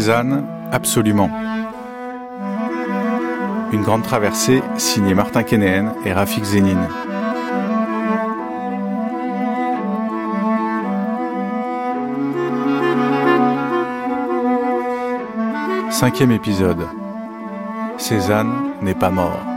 Cézanne, 0.00 0.46
absolument. 0.72 1.28
Une 3.70 3.82
grande 3.82 4.02
traversée 4.02 4.62
signée 4.78 5.12
Martin 5.12 5.42
Kénéen 5.42 5.92
et 6.06 6.14
Rafik 6.14 6.42
Zénine. 6.42 6.88
Cinquième 15.90 16.32
épisode. 16.32 16.86
Cézanne 17.98 18.54
n'est 18.80 18.94
pas 18.94 19.10
mort. 19.10 19.49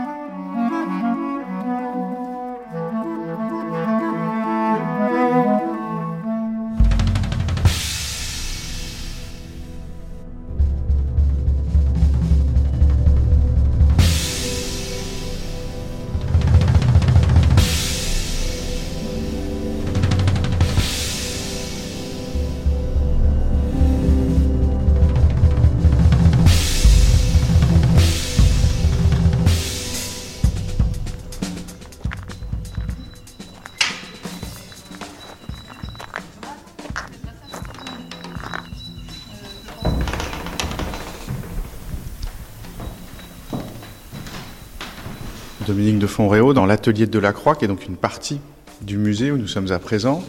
L'atelier 46.74 47.06
de 47.06 47.12
Delacroix, 47.12 47.54
qui 47.54 47.64
est 47.64 47.68
donc 47.68 47.86
une 47.86 47.94
partie 47.94 48.40
du 48.82 48.98
musée 48.98 49.30
où 49.30 49.36
nous 49.36 49.46
sommes 49.46 49.70
à 49.70 49.78
présent. 49.78 50.24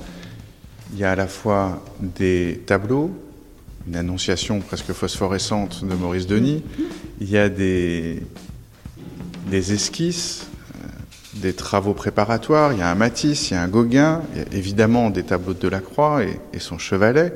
Il 0.94 1.00
y 1.00 1.04
a 1.04 1.12
à 1.12 1.16
la 1.16 1.26
fois 1.26 1.84
des 2.00 2.62
tableaux, 2.68 3.10
une 3.88 3.96
annonciation 3.96 4.60
presque 4.60 4.94
phosphorescente 4.94 5.84
de 5.84 5.96
Maurice 5.96 6.28
Denis, 6.28 6.64
il 7.20 7.32
y 7.32 7.40
a 7.40 7.50
des, 7.50 8.22
esquisses, 9.52 10.46
euh, 10.76 10.88
des 11.38 11.54
travaux 11.54 11.96
préparatoires, 11.96 12.74
il 12.74 12.80
y 12.80 12.84
a 12.84 12.92
un 12.92 12.96
Matisse, 12.96 13.50
il 13.50 13.56
y 13.56 13.58
a 13.58 13.64
un 13.64 13.68
Gauguin, 13.68 14.22
il 14.36 14.56
évidemment 14.56 15.10
des 15.10 15.24
tableaux 15.24 15.56
de 15.56 15.60
Delacroix 15.60 16.24
et, 16.24 16.60
son 16.60 16.78
chevalet, 16.78 17.34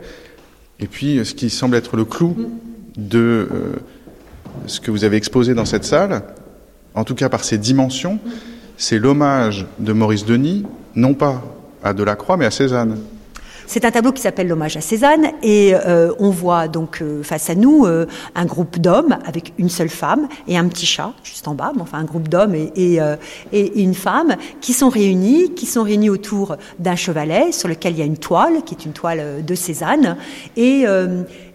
et 0.79 0.85
puis 0.85 1.25
ce 1.25 1.33
qui 1.33 1.49
semble 1.49 1.75
être 1.75 1.97
le 1.97 2.05
clou 2.05 2.51
de 2.95 3.49
euh, 3.51 3.75
ce 4.67 4.79
que 4.79 4.91
vous 4.91 5.03
avez 5.03 5.17
exposé 5.17 5.55
dans 5.55 5.65
cette 5.65 5.83
salle, 5.83 6.21
en 6.93 7.03
tout 7.03 7.15
cas 7.15 7.29
par 7.29 7.43
ses 7.43 7.57
dimensions, 7.57 8.19
c'est 8.79 8.97
l'hommage 8.97 9.67
de 9.77 9.93
Maurice 9.93 10.25
Denis, 10.25 10.65
non 10.95 11.13
pas 11.13 11.43
à 11.83 11.93
Delacroix, 11.93 12.37
mais 12.37 12.45
à 12.45 12.51
Cézanne. 12.51 12.97
C'est 13.67 13.85
un 13.85 13.91
tableau 13.91 14.11
qui 14.13 14.21
s'appelle 14.21 14.47
L'hommage 14.47 14.77
à 14.77 14.81
Cézanne 14.81 15.27
et 15.43 15.75
euh, 15.75 16.11
on 16.17 16.31
voit 16.31 16.67
donc 16.67 17.03
euh, 17.03 17.21
face 17.21 17.51
à 17.51 17.55
nous 17.55 17.85
euh, 17.85 18.07
un 18.33 18.45
groupe 18.45 18.79
d'hommes 18.79 19.19
avec 19.27 19.53
une 19.59 19.69
seule 19.69 19.89
femme 19.89 20.27
et 20.47 20.57
un 20.57 20.67
petit 20.67 20.87
chat 20.87 21.13
juste 21.23 21.47
en 21.47 21.53
bas, 21.53 21.71
mais 21.75 21.81
enfin 21.83 21.99
un 21.99 22.03
groupe 22.05 22.29
d'hommes 22.29 22.55
et, 22.55 22.99
une 23.51 23.93
femme 23.93 24.37
qui 24.59 24.73
sont 24.73 24.89
réunis, 24.89 25.53
qui 25.53 25.67
sont 25.67 25.83
réunis 25.83 26.09
autour 26.09 26.55
d'un 26.79 26.95
chevalet 26.95 27.51
sur 27.51 27.67
lequel 27.67 27.93
il 27.93 27.99
y 27.99 28.01
a 28.01 28.05
une 28.05 28.17
toile 28.17 28.63
qui 28.65 28.73
est 28.73 28.85
une 28.85 28.93
toile 28.93 29.45
de 29.45 29.55
Cézanne. 29.55 30.17
Et, 30.57 30.85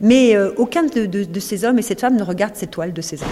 mais 0.01 0.37
aucun 0.57 0.85
de, 0.85 1.07
de, 1.07 1.25
de, 1.25 1.41
ces 1.41 1.65
hommes 1.65 1.79
et 1.79 1.83
cette 1.83 2.01
femme 2.01 2.17
ne 2.17 2.23
regarde 2.23 2.55
cette 2.55 2.71
toile 2.71 2.93
de 2.93 3.01
Cézanne. 3.01 3.29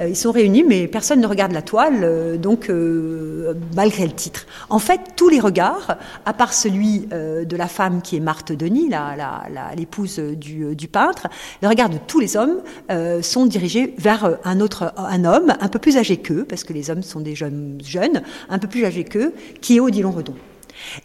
Ils 0.00 0.16
sont 0.16 0.32
réunis, 0.32 0.64
mais 0.66 0.88
personne 0.88 1.20
ne 1.20 1.26
regarde 1.26 1.52
la 1.52 1.62
toile, 1.62 2.38
donc 2.40 2.70
malgré 3.76 4.06
le 4.06 4.12
titre. 4.12 4.46
En 4.68 4.78
fait, 4.78 5.00
tous 5.16 5.28
les 5.28 5.38
regards, 5.38 5.96
à 6.24 6.32
part 6.32 6.52
celui 6.52 7.06
de 7.10 7.56
la 7.56 7.68
femme 7.68 8.02
qui 8.02 8.16
est 8.16 8.20
Marthe 8.20 8.52
Denis, 8.52 8.90
l'épouse 9.76 10.18
du, 10.18 10.88
peintre, 10.88 11.28
les 11.60 11.68
regards 11.68 11.90
de 11.90 11.98
tous 11.98 12.20
les 12.20 12.36
hommes 12.36 12.62
euh, 12.90 13.22
sont 13.22 13.46
dirigés 13.46 13.94
vers 13.98 14.38
un 14.44 14.60
autre, 14.60 14.92
un 14.96 15.24
homme 15.24 15.54
un 15.60 15.68
peu 15.68 15.78
plus 15.78 15.96
âgé 15.96 16.16
qu'eux, 16.16 16.44
parce 16.44 16.64
que 16.64 16.72
les 16.72 16.90
hommes 16.90 17.02
sont 17.02 17.20
des 17.20 17.34
jeunes, 17.34 18.22
un 18.48 18.58
peu 18.58 18.68
plus 18.68 18.84
âgés 18.84 19.04
qu'eux, 19.04 19.32
qui 19.60 19.76
est 19.76 19.80
Odilon 19.80 20.10
Redon. 20.10 20.34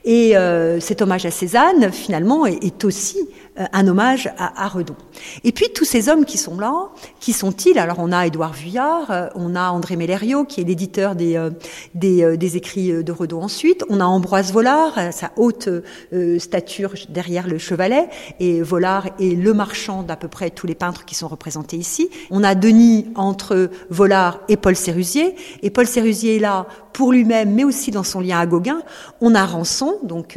Et 0.05 0.37
euh, 0.37 0.79
cet 0.79 1.01
hommage 1.01 1.25
à 1.25 1.31
Cézanne, 1.31 1.91
finalement, 1.91 2.45
est, 2.45 2.83
aussi 2.83 3.17
euh, 3.19 3.46
un 3.57 3.87
hommage 3.87 4.29
à, 4.37 4.63
à, 4.63 4.67
Redon. 4.67 4.95
Et 5.43 5.51
puis 5.51 5.67
tous 5.73 5.85
ces 5.85 6.09
hommes 6.09 6.25
qui 6.25 6.37
sont 6.37 6.59
là, 6.59 6.89
qui 7.19 7.33
sont-ils? 7.33 7.79
Alors 7.79 7.97
on 7.99 8.11
a 8.11 8.27
Édouard 8.27 8.53
Vuillard, 8.53 9.11
euh, 9.11 9.27
on 9.35 9.55
a 9.55 9.69
André 9.71 9.95
Mellerio, 9.95 10.45
qui 10.45 10.61
est 10.61 10.63
l'éditeur 10.63 11.15
des, 11.15 11.35
euh, 11.37 11.49
des, 11.95 12.23
euh, 12.23 12.37
des, 12.37 12.57
écrits 12.57 13.03
de 13.03 13.11
Redon 13.11 13.41
ensuite, 13.41 13.83
on 13.89 13.99
a 13.99 14.05
Ambroise 14.05 14.51
Vollard, 14.51 14.93
sa 15.11 15.31
haute 15.35 15.69
euh, 16.13 16.39
stature 16.39 16.93
derrière 17.09 17.47
le 17.47 17.57
chevalet, 17.57 18.09
et 18.39 18.61
Vollard 18.61 19.07
est 19.19 19.35
le 19.35 19.53
marchand 19.53 20.03
d'à 20.03 20.15
peu 20.15 20.27
près 20.27 20.49
tous 20.49 20.67
les 20.67 20.75
peintres 20.75 21.05
qui 21.05 21.15
sont 21.15 21.27
représentés 21.27 21.77
ici. 21.77 22.09
On 22.29 22.43
a 22.43 22.55
Denis 22.55 23.07
entre 23.15 23.69
Vollard 23.89 24.39
et 24.49 24.57
Paul 24.57 24.75
Sérusier, 24.75 25.35
et 25.61 25.69
Paul 25.69 25.87
Sérusier 25.87 26.37
est 26.37 26.39
là 26.39 26.67
pour 26.97 27.11
lui-même, 27.11 27.53
mais 27.53 27.63
aussi 27.63 27.91
dans 27.91 28.03
son 28.03 28.21
lien 28.21 28.39
à 28.39 28.47
Gauguin. 28.47 28.81
On 29.21 29.35
a 29.35 29.45
Rançon, 29.45 29.99
donc 30.01 30.35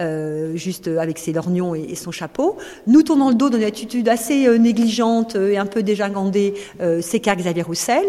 euh, 0.00 0.56
juste 0.56 0.88
avec 0.88 1.18
ses 1.18 1.32
lorgnons 1.32 1.76
et, 1.76 1.94
son 1.94 2.10
chapeau. 2.10 2.56
Nous 2.86 3.02
tournons 3.02 3.28
le 3.28 3.34
dos 3.34 3.50
d'une 3.50 3.62
attitude 3.62 4.08
assez 4.08 4.46
euh, 4.46 4.58
négligente 4.58 5.36
et 5.36 5.58
un 5.58 5.66
peu 5.66 5.82
dégingandée, 5.82 6.54
euh, 6.80 7.00
c'est 7.02 7.20
car 7.20 7.36
Xavier 7.36 7.62
Roussel. 7.62 8.04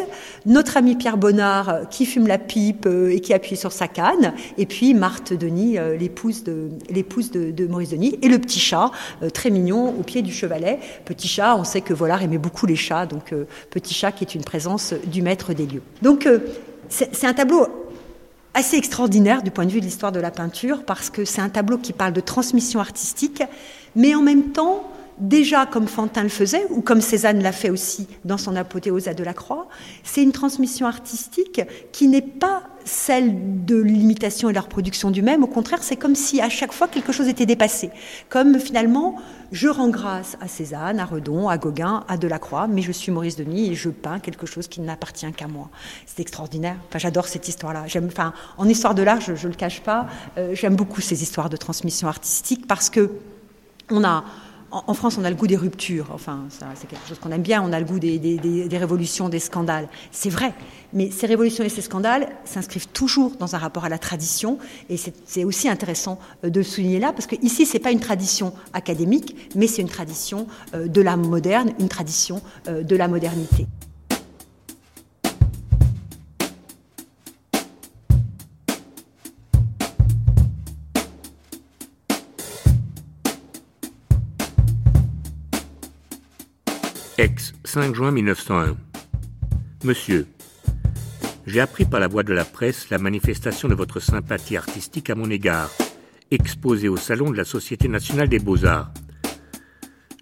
Notre 0.45 0.77
ami 0.77 0.95
Pierre 0.95 1.17
Bonnard 1.17 1.89
qui 1.89 2.05
fume 2.05 2.27
la 2.27 2.37
pipe 2.37 2.87
et 2.87 3.19
qui 3.19 3.33
appuie 3.33 3.57
sur 3.57 3.71
sa 3.71 3.87
canne. 3.87 4.33
Et 4.57 4.65
puis 4.65 4.93
Marthe 4.93 5.33
Denis, 5.33 5.77
l'épouse 5.99 6.43
de, 6.43 6.69
l'épouse 6.89 7.31
de, 7.31 7.67
Maurice 7.67 7.89
Denis. 7.89 8.17
Et 8.21 8.27
le 8.27 8.39
petit 8.39 8.59
chat, 8.59 8.91
très 9.33 9.49
mignon, 9.49 9.89
au 9.89 10.03
pied 10.03 10.21
du 10.21 10.33
chevalet. 10.33 10.79
Petit 11.05 11.27
chat, 11.27 11.55
on 11.55 11.63
sait 11.63 11.81
que 11.81 11.93
Vollard 11.93 12.23
aimait 12.23 12.37
beaucoup 12.37 12.65
les 12.65 12.75
chats, 12.75 13.05
donc 13.05 13.33
petit 13.69 13.93
chat 13.93 14.11
qui 14.11 14.23
est 14.23 14.35
une 14.35 14.43
présence 14.43 14.93
du 15.05 15.21
maître 15.21 15.53
des 15.53 15.65
lieux. 15.65 15.83
Donc 16.01 16.27
c'est 16.89 17.25
un 17.25 17.33
tableau 17.33 17.67
assez 18.53 18.77
extraordinaire 18.77 19.43
du 19.43 19.51
point 19.51 19.65
de 19.65 19.71
vue 19.71 19.79
de 19.79 19.85
l'histoire 19.85 20.11
de 20.11 20.19
la 20.19 20.31
peinture 20.31 20.83
parce 20.83 21.09
que 21.09 21.25
c'est 21.25 21.41
un 21.41 21.49
tableau 21.49 21.77
qui 21.77 21.93
parle 21.93 22.13
de 22.13 22.21
transmission 22.21 22.79
artistique, 22.79 23.43
mais 23.95 24.15
en 24.15 24.21
même 24.21 24.51
temps, 24.51 24.83
déjà 25.21 25.65
comme 25.65 25.87
Fantin 25.87 26.23
le 26.23 26.29
faisait, 26.29 26.65
ou 26.71 26.81
comme 26.81 26.99
Cézanne 26.99 27.41
l'a 27.41 27.51
fait 27.51 27.69
aussi 27.69 28.07
dans 28.25 28.37
son 28.37 28.55
apothéose 28.55 29.07
à 29.07 29.13
Delacroix, 29.13 29.67
c'est 30.03 30.23
une 30.23 30.31
transmission 30.31 30.87
artistique 30.87 31.61
qui 31.91 32.07
n'est 32.07 32.21
pas 32.21 32.63
celle 32.83 33.63
de 33.63 33.79
l'imitation 33.79 34.49
et 34.49 34.51
de 34.51 34.55
la 34.55 34.61
reproduction 34.61 35.11
du 35.11 35.21
même. 35.21 35.43
Au 35.43 35.47
contraire, 35.47 35.83
c'est 35.83 35.95
comme 35.95 36.15
si 36.15 36.41
à 36.41 36.49
chaque 36.49 36.73
fois 36.73 36.87
quelque 36.87 37.11
chose 37.11 37.27
était 37.27 37.45
dépassé. 37.45 37.91
Comme 38.29 38.59
finalement, 38.59 39.17
je 39.51 39.67
rends 39.67 39.89
grâce 39.89 40.35
à 40.41 40.47
Cézanne, 40.47 40.99
à 40.99 41.05
Redon, 41.05 41.47
à 41.47 41.59
Gauguin, 41.59 42.03
à 42.07 42.17
Delacroix, 42.17 42.67
mais 42.67 42.81
je 42.81 42.91
suis 42.91 43.11
Maurice 43.11 43.35
Denis 43.35 43.69
et 43.69 43.75
je 43.75 43.89
peins 43.89 44.19
quelque 44.19 44.47
chose 44.47 44.67
qui 44.67 44.81
n'appartient 44.81 45.31
qu'à 45.33 45.47
moi. 45.47 45.69
C'est 46.07 46.21
extraordinaire. 46.21 46.77
Enfin, 46.87 46.97
j'adore 46.97 47.27
cette 47.27 47.47
histoire-là. 47.47 47.85
En 48.57 48.67
histoire 48.67 48.95
de 48.95 49.03
l'art, 49.03 49.21
je, 49.21 49.33
ne 49.33 49.51
le 49.51 49.57
cache 49.57 49.81
pas, 49.81 50.07
euh, 50.37 50.55
j'aime 50.55 50.75
beaucoup 50.75 51.01
ces 51.01 51.21
histoires 51.21 51.49
de 51.49 51.57
transmission 51.57 52.07
artistique 52.07 52.65
parce 52.65 52.89
que 52.89 53.11
en, 54.71 54.93
France, 54.93 55.17
on 55.19 55.23
a 55.25 55.29
le 55.29 55.35
goût 55.35 55.47
des 55.47 55.57
ruptures. 55.57 56.07
Enfin, 56.13 56.45
c'est 56.49 56.87
quelque 56.87 57.07
chose 57.07 57.19
qu'on 57.19 57.31
aime 57.31 57.41
bien. 57.41 57.61
On 57.61 57.73
a 57.73 57.79
le 57.79 57.85
goût 57.85 57.99
des, 57.99 58.67
révolutions, 58.71 59.27
des 59.27 59.39
scandales. 59.39 59.89
C'est 60.11 60.29
vrai. 60.29 60.53
Mais 60.93 61.11
ces 61.11 61.27
révolutions 61.27 61.63
et 61.63 61.69
ces 61.69 61.81
scandales 61.81 62.29
s'inscrivent 62.45 62.87
toujours 62.87 63.35
dans 63.37 63.55
un 63.55 63.57
rapport 63.57 63.85
à 63.85 63.89
la 63.89 63.97
tradition. 63.97 64.57
Et 64.89 64.95
c'est 64.97 65.43
aussi 65.43 65.67
intéressant 65.67 66.19
de 66.43 66.59
le 66.59 66.63
souligner 66.63 66.99
là, 66.99 67.11
parce 67.11 67.27
que 67.27 67.35
ici, 67.41 67.65
c'est 67.65 67.79
pas 67.79 67.91
une 67.91 67.99
tradition 67.99 68.53
académique, 68.73 69.35
mais 69.55 69.67
c'est 69.67 69.81
une 69.81 69.89
tradition 69.89 70.47
de 70.73 71.01
l'âme 71.01 71.27
moderne, 71.27 71.71
une 71.79 71.89
tradition 71.89 72.41
de 72.67 72.95
la 72.95 73.07
modernité. 73.07 73.67
Aix, 87.21 87.53
5 87.65 87.93
juin 87.93 88.09
1901. 88.09 88.75
Monsieur, 89.83 90.25
j'ai 91.45 91.59
appris 91.59 91.85
par 91.85 91.99
la 91.99 92.07
voie 92.07 92.23
de 92.23 92.33
la 92.33 92.43
presse 92.43 92.89
la 92.89 92.97
manifestation 92.97 93.67
de 93.67 93.75
votre 93.75 93.99
sympathie 93.99 94.57
artistique 94.57 95.11
à 95.11 95.13
mon 95.13 95.29
égard, 95.29 95.69
exposée 96.31 96.89
au 96.89 96.97
salon 96.97 97.29
de 97.29 97.37
la 97.37 97.43
Société 97.43 97.87
nationale 97.87 98.27
des 98.27 98.39
beaux-arts. 98.39 98.91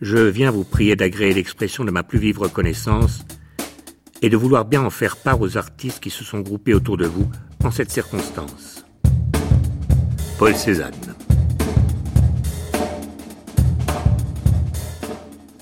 Je 0.01 0.17
viens 0.17 0.51
vous 0.51 0.65
prier 0.65 0.97
d'agréer 0.97 1.33
l'expression 1.33 1.85
de 1.85 1.91
ma 1.91 2.03
plus 2.03 2.19
vive 2.19 2.39
reconnaissance 2.39 3.23
et 4.21 4.29
de 4.29 4.35
vouloir 4.35 4.65
bien 4.65 4.83
en 4.83 4.89
faire 4.89 5.15
part 5.15 5.39
aux 5.39 5.55
artistes 5.55 6.01
qui 6.01 6.09
se 6.09 6.25
sont 6.25 6.41
groupés 6.41 6.73
autour 6.73 6.97
de 6.97 7.05
vous 7.07 7.31
en 7.63 7.71
cette 7.71 7.91
circonstance. 7.91 8.83
Paul 10.37 10.53
Cézanne. 10.53 11.15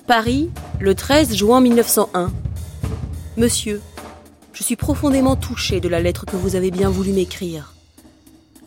Paris, 0.07 0.49
le 0.79 0.93
13 0.93 1.35
juin 1.35 1.59
1901. 1.59 2.31
Monsieur, 3.35 3.81
je 4.53 4.63
suis 4.63 4.75
profondément 4.75 5.35
touché 5.35 5.79
de 5.79 5.89
la 5.89 5.99
lettre 5.99 6.25
que 6.25 6.35
vous 6.35 6.55
avez 6.55 6.69
bien 6.69 6.89
voulu 6.89 7.13
m'écrire. 7.13 7.73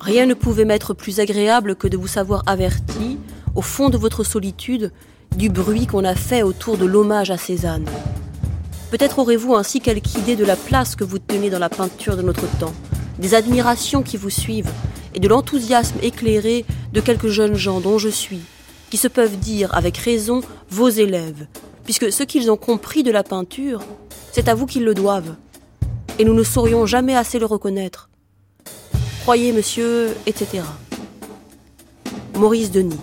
Rien 0.01 0.27
ne 0.27 0.35
pouvait 0.35 0.65
m'être 0.65 0.93
plus 0.93 1.21
agréable 1.21 1.77
que 1.77 1.87
de 1.87 1.97
vous 1.97 2.09
savoir 2.09 2.43
averti, 2.47 3.19
au 3.55 3.63
fond 3.63 3.91
de 3.91 3.99
votre 3.99 4.25
solitude, 4.25 4.91
du 5.37 5.51
bruit 5.51 5.87
qu'on 5.87 6.05
a 6.05 6.17
fait 6.17 6.43
autour 6.43 6.79
de 6.79 6.85
l'hommage 6.85 7.31
à 7.31 7.37
Cézanne. 7.37 7.89
Peut-être 8.91 9.21
aurez-vous 9.21 9.55
ainsi 9.55 9.81
quelque 9.81 10.19
idée 10.19 10.35
de 10.35 10.45
la 10.45 10.57
place 10.57 10.97
que 10.97 11.05
vous 11.05 11.21
tenez 11.21 11.49
dans 11.49 11.61
la 11.61 11.69
peinture 11.69 12.17
de 12.17 12.23
notre 12.23 12.49
temps, 12.59 12.75
des 13.21 13.35
admirations 13.35 14.03
qui 14.03 14.17
vous 14.17 14.31
suivent 14.31 14.73
et 15.15 15.21
de 15.21 15.29
l'enthousiasme 15.29 15.99
éclairé 16.03 16.65
de 16.93 17.01
quelques 17.01 17.29
jeunes 17.29 17.55
gens 17.55 17.81
dont 17.81 17.99
je 17.99 18.09
suis, 18.09 18.41
qui 18.91 18.97
se 18.97 19.07
peuvent 19.07 19.39
dire 19.39 19.73
avec 19.77 19.97
raison 19.97 20.41
vos 20.71 20.89
élèves, 20.89 21.47
puisque 21.85 22.13
ce 22.13 22.23
qu'ils 22.23 22.51
ont 22.51 22.57
compris 22.57 23.03
de 23.03 23.11
la 23.11 23.23
peinture, 23.23 23.83
c'est 24.33 24.49
à 24.49 24.55
vous 24.55 24.67
qu'ils 24.67 24.85
le 24.85 24.95
doivent. 24.95 25.35
Et 26.19 26.25
nous 26.25 26.35
ne 26.35 26.43
saurions 26.43 26.87
jamais 26.87 27.17
assez 27.17 27.39
le 27.39 27.47
reconnaître. 27.47 28.11
Croyez, 29.23 29.53
monsieur, 29.53 30.15
etc. 30.27 30.63
Maurice 32.35 32.71
Denis. 32.71 32.99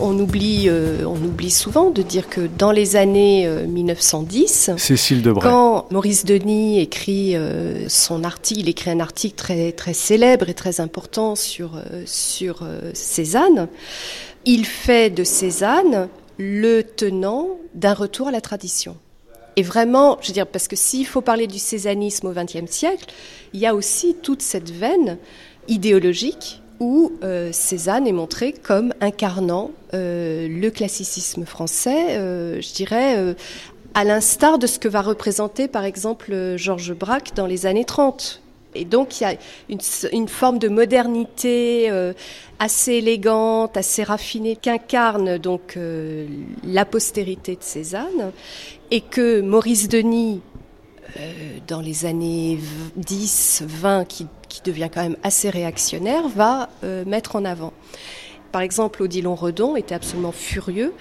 On 0.00 0.18
oublie, 0.18 0.68
euh, 0.68 1.04
on 1.04 1.16
oublie 1.16 1.50
souvent 1.50 1.90
de 1.90 2.02
dire 2.02 2.28
que 2.28 2.42
dans 2.58 2.72
les 2.72 2.96
années 2.96 3.48
1910, 3.48 4.70
Cécile 4.76 5.22
quand 5.40 5.86
Maurice 5.90 6.24
Denis 6.24 6.80
écrit 6.80 7.36
euh, 7.36 7.88
son 7.88 8.24
article, 8.24 8.60
il 8.60 8.68
écrit 8.68 8.90
un 8.90 9.00
article 9.00 9.36
très, 9.36 9.72
très 9.72 9.92
célèbre 9.92 10.48
et 10.48 10.54
très 10.54 10.80
important 10.80 11.34
sur, 11.34 11.76
euh, 11.76 12.02
sur 12.06 12.66
Cézanne, 12.94 13.68
il 14.44 14.64
fait 14.64 15.10
de 15.10 15.24
Cézanne 15.24 16.08
le 16.38 16.82
tenant 16.82 17.48
d'un 17.74 17.94
retour 17.94 18.28
à 18.28 18.30
la 18.30 18.40
tradition. 18.40 18.96
Et 19.56 19.62
vraiment, 19.62 20.18
je 20.22 20.28
veux 20.28 20.34
dire, 20.34 20.46
parce 20.46 20.68
que 20.68 20.76
s'il 20.76 21.04
faut 21.04 21.20
parler 21.20 21.48
du 21.48 21.58
césanisme 21.58 22.28
au 22.28 22.32
XXe 22.32 22.70
siècle, 22.70 23.06
il 23.52 23.60
y 23.60 23.66
a 23.66 23.74
aussi 23.74 24.14
toute 24.22 24.40
cette 24.40 24.70
veine 24.70 25.18
idéologique 25.66 26.62
où 26.80 27.12
euh, 27.22 27.50
Cézanne 27.52 28.06
est 28.06 28.12
montré 28.12 28.52
comme 28.52 28.92
incarnant 29.00 29.70
euh, 29.94 30.48
le 30.48 30.70
classicisme 30.70 31.44
français, 31.44 32.16
euh, 32.16 32.60
je 32.60 32.72
dirais, 32.72 33.34
à 33.94 34.04
l'instar 34.04 34.58
de 34.58 34.66
ce 34.66 34.78
que 34.78 34.88
va 34.88 35.02
représenter 35.02 35.68
par 35.68 35.84
exemple 35.84 36.56
Georges 36.56 36.94
Braque 36.94 37.34
dans 37.34 37.46
les 37.46 37.66
années 37.66 37.84
30. 37.84 38.42
Et 38.74 38.84
donc 38.84 39.20
il 39.20 39.24
y 39.24 39.26
a 39.26 39.34
une, 40.12 40.28
forme 40.28 40.58
de 40.58 40.68
modernité 40.68 41.90
assez 42.58 42.92
élégante, 42.92 43.76
assez 43.76 44.04
raffinée 44.04 44.56
qu'incarne 44.56 45.38
donc 45.38 45.78
la 46.64 46.84
postérité 46.84 47.56
de 47.56 47.62
Cézanne 47.62 48.30
et 48.90 49.00
que 49.00 49.40
Maurice 49.40 49.88
Denis 49.88 50.42
dans 51.66 51.80
les 51.80 52.04
années 52.04 52.58
10, 52.96 53.64
20, 53.66 54.04
qui 54.04 54.26
qui 54.58 54.70
devient 54.70 54.88
quand 54.92 55.02
même 55.02 55.16
assez 55.22 55.50
réactionnaire, 55.50 56.28
va 56.28 56.68
euh, 56.84 57.04
mettre 57.04 57.36
en 57.36 57.44
avant. 57.44 57.72
Par 58.52 58.62
exemple, 58.62 59.02
Odilon 59.02 59.34
Redon 59.34 59.76
était 59.76 59.94
absolument 59.94 60.32
furieux 60.32 60.92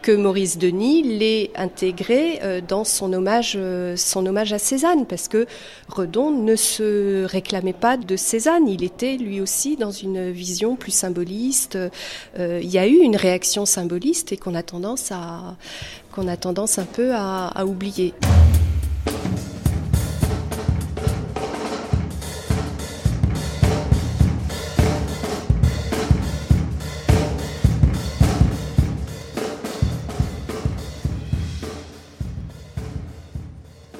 que 0.00 0.12
Maurice 0.12 0.58
Denis 0.58 1.02
l'ait 1.02 1.50
intégré 1.56 2.38
euh, 2.42 2.60
dans 2.66 2.84
son 2.84 3.12
hommage, 3.12 3.54
euh, 3.56 3.96
son 3.96 4.24
hommage 4.26 4.52
à 4.52 4.58
Cézanne, 4.58 5.06
parce 5.06 5.28
que 5.28 5.46
Redon 5.88 6.30
ne 6.30 6.56
se 6.56 7.24
réclamait 7.24 7.72
pas 7.72 7.96
de 7.96 8.16
Cézanne, 8.16 8.68
il 8.68 8.84
était 8.84 9.16
lui 9.16 9.40
aussi 9.40 9.76
dans 9.76 9.90
une 9.90 10.30
vision 10.30 10.76
plus 10.76 10.92
symboliste. 10.92 11.78
il 12.38 12.70
y 12.70 12.78
a 12.78 12.86
eu 12.86 12.98
une 12.98 13.16
réaction 13.16 13.66
symboliste 13.66 14.32
et 14.32 14.36
qu'on 14.36 14.54
a 14.54 14.62
tendance 14.62 15.12
à 15.12 15.56
qu'on 16.12 16.26
a 16.28 16.36
tendance 16.36 16.78
un 16.78 16.86
peu 16.86 17.12
à 17.14 17.64
oublier. 17.66 18.14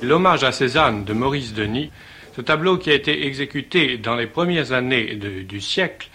L'hommage 0.08 0.42
à 0.42 0.52
Cézanne 0.52 1.04
de 1.04 1.12
Maurice 1.12 1.52
Denis, 1.52 1.90
ce 2.34 2.40
tableau 2.40 2.78
qui 2.78 2.90
a 2.90 2.94
été 2.94 3.26
exécuté 3.26 3.98
dans 3.98 4.16
les 4.16 4.26
premières 4.26 4.72
années 4.72 5.14
du 5.14 5.60
siècle, 5.60 6.08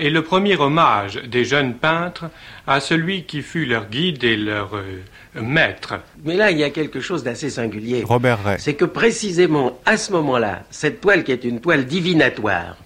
est 0.00 0.10
le 0.10 0.22
premier 0.22 0.56
hommage 0.56 1.22
des 1.22 1.44
jeunes 1.44 1.74
peintres 1.74 2.24
à 2.66 2.80
celui 2.80 3.22
qui 3.22 3.42
fut 3.42 3.64
leur 3.64 3.88
guide 3.88 4.24
et 4.24 4.36
leur 4.36 4.74
euh, 4.74 5.00
maître. 5.40 5.94
Mais 6.24 6.34
là, 6.34 6.50
il 6.50 6.58
y 6.58 6.64
a 6.64 6.70
quelque 6.70 6.98
chose 6.98 7.22
d'assez 7.22 7.50
singulier. 7.50 8.02
Robert 8.02 8.42
Ray. 8.42 8.56
C'est 8.58 8.74
que 8.74 8.84
précisément 8.84 9.78
à 9.86 9.96
ce 9.96 10.10
moment-là, 10.10 10.64
cette 10.70 11.00
toile 11.00 11.22
qui 11.22 11.30
est 11.30 11.44
une 11.44 11.60
toile 11.60 11.86
divinatoire, 11.86 12.76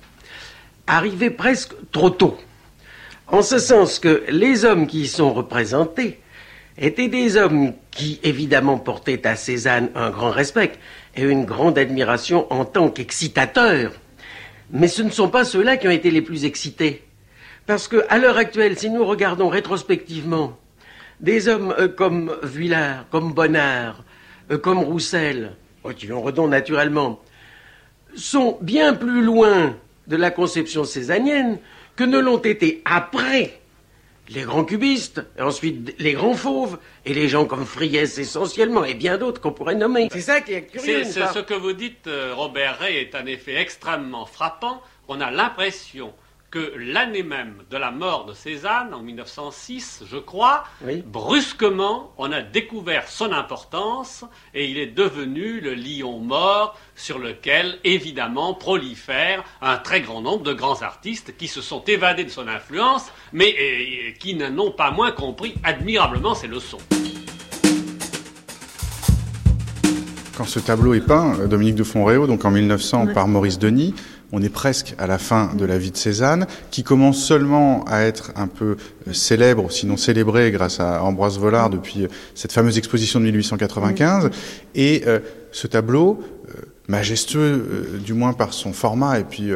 arrivait 0.86 1.30
presque 1.30 1.72
trop 1.90 2.10
tôt. 2.10 2.36
En 3.28 3.40
ce 3.40 3.58
sens 3.58 3.98
que 3.98 4.24
les 4.28 4.66
hommes 4.66 4.86
qui 4.86 5.00
y 5.00 5.08
sont 5.08 5.32
représentés 5.32 6.19
étaient 6.80 7.08
des 7.08 7.36
hommes 7.36 7.74
qui, 7.90 8.18
évidemment, 8.22 8.78
portaient 8.78 9.26
à 9.26 9.36
Cézanne 9.36 9.90
un 9.94 10.10
grand 10.10 10.30
respect 10.30 10.72
et 11.14 11.22
une 11.22 11.44
grande 11.44 11.78
admiration 11.78 12.50
en 12.52 12.64
tant 12.64 12.88
qu'excitateur. 12.88 13.92
Mais 14.72 14.88
ce 14.88 15.02
ne 15.02 15.10
sont 15.10 15.28
pas 15.28 15.44
ceux-là 15.44 15.76
qui 15.76 15.86
ont 15.86 15.92
été 15.92 16.10
les 16.10 16.22
plus 16.22 16.44
excités. 16.44 17.04
Parce 17.66 17.86
que, 17.86 18.04
à 18.08 18.18
l'heure 18.18 18.38
actuelle, 18.38 18.78
si 18.78 18.88
nous 18.88 19.04
regardons 19.04 19.48
rétrospectivement 19.48 20.58
des 21.20 21.48
hommes 21.48 21.74
euh, 21.78 21.88
comme 21.88 22.34
Vuillard, 22.42 23.06
comme 23.10 23.34
Bonnard, 23.34 24.02
euh, 24.50 24.56
comme 24.56 24.78
Roussel, 24.78 25.52
Otillon 25.84 26.22
Redon 26.22 26.48
naturellement, 26.48 27.20
sont 28.14 28.58
bien 28.62 28.94
plus 28.94 29.22
loin 29.22 29.76
de 30.06 30.16
la 30.16 30.30
conception 30.30 30.84
césanienne 30.84 31.58
que 31.94 32.04
ne 32.04 32.18
l'ont 32.18 32.38
été 32.38 32.82
après 32.84 33.59
les 34.30 34.42
grands 34.42 34.64
cubistes, 34.64 35.22
et 35.36 35.42
ensuite 35.42 35.94
les 35.98 36.12
grands 36.12 36.34
fauves, 36.34 36.78
et 37.04 37.14
les 37.14 37.28
gens 37.28 37.44
comme 37.44 37.66
Friès 37.66 38.18
essentiellement, 38.18 38.84
et 38.84 38.94
bien 38.94 39.18
d'autres 39.18 39.40
qu'on 39.40 39.52
pourrait 39.52 39.74
nommer. 39.74 40.08
C'est 40.12 40.20
ça 40.20 40.40
qui 40.40 40.54
est 40.54 40.62
curieux. 40.62 41.04
C'est, 41.04 41.26
ce 41.26 41.40
que 41.40 41.54
vous 41.54 41.72
dites, 41.72 42.06
euh, 42.06 42.32
Robert 42.34 42.78
Ray, 42.78 42.96
est 42.96 43.14
un 43.14 43.26
effet 43.26 43.56
extrêmement 43.56 44.26
frappant. 44.26 44.82
On 45.08 45.20
a 45.20 45.30
l'impression 45.30 46.12
que 46.50 46.72
l'année 46.76 47.22
même 47.22 47.54
de 47.70 47.76
la 47.76 47.90
mort 47.90 48.26
de 48.26 48.32
Cézanne, 48.32 48.92
en 48.92 49.02
1906, 49.02 50.02
je 50.10 50.16
crois, 50.16 50.64
brusquement, 51.06 52.12
on 52.18 52.32
a 52.32 52.42
découvert 52.42 53.08
son 53.08 53.32
importance 53.32 54.24
et 54.52 54.68
il 54.68 54.78
est 54.78 54.88
devenu 54.88 55.60
le 55.60 55.74
lion 55.74 56.18
mort 56.18 56.78
sur 56.96 57.18
lequel, 57.18 57.78
évidemment, 57.84 58.54
prolifèrent 58.54 59.44
un 59.62 59.76
très 59.76 60.00
grand 60.00 60.22
nombre 60.22 60.42
de 60.42 60.52
grands 60.52 60.82
artistes 60.82 61.36
qui 61.36 61.46
se 61.46 61.60
sont 61.60 61.84
évadés 61.84 62.24
de 62.24 62.30
son 62.30 62.48
influence, 62.48 63.12
mais 63.32 63.54
qui 64.18 64.34
n'ont 64.34 64.72
pas 64.72 64.90
moins 64.90 65.12
compris 65.12 65.54
admirablement 65.62 66.34
ses 66.34 66.48
leçons. 66.48 66.78
quand 70.40 70.46
ce 70.46 70.58
tableau 70.58 70.94
est 70.94 71.02
peint, 71.02 71.38
euh, 71.38 71.46
Dominique 71.46 71.74
de 71.74 71.84
Fonréau, 71.84 72.26
donc 72.26 72.46
en 72.46 72.50
1900 72.50 73.08
par 73.12 73.28
Maurice 73.28 73.58
Denis, 73.58 73.94
on 74.32 74.42
est 74.42 74.48
presque 74.48 74.94
à 74.98 75.06
la 75.06 75.18
fin 75.18 75.54
de 75.54 75.64
la 75.64 75.78
vie 75.78 75.90
de 75.90 75.96
Cézanne, 75.96 76.46
qui 76.70 76.82
commence 76.82 77.22
seulement 77.22 77.84
à 77.86 78.02
être 78.02 78.32
un 78.36 78.46
peu 78.46 78.76
euh, 79.08 79.12
célèbre, 79.12 79.70
sinon 79.70 79.96
célébré 79.96 80.50
grâce 80.50 80.80
à 80.80 81.02
Ambroise 81.02 81.38
Vollard 81.38 81.70
depuis 81.70 82.04
euh, 82.04 82.08
cette 82.34 82.52
fameuse 82.52 82.78
exposition 82.78 83.20
de 83.20 83.24
1895. 83.24 84.30
Et 84.74 85.04
ce 85.52 85.66
tableau, 85.66 86.22
majestueux, 86.86 87.98
du 88.04 88.14
moins 88.14 88.32
par 88.32 88.52
son 88.52 88.72
format 88.72 89.18
et 89.18 89.24
puis 89.24 89.50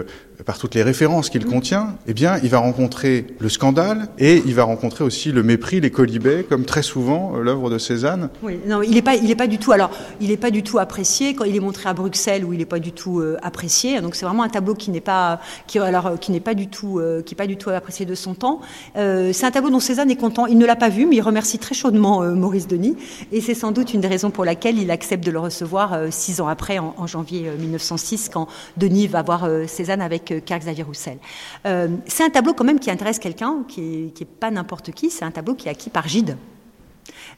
par 0.45 0.59
toutes 0.59 0.75
les 0.75 0.83
références 0.83 1.31
qu'il 1.31 1.45
contient, 1.47 1.97
eh 2.07 2.13
bien, 2.13 2.39
il 2.43 2.51
va 2.51 2.59
rencontrer 2.59 3.27
le 3.39 3.49
scandale 3.49 4.09
et 4.19 4.43
il 4.45 4.55
va 4.55 4.65
rencontrer 4.65 5.03
aussi 5.03 5.33
le 5.33 5.43
mépris, 5.43 5.81
les 5.81 5.91
colibets, 5.91 6.45
comme 6.49 6.65
très 6.65 6.83
souvent 6.83 7.33
euh, 7.35 7.43
l'œuvre 7.43 7.71
de 7.71 7.79
Cézanne. 7.79 8.29
Non, 8.67 8.83
il 8.83 8.93
n'est 8.93 9.03
pas, 9.03 9.17
il 9.17 9.31
est 9.31 9.37
pas 9.37 9.47
du 9.47 9.59
tout. 9.59 9.73
Alors, 9.73 9.91
il 10.21 10.29
n'est 10.29 10.37
pas 10.37 10.51
du 10.51 10.63
tout 10.63 10.79
apprécié 10.79 11.35
quand 11.35 11.45
il 11.45 11.57
est 11.57 11.61
montré 11.61 11.89
à 11.89 11.95
Bruxelles 11.95 12.45
où 12.45 12.53
il 12.53 12.59
n'est 12.59 12.67
pas 12.67 12.79
du 12.79 12.93
tout 12.93 13.21
euh, 13.21 13.39
apprécié. 13.43 14.01
Donc, 14.01 14.15
c'est 14.15 14.27
vraiment 14.27 14.43
un 14.43 14.49
tableau 14.49 14.75
qui 14.75 14.91
n'est 14.91 15.01
pas, 15.01 15.41
qui 15.67 15.79
alors, 15.79 16.07
euh, 16.07 16.17
qui 16.17 16.31
n'est 16.33 16.41
pas 16.41 16.55
du 16.55 16.69
tout, 16.69 17.01
qui 17.25 17.35
est 17.35 17.37
pas 17.37 17.47
du 17.47 17.57
tout 17.57 17.71
apprécié 17.71 18.07
de 18.07 18.15
son 18.15 18.35
temps. 18.35 18.61
c'est 18.95 19.45
un 19.45 19.51
tableau 19.51 19.71
dont 19.71 19.81
Cézanne 19.81 20.11
est 20.11 20.17
content. 20.17 20.47
Il 20.47 20.59
ne 20.59 20.67
l'a 20.67 20.77
pas 20.77 20.89
vu, 20.89 21.07
mais 21.07 21.17
il 21.17 21.21
remercie 21.21 21.59
très 21.59 21.75
chaudement 21.75 22.23
Maurice 22.23 22.67
Denis, 22.67 22.97
et 23.33 23.41
c'est 23.41 23.55
sans 23.55 23.73
doute 23.73 23.95
une 23.95 24.01
des 24.01 24.09
raisons 24.09 24.31
pour 24.31 24.45
laquelle 24.45 24.79
il 24.79 24.91
accepte 24.91 25.25
de 25.25 25.31
le 25.31 25.39
recevoir 25.39 25.99
six 26.11 26.41
ans 26.41 26.49
après, 26.49 26.79
en 26.79 27.07
janvier 27.07 27.51
1906, 27.59 28.31
quand 28.33 28.49
Denis 28.77 29.07
va 29.07 29.23
voir 29.23 29.49
Cézanne 29.67 30.01
avec 30.01 30.34
Carl 30.41 30.61
Xavier 30.61 30.83
Roussel. 30.83 31.19
Euh, 31.67 31.89
c'est 32.07 32.25
un 32.25 32.31
tableau 32.31 32.55
quand 32.55 32.65
même 32.65 32.81
qui 32.81 32.91
intéresse 32.91 33.19
quelqu'un, 33.19 33.65
qui 33.69 34.13
n'est 34.19 34.27
pas 34.27 34.51
n'importe 34.51 34.93
qui, 34.93 35.11
c'est 35.11 35.25
un 35.25 35.31
tableau 35.31 35.55
qui 35.55 35.69
est 35.69 35.71
acquis 35.71 35.91
par 35.91 36.09
Gide. 36.09 36.37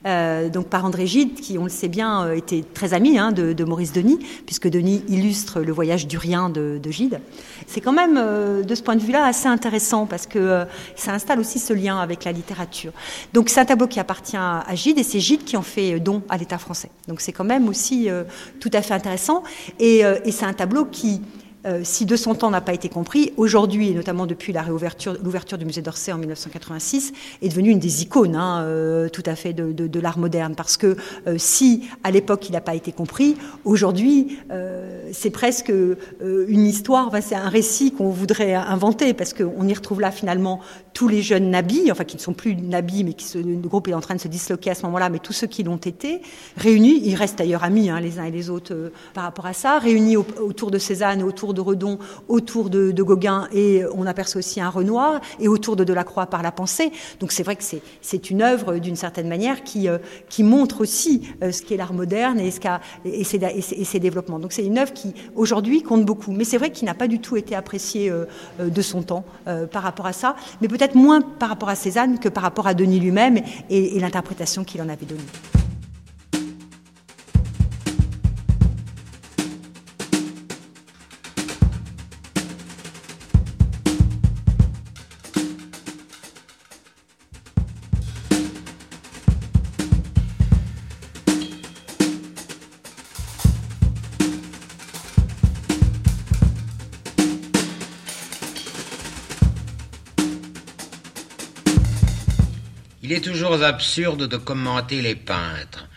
Euh, 0.07 0.49
donc 0.49 0.67
par 0.69 0.85
André 0.85 1.07
Gide, 1.07 1.35
qui, 1.35 1.59
on 1.59 1.65
le 1.65 1.71
sait 1.71 1.88
bien, 1.88 2.25
euh, 2.25 2.37
était 2.37 2.62
très 2.62 2.95
ami 2.95 3.19
hein, 3.19 3.33
de, 3.33 3.65
Maurice 3.65 3.93
Denis, 3.93 4.19
puisque 4.45 4.69
Denis 4.69 5.03
illustre 5.09 5.61
le 5.61 5.73
voyage 5.73 6.07
du 6.07 6.19
rien 6.19 6.50
de, 6.50 6.81
Gide. 6.88 7.21
C'est 7.67 7.81
quand 7.81 7.93
même, 7.93 8.15
de 8.15 8.75
ce 8.75 8.83
point 8.83 8.95
de 8.95 9.03
vue-là, 9.03 9.25
assez 9.25 9.49
intéressant, 9.49 10.07
parce 10.07 10.26
que 10.26 10.65
ça 10.95 11.12
installe 11.12 11.41
aussi 11.41 11.59
ce 11.59 11.73
lien 11.73 11.99
avec 11.99 12.25
la 12.25 12.33
littérature. 12.33 12.93
Donc 13.33 13.49
c'est 13.49 13.61
un 13.61 13.65
tableau 13.65 13.88
qui 13.88 13.99
appartient 13.99 14.37
à, 14.37 14.65
Gide, 14.75 14.99
et 14.99 15.03
c'est 15.03 15.21
Gide 15.21 15.45
qui 15.45 15.57
en 15.57 15.62
fait 15.62 15.99
don 15.99 16.23
à 16.29 16.37
l'État 16.37 16.59
français. 16.59 16.91
Donc 17.09 17.21
c'est 17.21 17.33
quand 17.33 17.45
même 17.45 17.69
aussi 17.69 18.09
tout 18.61 18.71
à 18.73 18.83
fait 18.83 18.95
intéressant, 18.95 19.43
et 19.81 20.03
c'est 20.31 20.47
un 20.47 20.53
tableau 20.53 20.85
qui 20.85 21.23
euh, 21.66 21.80
si 21.82 22.06
de 22.06 22.16
son 22.16 22.35
temps 22.35 22.50
n'a 22.50 22.61
pas 22.61 22.73
été 22.73 22.88
compris, 22.88 23.32
aujourd'hui, 23.37 23.90
et 23.90 23.94
notamment 23.94 24.26
depuis 24.26 24.54
l'ouverture 24.68 25.58
du 25.58 25.64
musée 25.64 25.82
d'Orsay 25.82 26.12
en 26.12 26.18
1986, 26.18 27.12
est 27.42 27.49
devenu 27.49 27.70
une 27.70 27.78
des 27.78 28.02
icônes 28.02 28.37
hein, 28.37 28.62
euh, 28.62 29.08
tout 29.08 29.23
à 29.26 29.35
fait 29.35 29.52
de, 29.52 30.00
l'art 30.00 30.18
moderne. 30.18 30.54
Parce 30.54 30.76
que 30.76 30.96
euh, 31.26 31.37
si 31.38 31.88
à 32.04 32.11
l'époque 32.11 32.49
il 32.49 32.52
n'a 32.52 32.61
pas 32.61 32.75
été 32.75 32.92
compris, 32.92 33.37
aujourd'hui 33.64 34.38
c'est 35.12 35.30
presque 35.30 35.73
une 36.20 36.66
histoire, 36.66 37.11
c'est 37.20 37.35
un 37.35 37.49
récit 37.49 37.92
qu'on 37.92 38.11
voudrait 38.11 38.54
inventer, 38.54 39.14
parce 39.14 39.32
qu'on 39.32 39.66
y 39.66 39.75
retrouve 39.75 40.00
là 40.00 40.11
finalement 40.11 40.61
tous 40.97 41.09
les 41.09 41.21
jeunes 41.21 41.50
nabis, 41.50 41.93
enfin 41.93 42.05
qui 42.05 42.17
ne 42.17 42.23
sont 42.23 42.33
plus 42.33 42.57
nabis, 42.57 43.05
mais 43.05 43.12
qui 43.12 43.26
se, 43.26 43.37
le 43.37 43.57
groupe 43.57 43.87
est 43.87 43.93
en 43.93 44.00
train 44.00 44.15
de 44.15 44.21
se 44.21 44.29
disloquer 44.29 44.71
à 44.71 44.75
ce 44.75 44.87
moment-là, 44.87 45.11
mais 45.11 45.19
tous 45.19 45.35
ceux 45.35 45.47
qui 45.47 45.62
l'ont 45.62 45.76
été, 45.76 46.23
réunis, 46.57 47.03
ils 47.05 47.15
restent 47.15 47.37
d'ailleurs 47.37 47.65
amis 47.65 47.91
hein, 47.91 48.00
les 48.00 48.19
uns 48.19 48.25
et 48.25 48.31
les 48.31 48.49
autres 48.49 48.93
par 49.12 49.25
rapport 49.25 49.45
à 49.45 49.53
ça, 49.53 49.79
réunis 49.79 50.17
autour 50.17 50.71
de 50.71 50.79
Cézanne, 50.79 51.23
autour 51.23 51.53
de 51.53 51.61
Redon 51.61 51.99
autour 52.29 52.71
de, 52.71 53.03
Gauguin 53.03 53.47
et 53.53 53.83
on 53.95 54.07
aperçoit 54.07 54.38
aussi 54.38 54.59
un 54.59 54.71
Renoir 54.71 55.21
et 55.38 55.49
autour 55.49 55.76
de 55.76 55.85
Delacroix 55.85 56.26
par 56.26 56.43
la 56.43 56.50
pensée. 56.50 56.91
Donc 57.21 57.31
c'est 57.31 57.43
vrai 57.43 57.57
que 57.57 57.65
c'est 58.00 58.31
une 58.31 58.41
œuvre 58.41 58.79
d'une 58.79 58.97
certaine 58.97 59.29
manière 59.29 59.65
qui, 59.65 59.88
euh, 59.88 59.99
qui 60.31 60.43
montre 60.43 60.81
aussi 60.81 61.29
euh, 61.43 61.53
ce 61.53 61.61
qu'est 61.61 61.76
l'art 61.76 61.93
moderne 61.93 62.41
et, 62.41 62.50
ce 62.50 62.59
et, 63.05 63.23
ses, 63.23 63.37
et, 63.37 63.85
ses, 63.85 64.00
développements. 64.00 64.38
Donc 64.38 64.53
c'est 64.53 64.65
une 64.65 64.79
œuvre 64.79 64.95
qui 64.95 65.12
aujourd'hui 65.35 65.83
compte 65.83 66.07
beaucoup. 66.07 66.33
Mais 66.33 66.45
c'est 66.45 66.57
vrai 66.57 66.71
qu'il 66.71 66.87
n'a 66.87 66.95
pas 66.95 67.07
du 67.07 67.21
tout 67.21 67.37
été 67.37 67.55
apprécié 67.55 68.11
euh, 68.11 68.25
de 68.59 68.83
son 68.83 69.03
temps 69.03 69.25
par 69.71 69.83
rapport 69.83 70.07
à 70.07 70.12
ça, 70.12 70.37
mais 70.61 70.69
peut-être 70.69 70.86
moins 70.95 71.21
par 71.21 71.49
rapport 71.49 71.69
à 71.69 71.75
Cézanne 71.75 72.19
que 72.19 72.28
par 72.28 72.43
rapport 72.43 72.66
à 72.66 72.75
Denis 72.75 73.00
lui-même 73.00 73.40
et 73.71 73.99
l'interprétation 73.99 74.64
qu'il 74.64 74.81
en 74.83 74.88
avait 74.88 75.07
donnée. 75.07 75.23
Absurde 103.63 104.29
de 104.29 104.37
commenter 104.37 105.03
les 105.03 105.15
peintres. 105.15 105.89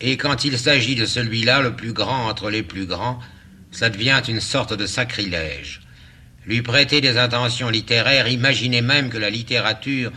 Et 0.00 0.16
quand 0.16 0.44
il 0.44 0.58
s'agit 0.58 0.94
de 0.94 1.06
celui-là, 1.06 1.60
le 1.60 1.74
plus 1.74 1.92
grand 1.92 2.28
entre 2.28 2.50
les 2.50 2.62
plus 2.62 2.86
grands, 2.86 3.18
ça 3.70 3.90
devient 3.90 4.22
une 4.28 4.40
sorte 4.40 4.72
de 4.72 4.86
sacrilège. 4.86 5.80
Lui 6.46 6.62
prêter 6.62 7.00
des 7.00 7.18
intentions 7.18 7.68
littéraires, 7.68 8.28
imaginer 8.28 8.80
même 8.80 9.10
que 9.10 9.18
la 9.18 9.30
littérature, 9.30 10.12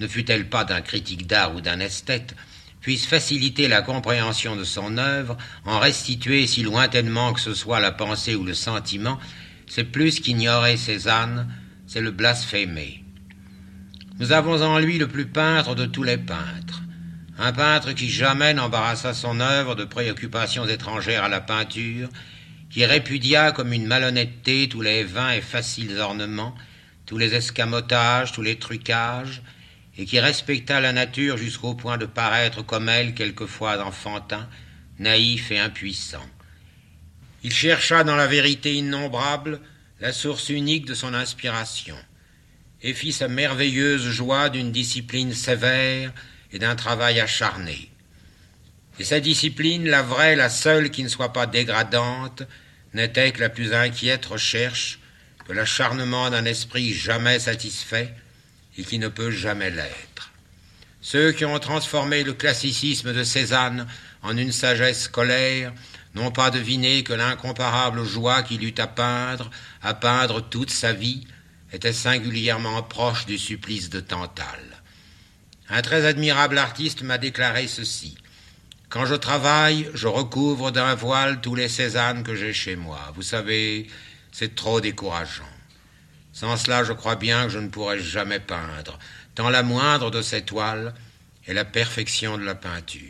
ne 0.00 0.08
fût-elle 0.08 0.48
pas 0.48 0.64
d'un 0.64 0.80
critique 0.80 1.26
d'art 1.26 1.54
ou 1.54 1.60
d'un 1.60 1.80
esthète, 1.80 2.34
puisse 2.80 3.06
faciliter 3.06 3.68
la 3.68 3.82
compréhension 3.82 4.56
de 4.56 4.64
son 4.64 4.98
œuvre, 4.98 5.36
en 5.64 5.78
restituer 5.78 6.46
si 6.46 6.62
lointainement 6.62 7.32
que 7.32 7.40
ce 7.40 7.54
soit 7.54 7.80
la 7.80 7.92
pensée 7.92 8.34
ou 8.34 8.44
le 8.44 8.54
sentiment, 8.54 9.18
c'est 9.66 9.84
plus 9.84 10.20
qu'ignorer 10.20 10.76
Cézanne, 10.76 11.48
c'est 11.86 12.00
le 12.00 12.10
blasphémer. 12.10 13.03
Nous 14.20 14.30
avons 14.30 14.62
en 14.62 14.78
lui 14.78 14.96
le 14.96 15.08
plus 15.08 15.26
peintre 15.26 15.74
de 15.74 15.86
tous 15.86 16.04
les 16.04 16.18
peintres. 16.18 16.82
Un 17.36 17.52
peintre 17.52 17.90
qui 17.92 18.08
jamais 18.08 18.54
n'embarrassa 18.54 19.12
son 19.12 19.40
œuvre 19.40 19.74
de 19.74 19.84
préoccupations 19.84 20.68
étrangères 20.68 21.24
à 21.24 21.28
la 21.28 21.40
peinture, 21.40 22.08
qui 22.70 22.84
répudia 22.84 23.50
comme 23.50 23.72
une 23.72 23.88
malhonnêteté 23.88 24.68
tous 24.68 24.82
les 24.82 25.02
vains 25.02 25.32
et 25.32 25.40
faciles 25.40 25.98
ornements, 25.98 26.54
tous 27.06 27.18
les 27.18 27.34
escamotages, 27.34 28.30
tous 28.30 28.42
les 28.42 28.56
trucages, 28.56 29.42
et 29.98 30.04
qui 30.04 30.20
respecta 30.20 30.80
la 30.80 30.92
nature 30.92 31.36
jusqu'au 31.36 31.74
point 31.74 31.98
de 31.98 32.06
paraître 32.06 32.64
comme 32.64 32.88
elle 32.88 33.14
quelquefois 33.14 33.84
enfantin, 33.84 34.48
naïf 35.00 35.50
et 35.50 35.58
impuissant. 35.58 36.26
Il 37.42 37.52
chercha 37.52 38.04
dans 38.04 38.16
la 38.16 38.28
vérité 38.28 38.74
innombrable 38.74 39.60
la 40.00 40.12
source 40.12 40.50
unique 40.50 40.86
de 40.86 40.94
son 40.94 41.14
inspiration 41.14 41.96
et 42.84 42.92
fit 42.92 43.12
sa 43.12 43.28
merveilleuse 43.28 44.10
joie 44.10 44.50
d'une 44.50 44.70
discipline 44.70 45.32
sévère 45.32 46.12
et 46.52 46.58
d'un 46.58 46.76
travail 46.76 47.18
acharné. 47.18 47.90
Et 48.98 49.04
sa 49.04 49.20
discipline, 49.20 49.88
la 49.88 50.02
vraie, 50.02 50.36
la 50.36 50.50
seule 50.50 50.90
qui 50.90 51.02
ne 51.02 51.08
soit 51.08 51.32
pas 51.32 51.46
dégradante, 51.46 52.42
n'était 52.92 53.32
que 53.32 53.40
la 53.40 53.48
plus 53.48 53.72
inquiète 53.72 54.26
recherche, 54.26 55.00
que 55.48 55.54
l'acharnement 55.54 56.30
d'un 56.30 56.44
esprit 56.44 56.92
jamais 56.92 57.40
satisfait 57.40 58.14
et 58.76 58.84
qui 58.84 58.98
ne 58.98 59.08
peut 59.08 59.30
jamais 59.30 59.70
l'être. 59.70 60.30
Ceux 61.00 61.32
qui 61.32 61.46
ont 61.46 61.58
transformé 61.58 62.22
le 62.22 62.34
classicisme 62.34 63.14
de 63.14 63.24
Cézanne 63.24 63.86
en 64.22 64.36
une 64.36 64.52
sagesse 64.52 65.04
scolaire 65.04 65.72
n'ont 66.14 66.30
pas 66.30 66.50
deviné 66.50 67.02
que 67.02 67.14
l'incomparable 67.14 68.04
joie 68.04 68.42
qu'il 68.42 68.62
eut 68.62 68.74
à 68.78 68.86
peindre, 68.86 69.50
à 69.82 69.94
peindre 69.94 70.40
toute 70.42 70.70
sa 70.70 70.92
vie, 70.92 71.26
était 71.74 71.92
singulièrement 71.92 72.82
proche 72.84 73.26
du 73.26 73.36
supplice 73.36 73.90
de 73.90 73.98
Tantale. 73.98 74.82
Un 75.68 75.82
très 75.82 76.06
admirable 76.06 76.58
artiste 76.58 77.02
m'a 77.02 77.18
déclaré 77.18 77.66
ceci. 77.66 78.16
Quand 78.88 79.06
je 79.06 79.16
travaille, 79.16 79.90
je 79.92 80.06
recouvre 80.06 80.70
d'un 80.70 80.94
voile 80.94 81.40
tous 81.40 81.56
les 81.56 81.68
Cézannes 81.68 82.22
que 82.22 82.36
j'ai 82.36 82.52
chez 82.52 82.76
moi. 82.76 83.12
Vous 83.16 83.22
savez, 83.22 83.88
c'est 84.30 84.54
trop 84.54 84.80
décourageant. 84.80 85.42
Sans 86.32 86.56
cela, 86.56 86.84
je 86.84 86.92
crois 86.92 87.16
bien 87.16 87.44
que 87.44 87.50
je 87.50 87.58
ne 87.58 87.68
pourrais 87.68 87.98
jamais 87.98 88.40
peindre, 88.40 88.98
tant 89.34 89.50
la 89.50 89.64
moindre 89.64 90.12
de 90.12 90.22
ces 90.22 90.42
toiles 90.42 90.94
est 91.46 91.54
la 91.54 91.64
perfection 91.64 92.38
de 92.38 92.44
la 92.44 92.54
peinture. 92.54 93.00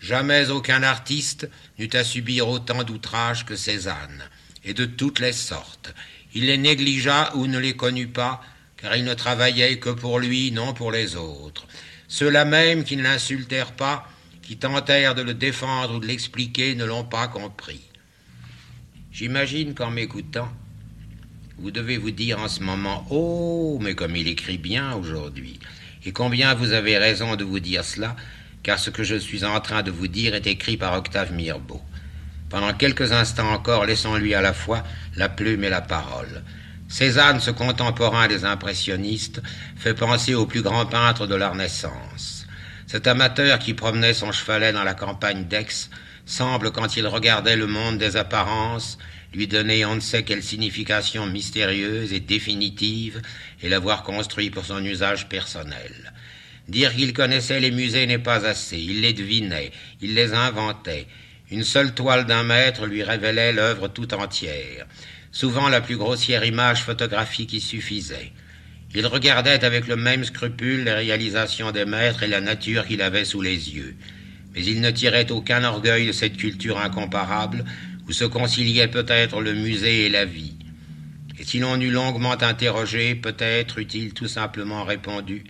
Jamais 0.00 0.50
aucun 0.50 0.82
artiste 0.82 1.48
n'eut 1.78 1.90
à 1.94 2.04
subir 2.04 2.48
autant 2.48 2.82
d'outrages 2.82 3.46
que 3.46 3.56
Cézanne, 3.56 4.28
et 4.64 4.74
de 4.74 4.84
toutes 4.84 5.18
les 5.18 5.32
sortes, 5.32 5.94
il 6.34 6.46
les 6.46 6.58
négligea 6.58 7.32
ou 7.36 7.46
ne 7.46 7.58
les 7.58 7.74
connut 7.74 8.08
pas, 8.08 8.40
car 8.76 8.96
il 8.96 9.04
ne 9.04 9.14
travaillait 9.14 9.78
que 9.78 9.90
pour 9.90 10.18
lui, 10.18 10.50
non 10.52 10.74
pour 10.74 10.92
les 10.92 11.16
autres. 11.16 11.66
Ceux-là 12.08 12.44
même 12.44 12.84
qui 12.84 12.96
ne 12.96 13.02
l'insultèrent 13.02 13.72
pas, 13.72 14.08
qui 14.42 14.56
tentèrent 14.56 15.14
de 15.14 15.22
le 15.22 15.34
défendre 15.34 15.94
ou 15.94 16.00
de 16.00 16.06
l'expliquer, 16.06 16.74
ne 16.74 16.84
l'ont 16.84 17.04
pas 17.04 17.28
compris. 17.28 17.80
J'imagine 19.10 19.74
qu'en 19.74 19.90
m'écoutant, 19.90 20.52
vous 21.58 21.70
devez 21.70 21.96
vous 21.96 22.10
dire 22.10 22.40
en 22.40 22.48
ce 22.48 22.62
moment 22.62 23.06
Oh, 23.10 23.78
mais 23.80 23.94
comme 23.94 24.16
il 24.16 24.28
écrit 24.28 24.58
bien 24.58 24.94
aujourd'hui, 24.94 25.60
et 26.04 26.12
combien 26.12 26.54
vous 26.54 26.72
avez 26.72 26.98
raison 26.98 27.36
de 27.36 27.44
vous 27.44 27.60
dire 27.60 27.84
cela, 27.84 28.16
car 28.62 28.78
ce 28.78 28.90
que 28.90 29.04
je 29.04 29.14
suis 29.14 29.44
en 29.44 29.60
train 29.60 29.82
de 29.82 29.90
vous 29.90 30.08
dire 30.08 30.34
est 30.34 30.46
écrit 30.46 30.76
par 30.76 30.94
Octave 30.94 31.32
Mirbeau. 31.32 31.80
Pendant 32.54 32.72
quelques 32.72 33.10
instants 33.10 33.50
encore, 33.50 33.84
laissons-lui 33.84 34.32
à 34.32 34.40
la 34.40 34.52
fois 34.52 34.84
la 35.16 35.28
plume 35.28 35.64
et 35.64 35.70
la 35.70 35.80
parole. 35.80 36.44
Cézanne, 36.86 37.40
ce 37.40 37.50
contemporain 37.50 38.28
des 38.28 38.44
impressionnistes, 38.44 39.42
fait 39.76 39.92
penser 39.92 40.36
au 40.36 40.46
plus 40.46 40.62
grand 40.62 40.86
peintre 40.86 41.26
de 41.26 41.34
leur 41.34 41.56
naissance. 41.56 42.46
Cet 42.86 43.08
amateur 43.08 43.58
qui 43.58 43.74
promenait 43.74 44.14
son 44.14 44.30
chevalet 44.30 44.72
dans 44.72 44.84
la 44.84 44.94
campagne 44.94 45.46
d'Aix 45.46 45.90
semble, 46.26 46.70
quand 46.70 46.96
il 46.96 47.08
regardait 47.08 47.56
le 47.56 47.66
monde 47.66 47.98
des 47.98 48.16
apparences, 48.16 48.98
lui 49.32 49.48
donner 49.48 49.84
on 49.84 49.96
ne 49.96 50.00
sait 50.00 50.22
quelle 50.22 50.44
signification 50.44 51.26
mystérieuse 51.26 52.12
et 52.12 52.20
définitive 52.20 53.20
et 53.64 53.68
l'avoir 53.68 54.04
construit 54.04 54.50
pour 54.50 54.64
son 54.64 54.84
usage 54.84 55.28
personnel. 55.28 56.12
Dire 56.68 56.94
qu'il 56.94 57.14
connaissait 57.14 57.58
les 57.58 57.72
musées 57.72 58.06
n'est 58.06 58.20
pas 58.20 58.46
assez, 58.46 58.78
il 58.78 59.00
les 59.00 59.12
devinait, 59.12 59.72
il 60.00 60.14
les 60.14 60.34
inventait. 60.34 61.08
Une 61.50 61.62
seule 61.62 61.92
toile 61.94 62.24
d'un 62.24 62.42
mètre 62.42 62.86
lui 62.86 63.02
révélait 63.02 63.52
l'œuvre 63.52 63.88
tout 63.88 64.14
entière. 64.14 64.86
Souvent 65.30 65.68
la 65.68 65.82
plus 65.82 65.98
grossière 65.98 66.44
image 66.44 66.82
photographique 66.82 67.52
y 67.52 67.60
suffisait. 67.60 68.32
Il 68.94 69.06
regardait 69.06 69.64
avec 69.64 69.86
le 69.86 69.96
même 69.96 70.24
scrupule 70.24 70.84
les 70.84 70.92
réalisations 70.92 71.70
des 71.70 71.84
maîtres 71.84 72.22
et 72.22 72.28
la 72.28 72.40
nature 72.40 72.86
qu'il 72.86 73.02
avait 73.02 73.26
sous 73.26 73.42
les 73.42 73.74
yeux. 73.74 73.94
Mais 74.54 74.64
il 74.64 74.80
ne 74.80 74.90
tirait 74.90 75.32
aucun 75.32 75.64
orgueil 75.64 76.06
de 76.06 76.12
cette 76.12 76.36
culture 76.36 76.78
incomparable 76.78 77.64
où 78.08 78.12
se 78.12 78.24
conciliaient 78.24 78.88
peut-être 78.88 79.42
le 79.42 79.52
musée 79.52 80.06
et 80.06 80.08
la 80.08 80.24
vie. 80.24 80.54
Et 81.38 81.44
si 81.44 81.58
l'on 81.58 81.78
eût 81.80 81.90
longuement 81.90 82.40
interrogé, 82.40 83.16
peut-être 83.16 83.80
eût-il 83.80 84.14
tout 84.14 84.28
simplement 84.28 84.84
répondu 84.84 85.44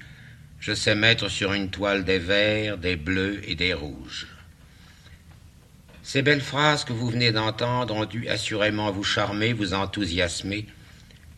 Je 0.58 0.72
sais 0.72 0.94
mettre 0.94 1.28
sur 1.28 1.52
une 1.52 1.70
toile 1.70 2.04
des 2.04 2.18
verts, 2.18 2.78
des 2.78 2.96
bleus 2.96 3.42
et 3.46 3.54
des 3.54 3.74
rouges. 3.74 4.26
Ces 6.06 6.20
belles 6.20 6.42
phrases 6.42 6.84
que 6.84 6.92
vous 6.92 7.08
venez 7.08 7.32
d'entendre 7.32 7.94
ont 7.94 8.04
dû 8.04 8.28
assurément 8.28 8.92
vous 8.92 9.02
charmer, 9.02 9.54
vous 9.54 9.73
enthousiasmer, 9.73 10.66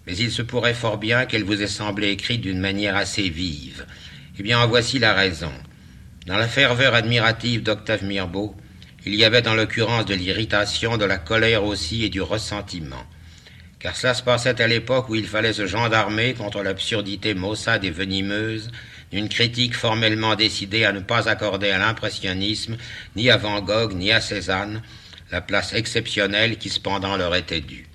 mais 0.07 0.17
il 0.17 0.33
se 0.33 0.43
pourrait 0.43 0.75
fort 0.75 0.99
bien 0.99 1.25
qu'elles 1.25 1.45
vous 1.45 1.63
aient 1.63 1.69
semblé 1.69 2.09
écrites 2.09 2.41
d'une 2.41 2.59
manière 2.59 2.97
assez 2.97 3.29
vive. 3.29 3.87
Eh 4.37 4.43
bien, 4.43 4.59
en 4.59 4.67
voici 4.67 4.99
la 4.99 5.15
raison. 5.15 5.53
Dans 6.27 6.37
la 6.37 6.49
ferveur 6.49 6.95
admirative 6.95 7.63
d'Octave 7.63 8.03
Mirbeau, 8.03 8.57
il 9.07 9.15
y 9.15 9.25
avait 9.25 9.41
dans 9.41 9.55
l'occurrence 9.55 10.05
de 10.05 10.15
l'irritation, 10.15 10.97
de 10.97 11.05
la 11.05 11.19
colère 11.19 11.63
aussi 11.63 12.05
et 12.05 12.09
du 12.09 12.21
ressentiment. 12.21 13.07
Car 13.79 13.95
cela 13.95 14.15
se 14.15 14.25
passait 14.25 14.61
à 14.61 14.67
l'époque 14.67 15.09
où 15.09 15.15
il 15.15 15.29
fallait 15.29 15.53
se 15.53 15.69
gendarmer 15.69 16.35
contre 16.35 16.65
l'absurdité 16.65 17.35
maussade 17.35 17.85
et 17.85 17.91
venimeuse 17.91 18.73
d'une 19.13 19.29
critique 19.29 19.75
formellement 19.75 20.35
décidée 20.35 20.85
à 20.85 20.93
ne 20.93 21.01
pas 21.01 21.29
accorder 21.29 21.71
à 21.71 21.79
l'impressionnisme, 21.79 22.77
ni 23.15 23.31
à 23.31 23.37
Van 23.37 23.61
Gogh, 23.61 23.95
ni 23.95 24.13
à 24.13 24.21
Cézanne, 24.21 24.83
la 25.31 25.41
place 25.41 25.73
exceptionnelle 25.73 26.59
qui 26.59 26.69
cependant 26.69 27.17
leur 27.17 27.35
était 27.35 27.61
due. 27.61 27.87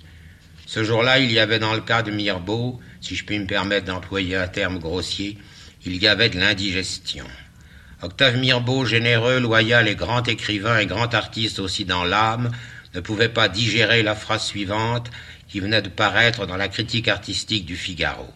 Ce 0.66 0.84
jour-là, 0.84 1.18
il 1.18 1.30
y 1.30 1.38
avait 1.38 1.58
dans 1.58 1.74
le 1.74 1.80
cas 1.80 2.02
de 2.02 2.10
Mirbeau, 2.10 2.80
si 3.00 3.14
je 3.14 3.24
puis 3.24 3.38
me 3.38 3.46
permettre 3.46 3.86
d'employer 3.86 4.36
un 4.36 4.48
terme 4.48 4.78
grossier, 4.78 5.38
il 5.84 5.96
y 5.96 6.08
avait 6.08 6.30
de 6.30 6.38
l'indigestion. 6.38 7.26
Octave 8.02 8.36
Mirbeau, 8.36 8.84
généreux, 8.84 9.38
loyal 9.38 9.86
et 9.88 9.94
grand 9.94 10.26
écrivain 10.28 10.78
et 10.78 10.86
grand 10.86 11.12
artiste 11.14 11.58
aussi 11.58 11.84
dans 11.84 12.04
l'âme, 12.04 12.50
ne 12.94 13.00
pouvait 13.00 13.28
pas 13.28 13.48
digérer 13.48 14.02
la 14.02 14.14
phrase 14.14 14.44
suivante 14.44 15.10
qui 15.48 15.60
venait 15.60 15.82
de 15.82 15.88
paraître 15.88 16.46
dans 16.46 16.56
la 16.56 16.68
critique 16.68 17.08
artistique 17.08 17.66
du 17.66 17.76
Figaro. 17.76 18.32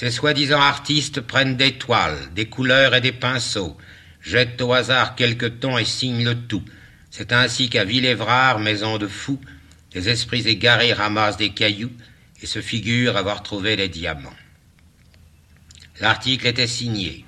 Ces 0.00 0.10
soi-disant 0.10 0.62
artistes 0.62 1.20
prennent 1.20 1.58
des 1.58 1.72
toiles, 1.72 2.16
des 2.34 2.46
couleurs 2.46 2.94
et 2.94 3.02
des 3.02 3.12
pinceaux, 3.12 3.76
jettent 4.22 4.62
au 4.62 4.72
hasard 4.72 5.14
quelques 5.14 5.60
tons 5.60 5.76
et 5.76 5.84
signent 5.84 6.24
le 6.24 6.34
tout. 6.34 6.64
C'est 7.10 7.34
ainsi 7.34 7.68
qu'à 7.68 7.84
Villévrard, 7.84 8.60
maison 8.60 8.96
de 8.96 9.06
fous, 9.06 9.42
des 9.92 10.08
esprits 10.08 10.48
égarés 10.48 10.94
ramassent 10.94 11.36
des 11.36 11.50
cailloux 11.50 11.92
et 12.40 12.46
se 12.46 12.62
figurent 12.62 13.18
avoir 13.18 13.42
trouvé 13.42 13.76
les 13.76 13.90
diamants. 13.90 14.32
L'article 16.00 16.46
était 16.46 16.66
signé 16.66 17.26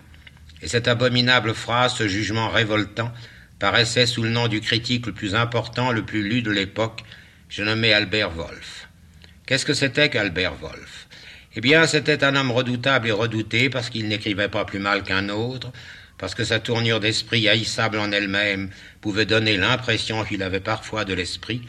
et 0.63 0.67
cette 0.67 0.89
abominable 0.89 1.53
phrase, 1.53 1.97
ce 1.97 2.09
jugement 2.09 2.49
révoltant, 2.49 3.13
paraissait 3.59 4.07
sous 4.07 4.23
le 4.23 4.31
nom 4.31 4.49
du 4.49 4.63
critique 4.63 5.05
le 5.05 5.13
plus 5.13 5.35
important, 5.35 5.93
le 5.93 6.07
plus 6.07 6.27
lu 6.27 6.41
de 6.41 6.51
l'époque, 6.51 7.05
je 7.51 7.63
nommé 7.65 7.93
Albert 7.93 8.31
Wolff. 8.31 8.89
Qu'est-ce 9.45 9.67
que 9.67 9.75
c'était 9.75 10.09
qu'Albert 10.09 10.55
Wolff? 10.55 11.02
Eh 11.55 11.61
bien, 11.61 11.87
c'était 11.87 12.25
un 12.25 12.35
homme 12.35 12.51
redoutable 12.51 13.09
et 13.09 13.13
redouté 13.13 13.69
parce 13.69 13.91
qu'il 13.91 14.09
n'écrivait 14.09 14.49
pas 14.49 14.65
plus 14.65 14.79
mal 14.79 15.03
qu'un 15.03 15.29
autre, 15.29 15.71
parce 16.17 16.35
que 16.35 16.45
sa 16.45 16.61
tournure 16.61 17.01
d'esprit 17.01 17.49
haïssable 17.49 17.99
en 17.99 18.11
elle-même 18.11 18.71
pouvait 19.01 19.27
donner 19.27 19.57
l'impression 19.57 20.25
qu'il 20.25 20.43
avait 20.43 20.61
parfois 20.61 21.05
de 21.05 21.15
l'esprit, 21.15 21.63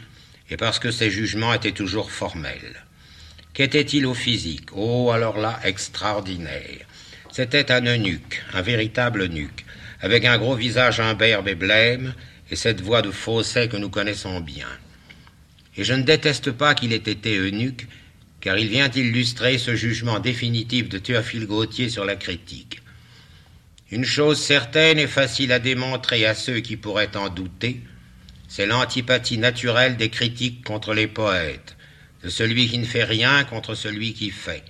et 0.48 0.56
parce 0.56 0.78
que 0.78 0.90
ses 0.90 1.10
jugements 1.10 1.52
étaient 1.52 1.72
toujours 1.72 2.10
formels. 2.10 2.84
Qu'était-il 3.52 4.06
au 4.06 4.14
physique? 4.14 4.70
Oh, 4.72 5.10
alors 5.12 5.38
là, 5.38 5.60
extraordinaire. 5.64 6.86
C'était 7.30 7.70
un 7.72 7.84
eunuque, 7.84 8.42
un 8.52 8.62
véritable 8.62 9.22
eunuque, 9.22 9.64
avec 10.00 10.24
un 10.24 10.38
gros 10.38 10.54
visage 10.54 11.00
imberbe 11.00 11.48
et 11.48 11.54
blême, 11.54 12.14
et 12.50 12.56
cette 12.56 12.80
voix 12.80 13.02
de 13.02 13.10
fausset 13.10 13.68
que 13.68 13.76
nous 13.76 13.90
connaissons 13.90 14.40
bien. 14.40 14.68
Et 15.76 15.84
je 15.84 15.94
ne 15.94 16.02
déteste 16.02 16.52
pas 16.52 16.74
qu'il 16.74 16.92
ait 16.92 16.96
été 16.96 17.36
eunuque, 17.36 17.86
car 18.44 18.58
il 18.58 18.68
vient 18.68 18.90
illustrer 18.90 19.56
ce 19.56 19.74
jugement 19.74 20.20
définitif 20.20 20.90
de 20.90 20.98
Théophile 20.98 21.46
Gautier 21.46 21.88
sur 21.88 22.04
la 22.04 22.14
critique. 22.14 22.82
Une 23.90 24.04
chose 24.04 24.38
certaine 24.38 24.98
et 24.98 25.06
facile 25.06 25.50
à 25.50 25.58
démontrer 25.58 26.26
à 26.26 26.34
ceux 26.34 26.60
qui 26.60 26.76
pourraient 26.76 27.16
en 27.16 27.30
douter, 27.30 27.80
c'est 28.46 28.66
l'antipathie 28.66 29.38
naturelle 29.38 29.96
des 29.96 30.10
critiques 30.10 30.62
contre 30.62 30.92
les 30.92 31.06
poètes, 31.06 31.74
de 32.22 32.28
celui 32.28 32.68
qui 32.68 32.76
ne 32.76 32.84
fait 32.84 33.04
rien 33.04 33.44
contre 33.44 33.74
celui 33.74 34.12
qui 34.12 34.28
fait, 34.28 34.62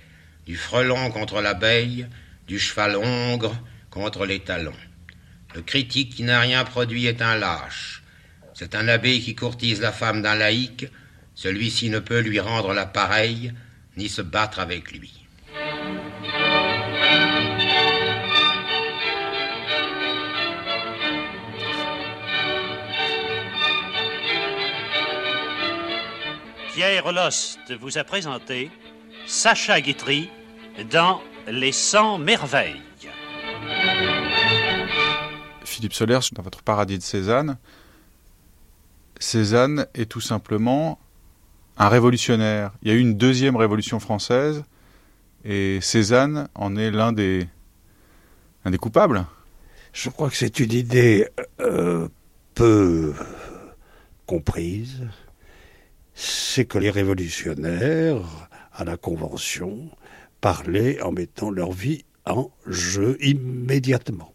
du 0.47 0.55
frelon 0.55 1.11
contre 1.11 1.41
l'abeille, 1.41 2.07
du 2.47 2.59
cheval 2.59 2.95
hongre 2.95 3.61
contre 3.89 4.25
les 4.25 4.39
talons. 4.39 4.71
Le 5.53 5.61
critique 5.61 6.15
qui 6.15 6.23
n'a 6.23 6.39
rien 6.39 6.63
produit 6.63 7.07
est 7.07 7.21
un 7.21 7.35
lâche. 7.35 8.03
C'est 8.53 8.73
un 8.73 8.87
abbé 8.87 9.19
qui 9.19 9.35
courtise 9.35 9.81
la 9.81 9.91
femme 9.91 10.21
d'un 10.21 10.35
laïc. 10.35 10.87
Celui-ci 11.33 11.89
ne 11.89 11.99
peut 11.99 12.19
lui 12.19 12.39
rendre 12.39 12.73
la 12.73 12.85
pareille, 12.85 13.51
ni 13.97 14.09
se 14.09 14.21
battre 14.21 14.59
avec 14.59 14.91
lui. 14.91 15.25
Pierre 26.73 27.11
Lost 27.13 27.71
vous 27.79 27.97
a 27.97 28.03
présenté 28.03 28.69
Sacha 29.27 29.79
Guitry 29.79 30.29
dans 30.91 31.21
les 31.47 31.71
100 31.71 32.17
merveilles. 32.17 32.81
Philippe 35.63 35.93
Soler, 35.93 36.19
dans 36.33 36.41
votre 36.41 36.63
paradis 36.63 36.97
de 36.97 37.03
Cézanne, 37.03 37.57
Cézanne 39.19 39.87
est 39.93 40.11
tout 40.11 40.21
simplement 40.21 40.99
un 41.77 41.89
révolutionnaire. 41.89 42.71
Il 42.81 42.89
y 42.89 42.91
a 42.91 42.95
eu 42.95 42.99
une 42.99 43.17
deuxième 43.17 43.55
révolution 43.55 43.99
française 43.99 44.63
et 45.43 45.79
Cézanne 45.81 46.47
en 46.55 46.75
est 46.75 46.91
l'un 46.91 47.11
des, 47.11 47.47
coupables. 48.79 49.25
Je 49.93 50.09
crois 50.09 50.29
que 50.29 50.35
c'est 50.35 50.59
une 50.59 50.73
idée 50.73 51.27
euh, 51.61 52.07
peu 52.53 53.13
comprise. 54.25 55.03
C'est 56.13 56.65
que 56.65 56.77
les 56.77 56.89
révolutionnaires, 56.89 58.49
à 58.73 58.83
la 58.85 58.97
Convention, 58.97 59.89
parler 60.41 61.01
en 61.01 61.11
mettant 61.11 61.49
leur 61.49 61.71
vie 61.71 62.05
en 62.25 62.49
jeu 62.65 63.17
immédiatement. 63.21 64.33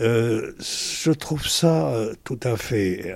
Euh, 0.00 0.52
je 0.58 1.12
trouve 1.12 1.46
ça 1.46 1.88
euh, 1.92 2.14
tout 2.24 2.40
à 2.42 2.56
fait 2.56 3.14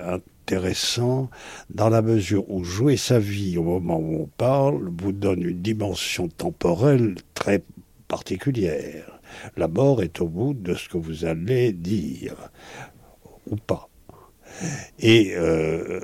intéressant 0.49 1.29
dans 1.69 1.89
la 1.89 2.01
mesure 2.01 2.49
où 2.49 2.63
jouer 2.63 2.97
sa 2.97 3.19
vie 3.19 3.55
au 3.59 3.63
moment 3.63 3.99
où 3.99 4.23
on 4.23 4.29
parle 4.37 4.89
vous 4.97 5.11
donne 5.11 5.43
une 5.43 5.61
dimension 5.61 6.27
temporelle 6.27 7.15
très 7.35 7.63
particulière. 8.07 9.19
La 9.57 9.67
mort 9.67 10.01
est 10.01 10.21
au 10.21 10.27
bout 10.27 10.55
de 10.55 10.73
ce 10.73 10.89
que 10.89 10.97
vous 10.97 11.25
allez 11.25 11.71
dire, 11.71 12.49
ou 13.45 13.57
pas. 13.57 13.89
Et 14.97 15.33
euh, 15.35 15.99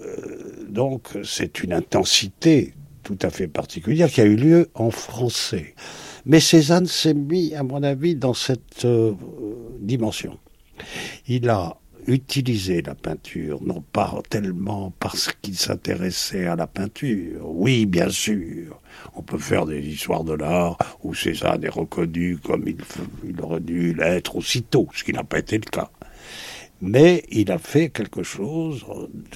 donc 0.70 1.18
c'est 1.24 1.64
une 1.64 1.74
intensité 1.74 2.76
tout 3.02 3.18
à 3.24 3.32
fait 3.32 3.48
particulière 3.48 4.12
qui 4.12 4.22
a 4.22 4.26
eu 4.26 4.36
lieu 4.36 4.70
en 4.76 4.92
français. 4.92 5.74
Mais 6.28 6.40
Cézanne 6.40 6.86
s'est 6.86 7.16
mis, 7.16 7.56
à 7.56 7.64
mon 7.64 7.82
avis, 7.82 8.16
dans 8.16 8.36
cette 8.36 8.86
euh, 8.86 9.14
dimension. 9.80 10.38
Il 11.28 11.50
a 11.50 11.78
utilisé 12.08 12.82
la 12.82 12.96
peinture, 12.96 13.62
non 13.64 13.82
pas 13.82 14.22
tellement 14.30 14.94
parce 15.00 15.32
qu'il 15.42 15.58
s'intéressait 15.58 16.48
à 16.48 16.56
la 16.56 16.68
peinture. 16.68 17.42
Oui, 17.44 17.86
bien 17.86 18.10
sûr, 18.10 18.80
on 19.16 19.22
peut 19.22 19.38
faire 19.38 19.66
des 19.66 19.80
histoires 19.80 20.24
de 20.24 20.34
l'art 20.34 20.78
où 21.04 21.14
Cézanne 21.14 21.64
est 21.64 21.70
reconnu 21.70 22.38
comme 22.38 22.68
il, 22.68 22.78
il 23.28 23.42
aurait 23.42 23.60
dû 23.60 23.94
l'être 23.94 24.36
aussitôt, 24.36 24.88
ce 24.94 25.04
qui 25.04 25.14
n'a 25.14 25.24
pas 25.24 25.40
été 25.40 25.58
le 25.58 25.70
cas. 25.70 25.90
Mais 26.82 27.24
il 27.30 27.52
a 27.52 27.58
fait 27.58 27.90
quelque 27.90 28.24
chose 28.24 28.86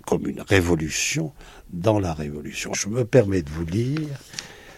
comme 0.05 0.27
une 0.27 0.41
révolution 0.41 1.31
dans 1.71 1.99
la 1.99 2.13
révolution. 2.13 2.73
Je 2.73 2.89
me 2.89 3.05
permets 3.05 3.41
de 3.41 3.49
vous 3.49 3.65
lire 3.65 4.09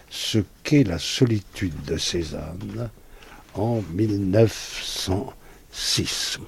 ce 0.08 0.38
qu'est 0.62 0.84
la 0.84 0.98
solitude 0.98 1.74
de 1.86 1.96
Cézanne 1.96 2.90
en 3.54 3.82
1906. 3.94 6.38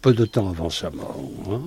Peu 0.00 0.14
de 0.14 0.24
temps 0.24 0.48
avant 0.48 0.70
sa 0.70 0.90
mort, 0.90 1.20
hein, 1.50 1.62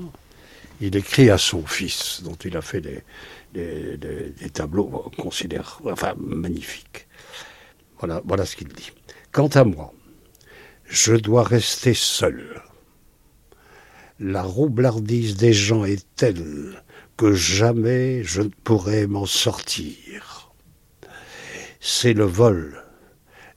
il 0.79 0.95
écrit 0.95 1.29
à 1.29 1.37
son 1.37 1.65
fils, 1.65 2.23
dont 2.23 2.35
il 2.45 2.55
a 2.55 2.61
fait 2.61 2.81
des, 2.81 4.49
tableaux 4.53 5.11
considérables, 5.17 5.91
enfin 5.91 6.13
magnifiques. 6.17 7.07
Voilà, 7.99 8.21
voilà 8.25 8.45
ce 8.45 8.55
qu'il 8.55 8.69
dit. 8.69 8.91
Quant 9.31 9.49
à 9.49 9.63
moi, 9.63 9.93
je 10.85 11.13
dois 11.15 11.43
rester 11.43 11.93
seul. 11.93 12.61
La 14.19 14.43
roublardise 14.43 15.35
des 15.35 15.53
gens 15.53 15.83
est 15.83 16.05
telle 16.15 16.83
que 17.17 17.33
jamais 17.33 18.23
je 18.23 18.41
ne 18.41 18.49
pourrai 18.63 19.07
m'en 19.07 19.25
sortir. 19.25 20.51
C'est 21.79 22.13
le 22.13 22.25
vol, 22.25 22.83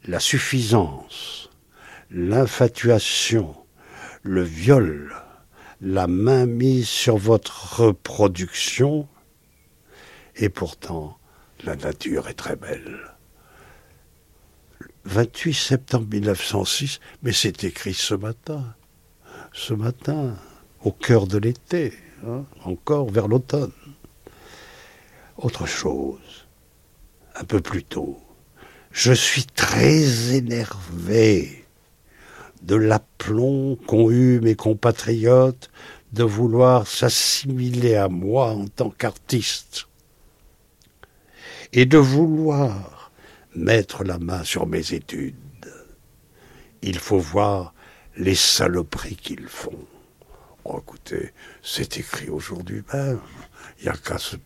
la 0.06 0.20
suffisance, 0.20 1.50
l'infatuation, 2.10 3.63
le 4.24 4.42
viol, 4.42 5.14
la 5.82 6.06
main 6.06 6.46
mise 6.46 6.88
sur 6.88 7.18
votre 7.18 7.80
reproduction, 7.80 9.06
et 10.36 10.48
pourtant 10.48 11.18
la 11.62 11.76
nature 11.76 12.28
est 12.28 12.34
très 12.34 12.56
belle. 12.56 13.12
28 15.04 15.52
septembre 15.52 16.06
1906, 16.10 17.00
mais 17.22 17.32
c'est 17.32 17.64
écrit 17.64 17.92
ce 17.92 18.14
matin, 18.14 18.74
ce 19.52 19.74
matin, 19.74 20.34
au 20.82 20.90
cœur 20.90 21.26
de 21.26 21.36
l'été, 21.36 21.92
hein, 22.26 22.46
encore 22.64 23.10
vers 23.10 23.28
l'automne. 23.28 23.72
Autre 25.36 25.66
chose, 25.66 26.46
un 27.34 27.44
peu 27.44 27.60
plus 27.60 27.84
tôt, 27.84 28.18
je 28.90 29.12
suis 29.12 29.44
très 29.44 30.34
énervé 30.34 31.63
de 32.64 32.76
l'aplomb 32.76 33.76
qu'ont 33.86 34.10
eu 34.10 34.40
mes 34.40 34.54
compatriotes 34.54 35.70
de 36.12 36.24
vouloir 36.24 36.86
s'assimiler 36.86 37.96
à 37.96 38.08
moi 38.08 38.50
en 38.50 38.66
tant 38.66 38.90
qu'artiste 38.90 39.86
et 41.72 41.86
de 41.86 41.98
vouloir 41.98 43.12
mettre 43.54 44.04
la 44.04 44.18
main 44.18 44.44
sur 44.44 44.66
mes 44.66 44.94
études. 44.94 45.34
Il 46.82 46.98
faut 46.98 47.18
voir 47.18 47.74
les 48.16 48.34
saloperies 48.34 49.16
qu'ils 49.16 49.48
font. 49.48 49.86
Oh, 50.64 50.78
écoutez, 50.80 51.32
c'est 51.62 51.98
écrit 51.98 52.30
aujourd'hui 52.30 52.82
même. 52.92 53.20
Il 53.78 53.84
n'y 53.84 53.88
a 53.90 53.96
qu'à 53.96 54.18
se 54.18 54.36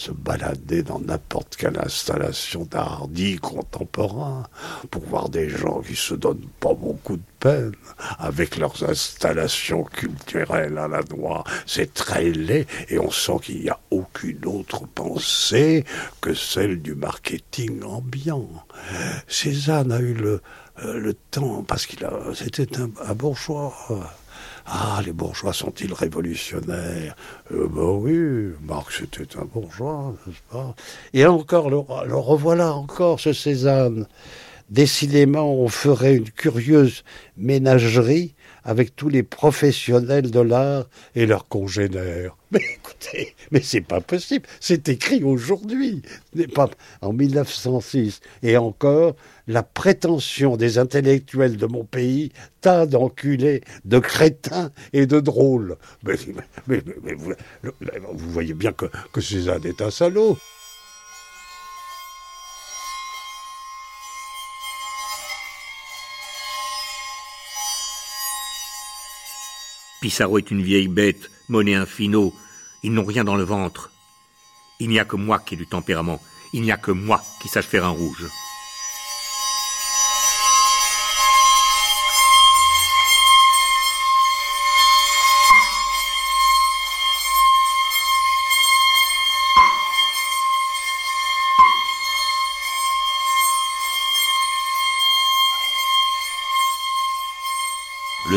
se 0.00 0.12
balader 0.12 0.82
dans 0.82 0.98
n'importe 0.98 1.56
quelle 1.56 1.78
installation 1.78 2.64
d'art 2.64 3.06
contemporain 3.42 4.44
pour 4.90 5.04
voir 5.04 5.28
des 5.28 5.50
gens 5.50 5.82
qui 5.82 5.94
se 5.94 6.14
donnent 6.14 6.48
pas 6.58 6.72
beaucoup 6.72 7.18
de 7.18 7.22
peine 7.38 7.74
avec 8.18 8.56
leurs 8.56 8.82
installations 8.82 9.84
culturelles 9.84 10.78
à 10.78 10.88
la 10.88 11.02
noix. 11.02 11.44
C'est 11.66 11.92
très 11.92 12.30
laid 12.30 12.66
et 12.88 12.98
on 12.98 13.10
sent 13.10 13.40
qu'il 13.42 13.60
n'y 13.60 13.68
a 13.68 13.78
aucune 13.90 14.46
autre 14.46 14.86
pensée 14.86 15.84
que 16.22 16.32
celle 16.32 16.80
du 16.80 16.94
marketing 16.94 17.82
ambiant. 17.82 18.48
Cézanne 19.28 19.92
a 19.92 20.00
eu 20.00 20.14
le, 20.14 20.40
euh, 20.82 20.98
le 20.98 21.12
temps 21.12 21.62
parce 21.62 21.84
qu'il 21.84 22.02
a, 22.06 22.12
c'était 22.34 22.68
un 22.80 23.14
bourgeois 23.14 23.74
ah, 24.72 25.00
les 25.04 25.12
bourgeois 25.12 25.52
sont-ils 25.52 25.92
révolutionnaires? 25.92 27.16
Ben 27.50 27.82
oui, 27.82 28.54
Marx 28.62 29.02
était 29.02 29.36
un 29.36 29.44
bourgeois, 29.44 30.14
n'est-ce 30.26 30.38
pas? 30.52 30.76
Et 31.12 31.26
encore, 31.26 31.70
le, 31.70 31.78
revoilà 31.78 32.72
encore, 32.72 33.18
ce 33.18 33.32
Cézanne. 33.32 34.06
Décidément, 34.68 35.52
on 35.52 35.66
ferait 35.66 36.14
une 36.14 36.30
curieuse 36.30 37.02
ménagerie 37.36 38.36
avec 38.62 38.94
tous 38.94 39.08
les 39.08 39.24
professionnels 39.24 40.30
de 40.30 40.38
l'art 40.38 40.84
et 41.16 41.26
leurs 41.26 41.48
congénères. 41.48 42.36
Mais 42.52 42.62
écoutez, 42.74 43.34
mais 43.52 43.60
c'est 43.62 43.80
pas 43.80 44.00
possible. 44.00 44.46
C'est 44.58 44.88
écrit 44.88 45.22
aujourd'hui, 45.22 46.02
pas? 46.52 46.68
En 47.00 47.12
1906. 47.12 48.20
Et 48.42 48.56
encore, 48.56 49.14
la 49.50 49.64
prétention 49.64 50.56
des 50.56 50.78
intellectuels 50.78 51.56
de 51.56 51.66
mon 51.66 51.84
pays, 51.84 52.30
tas 52.60 52.86
d'enculés, 52.86 53.62
de 53.84 53.98
crétins 53.98 54.70
et 54.92 55.06
de 55.06 55.18
drôles. 55.18 55.76
Mais, 56.04 56.14
vous, 58.12 58.30
voyez 58.30 58.54
bien 58.54 58.72
que, 58.72 58.86
que 59.12 59.20
Cézanne 59.20 59.66
est 59.66 59.82
un 59.82 59.90
salaud. 59.90 60.38
Pissarro 70.00 70.38
est 70.38 70.50
une 70.52 70.62
vieille 70.62 70.88
bête, 70.88 71.28
monnaie 71.48 71.74
un 71.74 71.86
finot. 71.86 72.32
Ils 72.84 72.92
n'ont 72.92 73.04
rien 73.04 73.24
dans 73.24 73.36
le 73.36 73.42
ventre. 73.42 73.90
Il 74.78 74.88
n'y 74.90 75.00
a 75.00 75.04
que 75.04 75.16
moi 75.16 75.40
qui 75.40 75.54
ai 75.54 75.58
du 75.58 75.66
tempérament. 75.66 76.20
Il 76.52 76.62
n'y 76.62 76.70
a 76.70 76.76
que 76.76 76.92
moi 76.92 77.20
qui 77.42 77.48
sache 77.48 77.66
faire 77.66 77.84
un 77.84 77.90
rouge. 77.90 78.26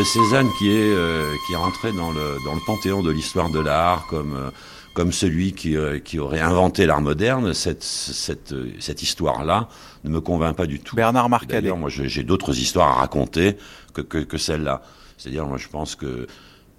Cézanne 0.04 0.48
qui 0.58 0.70
est 0.70 0.92
euh, 0.92 1.34
qui 1.46 1.54
est 1.54 1.56
rentré 1.56 1.92
dans 1.92 2.12
le 2.12 2.36
dans 2.44 2.54
le 2.54 2.60
panthéon 2.66 3.02
de 3.02 3.10
l'histoire 3.10 3.50
de 3.50 3.60
l'art 3.60 4.06
comme 4.08 4.34
euh, 4.34 4.50
comme 4.92 5.12
celui 5.12 5.52
qui, 5.52 5.76
euh, 5.76 5.98
qui 5.98 6.20
aurait 6.20 6.40
inventé 6.40 6.86
l'art 6.86 7.00
moderne, 7.00 7.52
cette, 7.52 7.82
cette, 7.82 8.54
cette 8.78 9.02
histoire-là 9.02 9.68
ne 10.04 10.10
me 10.10 10.20
convainc 10.20 10.54
pas 10.54 10.66
du 10.66 10.78
tout. 10.78 10.94
Bernard 10.94 11.28
Marcadet. 11.28 11.62
D'ailleurs, 11.62 11.76
moi, 11.76 11.90
j'ai 11.90 12.22
d'autres 12.22 12.56
histoires 12.56 12.90
à 12.90 13.00
raconter 13.00 13.56
que, 13.92 14.02
que, 14.02 14.18
que 14.18 14.38
celle-là. 14.38 14.82
C'est-à-dire, 15.18 15.46
moi, 15.46 15.58
je 15.58 15.66
pense 15.66 15.96
que 15.96 16.28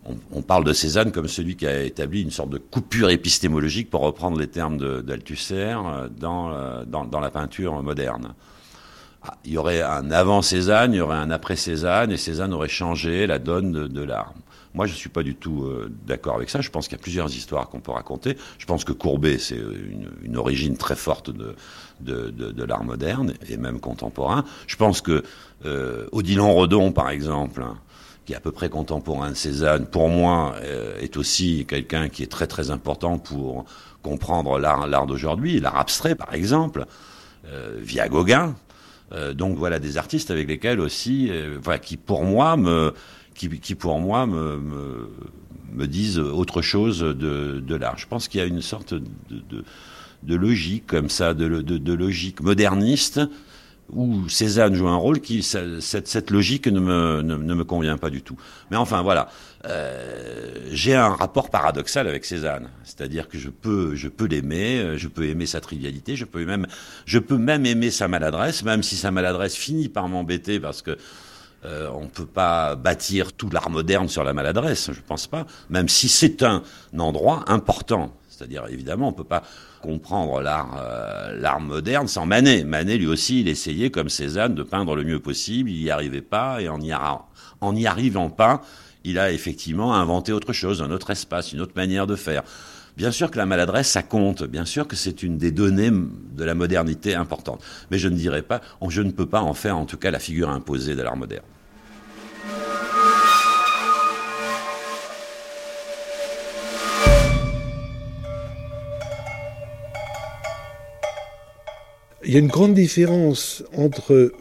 on, 0.06 0.16
on, 0.32 0.42
parle 0.42 0.64
de 0.64 0.72
Cézanne 0.72 1.12
comme 1.12 1.28
celui 1.28 1.58
qui 1.58 1.68
a 1.68 1.84
établi 1.84 2.22
une 2.22 2.32
sorte 2.32 2.52
de 2.52 2.58
coupure 2.58 3.10
épistémologique, 3.10 3.90
pour 3.90 4.00
reprendre 4.00 4.40
les 4.40 4.48
termes 4.48 5.02
d'Althusser, 5.02 5.76
dans, 6.18 6.86
dans, 6.86 7.04
dans 7.04 7.20
la 7.20 7.32
peinture 7.32 7.84
moderne. 7.84 8.34
Ah, 9.28 9.38
il 9.44 9.54
y 9.54 9.58
aurait 9.58 9.82
un 9.82 10.12
avant 10.12 10.44
Cézanne, 10.44 10.94
il 10.94 10.98
y 10.98 11.02
aurait 11.02 11.18
un 11.18 11.32
après 11.32 11.56
Cézanne, 11.56 12.12
et 12.12 12.18
Cézanne 12.18 12.54
aurait 12.54 12.70
changé 12.70 13.26
la 13.26 13.40
donne 13.40 13.88
de, 13.88 14.04
l'art. 14.04 14.34
Moi, 14.76 14.86
je 14.86 14.92
ne 14.92 14.98
suis 14.98 15.10
pas 15.10 15.24
du 15.24 15.36
tout 15.36 15.64
euh, 15.64 15.92
d'accord 16.06 16.36
avec 16.36 16.50
ça. 16.52 16.62
Je 16.62 16.70
pense 16.70 16.88
qu'il 16.88 16.98
y 16.98 17.02
a 17.02 17.02
plusieurs 17.02 17.34
histoires 17.34 17.70
qu'on 17.70 17.80
peut 17.80 17.92
raconter. 17.92 18.38
Je 18.60 18.66
pense 18.68 18.84
que 18.84 18.92
Courbet, 18.92 19.40
c'est 19.40 19.58
une, 20.24 20.38
origine 20.38 20.78
très 20.78 20.96
forte 20.96 21.32
de, 21.32 21.56
de, 22.02 22.30
de, 22.30 22.64
l'art 22.64 22.84
moderne 22.84 23.34
et 23.50 23.58
même 23.58 23.80
contemporain. 23.80 24.44
Je 24.68 24.76
pense 24.76 25.02
que 25.02 25.24
euh, 25.66 26.08
Odilon 26.12 26.54
Redon, 26.54 26.92
par 26.92 27.10
exemple, 27.10 27.64
hein, 27.64 27.78
qui 28.26 28.34
est 28.34 28.36
à 28.36 28.42
peu 28.42 28.52
près 28.52 28.70
contemporain 28.70 29.32
de 29.32 29.36
Cézanne, 29.36 29.88
pour 29.88 30.10
moi, 30.10 30.54
euh, 30.62 31.00
est 31.00 31.18
aussi 31.18 31.66
quelqu'un 31.68 32.10
qui 32.10 32.22
est 32.22 32.32
très 32.32 32.48
très 32.48 32.70
important 32.70 33.18
pour 33.18 33.66
comprendre 34.04 34.60
l'art 34.60 35.08
d'aujourd'hui, 35.08 35.60
l'art 35.60 35.78
abstrait, 35.78 36.14
par 36.14 36.36
exemple, 36.36 36.86
via 37.80 38.08
Gauguin. 38.08 38.56
Euh, 39.12 39.34
donc 39.34 39.58
voilà 39.58 39.80
des 39.80 39.98
artistes 39.98 40.32
avec 40.32 40.48
lesquels 40.48 40.80
aussi, 40.80 41.28
euh, 41.30 41.60
qui 41.82 41.98
pour 41.98 42.24
moi 42.24 42.58
me, 42.58 42.94
qui, 43.34 43.50
qui 43.60 43.76
pour 43.76 44.00
moi 44.00 44.26
me, 44.26 44.58
me, 44.58 45.10
me, 45.74 45.88
disent 45.88 46.20
autre 46.20 46.62
chose 46.62 47.00
de, 47.00 47.60
de 47.60 47.76
l'art. 47.76 47.98
Je 47.98 48.08
pense 48.08 48.28
qu'il 48.28 48.40
y 48.40 48.44
a 48.44 48.48
une 48.48 48.62
sorte 48.62 48.94
de, 48.94 49.04
de, 49.30 49.64
de 50.24 50.36
logique 50.36 50.88
comme 50.88 51.10
ça, 51.10 51.34
de, 51.34 51.62
de 51.62 51.94
logique 51.94 52.42
moderniste 52.42 53.22
où 53.94 54.28
Cézanne 54.30 54.74
joue 54.74 54.88
un 54.88 54.96
rôle 54.96 55.20
qui 55.22 55.44
cette, 55.44 56.08
cette 56.08 56.32
logique 56.32 56.68
ne 56.68 56.80
me, 56.80 57.22
ne, 57.22 57.36
ne, 57.36 57.54
me 57.54 57.64
convient 57.64 57.98
pas 57.98 58.10
du 58.10 58.22
tout. 58.22 58.38
Mais 58.72 58.78
enfin 58.78 59.02
voilà, 59.02 59.30
euh, 59.66 60.54
j'ai 60.72 60.96
un 60.96 61.10
rapport 61.10 61.50
paradoxal 61.50 62.08
avec 62.08 62.26
Cézanne, 62.26 62.70
c'est-à-dire 62.84 63.30
que 63.30 63.38
je 63.38 63.50
peux 63.50 63.96
je 63.96 64.08
peux 64.08 64.26
l'aimer, 64.26 64.80
euh, 64.80 64.98
je 64.98 65.08
peux 65.08 65.26
aimer 65.26 65.46
sa 65.46 65.62
trivialité, 65.62 66.16
je 66.16 66.26
peux 66.26 66.44
même 66.46 66.68
je 67.06 67.20
peux 67.20 67.38
même 67.38 67.66
aimer 67.66 67.92
sa 67.92 68.08
maladresse, 68.08 68.64
même 68.64 68.84
si 68.84 68.96
sa 68.96 69.12
maladresse 69.12 69.56
finit 69.56 69.90
par 69.90 70.08
m'embêter 70.08 70.60
parce 70.60 70.82
que 70.82 70.98
euh, 71.66 71.90
on 71.96 72.04
ne 72.04 72.10
peut 72.10 72.28
pas 72.28 72.76
bâtir 72.76 73.34
tout 73.34 73.50
l'art 73.50 73.70
moderne 73.70 74.08
sur 74.08 74.24
la 74.24 74.34
maladresse, 74.34 74.92
je 74.92 75.02
pense 75.02 75.26
pas, 75.26 75.46
même 75.70 75.90
si 75.90 76.10
c'est 76.10 76.44
un 76.44 76.62
endroit 76.98 77.44
important. 77.48 78.16
C'est-à-dire, 78.36 78.66
évidemment, 78.70 79.08
on 79.08 79.12
ne 79.12 79.16
peut 79.16 79.24
pas 79.24 79.44
comprendre 79.86 80.42
l'art, 80.42 80.78
euh, 80.80 81.40
l'art 81.40 81.60
moderne 81.60 82.08
sans 82.08 82.26
Manet. 82.26 82.64
Manet, 82.64 82.98
lui 82.98 83.08
aussi, 83.08 83.42
il 83.42 83.48
essayait, 83.48 83.90
comme 83.92 84.10
Cézanne, 84.10 84.56
de 84.56 84.64
peindre 84.64 84.96
le 84.96 85.04
mieux 85.04 85.20
possible. 85.20 85.70
Il 85.70 85.84
n'y 85.84 85.90
arrivait 85.90 86.22
pas, 86.22 86.62
et 86.62 86.70
en 86.70 86.80
n'y 86.80 87.88
arrivant 87.88 88.30
pas, 88.30 88.62
il 89.04 89.20
a 89.20 89.32
effectivement 89.32 89.94
inventé 89.94 90.34
autre 90.34 90.52
chose, 90.52 90.82
un 90.82 90.92
autre 90.92 91.12
espace, 91.12 91.54
une 91.54 91.62
autre 91.62 91.74
manière 91.76 92.08
de 92.08 92.16
faire. 92.16 92.44
Bien 92.98 93.12
sûr 93.12 93.30
que 93.30 93.38
la 93.38 93.46
maladresse, 93.46 93.90
ça 93.90 94.04
compte. 94.04 94.44
Bien 94.44 94.66
sûr 94.66 94.88
que 94.88 94.96
c'est 94.96 95.22
une 95.22 95.38
des 95.38 95.52
données 95.52 95.92
de 95.92 96.44
la 96.44 96.56
modernité 96.56 97.14
importante. 97.14 97.62
Mais 97.92 98.00
je 98.00 98.08
ne 98.08 98.16
dirais 98.16 98.42
pas, 98.42 98.62
je 98.88 99.02
ne 99.02 99.12
peux 99.12 99.26
pas 99.26 99.42
en 99.42 99.54
faire, 99.54 99.78
en 99.78 99.86
tout 99.86 99.98
cas, 99.98 100.12
la 100.12 100.20
figure 100.20 100.50
imposée 100.50 100.96
de 100.96 101.02
l'art 101.02 101.18
moderne. 101.18 101.46
Il 112.26 112.34
y 112.34 112.38
a 112.38 112.40
une 112.40 112.48
grande 112.48 112.74
différence 112.74 113.64
entre 113.76 114.14
euh, 114.14 114.34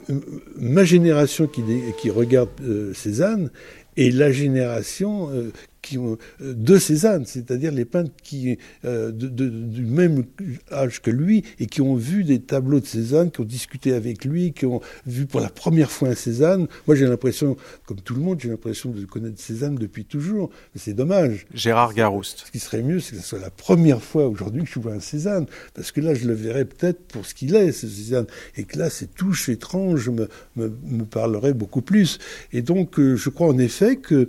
ma 0.56 0.84
génération 0.84 1.46
qui, 1.46 2.10
regarde 2.10 2.48
euh, 2.62 2.94
Cézanne 2.94 3.50
et 3.96 4.10
la 4.10 4.32
génération 4.32 5.28
euh, 5.30 5.52
qui 5.84 5.98
ont, 5.98 6.16
euh, 6.40 6.54
de 6.54 6.78
Cézanne, 6.78 7.26
c'est-à-dire 7.26 7.70
les 7.70 7.84
peintres 7.84 8.12
qui, 8.22 8.58
euh, 8.84 9.12
de, 9.12 9.28
du 9.28 9.84
même 9.84 10.24
âge 10.72 11.02
que 11.02 11.10
lui 11.10 11.44
et 11.60 11.66
qui 11.66 11.82
ont 11.82 11.94
vu 11.94 12.24
des 12.24 12.40
tableaux 12.40 12.80
de 12.80 12.86
Cézanne, 12.86 13.30
qui 13.30 13.40
ont 13.42 13.44
discuté 13.44 13.92
avec 13.92 14.24
lui, 14.24 14.52
qui 14.52 14.66
ont 14.66 14.80
vu 15.06 15.26
pour 15.26 15.40
la 15.40 15.50
première 15.50 15.90
fois 15.90 16.08
un 16.08 16.14
Cézanne. 16.14 16.66
Moi, 16.86 16.96
j'ai 16.96 17.06
l'impression, 17.06 17.56
comme 17.86 18.00
tout 18.00 18.14
le 18.14 18.22
monde, 18.22 18.40
j'ai 18.40 18.48
l'impression 18.48 18.90
de 18.90 19.04
connaître 19.04 19.40
Cézanne 19.40 19.74
depuis 19.76 20.04
toujours. 20.04 20.50
Mais 20.74 20.80
c'est 20.80 20.94
dommage. 20.94 21.46
Gérard 21.52 21.94
Garouste. 21.94 22.44
Ce 22.46 22.50
qui 22.50 22.58
serait 22.58 22.82
mieux, 22.82 23.00
c'est 23.00 23.16
que 23.16 23.22
ce 23.22 23.28
soit 23.28 23.38
la 23.38 23.50
première 23.50 24.02
fois 24.02 24.26
aujourd'hui 24.26 24.64
que 24.64 24.70
je 24.70 24.78
vois 24.78 24.94
un 24.94 25.00
Cézanne, 25.00 25.46
parce 25.74 25.92
que 25.92 26.00
là, 26.00 26.14
je 26.14 26.26
le 26.26 26.34
verrais 26.34 26.64
peut-être 26.64 27.00
pour 27.08 27.26
ce 27.26 27.34
qu'il 27.34 27.54
est, 27.54 27.72
ce 27.72 27.86
Cézanne, 27.86 28.26
et 28.56 28.64
que 28.64 28.78
là, 28.78 28.88
ces 28.88 29.06
touches 29.06 29.48
étranges 29.50 30.08
me, 30.08 30.28
me, 30.56 30.72
me 30.86 31.04
parleraient 31.04 31.52
beaucoup 31.52 31.82
plus. 31.82 32.18
Et 32.52 32.62
donc, 32.62 32.98
euh, 32.98 33.16
je 33.16 33.28
crois 33.28 33.48
en 33.48 33.58
effet 33.58 33.96
que, 33.96 34.28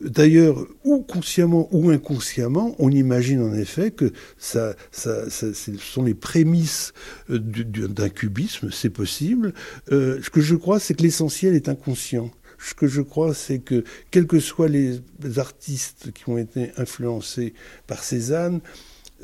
d'ailleurs, 0.00 0.66
ou 0.84 1.02
consciemment 1.02 1.68
ou 1.72 1.90
inconsciemment, 1.90 2.74
on 2.78 2.90
imagine 2.90 3.40
en 3.40 3.54
effet 3.54 3.90
que 3.90 4.12
ça, 4.38 4.74
ça, 4.90 5.28
ce 5.30 5.52
sont 5.76 6.02
les 6.02 6.14
prémices 6.14 6.92
euh, 7.30 7.38
d'un 7.38 8.08
cubisme, 8.08 8.70
c'est 8.70 8.90
possible. 8.90 9.52
Euh, 9.92 10.20
ce 10.22 10.30
que 10.30 10.40
je 10.40 10.54
crois, 10.54 10.78
c'est 10.78 10.94
que 10.94 11.02
l'essentiel 11.02 11.54
est 11.54 11.68
inconscient. 11.68 12.30
Ce 12.58 12.74
que 12.74 12.86
je 12.86 13.02
crois, 13.02 13.34
c'est 13.34 13.58
que, 13.58 13.84
quels 14.10 14.26
que 14.26 14.40
soient 14.40 14.68
les 14.68 15.00
artistes 15.36 16.12
qui 16.12 16.28
ont 16.28 16.38
été 16.38 16.70
influencés 16.78 17.52
par 17.86 18.02
Cézanne, 18.02 18.60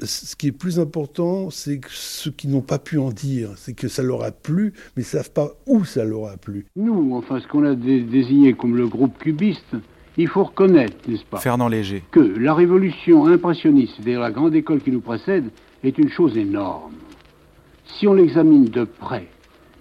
ce 0.03 0.37
qui 0.37 0.49
est 0.49 0.53
plus 0.53 0.79
important, 0.79 1.51
c'est 1.51 1.79
que 1.79 1.89
ceux 1.91 2.31
qui 2.31 2.49
n'ont 2.49 2.61
pas 2.61 2.79
pu 2.79 2.99
en 2.99 3.11
dire, 3.11 3.51
c'est 3.57 3.75
que 3.75 3.89
ça 3.89 4.03
leur 4.03 4.23
a 4.25 4.31
plu, 4.31 4.73
mais 4.97 5.03
ils 5.03 5.07
ne 5.07 5.11
savent 5.11 5.31
pas 5.31 5.53
où 5.67 5.85
ça 5.85 6.05
leur 6.05 6.27
a 6.27 6.37
plu. 6.37 6.67
Nous, 6.77 7.15
enfin, 7.15 7.41
ce 7.41 7.47
qu'on 7.49 7.65
a 7.65 7.75
désigné 7.75 8.55
comme 8.55 8.77
le 8.77 8.89
groupe 8.89 9.19
cubiste, 9.19 9.77
il 10.21 10.29
faut 10.29 10.45
reconnaître, 10.45 10.97
n'est-ce 11.09 11.25
pas 11.25 11.39
Fernand 11.39 11.69
Léger. 11.69 12.03
Que 12.11 12.21
la 12.21 12.55
révolution 12.55 13.27
impressionniste, 13.27 13.95
c'est-à-dire 13.97 14.21
la 14.21 14.31
grande 14.31 14.55
école 14.55 14.81
qui 14.81 14.91
nous 14.91 15.01
précède, 15.01 15.51
est 15.83 15.99
une 15.99 16.11
chose 16.11 16.37
énorme. 16.37 16.95
Si 17.85 18.07
on 18.07 18.15
l'examine 18.15 18.67
de 18.67 18.85
près, 18.85 19.29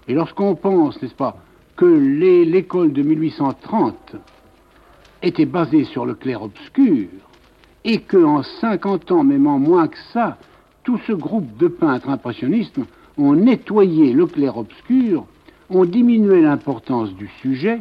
et 0.08 0.14
lorsqu'on 0.14 0.54
pense, 0.54 1.00
n'est-ce 1.02 1.14
pas, 1.14 1.36
que 1.76 1.84
l'école 1.84 2.92
de 2.92 3.02
1830 3.02 4.16
était 5.22 5.46
basée 5.46 5.84
sur 5.84 6.06
le 6.06 6.14
clair-obscur, 6.14 7.08
et 7.84 8.00
qu'en 8.00 8.42
50 8.42 9.12
ans, 9.12 9.24
même 9.24 9.46
en 9.46 9.58
moins 9.58 9.88
que 9.88 9.98
ça, 10.12 10.38
tout 10.84 10.98
ce 11.06 11.12
groupe 11.12 11.56
de 11.58 11.68
peintres 11.68 12.08
impressionnistes 12.08 12.78
ont 13.16 13.34
nettoyé 13.34 14.12
le 14.12 14.26
clair-obscur, 14.26 15.26
ont 15.68 15.84
diminué 15.84 16.40
l'importance 16.40 17.14
du 17.14 17.28
sujet, 17.40 17.80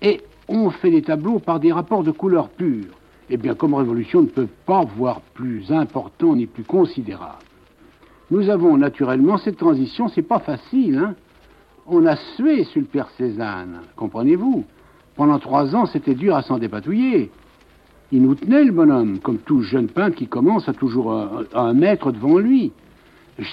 et 0.00 0.20
on 0.48 0.70
fait 0.70 0.90
des 0.90 1.02
tableaux 1.02 1.38
par 1.38 1.60
des 1.60 1.72
rapports 1.72 2.02
de 2.02 2.10
couleur 2.10 2.48
pure. 2.48 2.98
Eh 3.30 3.36
bien, 3.36 3.54
comme 3.54 3.74
révolution 3.74 4.22
ne 4.22 4.26
peut 4.26 4.48
pas 4.64 4.84
voir 4.84 5.20
plus 5.34 5.70
important 5.70 6.34
ni 6.34 6.46
plus 6.46 6.64
considérable. 6.64 7.44
Nous 8.30 8.48
avons 8.48 8.76
naturellement 8.76 9.38
cette 9.38 9.58
transition, 9.58 10.08
c'est 10.08 10.22
pas 10.22 10.38
facile, 10.38 10.98
hein. 10.98 11.14
On 11.90 12.04
a 12.04 12.16
sué 12.36 12.64
sur 12.64 12.82
le 12.82 12.86
père 12.86 13.08
Cézanne, 13.16 13.80
comprenez-vous? 13.96 14.66
Pendant 15.16 15.38
trois 15.38 15.74
ans, 15.74 15.86
c'était 15.86 16.14
dur 16.14 16.36
à 16.36 16.42
s'en 16.42 16.58
dépatouiller. 16.58 17.30
Il 18.12 18.20
nous 18.22 18.34
tenait, 18.34 18.64
le 18.64 18.72
bonhomme, 18.72 19.20
comme 19.20 19.38
tout 19.38 19.62
jeune 19.62 19.88
peintre 19.88 20.16
qui 20.16 20.26
commence 20.26 20.68
à 20.68 20.74
toujours 20.74 21.10
un, 21.12 21.44
un 21.54 21.72
maître 21.72 22.12
devant 22.12 22.36
lui. 22.38 22.72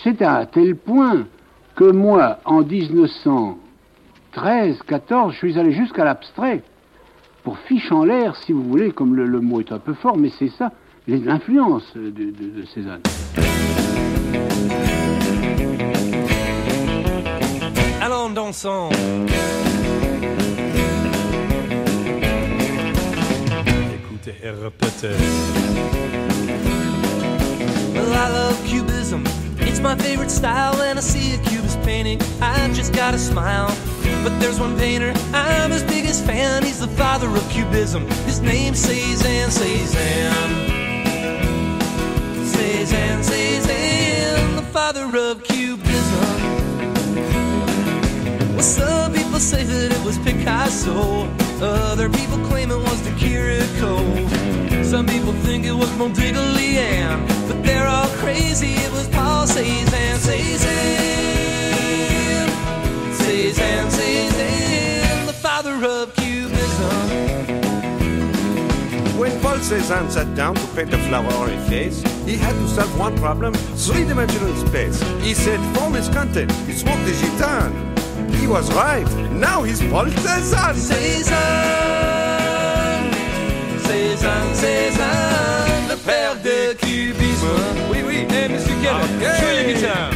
C'est 0.03 0.21
à 0.21 0.45
tel 0.45 0.75
point 0.75 1.27
que 1.75 1.89
moi, 1.89 2.39
en 2.43 2.61
1913, 2.61 4.83
14, 4.83 5.31
je 5.31 5.37
suis 5.37 5.57
allé 5.57 5.71
jusqu'à 5.71 6.03
l'abstrait 6.03 6.61
pour 7.45 7.59
fiche 7.59 7.91
en 7.91 8.03
l'air, 8.03 8.35
si 8.35 8.51
vous 8.51 8.63
voulez, 8.63 8.91
comme 8.91 9.15
le, 9.15 9.39
mot 9.39 9.59
est 9.59 9.71
un 9.71 9.77
peu 9.77 9.93
fort, 9.93 10.17
mais 10.17 10.31
c'est 10.39 10.49
ça, 10.49 10.71
l'influence 11.07 11.95
de, 11.95 12.09
de, 12.09 12.31
de 12.31 12.65
Cézanne. 12.73 13.01
Allons 18.01 18.31
dansons. 18.31 18.89
Écoutez 23.93 24.33
et 24.43 24.49
répétez. 24.49 25.15
Well, 27.93 28.11
I 28.11 28.29
love 28.33 28.59
cubism. 28.67 29.23
It's 29.61 29.79
my 29.79 29.95
favorite 29.95 30.31
style. 30.31 30.75
When 30.79 30.97
I 30.97 31.01
see 31.01 31.35
a 31.35 31.37
cubist 31.43 31.79
painting, 31.83 32.19
I 32.41 32.73
just 32.73 32.91
gotta 32.91 33.19
smile. 33.19 33.69
But 34.25 34.39
there's 34.39 34.59
one 34.59 34.75
painter 34.75 35.13
I'm 35.33 35.69
his 35.69 35.83
biggest 35.83 36.25
fan. 36.25 36.63
He's 36.63 36.79
the 36.79 36.87
father 36.87 37.27
of 37.27 37.47
cubism. 37.51 38.07
His 38.25 38.41
name's 38.41 38.79
Cezanne, 38.79 39.51
Cezanne. 39.51 40.51
Cezanne, 42.43 43.23
Cezanne, 43.23 44.55
the 44.55 44.63
father 44.73 45.05
of 45.15 45.43
cubism. 45.43 46.25
Well, 48.55 48.63
some 48.63 49.13
people 49.13 49.39
say 49.39 49.63
that 49.63 49.91
it 49.91 50.03
was 50.03 50.17
Picasso. 50.17 51.29
Other 51.61 52.09
people 52.09 52.39
claim 52.47 52.71
it 52.71 52.77
was 52.77 53.03
the 53.03 53.11
Chirico. 53.11 53.93
Some 54.83 55.05
people 55.05 55.33
think 55.33 55.65
it 55.65 55.73
was 55.73 55.91
Modigliani. 55.99 57.47
But 57.47 57.63
they're 57.63 57.87
all 57.87 58.09
crazy. 58.17 58.73
It 58.73 58.91
was 58.91 59.07
Paul 59.09 59.45
Cezanne, 59.45 60.17
Cezanne. 60.17 61.34
Cezanne, 63.25 63.89
Cezanne, 63.89 65.25
the 65.25 65.33
father 65.33 65.73
of 65.83 66.13
cubism. 66.13 67.07
When 69.17 69.31
Paul 69.41 69.57
Cézanne 69.57 70.11
sat 70.11 70.35
down 70.35 70.53
to 70.53 70.67
paint 70.75 70.93
a 70.93 70.97
flowery 71.07 71.57
face, 71.67 72.03
he 72.25 72.37
had 72.37 72.53
to 72.53 72.67
solve 72.67 72.99
one 72.99 73.17
problem, 73.17 73.53
three-dimensional 73.53 74.55
space. 74.67 75.01
He 75.23 75.33
said, 75.33 75.59
form 75.75 75.95
is 75.95 76.07
content, 76.09 76.51
it's 76.69 76.83
work 76.83 77.03
the 77.05 77.13
gitan. 77.13 77.71
He 78.35 78.45
was 78.45 78.71
right. 78.75 79.09
Now 79.31 79.63
he's 79.63 79.81
Paul 79.81 80.05
Cézanne. 80.05 80.75
Cézanne, 80.75 81.81
Cézanne, 83.87 84.53
Cézanne, 84.53 85.87
le 85.89 85.95
père 85.97 86.35
de 86.43 86.75
cubisme. 86.75 87.47
Oui, 87.89 88.03
oui, 88.05 88.27
hey, 88.29 88.49
monsieur 88.49 88.75
Keller, 88.83 89.03
okay. 89.17 89.39
jouez 89.39 89.55
la 89.55 89.63
guitare. 89.73 90.14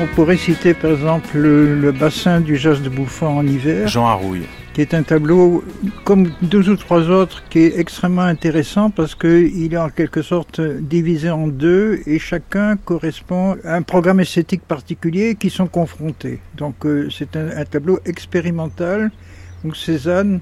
On 0.00 0.06
pourrait 0.14 0.36
citer 0.36 0.74
par 0.74 0.90
exemple 0.90 1.36
le, 1.36 1.78
le 1.78 1.92
bassin 1.92 2.40
du 2.40 2.56
Jas 2.56 2.76
de 2.76 2.88
Bouffon 2.88 3.26
en 3.26 3.46
hiver. 3.46 3.88
Jean 3.88 4.06
Harouille. 4.06 4.46
Qui 4.72 4.80
est 4.80 4.94
un 4.94 5.02
tableau, 5.02 5.62
comme 6.04 6.30
deux 6.40 6.70
ou 6.70 6.76
trois 6.76 7.10
autres, 7.10 7.44
qui 7.50 7.58
est 7.58 7.78
extrêmement 7.78 8.22
intéressant 8.22 8.88
parce 8.88 9.14
qu'il 9.14 9.74
est 9.74 9.76
en 9.76 9.90
quelque 9.90 10.22
sorte 10.22 10.60
divisé 10.60 11.28
en 11.30 11.46
deux 11.46 12.00
et 12.06 12.18
chacun 12.18 12.76
correspond 12.76 13.56
à 13.64 13.74
un 13.74 13.82
programme 13.82 14.20
esthétique 14.20 14.62
particulier 14.62 15.34
qui 15.34 15.50
sont 15.50 15.66
confrontés. 15.66 16.40
Donc 16.56 16.86
euh, 16.86 17.08
c'est 17.10 17.36
un, 17.36 17.50
un, 17.54 17.64
tableau 17.64 18.00
expérimental. 18.06 19.10
Donc 19.62 19.76
Cézanne, 19.76 20.40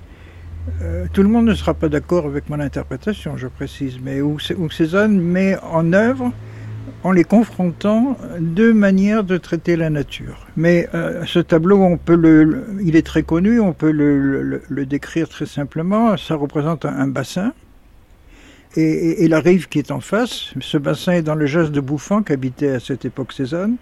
euh, 0.80 1.06
tout 1.12 1.22
le 1.22 1.28
monde 1.28 1.46
ne 1.46 1.54
sera 1.54 1.74
pas 1.74 1.88
d'accord 1.88 2.24
avec 2.24 2.48
mon 2.48 2.60
interprétation, 2.60 3.36
je 3.36 3.48
précise, 3.48 3.98
mais 4.02 4.20
où, 4.20 4.38
où 4.58 4.70
Cézanne 4.70 5.20
met 5.20 5.56
en 5.58 5.92
œuvre 5.92 6.32
en 7.02 7.12
les 7.12 7.24
confrontant 7.24 8.16
deux 8.38 8.74
manières 8.74 9.24
de 9.24 9.38
traiter 9.38 9.76
la 9.76 9.90
nature. 9.90 10.46
Mais 10.56 10.88
euh, 10.94 11.24
ce 11.26 11.38
tableau, 11.38 11.82
on 11.82 11.96
peut 11.96 12.16
le, 12.16 12.66
il 12.82 12.96
est 12.96 13.06
très 13.06 13.22
connu, 13.22 13.60
on 13.60 13.72
peut 13.72 13.90
le, 13.90 14.62
le, 14.68 14.86
décrire 14.86 15.28
très 15.28 15.46
simplement. 15.46 16.16
Ça 16.16 16.34
représente 16.34 16.84
un, 16.84 17.08
bassin 17.08 17.52
et, 18.76 19.24
et, 19.24 19.28
la 19.28 19.40
rive 19.40 19.68
qui 19.68 19.78
est 19.78 19.90
en 19.90 20.00
face. 20.00 20.52
Ce 20.60 20.78
bassin 20.78 21.12
est 21.12 21.22
dans 21.22 21.34
le 21.34 21.46
jas 21.46 21.68
de 21.68 21.80
Bouffant 21.80 22.22
qu'habitait 22.22 22.70
à 22.70 22.80
cette 22.80 23.04
époque 23.04 23.32
Cézanne. 23.32 23.76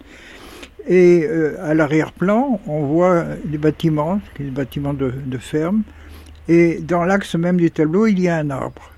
Et 0.87 1.27
euh, 1.29 1.57
à 1.63 1.75
l'arrière-plan, 1.75 2.61
on 2.67 2.87
voit 2.87 3.25
les 3.51 3.59
bâtiments, 3.59 4.21
les 4.39 4.51
bâtiments 4.51 4.95
de 4.95 5.39
ferme. 5.39 5.83
Et 6.49 6.79
dans 6.79 7.05
l'axe 7.05 7.35
même 7.35 7.59
du 7.59 7.71
tableau, 7.71 8.07
il 8.07 8.21
y 8.21 8.29
a 8.29 8.37
un 8.37 8.49
arbre 8.51 8.91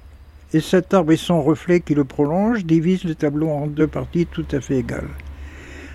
et 0.52 0.60
cet 0.60 0.94
arbre 0.94 1.12
et 1.12 1.16
son 1.16 1.42
reflet 1.42 1.80
qui 1.80 1.94
le 1.94 2.04
prolonge 2.04 2.64
divisent 2.64 3.04
le 3.04 3.14
tableau 3.14 3.48
en 3.48 3.66
deux 3.66 3.86
parties 3.86 4.26
tout 4.26 4.46
à 4.52 4.60
fait 4.60 4.78
égales. 4.78 5.08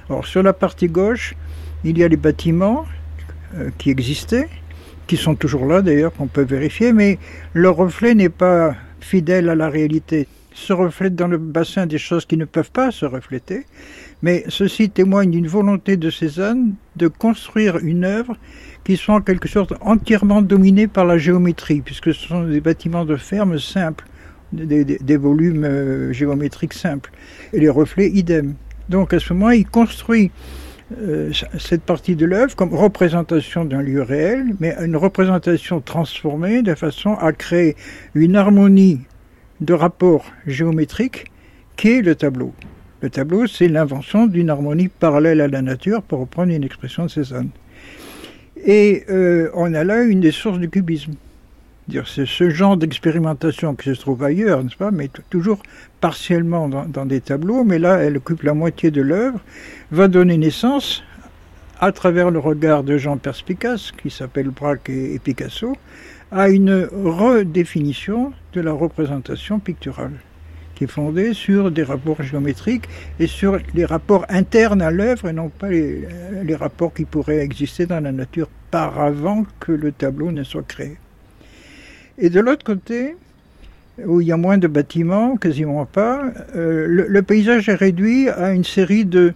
Alors 0.09 0.25
sur 0.25 0.43
la 0.43 0.53
partie 0.53 0.87
gauche, 0.87 1.35
il 1.83 1.97
y 1.97 2.03
a 2.03 2.07
les 2.07 2.17
bâtiments 2.17 2.85
euh, 3.55 3.69
qui 3.77 3.89
existaient, 3.89 4.49
qui 5.07 5.17
sont 5.17 5.35
toujours 5.35 5.65
là 5.65 5.81
d'ailleurs, 5.81 6.13
qu'on 6.13 6.27
peut 6.27 6.43
vérifier, 6.43 6.93
mais 6.93 7.19
leur 7.53 7.75
reflet 7.75 8.15
n'est 8.15 8.29
pas 8.29 8.75
fidèle 8.99 9.49
à 9.49 9.55
la 9.55 9.69
réalité. 9.69 10.27
Se 10.53 10.73
reflète 10.73 11.15
dans 11.15 11.27
le 11.27 11.37
bassin 11.37 11.85
des 11.85 11.97
choses 11.97 12.25
qui 12.25 12.37
ne 12.37 12.45
peuvent 12.45 12.71
pas 12.71 12.91
se 12.91 13.05
refléter, 13.05 13.65
mais 14.21 14.45
ceci 14.47 14.89
témoigne 14.89 15.31
d'une 15.31 15.47
volonté 15.47 15.97
de 15.97 16.09
Cézanne 16.09 16.75
de 16.95 17.07
construire 17.07 17.77
une 17.77 18.05
œuvre 18.05 18.37
qui 18.85 18.95
soit 18.95 19.15
en 19.15 19.21
quelque 19.21 19.49
sorte 19.49 19.73
entièrement 19.81 20.41
dominée 20.41 20.87
par 20.87 21.05
la 21.05 21.17
géométrie, 21.17 21.81
puisque 21.81 22.13
ce 22.13 22.27
sont 22.27 22.43
des 22.43 22.61
bâtiments 22.61 23.05
de 23.05 23.17
ferme 23.17 23.59
simples, 23.59 24.05
des, 24.53 25.17
volumes 25.17 25.63
euh, 25.63 26.13
géométriques 26.13 26.73
simples, 26.73 27.11
et 27.53 27.59
les 27.59 27.69
reflets 27.69 28.09
idem. 28.09 28.55
Donc 28.89 29.13
à 29.13 29.19
ce 29.19 29.33
moment, 29.33 29.51
il 29.51 29.65
construit 29.65 30.31
euh, 31.01 31.31
cette 31.57 31.81
partie 31.81 32.15
de 32.15 32.25
l'œuvre 32.25 32.55
comme 32.55 32.73
représentation 32.73 33.65
d'un 33.65 33.81
lieu 33.81 34.03
réel, 34.03 34.55
mais 34.59 34.75
une 34.79 34.95
représentation 34.95 35.81
transformée 35.81 36.61
de 36.61 36.75
façon 36.75 37.15
à 37.15 37.31
créer 37.33 37.75
une 38.13 38.35
harmonie 38.35 39.01
de 39.61 39.73
rapports 39.73 40.25
géométriques 40.45 41.31
qui 41.75 41.89
est 41.89 42.01
le 42.01 42.15
tableau. 42.15 42.53
Le 43.01 43.09
tableau, 43.09 43.47
c'est 43.47 43.67
l'invention 43.67 44.27
d'une 44.27 44.49
harmonie 44.49 44.87
parallèle 44.87 45.41
à 45.41 45.47
la 45.47 45.61
nature, 45.61 46.01
pour 46.01 46.19
reprendre 46.19 46.51
une 46.51 46.63
expression 46.63 47.05
de 47.05 47.09
Cézanne. 47.09 47.49
Et 48.63 49.03
euh, 49.09 49.49
on 49.53 49.73
a 49.73 49.83
là 49.83 50.03
une 50.03 50.21
des 50.21 50.31
sources 50.31 50.59
du 50.59 50.69
cubisme. 50.69 51.13
C'est 51.87 52.25
ce 52.25 52.49
genre 52.49 52.77
d'expérimentation 52.77 53.75
qui 53.75 53.93
se 53.93 54.01
trouve 54.01 54.23
ailleurs, 54.23 54.63
n'est-ce 54.63 54.75
pas, 54.75 54.89
mais 54.89 55.07
toujours 55.29 55.61
partiellement 56.01 56.67
dans, 56.67 57.05
des 57.05 57.21
tableaux, 57.21 57.63
mais 57.63 57.77
là, 57.77 57.97
elle 57.97 58.17
occupe 58.17 58.41
la 58.41 58.55
moitié 58.55 58.89
de 58.89 59.01
l'œuvre, 59.01 59.39
va 59.91 60.07
donner 60.07 60.37
naissance, 60.37 61.03
à 61.79 61.91
travers 61.91 62.31
le 62.31 62.39
regard 62.39 62.83
de 62.83 62.97
Jean 62.97 63.17
Perspicace, 63.17 63.91
qui 63.91 64.09
s'appelle 64.09 64.49
Braque 64.49 64.89
et, 64.89 65.19
Picasso, 65.19 65.77
à 66.31 66.49
une 66.49 66.89
redéfinition 66.91 68.33
de 68.53 68.61
la 68.61 68.71
représentation 68.71 69.59
picturale, 69.59 70.13
qui 70.73 70.85
est 70.85 70.87
fondée 70.87 71.33
sur 71.33 71.69
des 71.69 71.83
rapports 71.83 72.23
géométriques 72.23 72.89
et 73.19 73.27
sur 73.27 73.59
les 73.75 73.85
rapports 73.85 74.25
internes 74.29 74.81
à 74.81 74.89
l'œuvre 74.89 75.27
et 75.27 75.33
non 75.33 75.49
pas 75.49 75.69
les 75.69 76.55
rapports 76.55 76.95
qui 76.95 77.05
pourraient 77.05 77.41
exister 77.41 77.85
dans 77.85 77.99
la 77.99 78.11
nature 78.11 78.49
par 78.71 78.99
avant 78.99 79.45
que 79.59 79.71
le 79.71 79.91
tableau 79.91 80.31
ne 80.31 80.43
soit 80.43 80.65
créé. 80.67 80.97
Et 82.17 82.29
de 82.29 82.39
l'autre 82.39 82.63
côté, 82.63 83.15
où 84.03 84.21
il 84.21 84.27
y 84.27 84.31
a 84.31 84.37
moins 84.37 84.57
de 84.57 84.67
bâtiments, 84.67 85.35
quasiment 85.37 85.85
pas, 85.85 86.23
euh, 86.55 86.85
le, 86.87 87.21
paysage 87.21 87.69
est 87.69 87.75
réduit 87.75 88.29
à 88.29 88.51
une 88.51 88.63
série 88.63 89.05
de 89.05 89.33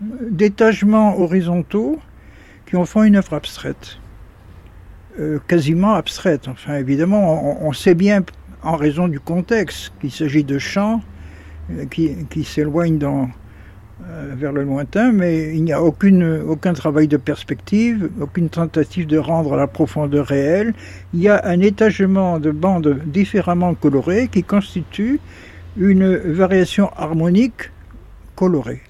d'étagements 0.00 1.18
horizontaux 1.18 1.98
qui 2.66 2.76
en 2.76 2.84
font 2.84 3.02
une 3.02 3.16
œuvre 3.16 3.34
abstraite. 3.34 3.98
Euh, 5.18 5.40
quasiment 5.48 5.94
abstraite. 5.94 6.46
Enfin, 6.46 6.76
évidemment, 6.76 7.64
on, 7.66 7.72
sait 7.72 7.94
bien, 7.94 8.22
en 8.62 8.76
raison 8.76 9.08
du 9.08 9.18
contexte, 9.18 9.92
qu'il 10.00 10.12
s'agit 10.12 10.44
de 10.44 10.58
champs 10.60 11.00
euh, 11.72 11.86
qui, 11.86 12.44
s'éloignent 12.44 12.98
dans, 12.98 13.28
vers 14.00 14.52
le 14.52 14.62
lointain, 14.62 15.12
mais 15.12 15.54
il 15.54 15.64
n'y 15.64 15.72
a 15.72 15.82
aucun 15.82 16.72
travail 16.72 17.08
de 17.08 17.16
perspective, 17.16 18.10
aucune 18.20 18.48
tentative 18.48 19.06
de 19.06 19.18
rendre 19.18 19.56
la 19.56 19.66
profondeur 19.66 20.26
réelle. 20.26 20.74
Il 21.14 21.20
y 21.20 21.28
a 21.28 21.44
un 21.44 21.60
étagement 21.60 22.38
de 22.38 22.50
bandes 22.50 23.00
différemment 23.06 23.74
colorées 23.74 24.28
qui 24.28 24.42
constitue 24.44 25.20
une 25.76 26.16
variation 26.16 26.90
harmonique 26.96 27.70
colorée. 28.36 28.82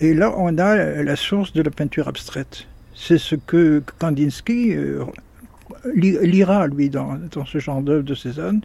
Et 0.00 0.14
là, 0.14 0.32
on 0.36 0.58
a 0.58 1.02
la 1.02 1.16
source 1.16 1.52
de 1.52 1.62
la 1.62 1.70
peinture 1.70 2.06
abstraite. 2.08 2.66
C'est 2.94 3.18
ce 3.18 3.34
que 3.34 3.82
Kandinsky 3.98 4.74
euh, 4.74 5.04
lira, 5.94 6.66
lui, 6.66 6.90
dans, 6.90 7.18
dans 7.30 7.44
ce 7.44 7.58
genre 7.58 7.82
d'œuvre 7.82 8.04
de 8.04 8.14
Cézanne. 8.14 8.60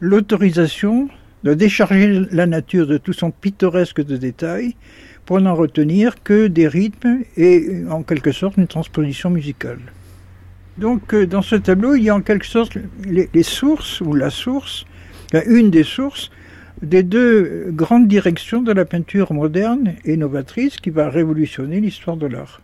L'autorisation 0.00 1.08
de 1.46 1.54
décharger 1.54 2.26
la 2.32 2.46
nature 2.46 2.88
de 2.88 2.98
tout 2.98 3.12
son 3.12 3.30
pittoresque 3.30 4.04
de 4.04 4.16
détails 4.16 4.74
pour 5.26 5.40
n'en 5.40 5.54
retenir 5.54 6.22
que 6.24 6.48
des 6.48 6.66
rythmes 6.66 7.20
et 7.36 7.84
en 7.88 8.02
quelque 8.02 8.32
sorte 8.32 8.56
une 8.56 8.66
transposition 8.66 9.30
musicale. 9.30 9.78
Donc 10.76 11.14
euh, 11.14 11.24
dans 11.24 11.42
ce 11.42 11.54
tableau, 11.54 11.94
il 11.94 12.02
y 12.02 12.10
a 12.10 12.16
en 12.16 12.20
quelque 12.20 12.46
sorte 12.46 12.76
les, 13.04 13.42
sources, 13.44 14.00
ou 14.00 14.12
la 14.12 14.30
source, 14.30 14.86
une 15.46 15.70
des 15.70 15.84
sources 15.84 16.30
des 16.82 17.04
deux 17.04 17.68
grandes 17.70 18.08
directions 18.08 18.60
de 18.60 18.72
la 18.72 18.84
peinture 18.84 19.32
moderne 19.32 19.94
et 20.04 20.16
novatrice 20.16 20.76
qui 20.76 20.90
va 20.90 21.08
révolutionner 21.08 21.80
l'histoire 21.80 22.16
de 22.16 22.26
l'art. 22.26 22.60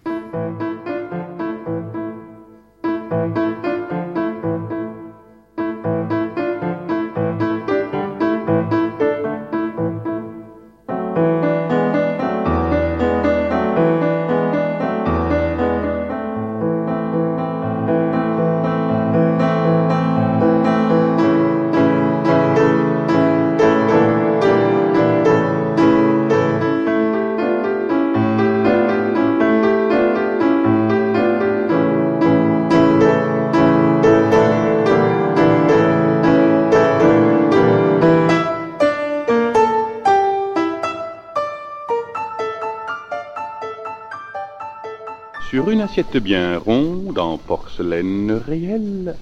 Assiette 45.83 46.17
bien 46.19 46.59
ronde 46.59 47.19
en 47.19 47.39
porcelaine 47.39 48.31
réelle, 48.31 49.17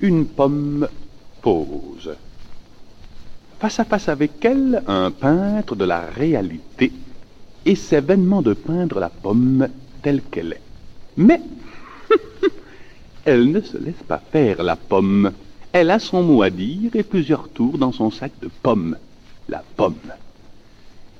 une 0.00 0.24
pomme 0.24 0.88
pose. 1.42 2.16
Face 3.58 3.80
à 3.80 3.84
face 3.84 4.08
avec 4.08 4.42
elle, 4.42 4.82
un 4.86 5.10
peintre 5.10 5.76
de 5.76 5.84
la 5.84 6.00
réalité 6.00 6.90
essaie 7.66 8.00
vainement 8.00 8.40
de 8.40 8.54
peindre 8.54 8.98
la 8.98 9.10
pomme 9.10 9.68
telle 10.02 10.22
qu'elle 10.22 10.54
est. 10.54 10.62
Mais 11.18 11.42
elle 13.26 13.50
ne 13.50 13.60
se 13.60 13.76
laisse 13.76 14.02
pas 14.08 14.22
faire, 14.32 14.62
la 14.62 14.76
pomme. 14.76 15.32
Elle 15.70 15.90
a 15.90 15.98
son 15.98 16.22
mot 16.22 16.42
à 16.42 16.48
dire 16.48 16.96
et 16.96 17.02
plusieurs 17.02 17.50
tours 17.50 17.76
dans 17.76 17.92
son 17.92 18.10
sac 18.10 18.32
de 18.40 18.48
pommes. 18.62 18.96
La 19.50 19.62
pomme. 19.76 19.96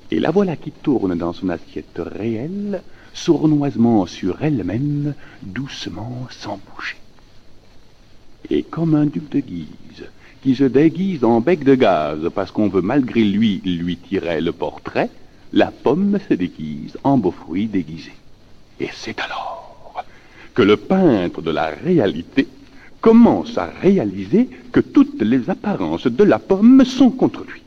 Et 0.09 0.19
la 0.19 0.31
voilà 0.31 0.55
qui 0.55 0.71
tourne 0.71 1.15
dans 1.15 1.33
son 1.33 1.49
assiette 1.49 1.99
réelle, 1.99 2.81
sournoisement 3.13 4.05
sur 4.05 4.41
elle-même, 4.43 5.13
doucement 5.41 6.27
sans 6.29 6.59
bouger. 6.73 6.97
Et 8.49 8.63
comme 8.63 8.95
un 8.95 9.05
duc 9.05 9.29
de 9.29 9.39
Guise, 9.39 10.05
qui 10.41 10.55
se 10.55 10.63
déguise 10.63 11.23
en 11.23 11.39
bec 11.39 11.63
de 11.63 11.75
gaz 11.75 12.29
parce 12.33 12.51
qu'on 12.51 12.67
veut 12.67 12.81
malgré 12.81 13.23
lui 13.23 13.61
lui 13.63 13.97
tirer 13.97 14.41
le 14.41 14.51
portrait, 14.51 15.09
la 15.53 15.71
pomme 15.71 16.17
se 16.27 16.33
déguise 16.33 16.97
en 17.03 17.17
beau 17.17 17.31
fruit 17.31 17.67
déguisé. 17.67 18.11
Et 18.79 18.89
c'est 18.93 19.19
alors 19.19 20.03
que 20.53 20.61
le 20.61 20.77
peintre 20.77 21.41
de 21.41 21.51
la 21.51 21.67
réalité 21.67 22.47
commence 22.99 23.57
à 23.57 23.65
réaliser 23.65 24.49
que 24.71 24.79
toutes 24.79 25.21
les 25.21 25.49
apparences 25.49 26.07
de 26.07 26.23
la 26.23 26.39
pomme 26.39 26.83
sont 26.85 27.11
contre 27.11 27.43
lui. 27.43 27.61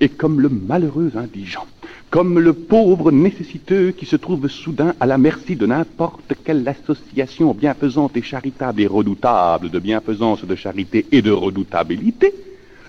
Et 0.00 0.08
comme 0.08 0.40
le 0.40 0.48
malheureux 0.48 1.12
indigent 1.16 1.66
comme 2.10 2.38
le 2.38 2.54
pauvre 2.54 3.10
nécessiteux 3.12 3.90
qui 3.92 4.06
se 4.06 4.16
trouve 4.16 4.48
soudain 4.48 4.94
à 4.98 5.06
la 5.06 5.18
merci 5.18 5.56
de 5.56 5.66
n'importe 5.66 6.32
quelle 6.44 6.66
association 6.66 7.52
bienfaisante 7.52 8.16
et 8.16 8.22
charitable 8.22 8.80
et 8.80 8.86
redoutable 8.86 9.70
de 9.70 9.78
bienfaisance, 9.78 10.44
de 10.44 10.54
charité 10.54 11.06
et 11.12 11.20
de 11.20 11.30
redoutabilité, 11.30 12.32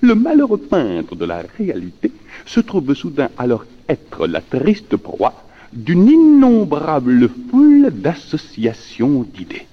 le 0.02 0.16
malheureux 0.16 0.58
peintre 0.58 1.16
de 1.16 1.26
la 1.26 1.44
réalité 1.58 2.12
se 2.46 2.62
trouve 2.62 2.94
soudain 2.94 3.30
alors 3.38 3.66
être 3.90 4.26
la 4.26 4.40
triste 4.40 4.96
proie 4.96 5.44
d'une 5.74 6.08
innombrable 6.08 7.30
foule 7.50 7.90
d'associations 7.92 9.24
d'idées. 9.34 9.68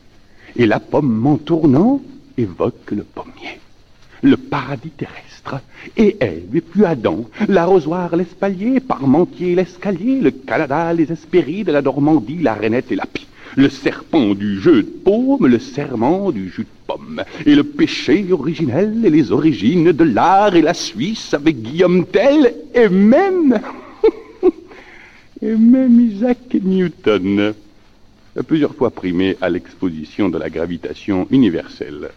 Et 0.57 0.67
la 0.67 0.81
pomme 0.81 1.27
en 1.27 1.37
tournant 1.37 2.03
évoque 2.37 2.91
le 2.91 3.05
pommier, 3.05 3.61
le 4.23 4.37
paradis 4.37 4.91
terrestre 4.91 5.26
et 5.97 6.17
Ève, 6.21 6.61
puis 6.61 6.85
Adam, 6.85 7.25
l'arrosoir, 7.49 8.17
l'espalier, 8.17 8.81
Parmentier, 8.81 9.55
l'escalier, 9.55 10.21
le 10.21 10.31
Canada, 10.31 10.93
les 10.93 11.11
Hespérides, 11.11 11.71
la 11.71 11.83
Normandie, 11.83 12.39
la 12.43 12.55
Rainette 12.55 12.93
et 12.93 12.97
la 12.97 13.07
Pie. 13.07 13.27
le 13.57 13.71
serpent 13.71 14.35
du 14.35 14.61
jeu 14.61 14.83
de 14.83 14.89
paume, 14.89 15.47
le 15.47 15.59
serment 15.59 16.31
du 16.31 16.51
jus 16.51 16.65
de 16.65 16.87
pomme, 16.87 17.23
et 17.47 17.55
le 17.55 17.65
péché 17.65 18.27
originel 18.31 19.05
et 19.05 19.11
les 19.11 19.33
origines 19.33 19.93
de 19.93 20.05
l'art 20.05 20.55
et 20.55 20.63
la 20.63 20.75
Suisse 20.75 21.33
avec 21.33 21.63
Guillaume 21.63 22.07
Tell, 22.07 22.55
et 22.75 22.89
même, 22.89 23.59
et 25.43 25.57
même 25.57 26.01
Isaac 26.01 26.55
Newton, 26.63 27.55
plusieurs 28.47 28.75
fois 28.75 28.91
primé 28.91 29.39
à 29.41 29.49
l'exposition 29.49 30.29
de 30.29 30.39
la 30.39 30.51
gravitation 30.51 31.27
universelle. 31.31 32.11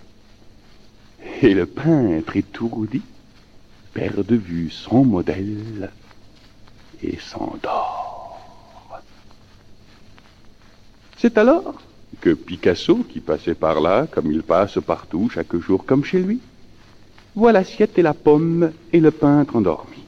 Et 1.42 1.54
le 1.54 1.66
peintre 1.66 2.36
étourdi 2.36 3.02
perd 4.00 4.26
de 4.26 4.38
vue 4.38 4.70
son 4.70 5.04
modèle 5.04 5.92
et 7.04 7.18
s'endort. 7.20 9.02
C'est 11.18 11.38
alors 11.38 11.82
que 12.22 12.30
Picasso, 12.30 13.06
qui 13.10 13.20
passait 13.20 13.56
par 13.56 13.82
là, 13.82 14.08
comme 14.10 14.32
il 14.32 14.42
passe 14.42 14.80
partout, 14.80 15.30
chaque 15.30 15.54
jour 15.58 15.86
comme 15.86 16.06
chez 16.06 16.22
lui, 16.22 16.40
voit 17.36 17.52
l'assiette 17.52 18.00
et 18.00 18.02
la 18.02 18.14
pomme 18.14 18.72
et 18.94 19.02
le 19.02 19.12
peintre 19.12 19.58
endormi. 19.58 20.06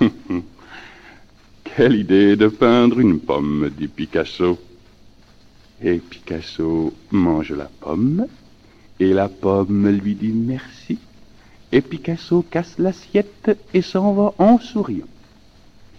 Quelle 1.64 1.94
idée 1.94 2.34
de 2.34 2.48
peindre 2.48 2.98
une 2.98 3.20
pomme, 3.20 3.70
dit 3.78 3.86
Picasso. 3.86 4.58
Et 5.80 5.98
Picasso 5.98 6.92
mange 7.12 7.52
la 7.52 7.70
pomme, 7.80 8.26
et 8.98 9.12
la 9.12 9.28
pomme 9.28 9.88
lui 9.88 10.16
dit 10.16 10.32
merci, 10.32 10.98
et 11.72 11.80
Picasso 11.80 12.44
casse 12.50 12.74
l'assiette 12.78 13.58
et 13.72 13.82
s'en 13.82 14.12
va 14.12 14.34
en 14.38 14.58
souriant. 14.58 15.06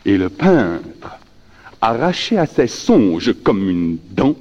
Et 0.05 0.17
le 0.17 0.29
peintre, 0.29 1.19
arraché 1.81 2.37
à 2.37 2.45
ses 2.45 2.67
songes 2.67 3.33
comme 3.43 3.69
une 3.69 3.97
dent, 4.11 4.35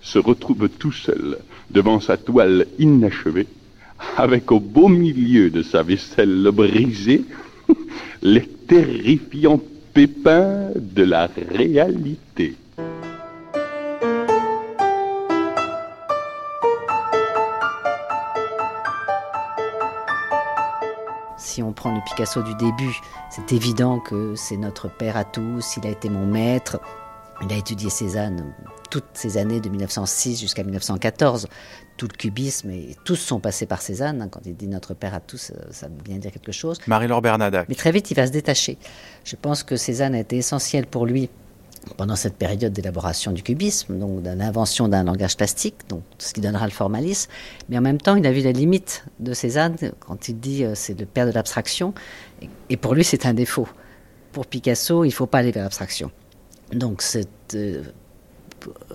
se 0.00 0.18
retrouve 0.18 0.68
tout 0.68 0.92
seul 0.92 1.38
devant 1.70 2.00
sa 2.00 2.16
toile 2.16 2.66
inachevée, 2.78 3.48
avec 4.16 4.50
au 4.50 4.60
beau 4.60 4.88
milieu 4.88 5.50
de 5.50 5.62
sa 5.62 5.82
vaisselle 5.82 6.48
brisée 6.52 7.24
les 8.22 8.46
terrifiants 8.46 9.60
pépins 9.92 10.70
de 10.74 11.02
la 11.02 11.28
réalité. 11.50 12.54
Si 21.56 21.62
on 21.62 21.72
prend 21.72 21.90
le 21.90 22.02
Picasso 22.04 22.42
du 22.42 22.54
début, 22.56 23.00
c'est 23.30 23.50
évident 23.54 23.98
que 23.98 24.34
c'est 24.34 24.58
notre 24.58 24.90
père 24.90 25.16
à 25.16 25.24
tous, 25.24 25.78
il 25.78 25.86
a 25.86 25.90
été 25.90 26.10
mon 26.10 26.26
maître, 26.26 26.78
il 27.40 27.50
a 27.50 27.56
étudié 27.56 27.88
Cézanne 27.88 28.52
toutes 28.90 29.06
ces 29.14 29.38
années 29.38 29.60
de 29.60 29.70
1906 29.70 30.38
jusqu'à 30.38 30.62
1914. 30.64 31.48
Tout 31.96 32.08
le 32.12 32.16
cubisme 32.16 32.70
et 32.70 32.94
tous 33.04 33.16
sont 33.16 33.40
passés 33.40 33.64
par 33.64 33.80
Cézanne. 33.80 34.20
Hein. 34.20 34.28
Quand 34.28 34.40
il 34.44 34.54
dit 34.54 34.68
notre 34.68 34.92
père 34.92 35.14
à 35.14 35.20
tous, 35.20 35.50
euh, 35.50 35.62
ça 35.70 35.88
veut 35.88 35.94
bien 36.04 36.18
dire 36.18 36.30
quelque 36.30 36.52
chose. 36.52 36.78
Marie-Laure 36.86 37.22
Bernadac. 37.22 37.70
Mais 37.70 37.74
très 37.74 37.90
vite, 37.90 38.10
il 38.10 38.14
va 38.14 38.26
se 38.26 38.32
détacher. 38.32 38.76
Je 39.24 39.34
pense 39.36 39.62
que 39.62 39.76
Cézanne 39.76 40.14
a 40.14 40.18
été 40.18 40.36
essentiel 40.36 40.86
pour 40.86 41.06
lui 41.06 41.30
pendant 41.96 42.16
cette 42.16 42.36
période 42.36 42.72
d'élaboration 42.72 43.32
du 43.32 43.42
cubisme, 43.42 43.98
donc 43.98 44.22
de 44.22 44.30
l'invention 44.30 44.88
d'un 44.88 45.04
langage 45.04 45.36
plastique, 45.36 45.76
donc 45.88 46.02
ce 46.18 46.32
qui 46.32 46.40
donnera 46.40 46.64
le 46.64 46.72
formalisme. 46.72 47.30
Mais 47.68 47.78
en 47.78 47.82
même 47.82 48.00
temps, 48.00 48.16
il 48.16 48.26
a 48.26 48.32
vu 48.32 48.40
la 48.40 48.52
limite 48.52 49.04
de 49.20 49.32
Cézanne 49.32 49.76
quand 50.00 50.28
il 50.28 50.38
dit 50.38 50.64
euh, 50.64 50.72
c'est 50.74 50.98
le 50.98 51.06
père 51.06 51.26
de 51.26 51.32
l'abstraction. 51.32 51.94
Et 52.70 52.76
pour 52.76 52.94
lui, 52.94 53.04
c'est 53.04 53.26
un 53.26 53.34
défaut. 53.34 53.68
Pour 54.32 54.46
Picasso, 54.46 55.04
il 55.04 55.08
ne 55.08 55.12
faut 55.12 55.26
pas 55.26 55.38
aller 55.38 55.52
vers 55.52 55.62
l'abstraction. 55.62 56.10
Donc 56.72 57.02
cette 57.02 57.54
euh, 57.54 57.82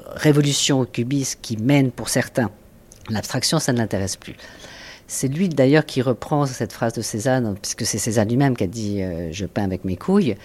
révolution 0.07 0.81
au 0.81 0.85
cubisme 0.85 1.39
qui 1.41 1.57
mène 1.57 1.91
pour 1.91 2.09
certains 2.09 2.51
l'abstraction, 3.09 3.59
ça 3.59 3.73
ne 3.73 3.77
l'intéresse 3.77 4.15
plus. 4.15 4.35
C'est 5.07 5.27
lui 5.27 5.49
d'ailleurs 5.49 5.85
qui 5.85 6.01
reprend 6.01 6.45
cette 6.45 6.71
phrase 6.71 6.93
de 6.93 7.01
Cézanne, 7.01 7.55
puisque 7.61 7.85
c'est 7.85 7.97
Cézanne 7.97 8.29
lui-même 8.29 8.55
qui 8.55 8.63
a 8.63 8.67
dit 8.67 9.01
euh, 9.01 9.29
Je 9.31 9.45
peins 9.45 9.63
avec 9.63 9.83
mes 9.83 9.97
couilles. 9.97 10.35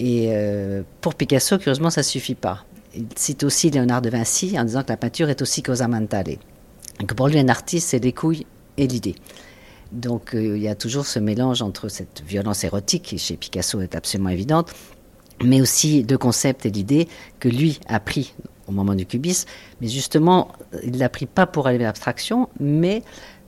Et 0.00 0.28
euh, 0.30 0.82
pour 1.00 1.14
Picasso, 1.14 1.58
curieusement, 1.58 1.90
ça 1.90 2.02
ne 2.02 2.06
suffit 2.06 2.34
pas. 2.34 2.64
Il 2.94 3.06
cite 3.16 3.42
aussi 3.44 3.70
Léonard 3.70 4.02
de 4.02 4.10
Vinci 4.10 4.58
en 4.58 4.64
disant 4.64 4.82
que 4.82 4.88
la 4.88 4.96
peinture 4.96 5.28
est 5.28 5.42
aussi 5.42 5.62
cosa 5.62 5.88
mentale. 5.88 6.36
Pour 7.16 7.28
lui, 7.28 7.38
un 7.38 7.48
artiste, 7.48 7.88
c'est 7.88 8.02
les 8.02 8.12
couilles 8.12 8.46
et 8.76 8.86
l'idée. 8.86 9.14
Donc 9.92 10.34
euh, 10.34 10.56
il 10.56 10.62
y 10.62 10.68
a 10.68 10.74
toujours 10.74 11.06
ce 11.06 11.18
mélange 11.18 11.62
entre 11.62 11.88
cette 11.88 12.22
violence 12.26 12.64
érotique, 12.64 13.04
qui 13.04 13.18
chez 13.18 13.36
Picasso 13.36 13.80
est 13.80 13.94
absolument 13.94 14.30
évidente, 14.30 14.72
mais 15.42 15.60
aussi 15.60 16.02
le 16.02 16.18
concept 16.18 16.66
et 16.66 16.70
l'idée 16.70 17.08
que 17.40 17.48
lui 17.48 17.80
a 17.88 18.00
pris 18.00 18.34
au 18.66 18.72
moment 18.72 18.94
du 18.94 19.06
cubisme. 19.06 19.48
Mais 19.80 19.88
justement, 19.88 20.52
il 20.84 20.98
l'a 20.98 21.08
pris 21.08 21.26
pas 21.26 21.46
pour 21.46 21.66
aller 21.66 21.78
vers 21.78 21.88
l'abstraction, 21.88 22.48
mais 22.60 23.02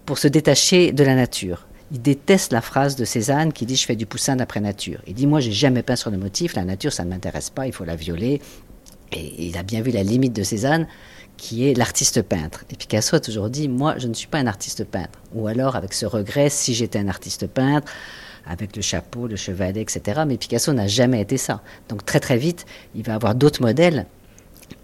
pour 0.06 0.18
se 0.18 0.28
détacher 0.28 0.92
de 0.92 1.04
la 1.04 1.14
nature. 1.14 1.66
Il 1.92 2.00
déteste 2.00 2.52
la 2.52 2.60
phrase 2.60 2.94
de 2.94 3.04
Cézanne 3.04 3.52
qui 3.52 3.66
dit 3.66 3.76
Je 3.76 3.84
fais 3.84 3.96
du 3.96 4.06
poussin 4.06 4.36
d'après 4.36 4.60
nature. 4.60 5.00
Il 5.06 5.14
dit 5.14 5.26
Moi, 5.26 5.40
j'ai 5.40 5.52
jamais 5.52 5.82
peint 5.82 5.96
sur 5.96 6.10
le 6.10 6.18
motif, 6.18 6.54
la 6.54 6.64
nature, 6.64 6.92
ça 6.92 7.04
ne 7.04 7.10
m'intéresse 7.10 7.50
pas, 7.50 7.66
il 7.66 7.72
faut 7.72 7.84
la 7.84 7.96
violer. 7.96 8.40
Et 9.12 9.46
il 9.48 9.56
a 9.56 9.64
bien 9.64 9.82
vu 9.82 9.90
la 9.90 10.04
limite 10.04 10.32
de 10.32 10.44
Cézanne, 10.44 10.86
qui 11.36 11.68
est 11.68 11.74
l'artiste 11.74 12.22
peintre. 12.22 12.64
Et 12.70 12.76
Picasso 12.76 13.16
a 13.16 13.20
toujours 13.20 13.50
dit 13.50 13.68
Moi, 13.68 13.96
je 13.98 14.06
ne 14.06 14.14
suis 14.14 14.28
pas 14.28 14.38
un 14.38 14.46
artiste 14.46 14.84
peintre. 14.84 15.18
Ou 15.34 15.48
alors, 15.48 15.74
avec 15.74 15.92
ce 15.92 16.06
regret, 16.06 16.48
si 16.48 16.74
j'étais 16.74 16.98
un 16.98 17.08
artiste 17.08 17.48
peintre, 17.48 17.92
avec 18.46 18.76
le 18.76 18.82
chapeau, 18.82 19.26
le 19.26 19.36
chevalet, 19.36 19.80
etc. 19.80 20.22
Mais 20.26 20.36
Picasso 20.36 20.72
n'a 20.72 20.86
jamais 20.86 21.20
été 21.20 21.36
ça. 21.38 21.60
Donc, 21.88 22.04
très 22.04 22.20
très 22.20 22.36
vite, 22.36 22.66
il 22.94 23.02
va 23.02 23.14
avoir 23.14 23.34
d'autres 23.34 23.62
modèles 23.62 24.06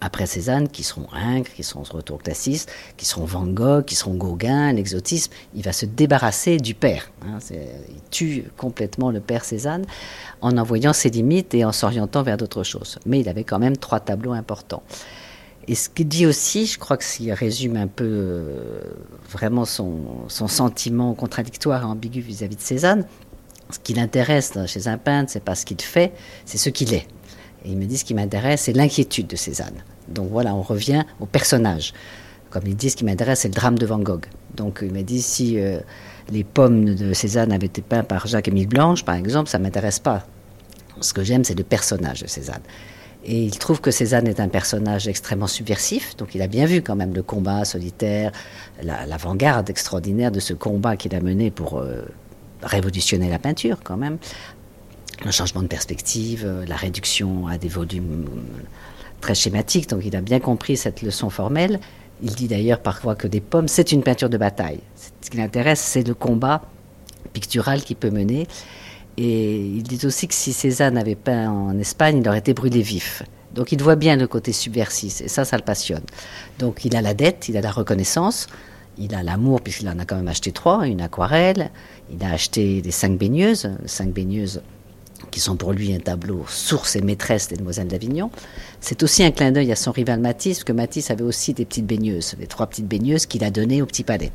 après 0.01 0.25
Cézanne, 0.25 0.67
qui 0.67 0.83
seront 0.83 1.07
Ingres, 1.13 1.51
qui 1.55 1.63
seront 1.63 1.83
retour 1.83 2.21
classiste, 2.21 2.71
qui 2.97 3.05
seront 3.05 3.25
Van 3.25 3.45
Gogh, 3.45 3.85
qui 3.85 3.95
seront 3.95 4.13
Gauguin, 4.13 4.71
l'exotisme, 4.73 5.31
il 5.55 5.63
va 5.63 5.73
se 5.73 5.85
débarrasser 5.85 6.57
du 6.57 6.73
père. 6.73 7.11
Hein. 7.25 7.39
il 7.51 8.01
tue 8.11 8.43
complètement 8.57 9.11
le 9.11 9.19
père 9.19 9.43
Cézanne 9.43 9.85
en 10.41 10.57
envoyant 10.57 10.93
ses 10.93 11.09
limites 11.09 11.53
et 11.53 11.65
en 11.65 11.71
s'orientant 11.71 12.23
vers 12.23 12.37
d'autres 12.37 12.63
choses. 12.63 12.99
Mais 13.05 13.19
il 13.19 13.29
avait 13.29 13.43
quand 13.43 13.59
même 13.59 13.77
trois 13.77 13.99
tableaux 13.99 14.33
importants. 14.33 14.83
Et 15.67 15.75
ce 15.75 15.89
qu'il 15.89 16.07
dit 16.07 16.25
aussi, 16.25 16.65
je 16.65 16.79
crois 16.79 16.95
que 16.95 17.03
ça 17.03 17.33
résume 17.33 17.75
un 17.75 17.87
peu 17.87 18.05
euh, 18.05 18.81
vraiment 19.29 19.65
son, 19.65 20.29
sentiment 20.29 21.13
contradictoire 21.13 21.81
et 21.81 21.85
ambigu 21.85 22.21
vis-à-vis 22.21 22.55
de 22.55 22.61
Cézanne, 22.61 23.05
ce 23.69 23.79
qui 23.79 23.93
l'intéresse 23.93 24.53
chez 24.65 24.87
un 24.87 24.97
peintre, 24.97 25.29
c'est 25.29 25.43
pas 25.43 25.55
ce 25.55 25.65
qu'il 25.65 25.81
fait, 25.81 26.13
c'est 26.45 26.57
ce 26.57 26.69
qu'il 26.69 26.93
est. 26.93 27.05
Il 27.67 27.77
me 27.77 27.85
dit 27.85 27.97
ce 27.97 28.05
qui 28.05 28.13
m'intéresse, 28.13 28.61
c'est 28.61 28.73
l'inquiétude 28.73 29.27
de 29.27 29.35
Cézanne. 29.35 29.83
Donc 30.07 30.29
voilà, 30.31 30.55
on 30.55 30.61
revient 30.61 31.03
au 31.19 31.25
personnage. 31.25 31.93
Comme 32.49 32.63
il 32.65 32.75
dit, 32.75 32.89
ce 32.89 32.95
qui 32.95 33.03
m'intéresse, 33.03 33.41
c'est 33.41 33.49
le 33.49 33.53
drame 33.53 33.77
de 33.77 33.85
Van 33.85 33.99
Gogh. 33.99 34.25
Donc 34.55 34.79
il 34.81 34.93
m'a 34.93 35.03
dit 35.03 35.21
si 35.21 35.59
euh, 35.59 35.79
les 36.31 36.43
pommes 36.43 36.95
de 36.95 37.13
Cézanne 37.13 37.51
avaient 37.51 37.65
été 37.65 37.81
peintes 37.81 38.07
par 38.07 38.25
Jacques-Émile 38.25 38.67
Blanche, 38.67 39.03
par 39.03 39.15
exemple, 39.15 39.49
ça 39.49 39.59
m'intéresse 39.59 39.99
pas. 39.99 40.25
Ce 41.01 41.13
que 41.13 41.23
j'aime, 41.23 41.43
c'est 41.43 41.57
le 41.57 41.63
personnage 41.63 42.21
de 42.21 42.27
Cézanne. 42.27 42.61
Et 43.25 43.43
il 43.43 43.59
trouve 43.59 43.81
que 43.81 43.91
Cézanne 43.91 44.27
est 44.27 44.39
un 44.39 44.47
personnage 44.47 45.07
extrêmement 45.09 45.47
subversif, 45.47 46.15
donc 46.15 46.33
il 46.33 46.41
a 46.41 46.47
bien 46.47 46.65
vu 46.65 46.81
quand 46.81 46.95
même 46.95 47.13
le 47.13 47.23
combat 47.23 47.65
solitaire, 47.65 48.31
l'avant-garde 48.81 49.69
extraordinaire 49.69 50.31
de 50.31 50.39
ce 50.39 50.53
combat 50.53 50.95
qu'il 50.95 51.13
a 51.13 51.19
mené 51.19 51.51
pour 51.51 51.79
euh, 51.79 52.05
révolutionner 52.63 53.29
la 53.29 53.37
peinture 53.37 53.79
quand 53.83 53.97
même, 53.97 54.17
un 55.25 55.31
changement 55.31 55.61
de 55.61 55.67
perspective, 55.67 56.43
euh, 56.45 56.65
la 56.65 56.75
réduction 56.75 57.47
à 57.47 57.57
des 57.57 57.69
volumes 57.69 58.25
très 59.21 59.35
schématiques. 59.35 59.89
Donc 59.89 60.01
il 60.05 60.15
a 60.15 60.21
bien 60.21 60.39
compris 60.39 60.77
cette 60.77 61.01
leçon 61.01 61.29
formelle. 61.29 61.79
Il 62.21 62.33
dit 62.35 62.47
d'ailleurs 62.47 62.81
parfois 62.81 63.15
que 63.15 63.27
des 63.27 63.41
pommes, 63.41 63.67
c'est 63.67 63.91
une 63.91 64.03
peinture 64.03 64.29
de 64.29 64.37
bataille. 64.37 64.79
Ce 65.21 65.29
qui 65.29 65.37
l'intéresse, 65.37 65.79
c'est 65.79 66.07
le 66.07 66.13
combat 66.13 66.63
pictural 67.33 67.81
qu'il 67.81 67.95
peut 67.95 68.09
mener. 68.09 68.47
Et 69.17 69.57
il 69.57 69.83
dit 69.83 70.05
aussi 70.05 70.27
que 70.27 70.33
si 70.33 70.53
Cézanne 70.53 70.97
avait 70.97 71.15
peint 71.15 71.49
en 71.49 71.77
Espagne, 71.79 72.19
il 72.21 72.27
aurait 72.27 72.37
été 72.39 72.53
brûlé 72.53 72.81
vif. 72.81 73.23
Donc 73.53 73.71
il 73.71 73.81
voit 73.81 73.95
bien 73.95 74.15
le 74.15 74.27
côté 74.27 74.51
subversif, 74.51 75.21
et 75.21 75.27
ça, 75.27 75.43
ça 75.43 75.57
le 75.57 75.63
passionne. 75.63 76.03
Donc 76.59 76.85
il 76.85 76.95
a 76.95 77.01
la 77.01 77.15
dette, 77.15 77.49
il 77.49 77.57
a 77.57 77.61
la 77.61 77.71
reconnaissance, 77.71 78.45
il 78.99 79.15
a 79.15 79.23
l'amour, 79.23 79.61
puisqu'il 79.61 79.89
en 79.89 79.97
a 79.97 80.05
quand 80.05 80.17
même 80.17 80.27
acheté 80.27 80.51
trois, 80.51 80.85
une 80.85 81.01
aquarelle, 81.01 81.71
il 82.11 82.23
a 82.23 82.31
acheté 82.31 82.81
des 82.81 82.91
cinq 82.91 83.17
baigneuses, 83.17 83.71
cinq 83.85 84.09
baigneuses 84.09 84.61
qui 85.31 85.39
sont 85.39 85.55
pour 85.55 85.73
lui 85.73 85.93
un 85.93 85.99
tableau 85.99 86.45
source 86.47 86.95
et 86.95 87.01
maîtresse 87.01 87.47
des 87.47 87.57
Demoiselles 87.57 87.87
d'Avignon. 87.87 88.29
C'est 88.79 89.03
aussi 89.03 89.23
un 89.23 89.31
clin 89.31 89.51
d'œil 89.51 89.71
à 89.71 89.75
son 89.75 89.91
rival 89.91 90.19
Matisse, 90.19 90.63
que 90.63 90.71
Matisse 90.71 91.11
avait 91.11 91.23
aussi 91.23 91.53
des 91.53 91.65
petites 91.65 91.85
baigneuses, 91.85 92.35
des 92.39 92.47
trois 92.47 92.67
petites 92.67 92.87
baigneuses 92.87 93.25
qu'il 93.25 93.43
a 93.43 93.51
données 93.51 93.81
au 93.81 93.85
Petit 93.85 94.03
Palais. 94.03 94.31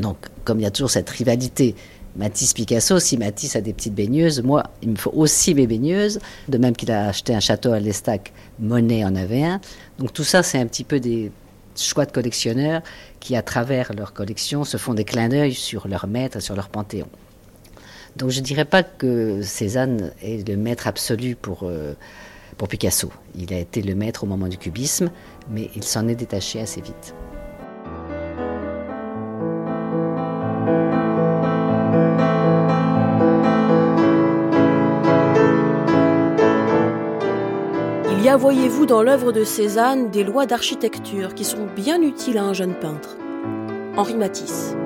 Donc, 0.00 0.16
comme 0.44 0.60
il 0.60 0.62
y 0.62 0.66
a 0.66 0.70
toujours 0.70 0.90
cette 0.90 1.10
rivalité 1.10 1.74
Matisse-Picasso, 2.16 2.98
si 2.98 3.16
Matisse 3.16 3.56
a 3.56 3.60
des 3.60 3.72
petites 3.72 3.94
baigneuses, 3.94 4.42
moi, 4.42 4.64
il 4.82 4.90
me 4.90 4.96
faut 4.96 5.12
aussi 5.14 5.54
mes 5.54 5.66
baigneuses. 5.66 6.20
De 6.48 6.58
même 6.58 6.76
qu'il 6.76 6.90
a 6.90 7.08
acheté 7.08 7.34
un 7.34 7.40
château 7.40 7.72
à 7.72 7.80
l'Estac, 7.80 8.32
Monet 8.58 9.04
en 9.04 9.16
avait 9.16 9.44
un. 9.44 9.60
Donc 9.98 10.12
tout 10.12 10.24
ça, 10.24 10.42
c'est 10.42 10.58
un 10.58 10.66
petit 10.66 10.84
peu 10.84 11.00
des 11.00 11.32
choix 11.76 12.04
de 12.04 12.12
collectionneurs 12.12 12.82
qui, 13.18 13.34
à 13.34 13.42
travers 13.42 13.92
leur 13.94 14.12
collection, 14.12 14.64
se 14.64 14.76
font 14.76 14.94
des 14.94 15.04
clins 15.04 15.28
d'œil 15.28 15.54
sur 15.54 15.88
leur 15.88 16.06
maître, 16.06 16.40
sur 16.40 16.54
leur 16.54 16.68
panthéon. 16.68 17.08
Donc 18.16 18.30
je 18.30 18.40
ne 18.40 18.44
dirais 18.44 18.64
pas 18.64 18.82
que 18.82 19.42
Cézanne 19.42 20.12
est 20.22 20.46
le 20.46 20.56
maître 20.56 20.86
absolu 20.86 21.34
pour, 21.34 21.60
euh, 21.64 21.94
pour 22.56 22.68
Picasso. 22.68 23.10
Il 23.34 23.52
a 23.54 23.58
été 23.58 23.82
le 23.82 23.94
maître 23.94 24.24
au 24.24 24.26
moment 24.26 24.48
du 24.48 24.58
cubisme, 24.58 25.10
mais 25.50 25.70
il 25.74 25.84
s'en 25.84 26.08
est 26.08 26.14
détaché 26.14 26.60
assez 26.60 26.80
vite. 26.80 27.14
Il 38.22 38.26
y 38.26 38.28
a, 38.28 38.36
voyez-vous, 38.36 38.86
dans 38.86 39.02
l'œuvre 39.02 39.32
de 39.32 39.42
Cézanne 39.42 40.10
des 40.10 40.22
lois 40.22 40.46
d'architecture 40.46 41.34
qui 41.34 41.44
sont 41.44 41.66
bien 41.74 42.00
utiles 42.00 42.38
à 42.38 42.44
un 42.44 42.52
jeune 42.52 42.74
peintre. 42.74 43.16
Henri 43.96 44.14
Matisse. 44.14 44.76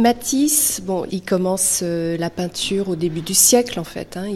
Matisse, 0.00 0.80
bon, 0.82 1.04
il 1.10 1.22
commence 1.22 1.80
euh, 1.82 2.16
la 2.16 2.30
peinture 2.30 2.88
au 2.88 2.96
début 2.96 3.20
du 3.20 3.34
siècle 3.34 3.78
en 3.78 3.84
fait. 3.84 4.16
Hein. 4.16 4.26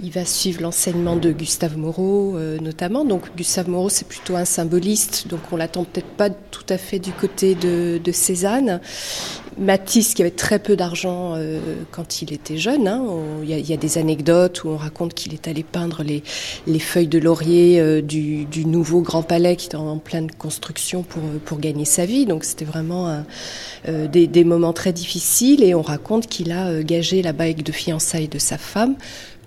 Il, 0.00 0.10
va 0.10 0.24
suivre 0.24 0.62
l'enseignement 0.62 1.16
de 1.16 1.30
Gustave 1.32 1.76
Moreau 1.76 2.36
euh, 2.36 2.58
notamment. 2.58 3.04
Donc 3.04 3.34
Gustave 3.36 3.68
Moreau 3.68 3.88
c'est 3.88 4.08
plutôt 4.08 4.36
un 4.36 4.44
symboliste, 4.44 5.28
donc 5.28 5.40
on 5.52 5.56
l'attend 5.56 5.84
peut-être 5.84 6.08
pas 6.16 6.30
tout 6.30 6.66
à 6.68 6.78
fait 6.78 6.98
du 6.98 7.12
côté 7.12 7.54
de, 7.54 8.00
de 8.02 8.12
Cézanne. 8.12 8.80
Matisse 9.58 10.14
qui 10.14 10.22
avait 10.22 10.30
très 10.30 10.58
peu 10.58 10.76
d'argent 10.76 11.34
euh, 11.36 11.60
quand 11.90 12.22
il 12.22 12.32
était 12.32 12.56
jeune. 12.56 12.88
Hein. 12.88 13.04
Il 13.42 13.48
y, 13.48 13.72
a 13.72 13.76
des 13.76 13.98
anecdotes 13.98 14.64
où 14.64 14.68
on 14.68 14.76
raconte 14.76 15.14
qu'il 15.14 15.34
est 15.34 15.48
allé 15.48 15.62
peindre 15.62 16.02
les, 16.02 16.22
les 16.66 16.78
feuilles 16.78 17.08
de 17.08 17.18
laurier 17.18 17.80
euh, 17.80 18.02
du, 18.02 18.44
du, 18.46 18.64
nouveau 18.66 19.00
Grand 19.00 19.22
Palais 19.22 19.56
qui 19.56 19.66
était 19.66 19.76
en 19.76 19.98
pleine 19.98 20.30
construction 20.30 21.02
pour, 21.02 21.22
pour 21.44 21.58
gagner 21.58 21.84
sa 21.84 22.06
vie. 22.06 22.26
Donc 22.26 22.44
c'était 22.44 22.64
vraiment 22.64 23.08
un, 23.08 23.26
euh, 23.88 24.08
des, 24.08 24.26
des, 24.26 24.44
moments 24.44 24.72
très 24.72 24.92
difficiles 24.92 25.62
et 25.62 25.74
on 25.74 25.82
raconte 25.82 26.26
qu'il 26.26 26.52
a 26.52 26.82
gagé 26.82 27.22
la 27.22 27.32
bague 27.32 27.62
de 27.62 27.72
fiançailles 27.72 28.28
de 28.28 28.38
sa 28.38 28.58
femme 28.58 28.96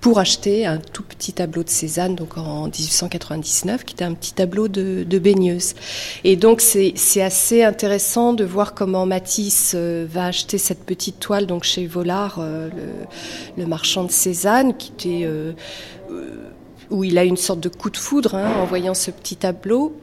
pour 0.02 0.20
acheter 0.20 0.66
un 0.66 0.78
tout 0.78 1.04
petit 1.04 1.34
tableau 1.34 1.64
de 1.64 1.70
Cézanne, 1.70 2.16
donc 2.16 2.38
en 2.38 2.66
1899, 2.66 3.84
qui 3.84 3.94
était 3.94 4.04
un 4.04 4.14
petit 4.14 4.34
tableau 4.34 4.68
de, 4.68 5.04
de 5.04 5.20
baigneuse. 5.20 5.74
Et 6.24 6.36
donc 6.36 6.62
c'est 6.62 7.22
assez 7.22 7.64
intéressant 7.64 8.34
de 8.34 8.44
voir 8.44 8.74
comment 8.74 9.06
Matisse 9.06 9.74
euh, 9.76 10.06
va 10.10 10.26
acheter 10.26 10.58
cette 10.58 10.86
petite 10.86 11.20
toile 11.20 11.46
donc 11.46 11.64
chez 11.64 11.88
Vollard, 11.88 12.38
euh, 12.40 12.70
le, 12.70 13.64
le, 13.64 13.68
marchand 13.68 14.04
de 14.04 14.12
Cézanne, 14.12 14.78
qui 14.78 14.92
était 14.92 15.22
euh, 15.26 15.54
où 16.90 17.04
il 17.04 17.18
a 17.18 17.24
une 17.24 17.38
sorte 17.38 17.60
de 17.60 17.70
coup 17.70 17.90
de 17.90 17.98
foudre 17.98 18.36
hein, 18.36 18.54
en 18.62 18.66
voyant 18.66 18.94
ce 18.94 19.12
petit 19.12 19.36
tableau, 19.36 19.98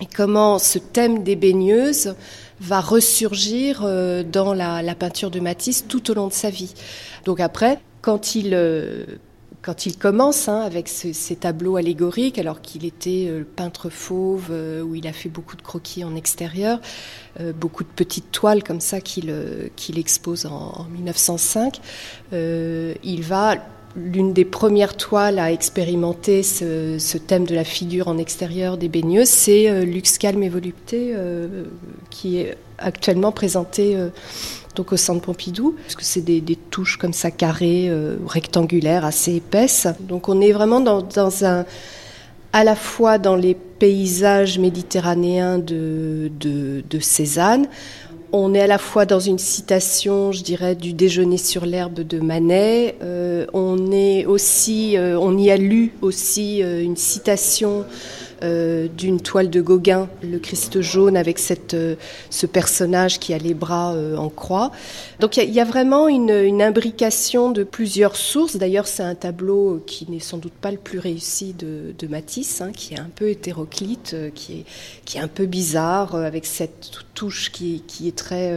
et 0.00 0.06
comment 0.06 0.58
ce 0.58 0.78
thème 0.78 1.22
des 1.22 1.36
baigneuses 1.36 2.14
va 2.60 2.80
ressurgir 2.80 3.82
dans 4.32 4.54
la, 4.54 4.82
la 4.82 4.94
peinture 4.94 5.30
de 5.30 5.40
Matisse 5.40 5.86
tout 5.88 6.10
au 6.10 6.14
long 6.14 6.28
de 6.28 6.32
sa 6.32 6.50
vie. 6.50 6.72
Donc 7.24 7.40
après, 7.40 7.80
quand 8.04 8.34
il, 8.34 8.50
euh, 8.52 9.06
quand 9.62 9.86
il 9.86 9.96
commence 9.96 10.46
hein, 10.50 10.60
avec 10.60 10.88
ce, 10.88 11.14
ces 11.14 11.36
tableaux 11.36 11.76
allégoriques, 11.76 12.38
alors 12.38 12.60
qu'il 12.60 12.84
était 12.84 13.28
euh, 13.30 13.44
peintre 13.56 13.88
fauve, 13.88 14.48
euh, 14.50 14.82
où 14.82 14.94
il 14.94 15.06
a 15.06 15.14
fait 15.14 15.30
beaucoup 15.30 15.56
de 15.56 15.62
croquis 15.62 16.04
en 16.04 16.14
extérieur, 16.14 16.80
beaucoup 17.56 17.82
de 17.82 17.88
petites 17.88 18.30
toiles 18.30 18.62
comme 18.62 18.80
ça 18.80 19.00
qu'il 19.00 19.30
expose 19.96 20.46
en, 20.46 20.72
en 20.76 20.84
1905, 20.84 21.80
il 22.32 23.22
va 23.22 23.56
l'une 23.96 24.32
des 24.32 24.44
premières 24.44 24.96
toiles 24.96 25.38
à 25.38 25.50
expérimenter 25.50 26.42
ce, 26.42 27.16
thème 27.16 27.44
de 27.44 27.54
la 27.54 27.64
figure 27.64 28.06
en 28.06 28.18
extérieur 28.18 28.76
des 28.76 28.88
baigneuses, 28.88 29.28
c'est 29.28 29.68
euh, 29.68 29.84
Lux 29.84 30.18
Calme 30.18 30.42
et 30.42 30.48
Volupté, 30.48 31.16
qui 32.10 32.38
est 32.38 32.56
actuellement 32.78 33.32
présenté 33.32 33.96
donc 34.74 34.92
au 34.92 34.96
centre 34.96 35.20
Pompidou, 35.20 35.76
parce 35.82 35.94
que 35.94 36.04
c'est 36.04 36.20
des, 36.20 36.42
touches 36.70 36.96
comme 36.96 37.12
ça 37.12 37.30
carrées, 37.30 37.88
euh, 37.88 38.16
rectangulaires, 38.26 39.04
assez 39.04 39.36
épaisses. 39.36 39.86
Donc 40.00 40.28
on 40.28 40.40
est 40.40 40.52
vraiment 40.52 40.80
dans, 40.80 41.44
un, 41.44 41.64
à 42.52 42.64
la 42.64 42.76
fois 42.76 43.18
dans 43.18 43.36
les 43.36 43.54
paysages 43.54 44.58
méditerranéens 44.58 45.58
de, 45.58 46.30
de, 46.40 47.00
Cézanne. 47.00 47.66
On 48.32 48.52
est 48.52 48.60
à 48.60 48.66
la 48.66 48.78
fois 48.78 49.06
dans 49.06 49.20
une 49.20 49.38
citation, 49.38 50.32
je 50.32 50.42
dirais, 50.42 50.74
du 50.74 50.92
déjeuner 50.92 51.36
sur 51.36 51.66
l'herbe 51.66 52.00
de 52.00 52.18
Manet. 52.18 52.96
Euh, 53.00 53.46
on 53.52 53.92
est 53.92 54.26
aussi, 54.26 54.96
euh, 54.96 55.16
on 55.16 55.38
y 55.38 55.52
a 55.52 55.56
lu 55.56 55.92
aussi 56.02 56.58
une 56.58 56.96
citation 56.96 57.84
euh, 58.44 58.88
d'une 58.88 59.20
toile 59.20 59.50
de 59.50 59.60
Gauguin, 59.60 60.08
le 60.22 60.38
Christ 60.38 60.80
jaune, 60.80 61.16
avec 61.16 61.38
cette, 61.38 61.74
euh, 61.74 61.96
ce 62.30 62.46
personnage 62.46 63.18
qui 63.18 63.32
a 63.32 63.38
les 63.38 63.54
bras 63.54 63.94
euh, 63.94 64.16
en 64.16 64.28
croix. 64.28 64.70
Donc 65.20 65.36
il 65.38 65.50
y, 65.50 65.60
a 65.60 65.64
vraiment 65.64 66.08
une, 66.08 66.30
une, 66.30 66.62
imbrication 66.62 67.50
de 67.50 67.64
plusieurs 67.64 68.16
sources. 68.16 68.56
D'ailleurs, 68.56 68.86
c'est 68.86 69.02
un 69.02 69.14
tableau 69.14 69.82
qui 69.86 70.10
n'est 70.10 70.20
sans 70.20 70.38
doute 70.38 70.52
pas 70.52 70.70
le 70.70 70.76
plus 70.76 70.98
réussi 70.98 71.54
de, 71.54 71.94
de 71.98 72.06
Matisse, 72.06 72.60
hein, 72.60 72.70
qui 72.72 72.94
est 72.94 73.00
un 73.00 73.10
peu 73.14 73.30
hétéroclite, 73.30 74.14
qui, 74.34 74.52
est, 74.60 74.64
qui 75.04 75.18
est 75.18 75.22
un 75.22 75.28
peu 75.28 75.46
bizarre, 75.46 76.14
avec 76.14 76.44
cette 76.44 76.90
touche 77.14 77.50
qui, 77.50 77.82
qui 77.86 78.08
est 78.08 78.16
très... 78.16 78.52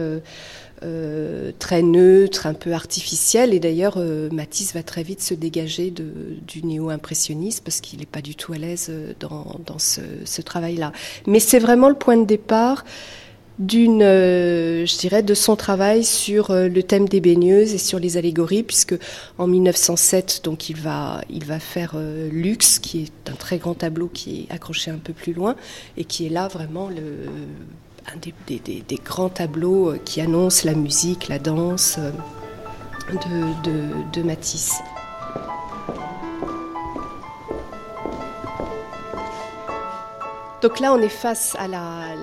Euh, 0.84 1.50
très 1.58 1.82
neutre, 1.82 2.46
un 2.46 2.54
peu 2.54 2.72
artificiel. 2.72 3.52
Et 3.52 3.58
d'ailleurs, 3.58 3.94
euh, 3.96 4.28
Matisse 4.30 4.74
va 4.74 4.82
très 4.82 5.02
vite 5.02 5.20
se 5.20 5.34
dégager 5.34 5.90
du 5.90 6.62
néo-impressionniste 6.62 7.64
parce 7.64 7.80
qu'il 7.80 7.98
n'est 7.98 8.06
pas 8.06 8.20
du 8.20 8.36
tout 8.36 8.52
à 8.52 8.58
l'aise 8.58 8.86
euh, 8.90 9.12
dans, 9.18 9.78
ce, 9.78 10.40
travail-là. 10.42 10.92
Mais 11.26 11.40
c'est 11.40 11.58
vraiment 11.58 11.88
le 11.88 11.96
point 11.96 12.16
de 12.16 12.24
départ 12.24 12.84
d'une, 13.58 14.02
je 14.02 14.98
dirais, 14.98 15.24
de 15.24 15.34
son 15.34 15.56
travail 15.56 16.04
sur 16.04 16.52
le 16.52 16.82
thème 16.84 17.08
des 17.08 17.20
baigneuses 17.20 17.74
et 17.74 17.78
sur 17.78 17.98
les 17.98 18.16
allégories, 18.16 18.62
puisque 18.62 18.94
en 19.36 19.48
1907, 19.48 20.42
donc 20.44 20.70
il 20.70 20.76
va, 20.76 21.22
il 21.28 21.44
va 21.44 21.58
faire 21.58 21.94
euh, 21.96 22.28
Lux, 22.30 22.78
qui 22.78 23.02
est 23.02 23.30
un 23.30 23.34
très 23.34 23.58
grand 23.58 23.74
tableau 23.74 24.06
qui 24.06 24.46
est 24.48 24.54
accroché 24.54 24.92
un 24.92 24.98
peu 24.98 25.12
plus 25.12 25.32
loin 25.32 25.56
et 25.96 26.04
qui 26.04 26.26
est 26.26 26.28
là 26.28 26.46
vraiment 26.46 26.88
le 26.88 27.26
des, 28.16 29.00
grands 29.04 29.28
tableaux 29.28 29.90
euh, 29.90 29.98
qui 30.04 30.20
annoncent 30.20 30.66
la 30.66 30.74
musique, 30.74 31.28
la 31.28 31.38
danse 31.38 31.98
euh, 31.98 32.10
de, 34.12 34.22
Matisse. 34.22 34.74
Donc 40.62 40.80
là, 40.80 40.92
on 40.92 40.98
est 41.00 41.08
face 41.08 41.56
à 41.58 41.68
la, 41.68 42.14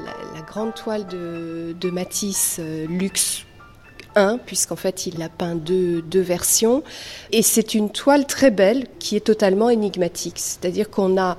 grande 0.47 0.75
toile 0.75 1.05
de, 1.07 1.89
Matisse, 1.89 2.57
euh, 2.59 2.85
Lux 2.87 3.45
1, 4.15 4.37
puisqu'en 4.37 4.75
fait, 4.75 5.07
il 5.07 5.21
a 5.21 5.29
peint 5.29 5.55
deux 5.55 6.03
versions. 6.13 6.83
Et 7.31 7.41
c'est 7.41 7.73
une 7.73 7.89
toile 7.89 8.25
très 8.25 8.51
belle 8.51 8.87
qui 8.99 9.15
est 9.15 9.25
totalement 9.25 9.69
énigmatique. 9.69 10.37
C'est-à-dire 10.37 10.89
qu'on 10.89 11.17
a 11.19 11.37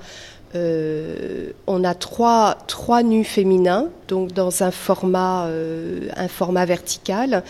euh, 0.56 1.50
on 1.66 1.84
a 1.84 1.94
trois, 1.94 2.56
nus 3.02 3.24
féminins, 3.24 3.88
donc 4.08 4.32
dans 4.32 4.62
un 4.62 4.70
format, 4.70 5.46
euh, 5.46 6.08
un 6.16 6.28
format 6.28 6.64
vertical, 6.64 7.42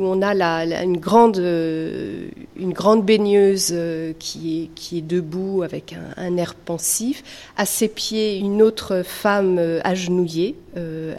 où 0.00 0.04
on 0.04 0.22
a 0.22 0.64
une, 0.82 0.96
grande, 0.96 1.38
euh, 1.38 2.28
une 2.56 2.72
grande 2.72 3.04
baigneuse 3.04 3.68
euh, 3.72 4.12
qui, 4.18 4.62
est, 4.62 4.66
qui 4.74 4.98
est 4.98 5.02
debout 5.02 5.62
avec 5.62 5.94
un, 6.16 6.36
air 6.36 6.54
pensif. 6.54 7.22
À 7.56 7.66
ses 7.66 7.88
pieds, 7.88 8.38
une 8.38 8.62
autre 8.62 9.02
femme 9.04 9.58
euh, 9.58 9.80
agenouillée 9.84 10.56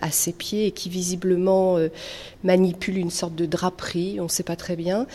à 0.02 0.12
ses 0.12 0.32
pieds 0.32 0.68
et 0.68 0.72
qui 0.72 0.88
visiblement 0.88 1.78
manipule 2.42 2.98
une 2.98 3.10
sorte 3.10 3.36
de 3.36 3.46
draperie, 3.46 4.18
on 4.22 4.24
ne 4.24 4.30
sait 4.30 4.44
pas 4.44 4.56
très 4.56 4.78
bien. 4.78 5.08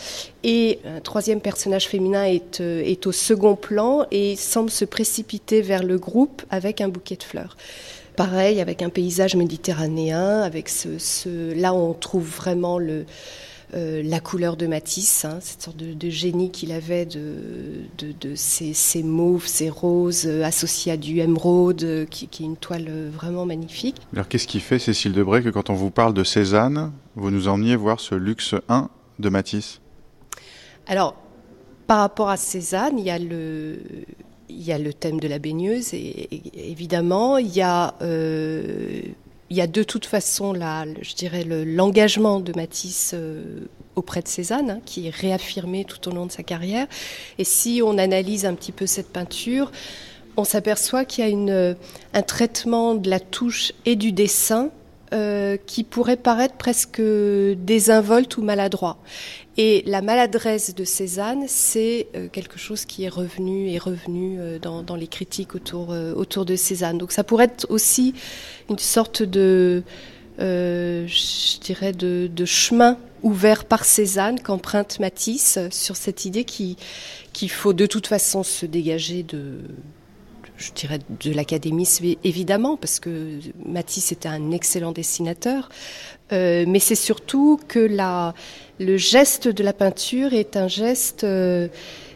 Et 0.43 0.77
un 0.85 0.99
troisième 0.99 1.41
personnage 1.41 1.87
féminin 1.87 2.23
est, 2.23 2.61
est 2.61 3.07
au 3.07 3.11
second 3.11 3.55
plan 3.55 4.05
et 4.11 4.35
semble 4.35 4.69
se 4.69 4.85
précipiter 4.85 5.63
vers 5.63 5.81
le 5.81 5.97
groupe 5.97 6.43
avec 6.51 6.81
un 6.81 6.87
bouquet 6.87 7.15
de 7.15 7.23
fleurs 7.23 7.57
pareil 8.17 8.59
avec 8.61 8.81
un 8.81 8.89
paysage 8.89 9.35
méditerranéen 9.35 10.41
avec 10.41 10.69
ce 10.69 11.53
là 11.53 11.73
on 11.73 11.93
trouve 11.93 12.27
vraiment 12.27 12.79
le 12.79 13.05
euh, 13.73 14.01
la 14.01 14.21
couleur 14.21 14.55
de 14.55 14.65
Matisse, 14.65 15.25
hein, 15.25 15.39
cette 15.41 15.61
sorte 15.61 15.75
de, 15.75 15.93
de 15.93 16.09
génie 16.09 16.51
qu'il 16.51 16.71
avait 16.71 17.05
de, 17.05 17.35
de, 17.97 18.13
de 18.13 18.33
ces, 18.33 18.73
ces, 18.73 19.03
mauves, 19.03 19.45
ces 19.45 19.69
roses 19.69 20.25
euh, 20.25 20.43
associés 20.43 20.93
à 20.93 20.97
du 20.97 21.19
émeraude, 21.19 21.83
euh, 21.83 22.05
qui, 22.05 22.27
qui, 22.29 22.43
est 22.43 22.45
une 22.45 22.55
toile 22.55 22.89
vraiment 23.09 23.45
magnifique. 23.45 23.97
Alors 24.13 24.29
qu'est-ce 24.29 24.47
qui 24.47 24.61
fait, 24.61 24.79
Cécile 24.79 25.11
Debray, 25.11 25.43
que 25.43 25.49
quand 25.49 25.69
on 25.69 25.73
vous 25.73 25.91
parle 25.91 26.13
de 26.13 26.23
Cézanne, 26.23 26.93
vous 27.15 27.29
nous 27.29 27.49
emmeniez 27.49 27.75
voir 27.75 27.99
ce 27.99 28.15
luxe 28.15 28.55
1 28.69 28.89
de 29.19 29.29
Matisse? 29.29 29.81
Alors, 30.87 31.15
par 31.87 31.99
rapport 31.99 32.29
à 32.29 32.37
Cézanne, 32.37 32.97
il 32.97 33.05
y 33.05 33.09
a 33.09 33.19
le, 33.19 33.79
il 34.47 34.61
y 34.61 34.71
a 34.71 34.77
le 34.77 34.93
thème 34.93 35.19
de 35.19 35.27
la 35.27 35.39
baigneuse, 35.39 35.93
et, 35.93 35.97
et 35.97 36.71
évidemment, 36.71 37.37
il 37.37 37.53
y 37.53 37.61
a 37.61 37.95
euh, 38.01 39.01
il 39.49 39.57
y 39.57 39.61
a 39.61 39.67
de 39.67 39.83
toute 39.83 40.05
façon 40.05 40.53
là, 40.53 40.85
je 41.01 41.13
dirais 41.15 41.43
l'engagement 41.43 42.39
de 42.39 42.53
Matisse 42.55 43.11
euh, 43.13 43.67
auprès 43.95 44.21
de 44.21 44.27
Cézanne, 44.27 44.69
hein, 44.69 44.79
qui 44.85 45.07
est 45.07 45.15
réaffirmé 45.15 45.85
tout 45.85 46.07
au 46.09 46.11
long 46.11 46.25
de 46.25 46.31
sa 46.31 46.43
carrière. 46.43 46.87
Et 47.37 47.43
si 47.43 47.81
on 47.83 47.97
analyse 47.97 48.45
un 48.45 48.55
petit 48.55 48.71
peu 48.71 48.85
cette 48.85 49.11
peinture, 49.11 49.71
on 50.35 50.43
s'aperçoit 50.43 51.05
qu'il 51.05 51.23
y 51.23 51.27
a 51.27 51.29
une, 51.29 51.75
un 52.13 52.21
traitement 52.21 52.93
de 52.93 53.09
la 53.09 53.19
touche 53.19 53.73
et 53.85 53.95
du 53.95 54.11
dessin 54.11 54.69
euh, 55.13 55.55
qui 55.65 55.85
pourrait 55.85 56.17
paraître 56.17 56.55
presque 56.55 57.01
désinvolte 57.01 58.37
ou 58.37 58.43
maladroit. 58.43 58.97
Et 59.57 59.83
la 59.87 60.01
maladresse 60.01 60.75
de 60.75 60.83
Cézanne, 60.83 61.45
c'est 61.47 62.07
euh, 62.15 62.27
quelque 62.31 62.59
chose 62.59 62.85
qui 62.85 63.05
est 63.05 63.09
revenu 63.09 63.69
et 63.69 63.79
revenu 63.79 64.37
euh, 64.39 64.59
dans, 64.59 64.95
les 64.95 65.07
critiques 65.07 65.55
autour, 65.55 65.89
autour 66.15 66.45
de 66.45 66.55
Cézanne. 66.55 66.97
Donc 66.97 67.11
ça 67.11 67.23
pourrait 67.23 67.45
être 67.45 67.65
aussi 67.69 68.13
une 68.69 68.77
sorte 68.77 69.23
de, 69.23 69.83
je 70.39 71.59
dirais, 71.59 71.93
de, 71.93 72.45
chemin 72.45 72.97
ouvert 73.23 73.65
par 73.65 73.83
Cézanne 73.83 74.39
qu'emprunte 74.39 74.99
Matisse 74.99 75.57
sur 75.71 75.95
cette 75.95 76.25
idée 76.25 76.43
qu'il 76.45 77.49
faut 77.49 77.73
de 77.73 77.87
toute 77.87 78.07
façon 78.07 78.43
se 78.43 78.65
dégager 78.65 79.23
de 79.23 79.59
je 80.57 80.71
dirais 80.71 80.99
de 81.21 81.31
l'académisme 81.31 82.05
évidemment, 82.23 82.77
parce 82.77 82.99
que 82.99 83.39
Matisse 83.65 84.11
était 84.11 84.27
un 84.27 84.51
excellent 84.51 84.91
dessinateur, 84.91 85.69
euh, 86.33 86.65
mais 86.67 86.79
c'est 86.79 86.95
surtout 86.95 87.59
que 87.67 87.79
la, 87.79 88.33
le 88.79 88.97
geste 88.97 89.47
de 89.47 89.63
la 89.63 89.73
peinture 89.73 90.33
est 90.33 90.55
un 90.55 90.67
geste 90.67 91.23
euh, 91.23 91.67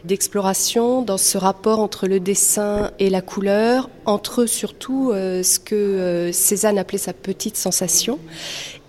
d'exploration 0.04 1.02
dans 1.02 1.18
ce 1.18 1.36
rapport 1.36 1.80
entre 1.80 2.06
le 2.06 2.20
dessin 2.20 2.92
et 2.98 3.10
la 3.10 3.20
couleur, 3.20 3.90
entre 4.06 4.46
surtout 4.46 5.10
euh, 5.10 5.42
ce 5.42 5.58
que 5.58 5.74
euh, 5.74 6.32
Cézanne 6.32 6.78
appelait 6.78 6.98
sa 6.98 7.12
petite 7.12 7.56
sensation, 7.56 8.18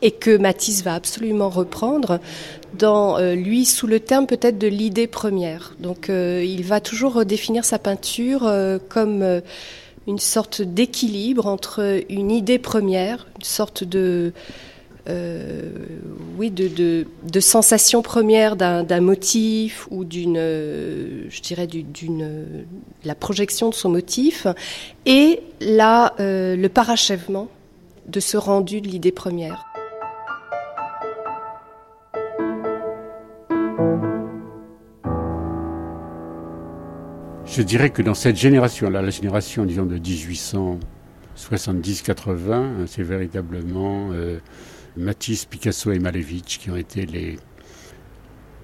et 0.03 0.11
que 0.11 0.37
Matisse 0.37 0.83
va 0.83 0.93
absolument 0.93 1.49
reprendre 1.49 2.19
dans 2.77 3.19
lui 3.35 3.65
sous 3.65 3.87
le 3.87 3.99
terme 3.99 4.27
peut-être 4.27 4.57
de 4.57 4.67
l'idée 4.67 5.07
première. 5.07 5.75
Donc 5.79 6.09
il 6.09 6.63
va 6.63 6.81
toujours 6.81 7.13
redéfinir 7.13 7.63
sa 7.63 7.79
peinture 7.79 8.51
comme 8.89 9.41
une 10.07 10.19
sorte 10.19 10.61
d'équilibre 10.61 11.47
entre 11.47 12.01
une 12.09 12.31
idée 12.31 12.59
première, 12.59 13.27
une 13.37 13.45
sorte 13.45 13.85
de 13.85 14.33
oui, 15.07 16.49
de, 16.49 16.67
de, 16.67 17.07
de, 17.29 17.39
sensation 17.39 18.01
première 18.01 18.55
d'un 18.55 19.01
motif 19.01 19.87
ou 19.91 20.05
d'une, 20.05 20.37
je 20.37 21.41
dirais, 21.41 21.67
d'une, 21.67 22.65
la 23.03 23.15
projection 23.15 23.69
de 23.69 23.75
son 23.75 23.89
motif, 23.89 24.47
et 25.05 25.41
là, 25.61 26.13
le 26.19 26.67
parachèvement 26.67 27.49
de 28.07 28.19
ce 28.19 28.37
rendu 28.37 28.81
de 28.81 28.87
l'idée 28.87 29.11
première. 29.11 29.73
Je 37.55 37.61
dirais 37.61 37.91
que 37.91 38.01
dans 38.01 38.15
cette 38.15 38.35
génération-là, 38.35 39.03
la 39.03 39.11
génération, 39.11 39.63
disons, 39.63 39.85
de 39.85 39.99
1870-80, 39.99 42.51
hein, 42.51 42.71
c'est 42.87 43.03
véritablement 43.03 44.09
euh, 44.11 44.39
Matisse, 44.97 45.45
Picasso 45.45 45.91
et 45.91 45.99
Malevich 45.99 46.59
qui 46.59 46.69
ont 46.69 46.75
été 46.75 47.05
les, 47.05 47.37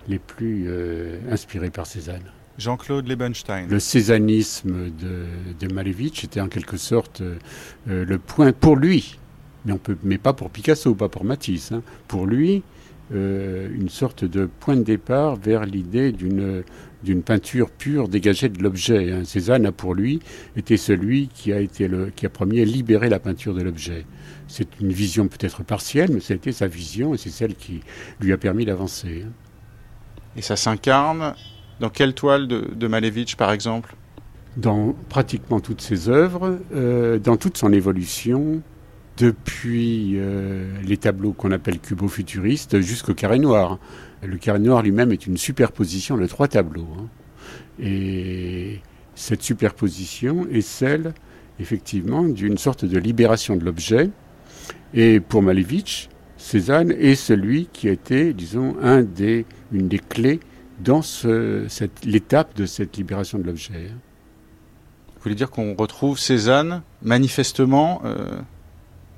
les 0.08 0.20
plus 0.20 0.66
euh, 0.68 1.20
inspirés 1.32 1.70
par 1.70 1.86
Cézanne. 1.86 2.32
Jean-Claude 2.58 3.08
Lebenstein. 3.08 3.68
Le 3.70 3.80
césanisme 3.80 4.90
de, 4.90 5.26
de 5.60 5.74
Malevich 5.74 6.24
était 6.26 6.42
en 6.42 6.50
quelque 6.50 6.78
sorte 6.78 7.22
euh, 7.22 7.38
le 7.86 8.18
point 8.18 8.52
pour 8.52 8.76
lui, 8.76 9.18
mais, 9.66 9.72
on 9.72 9.78
peut, 9.78 9.98
mais 10.04 10.18
pas 10.18 10.34
pour 10.34 10.50
Picasso, 10.50 10.94
pas 10.94 11.10
pour 11.10 11.24
Matisse. 11.24 11.72
Hein. 11.72 11.84
Pour 12.08 12.26
lui, 12.26 12.64
une 13.12 13.90
sorte 13.90 14.24
de 14.24 14.48
point 14.60 14.76
de 14.76 14.84
départ 14.84 15.36
vers 15.36 15.66
l'idée 15.66 16.12
d'une 16.12 16.64
d'une 17.04 17.24
peinture 17.24 17.70
pure 17.70 18.08
dégagée 18.08 18.50
de 18.50 18.62
l'objet. 18.62 19.12
Hein. 19.12 19.24
Cézanne 19.24 19.66
a 19.66 19.72
pour 19.72 19.94
lui 19.94 20.20
été 20.56 20.78
celui 20.78 21.28
qui 21.30 21.54
a 21.54 21.60
été 21.60 21.88
le 21.88 22.12
qui 22.16 22.26
a 22.26 22.30
premier 22.30 22.66
libéré 22.66 23.10
la 23.10 23.20
peinture 23.20 23.54
de 23.54 23.62
l'objet. 23.62 24.06
C'est 24.50 24.80
une 24.82 24.92
vision 24.92 25.28
peut-être 25.28 25.64
partielle, 25.64 26.10
mais 26.12 26.20
c'était 26.20 26.52
sa 26.52 26.66
vision 26.68 27.14
et 27.14 27.18
c'est 27.18 27.30
celle 27.30 27.54
qui 27.54 27.82
lui 28.20 28.34
a 28.34 28.38
permis 28.38 28.66
d'avancer. 28.66 29.24
Et 30.36 30.42
ça 30.42 30.56
s'incarne 30.56 31.36
dans 31.80 31.90
quelle 31.90 32.16
toile 32.16 32.48
de, 32.48 32.68
de 32.76 32.88
Malevich, 32.88 33.36
par 33.36 33.52
exemple? 33.52 33.96
Dans 34.58 34.96
pratiquement 35.08 35.60
toutes 35.60 35.82
ses 35.82 36.10
œuvres, 36.10 36.60
euh, 36.74 37.20
dans 37.20 37.38
toute 37.38 37.58
son 37.58 37.72
évolution, 37.72 38.64
depuis 39.20 40.14
euh, 40.16 40.66
les 40.84 40.98
tableaux 40.98 41.34
qu'on 41.34 41.52
appelle 41.52 41.80
cubo-futuristes 41.80 42.80
jusqu'au 42.80 43.14
carré 43.14 43.38
noir. 43.38 43.78
Le 44.24 44.38
carré 44.38 44.60
noir 44.60 44.82
lui-même 44.82 45.12
est 45.12 45.28
une 45.28 45.38
superposition 45.38 46.18
de 46.18 46.26
trois 46.26 46.48
tableaux. 46.48 46.88
Hein. 46.98 47.08
Et 47.80 48.80
cette 49.14 49.44
superposition 49.44 50.48
est 50.52 50.62
celle, 50.62 51.14
effectivement, 51.60 52.24
d'une 52.24 52.58
sorte 52.58 52.84
de 52.84 52.98
libération 52.98 53.56
de 53.56 53.64
l'objet. 53.64 54.10
Et 54.94 55.20
pour 55.20 55.42
Malevich, 55.42 56.10
Cézanne 56.38 56.92
est 56.92 57.16
celui 57.16 57.68
qui 57.72 57.90
a 57.90 57.92
été, 57.92 58.34
disons, 58.34 58.76
un 58.82 59.02
des, 59.04 59.46
une 59.72 59.88
des 59.88 60.00
clés 60.00 60.40
dans 60.80 61.02
l'étape 62.06 62.56
de 62.56 62.66
cette 62.66 62.98
libération 62.98 63.38
de 63.38 63.44
l'objet. 63.44 63.92
Vous 65.20 65.24
voulez 65.24 65.36
dire 65.36 65.52
qu'on 65.52 65.76
retrouve 65.76 66.18
Cézanne 66.18 66.82
manifestement 67.02 68.02
euh, 68.06 68.40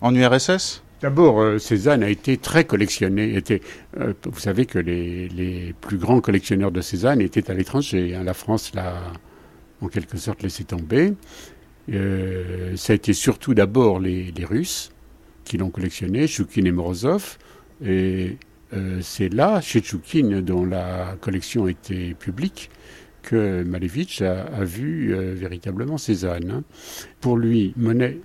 en 0.01 0.15
URSS 0.15 0.84
D'abord, 1.01 1.41
euh, 1.41 1.57
Cézanne 1.59 2.03
a 2.03 2.09
été 2.09 2.38
très 2.38 2.65
collectionné. 2.65 3.36
Était, 3.36 3.61
euh, 3.99 4.13
vous 4.26 4.39
savez 4.39 4.65
que 4.65 4.80
les, 4.80 5.30
les, 5.30 5.74
plus 5.80 5.97
grands 5.97 6.22
collectionneurs 6.22 6.72
de 6.72 6.82
Cézanne 6.82 7.22
étaient 7.22 7.49
à 7.49 7.53
l'étranger. 7.53 8.15
Hein. 8.15 8.24
La 8.24 8.34
France 8.34 8.72
l'a 8.74 8.95
en 9.82 9.88
quelque 9.88 10.17
sorte 10.17 10.41
laissé 10.41 10.63
tomber. 10.63 11.13
Ça 11.88 12.93
a 12.93 12.95
été 12.95 13.13
surtout 13.13 13.53
d'abord 13.53 13.99
les, 13.99 14.32
les, 14.32 14.45
Russes 14.45 14.91
qui 15.43 15.57
l'ont 15.57 15.69
collectionné, 15.69 16.27
Choukine 16.27 16.67
et 16.67 16.71
Morozov. 16.71 17.37
Et 17.83 18.37
euh, 18.73 18.99
c'est 19.01 19.29
là, 19.29 19.61
chez 19.61 19.81
Choukine, 19.81 20.41
dont 20.41 20.65
la 20.65 21.15
collection 21.19 21.67
était 21.67 22.13
publique, 22.13 22.69
que 23.21 23.63
Malevich 23.63 24.21
a, 24.21 24.43
a 24.43 24.63
vu 24.63 25.13
euh, 25.13 25.33
véritablement 25.35 25.97
Cézanne. 25.97 26.51
Hein. 26.51 26.63
Pour 27.19 27.37
lui, 27.37 27.73
Monet 27.77 28.19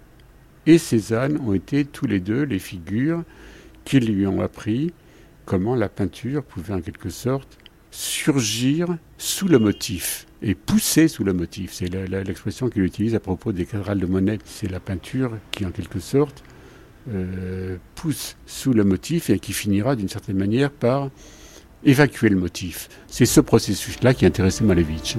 et 0.67 0.79
Cézanne 0.79 1.39
ont 1.47 1.53
été 1.53 1.85
tous 1.85 2.07
les 2.07 2.21
deux 2.21 2.43
les 2.43 2.59
figures 2.59 3.23
qui 3.85 4.01
lui 4.01 4.27
ont 4.27 4.41
appris 4.41 4.93
comment 5.45 5.77
la 5.77 5.89
peinture 5.89 6.43
pouvait 6.43 6.75
en 6.75 6.81
quelque 6.81 7.11
sorte 7.11 7.59
surgir 7.91 8.89
sous 9.17 9.49
le 9.49 9.59
motif 9.59 10.27
et 10.43 10.55
pousser 10.55 11.09
sous 11.09 11.25
le 11.25 11.33
motif. 11.33 11.73
C'est 11.73 11.89
l'expression 11.89 12.69
qu'il 12.69 12.83
utilise 12.83 13.15
à 13.15 13.21
propos 13.21 13.53
des 13.53 13.65
cathédrales 13.65 14.01
de 14.01 14.07
Monet. 14.07 14.39
C'est 14.45 14.71
la 14.71 14.81
peinture 14.81 15.39
qui 15.51 15.65
en 15.65 15.71
quelque 15.71 16.01
sorte 16.01 16.45
euh, 17.13 17.77
pousse 17.95 18.37
sous 18.47 18.73
le 18.73 18.85
motif 18.85 19.31
et 19.31 19.39
qui 19.39 19.53
finira 19.53 19.97
d'une 19.97 20.09
certaine 20.09 20.37
manière 20.37 20.71
par 20.71 21.11
évacuer 21.85 22.29
le 22.29 22.37
motif. 22.37 22.89
C'est 23.07 23.27
ce 23.27 23.41
processus-là 23.41 24.15
qui 24.15 24.27
intéressait 24.27 24.65
Malevich. 24.65 25.17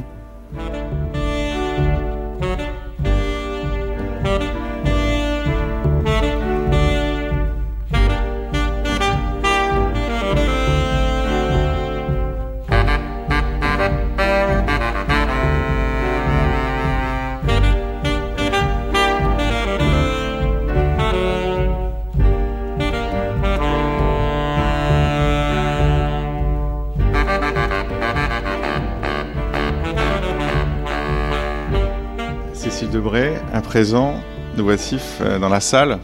Présent, 33.77 34.15
nous 34.55 34.63
voici 34.63 34.97
euh, 35.21 35.37
dans 35.37 35.49
la 35.49 35.59
salle, 35.59 35.99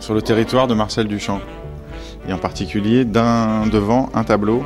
sur 0.00 0.14
le 0.14 0.20
territoire 0.20 0.66
de 0.66 0.74
Marcel 0.74 1.06
Duchamp, 1.06 1.40
et 2.28 2.32
en 2.32 2.38
particulier 2.38 3.04
d'un, 3.04 3.68
devant 3.68 4.10
un 4.14 4.24
tableau 4.24 4.64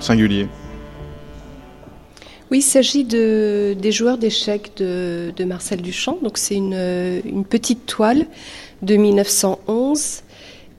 singulier. 0.00 0.48
Oui, 2.50 2.58
il 2.58 2.62
s'agit 2.62 3.04
de, 3.04 3.76
des 3.80 3.92
joueurs 3.92 4.18
d'échecs 4.18 4.72
de, 4.78 5.44
Marcel 5.44 5.80
Duchamp. 5.80 6.18
Donc 6.24 6.38
c'est 6.38 6.56
une, 6.56 6.74
une, 7.24 7.44
petite 7.44 7.86
toile 7.86 8.26
de 8.82 8.96
1911, 8.96 10.22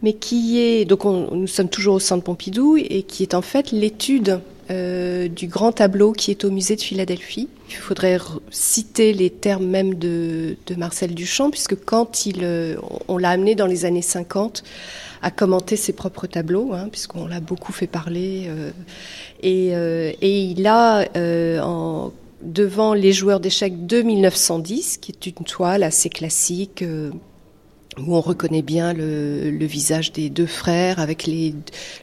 mais 0.03 0.11
qui 0.11 0.59
est 0.59 0.84
donc 0.84 1.05
nous 1.05 1.47
sommes 1.47 1.69
toujours 1.69 1.95
au 1.95 1.99
Centre 1.99 2.25
Pompidou 2.25 2.75
et 2.75 3.03
qui 3.03 3.23
est 3.23 3.34
en 3.34 3.41
fait 3.41 3.71
l'étude 3.71 4.41
euh, 4.70 5.28
du 5.28 5.47
grand 5.47 5.72
tableau 5.72 6.11
qui 6.11 6.32
est 6.32 6.43
au 6.43 6.51
musée 6.51 6.76
de 6.76 6.82
Philadelphie. 6.82 7.47
Il 7.70 7.76
faudrait 7.76 8.18
citer 8.51 9.13
les 9.13 9.30
termes 9.30 9.65
même 9.65 9.95
de, 9.95 10.57
Marcel 10.78 11.13
Duchamp, 11.13 11.51
puisque 11.51 11.76
quand 11.86 12.26
il, 12.26 12.39
euh, 12.43 12.76
on 13.07 13.18
l'a 13.18 13.30
amené 13.30 13.55
dans 13.55 13.65
les 13.65 13.86
années 13.86 14.01
50 14.01 14.63
à 15.22 15.32
commenter 15.32 15.76
ses 15.76 15.93
propres 15.93 16.28
tableaux, 16.28 16.74
hein, 16.74 16.89
puisqu'on 16.91 17.28
l'a 17.28 17.39
beaucoup 17.39 17.72
fait 17.72 17.88
parler, 17.88 18.49
euh, 18.49 20.11
et, 20.22 20.43
il 20.43 20.68
a, 20.68 21.05
devant 22.41 22.93
les 22.93 23.13
joueurs 23.13 23.39
d'échecs 23.39 23.88
de 23.88 24.01
1910, 24.01 24.97
qui 24.97 25.11
est 25.11 25.26
une 25.26 25.45
toile 25.45 25.84
assez 25.84 26.09
classique 26.09 26.84
où 27.97 28.15
on 28.15 28.21
reconnaît 28.21 28.61
bien 28.61 28.93
le, 28.93 29.49
le, 29.49 29.65
visage 29.65 30.11
des 30.11 30.29
deux 30.29 30.45
frères 30.45 30.99
avec 30.99 31.25
les, 31.25 31.55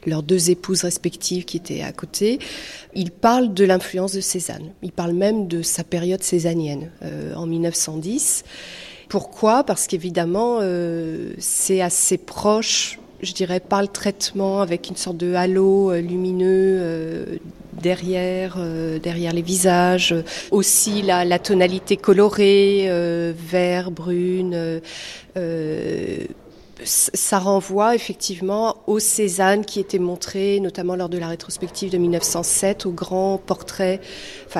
leurs 0.05 0.23
deux 0.23 0.51
épouses 0.51 0.83
respectives 0.83 1.45
qui 1.45 1.57
étaient 1.57 1.81
à 1.81 1.91
côté. 1.91 2.39
Il 2.93 3.11
parle 3.11 3.53
de 3.53 3.65
l'influence 3.65 4.13
de 4.13 4.21
Cézanne. 4.21 4.71
Il 4.83 4.91
parle 4.91 5.13
même 5.13 5.47
de 5.47 5.61
sa 5.61 5.83
période 5.83 6.23
cézannienne 6.23 6.91
euh, 7.03 7.33
en 7.35 7.45
1910. 7.45 8.43
Pourquoi? 9.09 9.63
Parce 9.63 9.87
qu'évidemment, 9.87 10.59
euh, 10.61 11.33
c'est 11.37 11.81
assez 11.81 12.17
proche, 12.17 12.99
je 13.21 13.33
dirais, 13.33 13.59
par 13.59 13.81
le 13.81 13.87
traitement, 13.87 14.61
avec 14.61 14.89
une 14.89 14.95
sorte 14.95 15.17
de 15.17 15.33
halo 15.33 15.91
euh, 15.91 16.01
lumineux 16.01 16.77
euh, 16.79 17.37
derrière, 17.81 18.55
euh, 18.57 18.99
derrière 18.99 19.33
les 19.33 19.41
visages. 19.41 20.15
Aussi 20.51 21.01
la, 21.01 21.39
tonalité 21.39 21.97
colorée, 21.97 22.85
euh, 22.87 23.33
vert, 23.35 23.91
brune. 23.91 24.81
Euh, 25.37 26.25
ça 26.83 27.39
renvoie 27.39 27.95
effectivement 27.95 28.77
aux 28.85 28.99
Cézanne 28.99 29.63
qui 29.63 29.79
étaient 29.79 29.99
montrés, 29.99 30.59
notamment 30.59 30.95
lors 30.95 31.09
de 31.09 31.17
la 31.17 31.29
rétrospective 31.29 31.89
de 31.89 31.97
1907, 31.97 32.85
au 32.85 32.91
grand 32.91 33.37
portrait, 33.37 34.01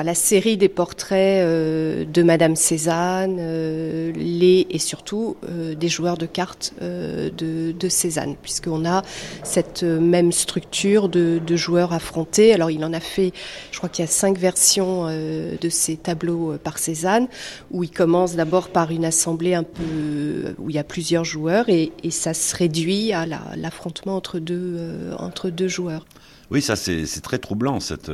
la 0.02 0.14
série 0.14 0.56
des 0.56 0.68
portraits 0.68 1.42
euh, 1.42 2.04
de 2.04 2.22
Madame 2.22 2.56
Cézanne, 2.56 3.36
euh, 3.38 4.12
les 4.14 4.66
et 4.70 4.78
surtout 4.78 5.36
euh, 5.48 5.74
des 5.74 5.88
joueurs 5.88 6.16
de 6.16 6.26
cartes 6.26 6.74
de, 6.80 7.88
Cézanne, 7.88 8.34
puisqu'on 8.42 8.84
a 8.84 9.02
cette 9.44 9.84
même 9.84 10.32
structure 10.32 11.08
de, 11.08 11.40
joueurs 11.56 11.92
affrontés. 11.92 12.52
Alors 12.52 12.70
il 12.70 12.84
en 12.84 12.92
a 12.92 13.00
fait, 13.00 13.32
je 13.70 13.78
crois 13.78 13.88
qu'il 13.88 14.04
y 14.04 14.08
a 14.08 14.10
cinq 14.10 14.38
versions 14.38 15.06
de 15.06 15.68
ces 15.68 15.96
tableaux 15.96 16.56
par 16.62 16.78
Cézanne, 16.78 17.28
où 17.70 17.84
il 17.84 17.90
commence 17.90 18.34
d'abord 18.34 18.68
par 18.68 18.90
une 18.90 19.04
assemblée 19.04 19.54
un 19.54 19.62
peu 19.62 20.54
où 20.58 20.68
il 20.70 20.76
y 20.76 20.78
a 20.78 20.84
plusieurs 20.84 21.24
joueurs 21.24 21.68
et 21.68 21.92
ça 22.10 22.34
se 22.34 22.56
réduit 22.56 23.12
à 23.12 23.24
l'affrontement 23.56 24.16
entre, 24.16 24.38
deux, 24.38 24.78
entre 25.18 25.50
deux 25.50 25.68
joueurs. 25.68 26.04
Oui, 26.50 26.60
ça 26.60 26.76
c'est 26.76 27.20
très 27.22 27.38
troublant, 27.38 27.80
cette, 27.80 28.10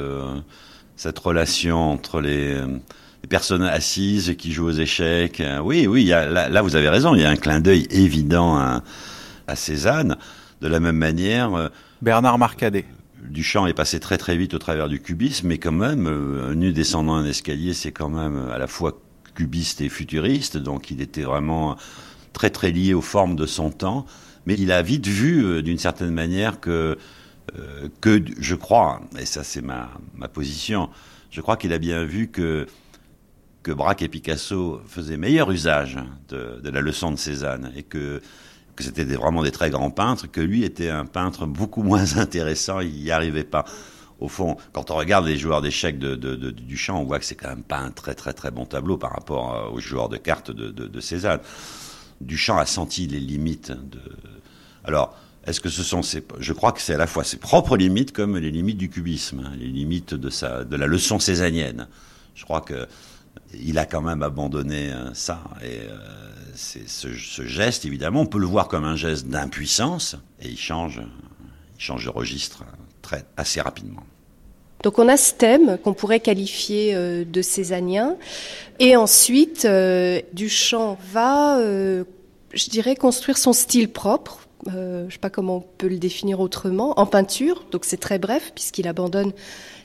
cette 0.96 1.18
relation 1.18 1.92
entre 1.92 2.20
les, 2.20 2.54
les, 2.54 3.28
personnes 3.28 3.62
assises 3.62 4.34
qui 4.38 4.52
jouent 4.52 4.66
aux 4.66 4.72
échecs. 4.72 5.42
Oui, 5.62 5.86
oui, 5.86 6.04
y 6.04 6.12
a, 6.12 6.26
là, 6.26 6.48
là, 6.48 6.62
vous 6.62 6.76
avez 6.76 6.88
raison, 6.88 7.14
il 7.14 7.22
y 7.22 7.24
a 7.24 7.30
un 7.30 7.36
clin 7.36 7.60
d'œil 7.60 7.86
évident 7.90 8.56
à, 8.56 8.82
à, 9.46 9.56
Cézanne. 9.56 10.16
De 10.60 10.68
la 10.68 10.80
même 10.80 10.96
manière... 10.96 11.54
Euh, 11.54 11.68
Bernard 12.02 12.36
Marcadet. 12.36 12.84
Duchamp 13.22 13.66
est 13.68 13.74
passé 13.74 14.00
très 14.00 14.18
très 14.18 14.36
vite 14.36 14.54
au 14.54 14.58
travers 14.58 14.88
du 14.88 15.00
cubisme, 15.00 15.46
mais 15.46 15.58
quand 15.58 15.70
même, 15.70 16.08
euh, 16.08 16.54
nu 16.54 16.72
descendant 16.72 17.14
un 17.14 17.24
escalier, 17.24 17.74
c'est 17.74 17.92
quand 17.92 18.08
même 18.08 18.48
à 18.50 18.58
la 18.58 18.66
fois 18.66 19.00
cubiste 19.34 19.80
et 19.80 19.88
futuriste, 19.88 20.56
donc 20.56 20.90
il 20.90 21.00
était 21.00 21.22
vraiment 21.22 21.76
très 22.32 22.50
très 22.50 22.70
lié 22.72 22.94
aux 22.94 23.02
formes 23.02 23.36
de 23.36 23.46
son 23.46 23.70
temps, 23.70 24.06
mais 24.46 24.54
il 24.58 24.72
a 24.72 24.82
vite 24.82 25.06
vu 25.06 25.44
euh, 25.44 25.62
d'une 25.62 25.78
certaine 25.78 26.10
manière 26.10 26.60
que, 26.60 26.98
euh, 27.58 27.88
que 28.00 28.22
je 28.38 28.54
crois, 28.54 29.00
et 29.18 29.26
ça 29.26 29.44
c'est 29.44 29.62
ma, 29.62 29.90
ma 30.14 30.28
position, 30.28 30.90
je 31.30 31.40
crois 31.40 31.56
qu'il 31.56 31.72
a 31.72 31.78
bien 31.78 32.04
vu 32.04 32.28
que 32.28 32.66
que 33.62 33.72
Braque 33.72 34.02
et 34.02 34.08
Picasso 34.08 34.80
faisaient 34.86 35.16
meilleur 35.16 35.50
usage 35.50 35.98
de, 36.28 36.68
la 36.68 36.80
leçon 36.80 37.12
de 37.12 37.16
Cézanne 37.16 37.72
et 37.76 37.82
que, 37.82 38.20
que 38.76 38.84
c'était 38.84 39.04
vraiment 39.04 39.42
des 39.42 39.52
très 39.52 39.70
grands 39.70 39.90
peintres, 39.90 40.26
que 40.26 40.40
lui 40.40 40.64
était 40.64 40.88
un 40.88 41.06
peintre 41.06 41.46
beaucoup 41.46 41.82
moins 41.84 42.16
intéressant, 42.16 42.80
il 42.80 42.92
n'y 42.92 43.10
arrivait 43.10 43.44
pas. 43.44 43.64
Au 44.20 44.28
fond, 44.28 44.56
quand 44.72 44.90
on 44.90 44.96
regarde 44.96 45.26
les 45.26 45.36
joueurs 45.36 45.62
d'échecs 45.62 45.98
de, 45.98 46.14
de, 46.14 46.36
de, 46.36 46.50
Duchamp, 46.50 47.00
on 47.00 47.04
voit 47.04 47.18
que 47.18 47.24
c'est 47.24 47.34
quand 47.34 47.48
même 47.48 47.64
pas 47.64 47.78
un 47.78 47.90
très 47.90 48.14
très 48.14 48.32
très 48.32 48.52
bon 48.52 48.66
tableau 48.66 48.96
par 48.96 49.12
rapport 49.12 49.54
euh, 49.54 49.70
aux 49.70 49.80
joueurs 49.80 50.08
de 50.08 50.16
cartes 50.16 50.50
de, 50.52 50.70
de 50.70 51.00
Cézanne. 51.00 51.40
Duchamp 52.20 52.58
a 52.58 52.66
senti 52.66 53.06
les 53.08 53.18
limites 53.18 53.72
de. 53.72 54.00
Alors, 54.84 55.16
est-ce 55.46 55.60
que 55.60 55.68
ce 55.68 55.82
sont 55.82 56.02
ses... 56.02 56.22
Je 56.38 56.52
crois 56.52 56.72
que 56.72 56.80
c'est 56.80 56.94
à 56.94 56.98
la 56.98 57.06
fois 57.06 57.24
ses 57.24 57.36
propres 57.36 57.76
limites 57.76 58.12
comme 58.12 58.36
les 58.36 58.50
limites 58.50 58.78
du 58.78 58.88
cubisme, 58.88 59.42
hein, 59.44 59.52
les 59.58 59.68
limites 59.68 60.14
de, 60.14 60.30
sa... 60.30 60.64
de 60.64 60.76
la 60.76 60.86
leçon 60.86 61.18
césanienne. 61.18 61.88
Je 62.34 62.44
crois 62.44 62.60
que 62.60 62.86
il 63.54 63.78
a 63.78 63.84
quand 63.84 64.02
même 64.02 64.22
abandonné 64.22 64.92
euh, 64.92 65.12
ça. 65.14 65.42
Et 65.62 65.80
euh, 65.80 65.98
ce, 66.54 67.44
geste, 67.44 67.84
évidemment, 67.84 68.22
on 68.22 68.26
peut 68.26 68.38
le 68.38 68.46
voir 68.46 68.68
comme 68.68 68.84
un 68.84 68.96
geste 68.96 69.26
d'impuissance, 69.26 70.16
et 70.40 70.48
il 70.48 70.58
change, 70.58 71.00
il 71.76 71.82
change 71.82 72.04
de 72.04 72.10
registre 72.10 72.64
très, 73.02 73.24
assez 73.36 73.60
rapidement. 73.60 74.04
Donc 74.82 74.98
on 74.98 75.08
a 75.08 75.16
ce 75.16 75.34
thème 75.34 75.78
qu'on 75.82 75.94
pourrait 75.94 76.20
qualifier 76.20 76.94
euh, 76.94 77.24
de 77.24 77.42
césanien. 77.42 78.16
Et 78.78 78.96
ensuite, 78.96 79.64
euh, 79.64 80.20
Duchamp 80.32 80.98
va, 81.12 81.58
euh, 81.58 82.04
je 82.52 82.68
dirais, 82.68 82.96
construire 82.96 83.38
son 83.38 83.52
style 83.52 83.88
propre. 83.88 84.48
Euh, 84.68 85.00
je 85.02 85.06
ne 85.06 85.10
sais 85.10 85.18
pas 85.18 85.30
comment 85.30 85.56
on 85.56 85.64
peut 85.78 85.88
le 85.88 85.98
définir 85.98 86.40
autrement, 86.40 86.98
en 86.98 87.06
peinture. 87.06 87.64
Donc 87.70 87.84
c'est 87.84 87.96
très 87.96 88.18
bref 88.18 88.52
puisqu'il 88.54 88.86
abandonne 88.86 89.32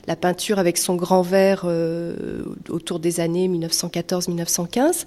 la 0.06 0.16
peinture 0.16 0.58
avec 0.58 0.78
son 0.78 0.94
grand 0.94 1.22
verre 1.22 1.62
euh, 1.64 2.44
autour 2.68 3.00
des 3.00 3.20
années 3.20 3.48
1914-1915. 3.48 5.06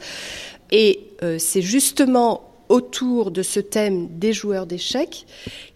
Et 0.71 0.99
euh, 1.23 1.37
c'est 1.39 1.61
justement 1.61 2.43
autour 2.69 3.31
de 3.31 3.43
ce 3.43 3.59
thème 3.59 4.07
des 4.17 4.31
joueurs 4.31 4.65
d'échecs 4.65 5.25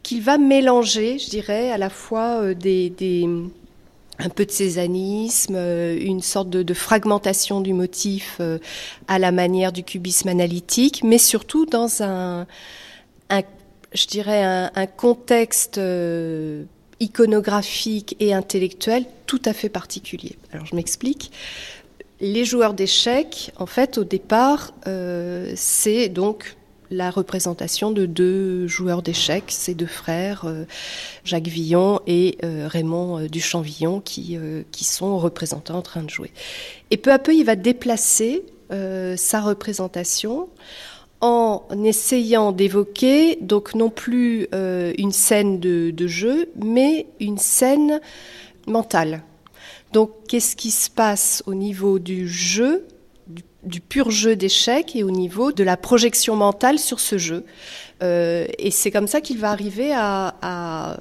qu'il 0.04 0.22
va 0.22 0.38
mélanger, 0.38 1.20
je 1.20 1.30
dirais, 1.30 1.72
à 1.72 1.78
la 1.78 1.90
fois 1.90 2.42
un 2.42 4.30
peu 4.30 4.46
de 4.46 4.52
césanisme, 4.52 5.56
une 5.58 6.22
sorte 6.22 6.50
de, 6.50 6.64
de 6.64 6.74
fragmentation 6.74 7.60
du 7.60 7.74
motif 7.74 8.40
à 9.10 9.20
la 9.20 9.34
manière 9.34 9.74
du 9.74 9.84
cubisme 9.84 10.30
analytique, 10.30 11.04
mais 11.04 11.18
surtout 11.18 11.66
dans 11.66 12.02
un 12.02 12.48
je 13.96 14.08
dirais, 14.08 14.44
un, 14.44 14.86
contexte 14.86 15.78
euh, 15.78 16.64
iconographique 17.00 18.16
et 18.20 18.34
intellectuel 18.34 19.06
tout 19.26 19.42
à 19.46 19.54
fait 19.54 19.70
particulier. 19.70 20.38
Alors 20.52 20.66
je 20.66 20.76
m'explique. 20.76 21.32
Les 22.20 22.46
joueurs 22.46 22.74
d'échecs, 22.74 23.52
en 23.58 23.66
fait, 23.66 23.98
au 23.98 24.04
départ, 24.04 24.74
euh, 24.88 25.52
c'est 25.56 26.10
donc 26.10 26.56
la 26.92 27.10
représentation 27.10 27.92
de 27.92 28.06
deux 28.06 28.68
joueurs 28.68 29.02
d'échecs, 29.02 29.46
ces 29.50 29.74
deux 29.74 29.88
frères, 29.88 30.46
euh, 30.46 30.66
Jacques 31.24 31.48
Villon 31.48 32.00
et 32.06 32.38
Raymond 32.44 33.28
Duchamp-Villon, 33.28 34.02
qui, 34.02 34.38
qui 34.72 34.84
sont 34.84 35.18
représentés 35.18 35.74
en 35.74 35.82
train 35.82 36.04
de 36.04 36.10
jouer. 36.10 36.32
Et 36.92 36.98
peu 36.98 37.12
à 37.12 37.20
peu, 37.20 37.34
il 37.34 37.44
va 37.44 37.56
déplacer 37.56 38.44
sa 38.70 39.42
représentation 39.42 40.48
en 41.22 41.64
essayant 41.84 42.52
d'évoquer 42.52 43.38
donc 43.42 43.74
non 43.74 43.90
plus 43.90 44.48
une 44.52 45.12
scène 45.12 45.60
de, 45.60 45.92
de, 45.92 46.08
jeu, 46.08 46.50
mais 46.64 47.08
une 47.20 47.38
scène 47.38 48.00
mentale. 48.68 49.24
Donc, 49.94 50.12
qu'est-ce 50.28 50.56
qui 50.56 50.72
se 50.72 50.90
passe 50.90 51.42
au 51.46 51.54
niveau 51.54 52.00
du 52.00 52.28
jeu 52.28 52.86
du 53.66 53.82
pur 53.82 54.12
jeu 54.12 54.36
d'échecs 54.36 54.96
et 54.96 55.04
au 55.04 55.12
niveau 55.12 55.52
de 55.52 55.64
la 55.64 55.78
projection 55.78 56.36
mentale 56.36 56.80
sur 56.80 57.00
ce 57.00 57.18
jeu? 57.18 57.46
Euh, 58.04 58.46
et 58.60 58.72
c'est 58.72 58.92
comme 58.92 59.08
ça 59.08 59.22
qu'il 59.22 59.38
va 59.38 59.52
arriver 59.52 59.92
à, 59.94 60.36
à 60.42 61.00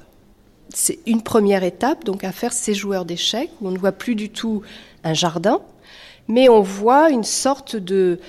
c'est 0.69 0.99
une 1.05 1.21
première 1.21 1.63
étape, 1.63 2.03
donc 2.03 2.23
à 2.23 2.31
faire 2.31 2.51
ces 2.51 2.73
joueurs 2.73 3.05
d'échecs 3.05 3.51
où 3.61 3.67
on 3.67 3.71
ne 3.71 3.77
voit 3.77 3.91
plus 3.91 4.15
du 4.15 4.29
tout 4.29 4.61
un 5.03 5.13
jardin, 5.13 5.61
mais 6.27 6.49
on 6.49 6.61
voit 6.61 7.11
une 7.11 7.23
sorte 7.23 7.75
de 7.75 8.19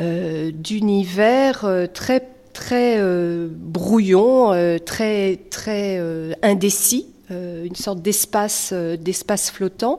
euh, 0.00 0.50
d'univers 0.52 1.64
euh, 1.64 1.86
très 1.86 2.28
très 2.52 2.98
euh, 2.98 3.48
brouillon, 3.50 4.52
très 4.84 5.40
très 5.50 6.00
indécis, 6.42 7.08
une 7.30 7.74
sorte 7.74 8.00
d'espace 8.00 8.72
d'espace 8.72 9.50
flottant 9.50 9.98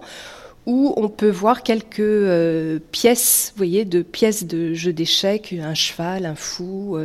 où 0.65 0.93
on 0.95 1.09
peut 1.09 1.29
voir 1.29 1.63
quelques 1.63 2.81
pièces, 2.91 3.51
vous 3.53 3.57
voyez, 3.57 3.83
de 3.83 4.01
pièces 4.01 4.45
de 4.45 4.73
jeux 4.73 4.93
d'échecs, 4.93 5.53
un 5.61 5.73
cheval, 5.75 6.25
un 6.25 6.35
fou, 6.35 6.97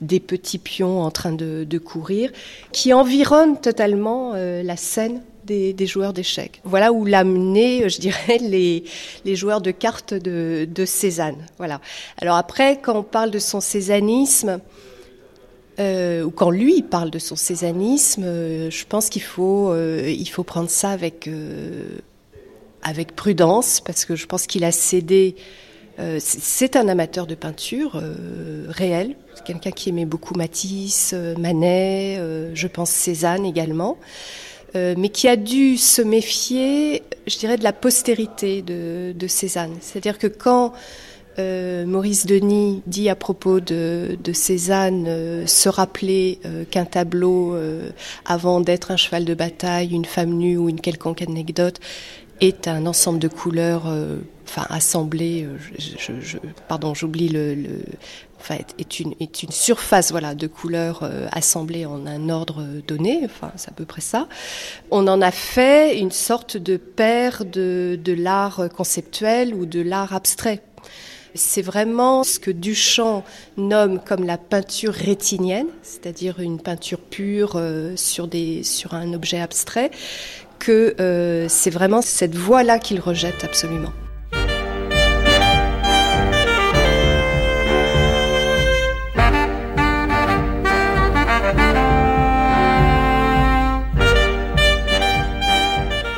des 0.00 0.20
petits 0.20 0.58
pions 0.58 1.02
en 1.02 1.10
train 1.10 1.32
de, 1.32 1.78
courir, 1.78 2.32
qui 2.72 2.92
environnent 2.94 3.60
totalement 3.60 4.32
la 4.34 4.76
scène 4.76 5.20
des, 5.44 5.86
joueurs 5.86 6.12
d'échecs. 6.12 6.60
Voilà 6.64 6.92
où 6.92 7.04
l'amener, 7.04 7.88
je 7.88 8.00
dirais, 8.00 8.38
les, 8.40 8.84
joueurs 9.36 9.60
de 9.60 9.70
cartes 9.70 10.14
de, 10.14 10.84
Cézanne. 10.84 11.46
Voilà. 11.58 11.80
Alors 12.20 12.36
après, 12.36 12.80
quand 12.80 12.96
on 12.96 13.02
parle 13.02 13.30
de 13.30 13.38
son 13.38 13.60
césanisme, 13.60 14.60
euh, 15.80 16.22
ou 16.22 16.30
quand 16.30 16.50
lui 16.50 16.82
parle 16.82 17.10
de 17.10 17.18
son 17.18 17.36
césanisme, 17.36 18.22
euh, 18.24 18.70
je 18.70 18.84
pense 18.84 19.08
qu'il 19.08 19.22
faut, 19.22 19.70
euh, 19.70 20.14
faut 20.30 20.44
prendre 20.44 20.70
ça 20.70 20.90
avec 20.90 21.28
avec 22.84 23.16
prudence, 23.16 23.80
parce 23.80 24.04
que 24.04 24.14
je 24.14 24.26
pense 24.26 24.46
qu'il 24.46 24.62
a 24.62 24.70
cédé. 24.70 25.34
Euh, 25.98 26.18
c'est 26.20 26.76
un 26.76 26.88
amateur 26.88 27.26
de 27.26 27.34
peinture 27.34 27.96
euh, 27.96 28.66
réel, 28.68 29.14
quelqu'un 29.44 29.70
qui 29.70 29.90
aimait 29.90 30.04
beaucoup 30.04 30.34
Matisse, 30.34 31.12
euh, 31.14 31.36
Manet, 31.36 32.16
euh, 32.18 32.50
je 32.54 32.66
pense 32.66 32.90
Cézanne 32.90 33.46
également. 33.46 33.96
Euh, 34.76 34.94
mais 34.98 35.08
qui 35.08 35.28
a 35.28 35.36
dû 35.36 35.76
se 35.76 36.02
méfier, 36.02 37.02
je 37.28 37.38
dirais, 37.38 37.56
de 37.56 37.62
la 37.62 37.72
postérité 37.72 38.60
de, 38.62 39.26
Cézanne. 39.28 39.76
C'est-à-dire 39.80 40.18
que 40.18 40.26
quand 40.26 40.72
euh, 41.38 41.86
Maurice 41.86 42.26
Denis 42.26 42.82
dit 42.86 43.08
à 43.08 43.14
propos 43.14 43.60
de, 43.60 44.16
Cézanne 44.32 45.06
euh, 45.06 45.46
se 45.46 45.68
rappeler 45.68 46.40
qu'un 46.70 46.84
tableau, 46.84 47.56
avant 48.24 48.60
d'être 48.60 48.90
un 48.90 48.96
cheval 48.96 49.24
de 49.24 49.34
bataille, 49.34 49.92
une 49.92 50.04
femme 50.04 50.30
nue 50.30 50.56
ou 50.56 50.68
une 50.68 50.80
quelconque 50.80 51.22
anecdote, 51.22 51.78
est 52.40 52.66
un 52.66 52.86
ensemble 52.86 53.20
de 53.20 53.28
couleurs, 53.28 53.86
enfin 54.44 54.66
assemblées. 54.70 55.46
Pardon, 56.68 56.94
j'oublie 56.94 57.28
le, 57.28 57.56
enfin 58.44 58.56
est 58.78 59.00
une 59.00 59.14
est 59.20 59.42
une 59.42 59.50
surface 59.50 60.10
voilà 60.10 60.34
de 60.34 60.46
couleurs 60.46 61.08
assemblées 61.32 61.86
en 61.86 62.06
un 62.06 62.28
ordre 62.28 62.62
donné. 62.86 63.22
Enfin, 63.24 63.50
c'est 63.56 63.70
à 63.70 63.72
peu 63.72 63.84
près 63.84 64.02
ça. 64.02 64.28
On 64.90 65.08
en 65.08 65.22
a 65.22 65.30
fait 65.30 65.98
une 65.98 66.10
sorte 66.10 66.56
de 66.56 66.76
père 66.76 67.44
de 67.44 67.98
de 68.02 68.12
l'art 68.12 68.68
conceptuel 68.76 69.54
ou 69.54 69.66
de 69.66 69.80
l'art 69.80 70.12
abstrait 70.12 70.62
c'est 71.34 71.62
vraiment 71.62 72.24
ce 72.24 72.38
que 72.38 72.50
Duchamp 72.50 73.24
nomme 73.56 74.00
comme 74.00 74.24
la 74.24 74.38
peinture 74.38 74.92
rétinienne, 74.92 75.66
c'est-à-dire 75.82 76.40
une 76.40 76.60
peinture 76.60 77.00
pure 77.00 77.54
euh, 77.56 77.96
sur, 77.96 78.28
des, 78.28 78.62
sur 78.62 78.94
un 78.94 79.12
objet 79.12 79.40
abstrait, 79.40 79.90
que 80.58 80.94
euh, 81.00 81.46
c'est 81.48 81.70
vraiment 81.70 82.02
cette 82.02 82.34
voie-là 82.34 82.78
qu'il 82.78 83.00
rejette 83.00 83.44
absolument. 83.44 83.92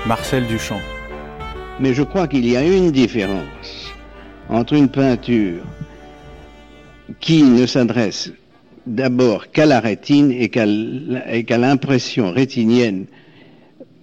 Marcel 0.06 0.46
Duchamp. 0.46 0.80
Mais 1.80 1.92
je 1.92 2.04
crois 2.04 2.28
qu'il 2.28 2.48
y 2.48 2.56
a 2.56 2.64
une 2.64 2.92
différence 2.92 3.92
entre 4.48 4.74
une 4.74 4.88
peinture 4.88 5.64
qui 7.18 7.42
ne 7.42 7.66
s'adresse 7.66 8.32
d'abord 8.86 9.50
qu'à 9.50 9.66
la 9.66 9.80
rétine 9.80 10.30
et 10.30 10.48
qu'à 10.48 11.58
l'impression 11.58 12.30
rétinienne 12.30 13.06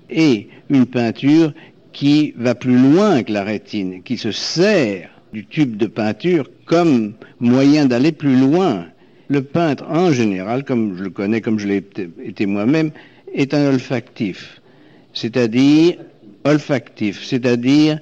et 0.10 0.49
une 0.70 0.88
peinture 0.88 1.54
qui 1.93 2.34
va 2.36 2.54
plus 2.54 2.78
loin 2.78 3.24
que 3.24 3.32
la 3.32 3.45
rétine, 3.45 4.04
qui 4.04 4.18
se 4.18 4.34
sert 4.34 5.10
du 5.32 5.45
tube 5.45 5.78
de 5.78 5.88
peinture 5.88 6.49
comme 6.66 7.14
moyen 7.39 7.86
d'aller 7.86 8.12
plus 8.12 8.36
loin. 8.36 8.88
Le 9.30 9.41
peintre, 9.41 9.86
en 9.89 10.12
général, 10.12 10.66
comme 10.66 10.97
je 10.97 11.04
le 11.04 11.10
connais, 11.12 11.39
comme 11.39 11.60
je 11.60 11.68
l'ai 11.68 11.84
été 12.26 12.45
moi-même, 12.45 12.91
est 13.34 13.54
un 13.54 13.70
olfactif, 13.70 14.62
c'est-à-dire 15.14 15.95
olfactif, 16.43 17.24
c'est-à-dire 17.24 17.99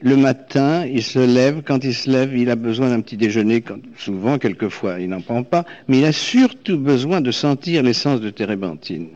le 0.00 0.16
matin, 0.16 0.86
il 0.86 1.02
se 1.02 1.18
lève, 1.18 1.62
quand 1.64 1.84
il 1.84 1.94
se 1.94 2.10
lève, 2.10 2.36
il 2.36 2.50
a 2.50 2.56
besoin 2.56 2.88
d'un 2.88 3.00
petit 3.00 3.16
déjeuner, 3.16 3.62
souvent, 3.98 4.38
quelquefois, 4.38 4.98
il 5.00 5.10
n'en 5.10 5.20
prend 5.20 5.42
pas, 5.42 5.64
mais 5.86 5.98
il 5.98 6.04
a 6.04 6.12
surtout 6.12 6.78
besoin 6.78 7.20
de 7.20 7.30
sentir 7.30 7.82
l'essence 7.82 8.20
de 8.20 8.30
térébenthine. 8.30 9.08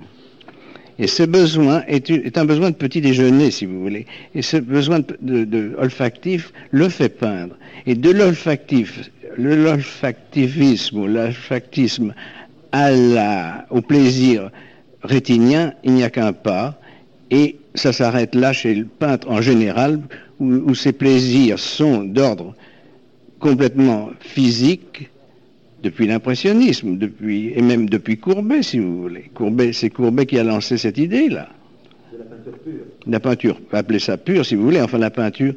Et 0.99 1.07
ce 1.07 1.22
besoin 1.24 1.82
est, 1.88 2.38
un 2.38 2.44
besoin 2.44 2.70
de 2.70 2.76
petit 2.76 3.01
déjeuner, 3.01 3.51
si 3.51 3.66
vous 3.66 3.80
voulez. 3.80 4.07
Et 4.34 4.42
ce 4.42 4.57
besoin 4.57 5.01
de, 5.20 5.74
olfactif 5.78 6.53
le 6.70 6.88
fait 6.88 7.11
peindre. 7.11 7.57
Et 7.86 7.94
de 7.94 8.11
l'olfactif, 8.11 9.11
l'olfactivisme 9.36 10.99
ou 10.99 11.07
l'olfactisme 11.07 12.14
au 13.70 13.80
plaisir 13.82 14.51
rétinien, 15.03 15.74
il 15.84 15.92
n'y 15.92 16.03
a 16.03 16.11
qu'un 16.11 16.32
pas. 16.32 16.80
Et 17.30 17.56
ça 17.74 17.92
s'arrête 17.92 18.34
là 18.34 18.52
chez 18.52 18.74
le 18.74 18.84
peintre 18.84 19.28
en 19.30 19.40
général, 19.40 20.00
où, 20.38 20.74
ces 20.74 20.92
plaisirs 20.92 21.58
sont 21.58 22.04
d'ordre 22.04 22.54
complètement 23.38 24.10
physique, 24.20 25.10
depuis 25.82 26.06
l'impressionnisme, 26.06 26.96
depuis, 26.96 27.52
et 27.54 27.62
même 27.62 27.88
depuis 27.88 28.18
Courbet, 28.18 28.62
si 28.62 28.78
vous 28.78 29.02
voulez. 29.02 29.30
Courbet, 29.34 29.72
c'est 29.72 29.90
Courbet 29.90 30.26
qui 30.26 30.38
a 30.38 30.42
lancé 30.42 30.78
cette 30.78 30.98
idée-là. 30.98 31.48
De 32.12 32.18
la 32.18 32.24
peinture 32.24 32.58
pure. 32.58 32.84
La 33.06 33.20
peinture, 33.20 33.60
appelez 33.72 33.98
ça 33.98 34.16
pure 34.16 34.44
si 34.44 34.54
vous 34.54 34.64
voulez, 34.64 34.80
enfin 34.80 34.98
la 34.98 35.10
peinture, 35.10 35.54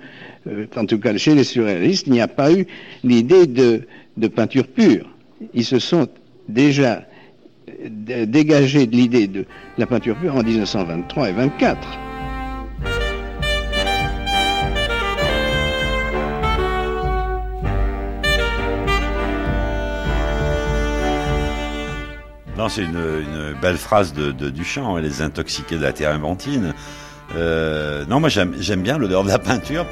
euh, 0.48 0.66
en 0.76 0.86
tout 0.86 1.00
cas 1.00 1.18
chez 1.18 1.34
les 1.34 1.44
surréalistes, 1.44 2.08
il 2.08 2.14
n'y 2.14 2.22
a 2.22 2.28
pas 2.28 2.52
eu 2.54 2.68
l'idée 3.04 3.48
de, 3.48 3.82
de 4.18 4.28
peinture 4.28 4.68
pure. 4.68 5.10
Ils 5.54 5.66
se 5.66 5.80
sont 5.80 6.08
déjà 6.48 7.06
euh, 8.10 8.26
dégagés 8.26 8.88
de 8.88 8.96
l'idée 8.96 9.28
de 9.28 9.46
la 9.78 9.86
peinture 9.86 10.16
pure 10.16 10.36
en 10.36 10.44
1923 10.44 11.30
et 11.30 11.34
24. 11.34 11.78
Non, 22.58 22.68
c'est 22.68 22.84
une, 22.84 23.56
belle 23.62 23.78
phrase 23.78 24.14
de, 24.14 24.50
Duchamp, 24.50 24.98
hein, 24.98 25.02
les 25.02 25.22
intoxiqués 25.22 25.78
de 25.78 25.82
la 25.82 25.94
térébenthine. 25.94 26.74
Euh, 27.36 28.06
non, 28.08 28.20
moi 28.20 28.28
j'aime 28.28 28.82
bien 28.82 28.98
l'odeur 28.98 29.24
de 29.24 29.30
la 29.30 29.40
peinture. 29.40 29.86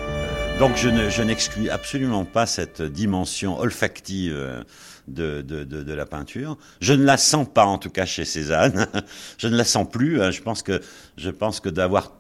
Donc 0.59 0.75
je, 0.75 1.21
n'exclus 1.21 1.69
absolument 1.69 2.25
pas 2.25 2.45
cette 2.45 2.81
dimension 2.81 3.57
olfactive 3.59 4.35
euh, 5.19 5.41
de, 5.41 5.93
la 5.93 6.05
peinture. 6.05 6.57
Je 6.81 6.93
ne 6.93 7.03
la 7.03 7.17
sens 7.17 7.47
pas, 7.51 7.65
en 7.65 7.77
tout 7.77 7.89
cas 7.89 8.05
chez 8.05 8.25
Cézanne. 8.25 8.87
je 9.37 9.47
ne 9.47 9.55
la 9.55 9.63
sens 9.63 9.87
plus. 9.89 10.21
Hein. 10.21 10.31
Je 10.31 10.41
pense 10.41 10.61
que 10.63 10.81
je 11.17 11.29
pense 11.29 11.59
que 11.59 11.69
d'avoir 11.69 12.13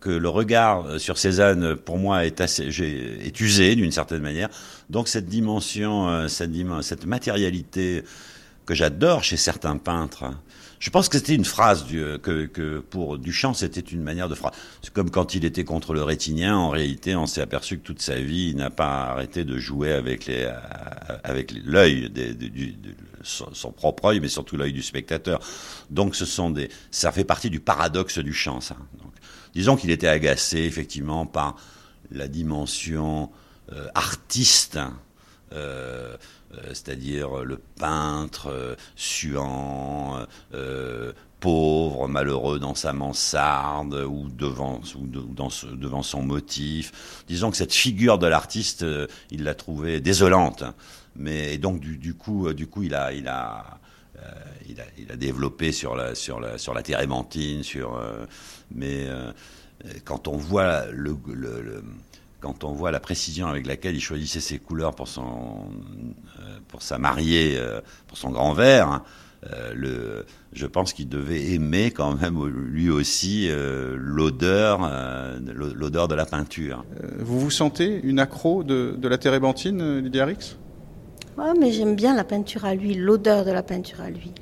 que 0.00 0.10
le 0.10 0.28
regard 0.28 0.98
sur 0.98 1.18
Cézanne, 1.18 1.76
pour 1.76 1.98
moi, 1.98 2.26
est 2.26 2.40
assez, 2.40 2.64
est 2.64 3.40
usé 3.40 3.76
d'une 3.76 3.92
certaine 3.92 4.22
manière. 4.22 4.48
Donc 4.90 5.08
cette 5.08 5.26
dimension, 5.26 6.08
euh, 6.08 6.28
cette, 6.28 6.50
cette 6.82 7.06
matérialité 7.06 8.04
que 8.66 8.74
j'adore 8.74 9.24
chez 9.24 9.36
certains 9.36 9.76
peintres. 9.76 10.24
Je 10.78 10.90
pense 10.90 11.08
que 11.08 11.18
c'était 11.18 11.34
une 11.34 11.44
phrase 11.44 11.84
du, 11.84 12.00
que, 12.22 12.46
que, 12.46 12.78
pour 12.78 13.18
Duchamp, 13.18 13.54
c'était 13.54 13.80
une 13.80 14.02
manière 14.02 14.28
de 14.28 14.34
phrase. 14.34 14.52
C'est 14.82 14.92
comme 14.92 15.10
quand 15.10 15.34
il 15.34 15.44
était 15.44 15.64
contre 15.64 15.92
le 15.92 16.02
rétinien. 16.02 16.56
En 16.56 16.70
réalité, 16.70 17.16
on 17.16 17.26
s'est 17.26 17.40
aperçu 17.40 17.78
que 17.78 17.82
toute 17.84 18.00
sa 18.00 18.16
vie, 18.16 18.50
il 18.50 18.56
n'a 18.56 18.70
pas 18.70 19.06
arrêté 19.06 19.44
de 19.44 19.58
jouer 19.58 19.92
avec 19.92 20.26
les, 20.26 20.44
euh, 20.44 20.54
avec 21.24 21.52
l'œil 21.64 22.10
de, 22.10 22.36
son 23.22 23.72
propre 23.72 24.06
œil, 24.06 24.20
mais 24.20 24.28
surtout 24.28 24.56
l'œil 24.56 24.72
du 24.72 24.82
spectateur. 24.82 25.40
Donc, 25.90 26.14
ce 26.14 26.24
sont 26.24 26.50
des, 26.50 26.70
ça 26.90 27.12
fait 27.12 27.24
partie 27.24 27.50
du 27.50 27.60
paradoxe 27.60 28.18
du 28.18 28.32
chant, 28.32 28.60
ça. 28.60 28.76
Donc, 29.00 29.12
disons 29.54 29.76
qu'il 29.76 29.90
était 29.90 30.08
agacé 30.08 30.58
effectivement 30.58 31.26
par 31.26 31.56
la 32.10 32.28
dimension 32.28 33.30
euh, 33.72 33.88
artiste. 33.94 34.76
Euh, 34.76 34.88
euh, 35.52 36.16
c'est-à-dire 36.68 37.44
le 37.44 37.58
peintre 37.58 38.48
euh, 38.48 38.74
suant, 38.96 40.18
euh, 40.54 41.12
pauvre, 41.40 42.08
malheureux 42.08 42.58
dans 42.58 42.74
sa 42.74 42.92
mansarde 42.92 43.94
ou 44.08 44.28
devant, 44.28 44.80
ou 44.96 45.06
devant 45.06 46.02
son 46.02 46.22
motif. 46.22 47.22
Disons 47.28 47.50
que 47.50 47.56
cette 47.56 47.74
figure 47.74 48.18
de 48.18 48.26
l'artiste, 48.26 48.84
il 49.30 49.44
l'a 49.44 49.54
trouvée 49.54 50.00
désolante. 50.00 50.64
Mais 51.14 51.58
donc 51.58 51.80
du, 51.80 52.14
coup, 52.14 52.52
du 52.52 52.66
coup, 52.66 52.82
il 52.82 52.94
a, 52.94 53.12
il 53.12 53.28
a, 53.28 53.78
il 54.98 55.12
a, 55.12 55.16
développé 55.16 55.70
sur 55.70 55.94
la, 55.94 56.14
sur 56.14 56.40
la, 56.40 56.58
sur 56.58 56.74
la 56.74 56.82
sur. 57.62 58.02
mais 58.72 59.06
quand 60.04 60.26
on 60.26 60.36
voit 60.36 60.86
le 60.86 61.14
quand 62.40 62.64
on 62.64 62.72
voit 62.72 62.90
la 62.90 63.00
précision 63.00 63.48
avec 63.48 63.66
laquelle 63.66 63.96
il 63.96 64.00
choisissait 64.00 64.40
ses 64.40 64.58
couleurs 64.58 64.94
pour 64.94 65.08
son 65.08 65.70
euh, 66.40 66.58
pour 66.68 66.82
sa 66.82 66.98
mariée, 66.98 67.56
euh, 67.56 67.80
pour 68.06 68.18
son 68.18 68.30
grand 68.30 68.52
verre, 68.52 68.88
hein, 68.88 69.02
euh, 69.52 70.22
je 70.52 70.66
pense 70.66 70.92
qu'il 70.92 71.08
devait 71.08 71.50
aimer 71.52 71.90
quand 71.90 72.14
même 72.16 72.44
lui 72.46 72.90
aussi 72.90 73.48
l'odeur, 73.94 74.90
l'odeur 75.54 76.08
de 76.08 76.14
la 76.14 76.26
peinture. 76.26 76.84
vous 77.18 77.38
vous 77.38 77.50
sentez 77.50 78.00
une 78.02 78.18
accro 78.18 78.64
de, 78.64 78.96
de 78.98 79.08
la 79.08 79.18
térébenthine, 79.18 80.00
Lydia 80.00 80.24
Rix? 80.24 80.56
Ouais, 81.38 81.54
mais 81.56 81.70
j'aime 81.70 81.94
bien 81.94 82.16
la 82.16 82.24
peinture 82.24 82.64
à 82.64 82.74
l'huile, 82.74 83.00
l'odeur 83.00 83.44
de 83.44 83.52
la 83.52 83.62
peinture 83.62 84.00
à 84.00 84.10
l'huile. 84.10 84.34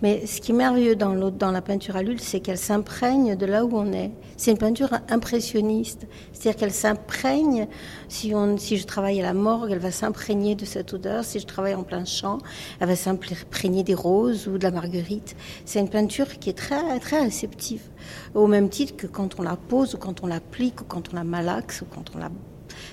Mais 0.00 0.26
ce 0.26 0.40
qui 0.40 0.52
est 0.52 0.54
merveilleux 0.54 0.94
dans, 0.94 1.50
la 1.50 1.60
peinture 1.60 1.96
à 1.96 2.04
l'huile, 2.04 2.20
c'est 2.20 2.38
qu'elle 2.38 2.56
s'imprègne 2.56 3.34
de 3.34 3.46
là 3.46 3.64
où 3.64 3.76
on 3.76 3.92
est. 3.92 4.12
C'est 4.36 4.52
une 4.52 4.56
peinture 4.56 4.90
impressionniste. 5.08 6.06
C'est-à-dire 6.32 6.56
qu'elle 6.56 6.72
s'imprègne. 6.72 7.66
Si, 8.08 8.32
si 8.58 8.76
je 8.76 8.86
travaille 8.86 9.18
à 9.18 9.24
la 9.24 9.34
morgue, 9.34 9.72
elle 9.72 9.80
va 9.80 9.90
s'imprégner 9.90 10.54
de 10.54 10.64
cette 10.64 10.94
odeur. 10.94 11.24
Si 11.24 11.40
je 11.40 11.46
travaille 11.46 11.74
en 11.74 11.82
plein 11.82 12.04
champ, 12.04 12.38
elle 12.78 12.86
va 12.86 12.94
s'imprégner 12.94 13.82
des 13.82 13.94
roses 13.94 14.46
ou 14.46 14.56
de 14.56 14.62
la 14.62 14.70
marguerite. 14.70 15.34
C'est 15.64 15.80
une 15.80 15.90
peinture 15.90 16.38
qui 16.38 16.48
est 16.48 16.56
très, 16.56 17.00
très 17.00 17.22
réceptive. 17.22 17.82
Au 18.36 18.46
même 18.46 18.68
titre 18.68 18.94
que 18.96 19.08
quand 19.08 19.40
on 19.40 19.42
la 19.42 19.56
pose 19.56 19.96
ou 19.96 19.98
quand 19.98 20.22
on 20.22 20.28
l'applique 20.28 20.82
ou 20.82 20.84
quand 20.84 21.12
on 21.12 21.16
la 21.16 21.24
malaxe 21.24 21.80
ou 21.80 21.86
quand 21.86 22.04
on 22.14 22.18
la 22.18 22.30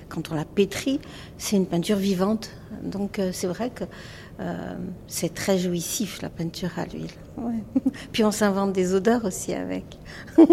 quand 0.09 0.31
on 0.31 0.35
la 0.35 0.45
pétrit, 0.45 0.99
c'est 1.37 1.55
une 1.55 1.67
peinture 1.67 1.97
vivante. 1.97 2.51
Donc 2.83 3.19
euh, 3.19 3.31
c'est 3.31 3.47
vrai 3.47 3.69
que 3.69 3.85
Euh, 4.39 4.73
c'est 5.07 5.33
très 5.33 5.57
jouissif 5.59 6.21
la 6.21 6.29
peinture 6.29 6.71
à 6.77 6.85
l'huile. 6.85 7.11
Puis 8.11 8.23
on 8.23 8.31
s'invente 8.31 8.73
des 8.73 8.95
odeurs 8.95 9.25
aussi 9.25 9.53
avec. 9.53 9.85
en 10.37 10.47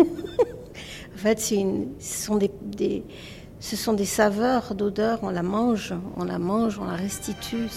fait, 1.16 1.40
ce, 1.40 1.56
sont 1.98 2.36
des, 2.36 2.50
ce 3.58 3.76
sont 3.76 3.94
des 3.94 4.04
saveurs 4.04 4.74
d'odeurs, 4.74 5.20
on 5.22 5.30
la 5.30 5.42
mange, 5.42 5.94
on 6.16 6.24
la 6.24 6.38
mange, 6.38 6.78
on 6.78 6.84
la 6.84 6.96
restitue. 6.96 7.68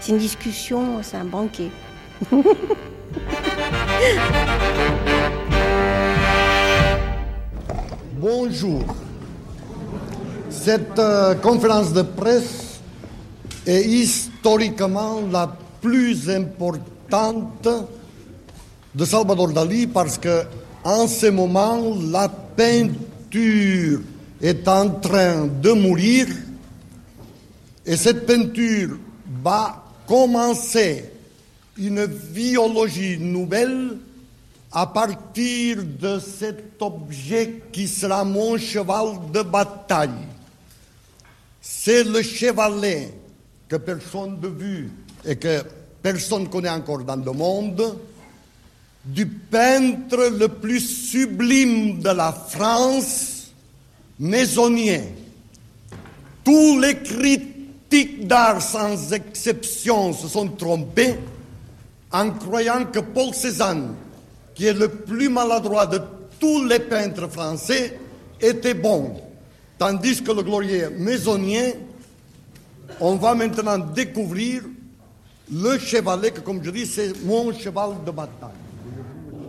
C'est 0.00 0.12
une 0.12 0.18
discussion, 0.18 1.02
c'est 1.02 1.18
un 1.18 1.24
banquet. 1.26 1.70
Bonjour. 8.16 8.84
Cette 10.52 10.98
euh, 10.98 11.34
conférence 11.36 11.92
de 11.92 12.02
presse 12.02 12.80
est 13.66 13.84
historiquement 13.84 15.20
la 15.30 15.50
plus 15.80 16.28
importante 16.28 17.68
de 18.94 19.04
Salvador 19.04 19.48
Dali 19.48 19.86
parce 19.86 20.18
que 20.18 20.42
en 20.84 21.08
ce 21.08 21.26
moment 21.26 21.96
la 22.10 22.28
peinture 22.28 24.00
est 24.40 24.68
en 24.68 24.90
train 24.90 25.46
de 25.46 25.72
mourir 25.72 26.26
et 27.86 27.96
cette 27.96 28.26
peinture 28.26 28.98
va 29.42 29.82
commencer 30.06 31.10
une 31.78 32.06
biologie 32.06 33.18
nouvelle 33.18 33.96
à 34.70 34.86
partir 34.86 35.78
de 35.82 36.18
cet 36.18 36.80
objet 36.80 37.62
qui 37.72 37.88
sera 37.88 38.24
mon 38.24 38.58
cheval 38.58 39.18
de 39.32 39.42
bataille. 39.42 40.31
C'est 41.64 42.02
le 42.02 42.22
chevalet 42.22 43.14
que 43.68 43.76
personne 43.76 44.40
ne 44.42 44.48
vu 44.48 44.90
et 45.24 45.36
que 45.36 45.62
personne 46.02 46.42
ne 46.42 46.48
connaît 46.48 46.68
encore 46.68 47.04
dans 47.04 47.14
le 47.14 47.30
monde, 47.30 47.98
du 49.04 49.26
peintre 49.26 50.28
le 50.36 50.48
plus 50.48 50.80
sublime 50.80 52.00
de 52.00 52.10
la 52.10 52.32
France, 52.32 53.52
maisonnier. 54.18 55.02
Tous 56.42 56.80
les 56.80 56.98
critiques 56.98 58.26
d'art, 58.26 58.60
sans 58.60 59.12
exception, 59.12 60.12
se 60.12 60.26
sont 60.26 60.48
trompés 60.48 61.14
en 62.10 62.30
croyant 62.30 62.86
que 62.86 62.98
Paul 62.98 63.32
Cézanne, 63.32 63.94
qui 64.56 64.66
est 64.66 64.72
le 64.72 64.88
plus 64.88 65.28
maladroit 65.28 65.86
de 65.86 66.00
tous 66.40 66.64
les 66.64 66.80
peintres 66.80 67.28
français, 67.28 68.00
était 68.40 68.74
bon. 68.74 69.14
Tandis 69.82 70.22
que 70.22 70.30
le 70.30 70.44
glorieux 70.44 70.92
maisonnier, 70.96 71.74
on 73.00 73.16
va 73.16 73.34
maintenant 73.34 73.78
découvrir 73.78 74.62
le 75.52 75.76
chevalet, 75.76 76.30
que 76.30 76.38
comme 76.38 76.62
je 76.62 76.70
dis, 76.70 76.86
c'est 76.86 77.12
mon 77.24 77.52
cheval 77.52 77.90
de 78.06 78.12
bataille. 78.12 78.60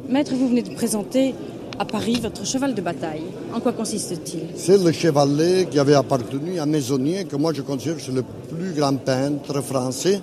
Maître, 0.10 0.34
vous 0.34 0.48
venez 0.48 0.64
de 0.64 0.74
présenter 0.74 1.36
à 1.78 1.86
Paris 1.86 2.20
votre 2.20 2.44
cheval 2.48 2.74
de 2.74 2.82
bataille. 2.82 3.26
En 3.54 3.60
quoi 3.60 3.74
consiste-t-il? 3.74 4.58
C'est 4.58 4.84
le 4.84 4.92
chevalet 4.92 5.68
qui 5.70 5.78
avait 5.78 5.94
appartenu 5.94 6.58
à 6.58 6.66
Maisonnier, 6.66 7.26
que 7.26 7.36
moi 7.36 7.54
je 7.54 7.62
considère 7.62 7.98
c'est 8.00 8.12
le 8.12 8.24
plus 8.24 8.74
grand 8.74 8.96
peintre 8.96 9.62
français, 9.62 10.20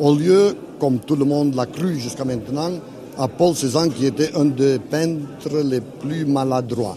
au 0.00 0.16
lieu, 0.16 0.56
comme 0.80 0.98
tout 0.98 1.14
le 1.14 1.26
monde 1.26 1.54
l'a 1.54 1.66
cru 1.66 2.00
jusqu'à 2.00 2.24
maintenant, 2.24 2.72
à 3.16 3.28
Paul 3.28 3.54
Cézanne 3.54 3.92
qui 3.92 4.06
était 4.06 4.34
un 4.34 4.46
des 4.46 4.80
peintres 4.80 5.62
les 5.62 5.80
plus 5.80 6.24
maladroits. 6.24 6.96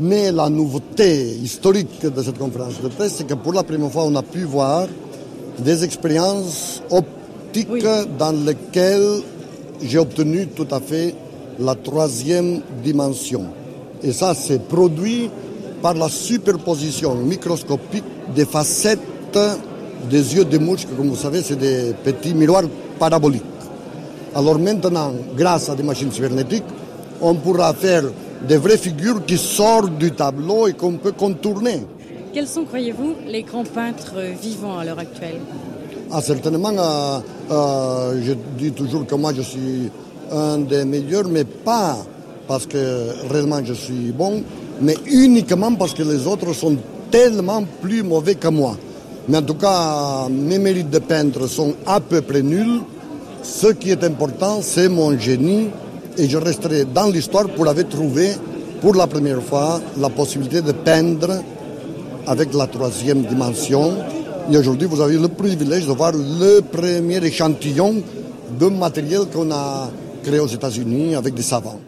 Mais 0.00 0.32
la 0.32 0.48
nouveauté 0.48 1.36
historique 1.36 2.04
de 2.04 2.22
cette 2.22 2.38
conférence 2.38 2.80
de 2.82 2.88
presse, 2.88 3.14
c'est 3.16 3.26
que 3.26 3.34
pour 3.34 3.52
la 3.52 3.62
première 3.62 3.90
fois, 3.90 4.04
on 4.04 4.14
a 4.16 4.22
pu 4.22 4.42
voir 4.42 4.88
des 5.58 5.84
expériences 5.84 6.82
optiques 6.90 7.86
dans 8.18 8.32
lesquelles 8.44 9.20
j'ai 9.82 9.98
obtenu 9.98 10.48
tout 10.48 10.66
à 10.72 10.80
fait 10.80 11.14
la 11.60 11.76
troisième 11.76 12.60
dimension. 12.82 13.44
Et 14.02 14.12
ça, 14.12 14.34
c'est 14.34 14.66
produit 14.66 15.30
par 15.80 15.94
la 15.94 16.08
superposition 16.08 17.14
microscopique 17.14 18.04
des 18.34 18.46
facettes 18.46 19.00
des 20.10 20.34
yeux 20.34 20.44
de 20.44 20.58
mouche, 20.58 20.86
que 20.86 20.94
comme 20.94 21.08
vous 21.08 21.16
savez, 21.16 21.42
c'est 21.42 21.58
des 21.58 21.94
petits 22.04 22.34
miroirs 22.34 22.64
paraboliques. 22.98 23.42
Alors 24.34 24.58
maintenant, 24.58 25.12
grâce 25.36 25.68
à 25.68 25.74
des 25.74 25.82
machines 25.82 26.10
cybernétiques, 26.10 26.64
on 27.20 27.34
pourra 27.34 27.72
faire 27.74 28.04
des 28.46 28.56
vraies 28.56 28.76
figures 28.78 29.24
qui 29.24 29.38
sortent 29.38 29.96
du 29.98 30.10
tableau 30.12 30.66
et 30.68 30.72
qu'on 30.74 30.92
peut 30.92 31.12
contourner. 31.12 31.82
Quels 32.32 32.48
sont, 32.48 32.64
croyez-vous, 32.64 33.14
les 33.26 33.42
grands 33.42 33.64
peintres 33.64 34.16
vivants 34.40 34.78
à 34.78 34.84
l'heure 34.84 34.98
actuelle? 34.98 35.40
Ah, 36.10 36.20
Certainement, 36.20 36.70
euh, 36.76 37.18
euh, 37.50 38.20
je 38.22 38.32
dis 38.58 38.72
toujours 38.72 39.06
que 39.06 39.14
moi 39.14 39.32
je 39.34 39.42
suis 39.42 39.90
un 40.30 40.58
des 40.58 40.84
meilleurs, 40.84 41.28
mais 41.28 41.44
pas 41.44 41.96
parce 42.46 42.66
que 42.66 43.08
réellement 43.30 43.60
je 43.64 43.72
suis 43.72 44.12
bon, 44.12 44.42
mais 44.80 44.96
uniquement 45.06 45.74
parce 45.74 45.94
que 45.94 46.02
les 46.02 46.26
autres 46.26 46.52
sont 46.52 46.76
tellement 47.10 47.64
plus 47.80 48.02
mauvais 48.02 48.34
que 48.34 48.48
moi. 48.48 48.76
Mais 49.28 49.38
en 49.38 49.42
tout 49.42 49.54
cas, 49.54 50.28
mes 50.28 50.58
mérites 50.58 50.90
de 50.90 50.98
peintre 50.98 51.46
sont 51.46 51.74
à 51.86 52.00
peu 52.00 52.20
près 52.20 52.42
nuls. 52.42 52.80
Ce 53.42 53.68
qui 53.68 53.90
est 53.90 54.04
important, 54.04 54.58
c'est 54.60 54.88
mon 54.88 55.18
génie 55.18 55.68
et 56.18 56.28
je 56.28 56.38
resterai 56.38 56.84
dans 56.84 57.08
l'histoire 57.10 57.48
pour 57.48 57.68
avoir 57.68 57.88
trouvé 57.88 58.30
pour 58.80 58.94
la 58.94 59.06
première 59.06 59.42
fois 59.42 59.80
la 59.98 60.10
possibilité 60.10 60.60
de 60.60 60.72
peindre 60.72 61.42
avec 62.26 62.52
la 62.54 62.66
troisième 62.66 63.22
dimension. 63.22 63.92
Et 64.50 64.56
aujourd'hui, 64.56 64.86
vous 64.86 65.00
avez 65.00 65.16
le 65.16 65.28
privilège 65.28 65.86
de 65.86 65.92
voir 65.92 66.12
le 66.12 66.60
premier 66.60 67.24
échantillon 67.24 68.02
de 68.58 68.66
matériel 68.66 69.22
qu'on 69.32 69.50
a 69.50 69.90
créé 70.22 70.38
aux 70.38 70.46
États-Unis 70.46 71.14
avec 71.14 71.34
des 71.34 71.42
savants. 71.42 71.80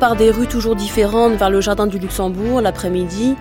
Par 0.00 0.16
des 0.16 0.30
rues 0.30 0.46
toujours 0.46 0.76
différentes 0.76 1.34
vers 1.34 1.50
le 1.50 1.60
jardin 1.60 1.86
du 1.86 1.98
Luxembourg 1.98 2.62
l'après-midi, 2.62 3.36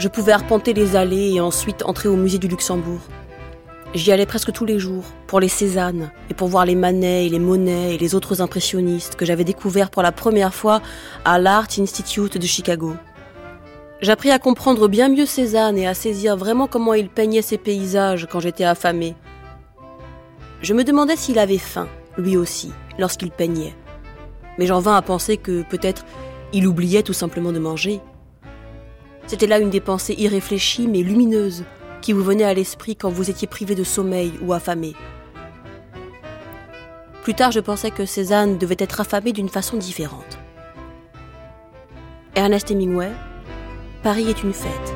je 0.00 0.08
pouvais 0.08 0.32
arpenter 0.32 0.72
les 0.72 0.96
allées 0.96 1.34
et 1.34 1.40
ensuite 1.40 1.84
entrer 1.84 2.08
au 2.08 2.16
musée 2.16 2.38
du 2.38 2.48
Luxembourg. 2.48 2.98
J'y 3.94 4.10
allais 4.10 4.26
presque 4.26 4.50
tous 4.50 4.64
les 4.64 4.80
jours, 4.80 5.04
pour 5.28 5.38
les 5.38 5.48
Cézanne, 5.48 6.10
et 6.28 6.34
pour 6.34 6.48
voir 6.48 6.66
les 6.66 6.74
Manet 6.74 7.26
et 7.26 7.28
les 7.28 7.38
Monet 7.38 7.94
et 7.94 7.98
les 7.98 8.16
autres 8.16 8.42
impressionnistes 8.42 9.14
que 9.14 9.24
j'avais 9.24 9.44
découverts 9.44 9.90
pour 9.90 10.02
la 10.02 10.10
première 10.10 10.52
fois 10.52 10.82
à 11.24 11.38
l'Art 11.38 11.68
Institute 11.78 12.38
de 12.38 12.46
Chicago. 12.46 12.96
J'appris 14.00 14.32
à 14.32 14.40
comprendre 14.40 14.88
bien 14.88 15.08
mieux 15.08 15.26
Cézanne 15.26 15.78
et 15.78 15.86
à 15.86 15.94
saisir 15.94 16.36
vraiment 16.36 16.66
comment 16.66 16.94
il 16.94 17.08
peignait 17.08 17.40
ses 17.40 17.58
paysages 17.58 18.26
quand 18.28 18.40
j'étais 18.40 18.64
affamé. 18.64 19.14
Je 20.60 20.74
me 20.74 20.82
demandais 20.82 21.16
s'il 21.16 21.38
avait 21.38 21.58
faim, 21.58 21.86
lui 22.18 22.36
aussi, 22.36 22.72
lorsqu'il 22.98 23.30
peignait 23.30 23.74
mais 24.60 24.66
j'en 24.66 24.78
vins 24.78 24.94
à 24.94 25.00
penser 25.00 25.38
que 25.38 25.62
peut-être 25.62 26.04
il 26.52 26.66
oubliait 26.66 27.02
tout 27.02 27.14
simplement 27.14 27.50
de 27.50 27.58
manger. 27.58 27.98
C'était 29.26 29.46
là 29.46 29.58
une 29.58 29.70
des 29.70 29.80
pensées 29.80 30.14
irréfléchies 30.18 30.86
mais 30.86 31.00
lumineuses, 31.00 31.64
qui 32.02 32.12
vous 32.12 32.22
venait 32.22 32.44
à 32.44 32.52
l'esprit 32.52 32.94
quand 32.94 33.08
vous 33.08 33.30
étiez 33.30 33.48
privé 33.48 33.74
de 33.74 33.84
sommeil 33.84 34.32
ou 34.42 34.52
affamé. 34.52 34.92
Plus 37.22 37.32
tard, 37.32 37.52
je 37.52 37.60
pensais 37.60 37.90
que 37.90 38.04
Cézanne 38.04 38.58
devait 38.58 38.76
être 38.78 39.00
affamée 39.00 39.32
d'une 39.32 39.48
façon 39.48 39.78
différente. 39.78 40.38
Ernest 42.34 42.70
Hemingway, 42.70 43.12
Paris 44.02 44.28
est 44.28 44.42
une 44.42 44.52
fête. 44.52 44.94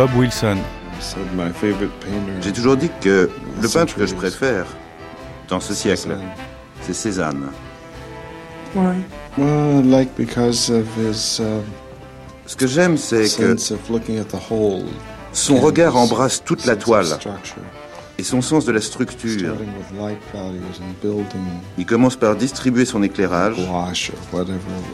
Bob 0.00 0.16
Wilson. 0.16 0.56
J'ai 2.40 2.52
toujours 2.52 2.78
dit 2.78 2.88
que 3.02 3.28
le 3.60 3.68
peintre 3.68 3.96
que 3.96 4.06
je 4.06 4.14
préfère 4.14 4.64
dans 5.46 5.60
ce 5.60 5.74
siècle, 5.74 6.16
c'est 6.80 6.94
Cézanne. 6.94 7.48
Ce 12.46 12.56
que 12.56 12.66
j'aime, 12.66 12.96
c'est 12.96 13.28
que 13.36 13.54
son 15.34 15.56
regard 15.58 15.96
embrasse 15.96 16.42
toute 16.42 16.64
la 16.64 16.76
toile 16.76 17.18
et 18.16 18.22
son 18.22 18.40
sens 18.40 18.64
de 18.64 18.72
la 18.72 18.80
structure. 18.80 19.54
Il 21.76 21.84
commence 21.84 22.16
par 22.16 22.36
distribuer 22.36 22.86
son 22.86 23.02
éclairage, 23.02 23.58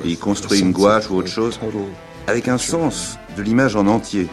et 0.05 0.09
il 0.09 0.19
construit 0.19 0.59
une 0.59 0.73
gouache 0.73 1.09
ou 1.11 1.19
autre 1.19 1.29
chose, 1.29 1.61
avec 2.27 2.49
un 2.49 2.59
sens 2.59 3.21
de 3.37 3.43
l'image 3.43 3.77
en 3.77 3.87
entier, 3.87 4.29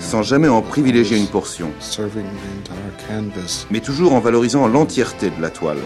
sans 0.00 0.22
jamais 0.22 0.48
en 0.48 0.62
privilégier 0.62 1.18
une 1.18 1.26
portion, 1.26 1.70
mais 3.70 3.80
toujours 3.80 4.14
en 4.14 4.20
valorisant 4.20 4.66
l'entièreté 4.66 5.30
de 5.30 5.40
la 5.40 5.50
toile, 5.50 5.78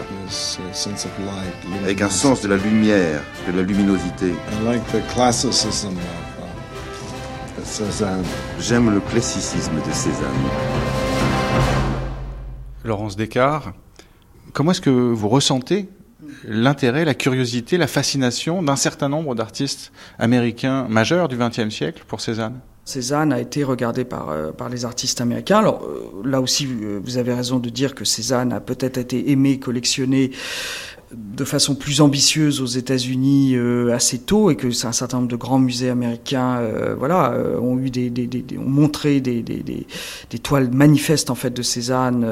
avec 1.83 2.01
un 2.01 2.09
sens 2.09 2.41
de 2.41 2.47
la 2.47 2.57
lumière, 2.57 3.21
de 3.51 3.57
la 3.57 3.63
luminosité. 3.63 4.33
J'aime 8.59 8.93
le 8.93 8.99
classicisme 9.01 9.75
de 9.75 9.91
Cézanne. 9.91 10.27
Laurence 12.85 13.17
Descartes, 13.17 13.67
comment 14.53 14.71
est-ce 14.71 14.81
que 14.81 14.89
vous 14.89 15.27
ressentez 15.27 15.89
l'intérêt, 16.43 17.05
la 17.05 17.13
curiosité, 17.13 17.77
la 17.77 17.87
fascination 17.87 18.61
d'un 18.63 18.75
certain 18.75 19.09
nombre 19.09 19.35
d'artistes 19.35 19.91
américains 20.19 20.87
majeurs 20.89 21.27
du 21.27 21.37
XXe 21.37 21.69
siècle 21.69 22.03
pour 22.07 22.21
Cézanne 22.21 22.59
Cézanne 22.87 23.33
a 23.33 23.41
été 23.41 23.65
regardé 23.65 24.05
par, 24.05 24.29
euh, 24.29 24.53
par 24.53 24.69
les 24.69 24.85
artistes 24.85 25.19
américains. 25.19 25.57
Alors 25.57 25.83
euh, 25.83 26.21
là 26.23 26.39
aussi, 26.39 26.65
euh, 26.67 27.01
vous 27.03 27.17
avez 27.17 27.33
raison 27.33 27.59
de 27.59 27.69
dire 27.69 27.93
que 27.93 28.05
Cézanne 28.05 28.53
a 28.53 28.61
peut-être 28.61 28.97
été 28.97 29.29
aimé, 29.29 29.59
collectionné 29.59 30.31
de 31.13 31.45
façon 31.45 31.73
plus 31.73 32.01
ambitieuse 32.01 32.59
aux 32.59 32.65
États-Unis 32.65 33.55
euh, 33.55 33.93
assez 33.93 34.19
tôt 34.19 34.51
et 34.51 34.57
que 34.57 34.67
un 34.85 34.91
certain 34.91 35.17
nombre 35.17 35.29
de 35.29 35.37
grands 35.37 35.59
musées 35.59 35.89
américains 35.89 36.57
euh, 36.57 36.95
voilà 36.97 37.31
euh, 37.31 37.57
ont 37.59 37.79
eu 37.79 37.89
des, 37.89 38.09
des, 38.09 38.27
des, 38.27 38.57
ont 38.57 38.67
montré 38.67 39.21
des, 39.21 39.43
toiles 40.43 40.69
manifestes 40.69 41.29
en 41.29 41.35
fait 41.35 41.51
de 41.51 41.61
Cézanne 41.61 42.27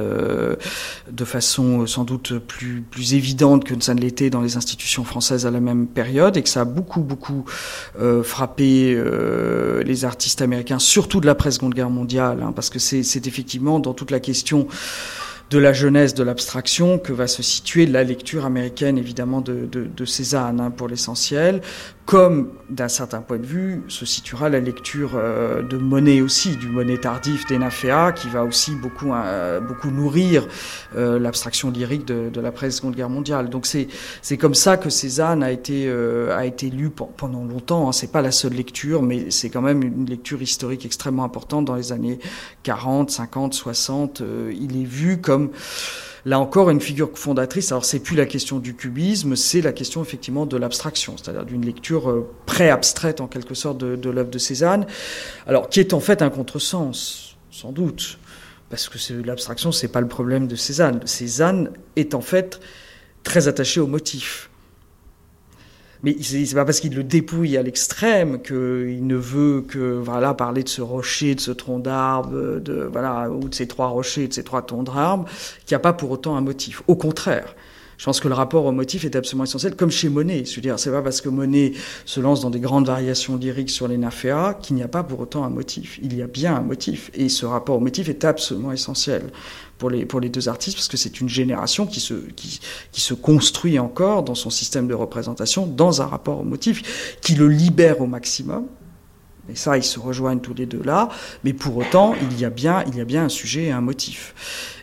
de 1.10 1.26
façon 1.26 1.88
sans 1.88 2.04
doute 2.04 2.38
plus 2.40 2.82
plus 2.82 3.14
évidente 3.14 3.64
que 3.64 3.74
ça 3.82 3.94
ne 3.94 4.02
l'était 4.02 4.30
dans 4.30 4.42
les 4.42 4.58
institutions 4.58 5.06
françaises 5.06 5.46
à 5.46 5.52
la 5.52 5.62
même 5.62 5.88
période 5.88 6.36
et 6.36 6.44
que 6.44 6.50
ça 6.50 6.62
a 6.62 6.66
beaucoup 6.66 7.02
beaucoup 7.02 7.46
frappé 8.24 9.02
les 9.86 10.06
artistes 10.06 10.42
américains 10.42 10.80
surtout 10.80 11.22
de 11.22 11.26
l'après 11.26 11.52
Seconde 11.52 11.74
Guerre 11.74 11.90
mondiale 11.90 12.44
hein, 12.44 12.52
parce 12.52 12.70
que 12.70 12.80
c'est 12.80 13.28
effectivement 13.28 13.80
dans 13.80 13.94
toute 13.94 14.12
la 14.12 14.20
question 14.20 14.68
de 15.52 15.60
la 15.60 15.74
jeunesse 15.74 16.14
de 16.14 16.24
l'abstraction 16.24 16.98
que 16.98 17.14
va 17.14 17.28
se 17.28 17.44
situer 17.44 17.86
la 17.86 18.04
lecture 18.04 18.46
américaine 18.46 18.98
évidemment 18.98 19.42
de, 19.42 19.66
de, 19.66 20.06
Cézanne 20.06 20.60
hein, 20.60 20.72
pour 20.72 20.88
l'essentiel, 20.88 21.62
comme 22.06 22.50
d'un 22.70 22.88
certain 22.88 23.22
point 23.22 23.38
de 23.38 23.46
vue 23.46 23.84
se 23.88 24.06
situera 24.06 24.50
la 24.50 24.60
lecture 24.60 25.14
euh, 25.16 25.64
de 25.64 25.78
Monet 25.78 26.22
aussi, 26.22 26.56
du 26.56 26.68
Monet 26.68 26.98
tardif 26.98 27.48
d'Enafea, 27.48 28.12
qui 28.12 28.30
va 28.30 28.44
aussi 28.44 28.76
beaucoup, 28.76 29.12
euh, 29.12 29.60
beaucoup 29.60 29.90
nourrir 29.90 30.48
euh, 30.96 31.18
l'abstraction 31.18 31.72
lyrique 31.72 32.06
de, 32.06 32.30
de 32.30 32.42
la 32.42 32.52
presse 32.52 32.78
Seconde 32.78 32.96
Guerre 32.96 33.10
mondiale. 33.10 33.50
Donc 33.50 33.66
c'est 33.66 33.88
c'est 34.22 34.38
comme 34.38 34.54
ça 34.54 34.78
que 34.78 34.90
Cézanne 34.90 35.42
a 35.42 35.52
été 35.52 35.90
a 36.32 36.46
été 36.46 36.70
lu 36.70 36.90
pendant 36.90 37.44
longtemps. 37.44 37.90
Hein. 37.90 37.92
C'est 37.92 38.12
pas 38.12 38.22
la 38.22 38.32
seule 38.32 38.54
lecture, 38.54 39.02
mais 39.02 39.32
c'est 39.32 39.50
quand 39.50 39.62
même 39.62 39.82
une 39.84 40.06
lecture 40.06 40.42
historique 40.42 40.86
extrêmement 40.86 41.24
importante 41.24 41.66
dans 41.66 41.76
les 41.76 41.92
années 41.92 42.20
40, 42.64 43.10
50, 43.10 43.54
60. 43.54 44.22
il 44.52 44.82
est 44.82 44.86
vu 44.86 45.20
comme 45.22 45.35
là 46.26 46.40
encore 46.40 46.70
une 46.70 46.82
figure 46.82 47.12
fondatrice. 47.16 47.72
Alors 47.72 47.86
c'est 47.86 48.00
plus 48.00 48.16
la 48.16 48.26
question 48.26 48.60
du 48.60 48.76
cubisme, 48.76 49.36
c'est 49.36 49.62
la 49.62 49.72
question 49.72 50.02
effectivement 50.02 50.46
de 50.46 50.58
l'abstraction, 50.58 51.16
c'est-à-dire 51.18 51.46
d'une 51.46 51.66
lecture 51.66 52.10
euh, 52.10 52.28
pré-abstraite 52.46 53.22
en 53.22 53.28
quelque 53.28 53.54
sorte 53.54 53.78
de, 53.78 53.96
de 53.96 54.10
l'œuvre 54.10 54.32
de 54.32 54.40
Cézanne, 54.40 54.86
alors 55.48 55.70
qui 55.70 55.80
est 55.80 55.94
en 55.94 56.00
fait 56.00 56.22
un 56.22 56.30
contresens, 56.30 57.38
sans 57.52 57.72
doute, 57.72 58.18
parce 58.70 58.90
que 58.90 58.98
l'abstraction 59.26 59.72
c'est 59.72 59.88
pas 59.88 60.02
le 60.02 60.08
problème 60.08 60.48
de 60.48 60.56
Cézanne. 60.56 61.02
Cézanne 61.06 61.72
est 61.96 62.16
en 62.16 62.22
fait 62.22 62.60
très 63.24 63.48
attaché 63.48 63.80
au 63.80 63.88
motif. 63.88 64.50
Mais 66.06 66.16
c'est 66.22 66.54
pas 66.54 66.66
parce 66.66 66.80
qu'il 66.80 66.94
le 66.94 67.04
dépouille 67.04 67.58
à 67.58 67.64
l'extrême 67.64 68.40
qu'il 68.40 69.08
ne 69.08 69.16
veut 69.16 69.66
que 69.68 69.80
voilà 69.98 70.36
parler 70.36 70.62
de 70.62 70.70
ce 70.70 70.84
rocher, 70.84 71.34
de 71.34 71.40
ce 71.40 71.50
tronc 71.50 71.80
d'arbre, 71.80 72.60
de 72.60 72.88
voilà 72.92 73.32
ou 73.32 73.50
de 73.50 73.56
ces 73.56 73.66
trois 73.66 73.88
rochers, 73.88 74.28
de 74.28 74.34
ces 74.34 74.44
trois 74.44 74.62
troncs 74.62 74.86
d'arbre, 74.86 75.26
qu'il 75.66 75.76
n'y 75.76 75.78
a 75.78 75.80
pas 75.80 75.94
pour 75.94 76.12
autant 76.12 76.38
un 76.38 76.42
motif. 76.42 76.84
Au 76.88 76.96
contraire. 76.96 77.56
Je 77.98 78.06
pense 78.06 78.20
que 78.20 78.28
le 78.28 78.34
rapport 78.34 78.66
au 78.66 78.72
motif 78.72 79.06
est 79.06 79.16
absolument 79.16 79.46
essentiel, 79.46 79.76
comme 79.76 79.92
chez 79.92 80.10
Monet. 80.10 80.44
C'est-à-dire, 80.46 80.80
c'est 80.80 80.92
pas 80.92 81.02
parce 81.02 81.22
que 81.22 81.30
Monet 81.30 81.74
se 82.06 82.20
lance 82.20 82.42
dans 82.42 82.50
des 82.50 82.60
grandes 82.60 82.88
variations 82.88 83.38
lyriques 83.38 83.70
sur 83.70 83.88
les 83.88 83.98
naféas 83.98 84.56
qu'il 84.56 84.76
n'y 84.76 84.84
a 84.84 84.88
pas 84.88 85.04
pour 85.04 85.20
autant 85.20 85.44
un 85.44 85.50
motif. 85.50 86.00
Il 86.02 86.16
y 86.16 86.22
a 86.22 86.28
bien 86.28 86.56
un 86.56 86.62
motif. 86.62 87.12
Et 87.14 87.30
ce 87.30 87.46
rapport 87.46 87.78
au 87.78 87.80
motif 87.80 88.10
est 88.10 88.26
absolument 88.26 88.72
essentiel 88.72 89.32
pour 89.78 89.90
les, 89.90 90.06
pour 90.06 90.20
les 90.20 90.30
deux 90.30 90.50
artistes, 90.50 90.78
parce 90.78 90.88
que 90.88 90.98
c'est 90.98 91.20
une 91.22 91.30
génération 91.30 91.86
qui 91.86 92.00
se 92.00 93.14
construit 93.14 93.80
encore 93.80 94.24
dans 94.24 94.36
son 94.36 94.50
système 94.50 94.88
de 94.88 94.94
représentation, 94.94 95.68
dans 95.68 96.02
un 96.02 96.06
rapport 96.06 96.40
au 96.40 96.44
motif, 96.44 97.18
qui 97.22 97.36
le 97.36 97.48
libère 97.48 98.02
au 98.02 98.08
maximum. 98.08 98.66
Et 99.50 99.56
ça, 99.56 99.78
ils 99.78 99.84
se 99.84 100.00
rejoignent 100.00 100.40
tous 100.40 100.54
les 100.54 100.66
deux 100.66 100.82
là. 100.84 101.10
Mais 101.44 101.54
pour 101.54 101.78
autant, 101.78 102.16
il 102.22 102.40
y 102.40 102.46
a 102.46 102.50
bien, 102.50 102.84
il 102.88 102.96
y 102.96 103.02
a 103.02 103.06
bien 103.06 103.26
un 103.26 103.30
sujet 103.30 103.66
et 103.66 103.72
un 103.72 103.82
motif. 103.82 104.34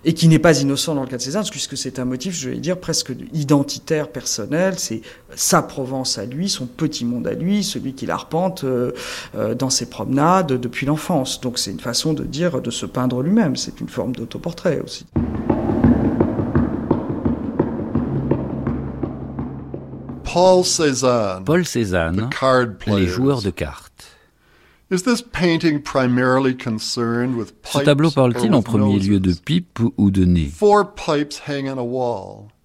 Et 0.05 0.15
qui 0.15 0.29
n'est 0.29 0.39
pas 0.39 0.61
innocent 0.61 0.95
dans 0.95 1.03
le 1.03 1.09
cas 1.09 1.17
de 1.17 1.23
Cézanne, 1.23 1.45
puisque 1.51 1.77
c'est 1.77 1.99
un 1.99 2.05
motif, 2.05 2.35
je 2.35 2.51
vais 2.51 2.57
dire, 2.57 2.79
presque 2.79 3.13
identitaire, 3.33 4.09
personnel. 4.09 4.75
C'est 4.79 5.03
sa 5.35 5.63
Provence 5.63 6.19
à 6.19 6.27
lui, 6.27 6.49
son 6.49 6.67
petit 6.67 7.05
monde 7.05 7.27
à 7.27 7.35
lui, 7.35 7.65
celui 7.65 7.95
qu'il 7.95 8.11
arpente 8.11 8.65
euh, 8.65 8.93
euh, 9.37 9.55
dans 9.55 9.71
ses 9.71 9.87
promenades 9.87 10.53
depuis 10.53 10.87
l'enfance. 10.87 11.41
Donc 11.41 11.59
c'est 11.59 11.71
une 11.71 11.81
façon 11.81 12.13
de 12.13 12.25
dire, 12.25 12.61
de 12.61 12.71
se 12.71 12.87
peindre 12.87 13.23
lui-même. 13.23 13.57
C'est 13.57 13.81
une 13.81 13.89
forme 13.89 14.15
d'autoportrait 14.15 14.81
aussi. 14.85 15.07
Paul 20.33 20.65
Cézanne, 20.65 21.45
Paul 21.45 21.67
Cézanne 21.67 22.31
les 22.87 23.07
joueurs 23.07 23.43
de 23.43 23.51
cartes. 23.51 23.92
Ce 27.65 27.79
tableau 27.83 28.11
parle-t-il 28.11 28.53
en 28.55 28.63
premier 28.63 28.99
lieu 28.99 29.21
de 29.21 29.33
pipes 29.33 29.79
ou 29.97 30.11
de 30.11 30.25
nez? 30.25 30.51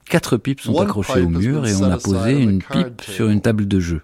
Quatre 0.10 0.38
pipes 0.38 0.62
sont 0.62 0.78
accrochées 0.80 1.22
au 1.22 1.30
mur 1.30 1.66
et 1.66 1.76
on 1.76 1.84
a 1.84 1.98
posé 1.98 2.34
une 2.42 2.62
pipe 2.62 3.02
sur 3.02 3.30
une 3.30 3.42
table 3.42 3.68
de 3.68 3.80
jeu. 3.80 4.02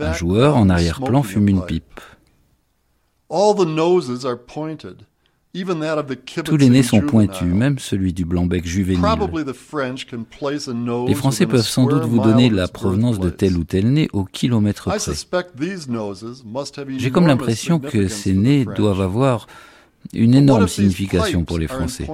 Un 0.00 0.12
joueur 0.12 0.56
en 0.56 0.68
arrière-plan 0.68 1.22
fume 1.22 1.48
une 1.48 1.64
pipe. 1.64 2.00
Tous 6.44 6.56
les 6.56 6.68
nez 6.68 6.82
sont 6.82 7.00
pointus, 7.00 7.46
même 7.46 7.78
celui 7.78 8.12
du 8.12 8.24
blanc-bec 8.24 8.66
juvénile. 8.66 9.04
Les 11.06 11.14
Français 11.14 11.46
peuvent 11.46 11.66
sans 11.66 11.86
doute 11.86 12.04
vous 12.04 12.20
donner 12.20 12.50
la 12.50 12.68
provenance 12.68 13.20
de 13.20 13.30
tel 13.30 13.56
ou 13.56 13.64
tel 13.64 13.92
nez 13.92 14.08
au 14.12 14.24
kilomètre 14.24 14.90
près. 14.90 15.14
J'ai 16.98 17.10
comme 17.10 17.26
l'impression 17.26 17.78
que 17.78 18.08
ces 18.08 18.32
nez 18.32 18.64
doivent 18.76 19.00
avoir 19.00 19.46
une 20.12 20.34
énorme 20.34 20.68
signification 20.68 21.44
pour 21.44 21.58
les 21.58 21.68
Français? 21.68 22.06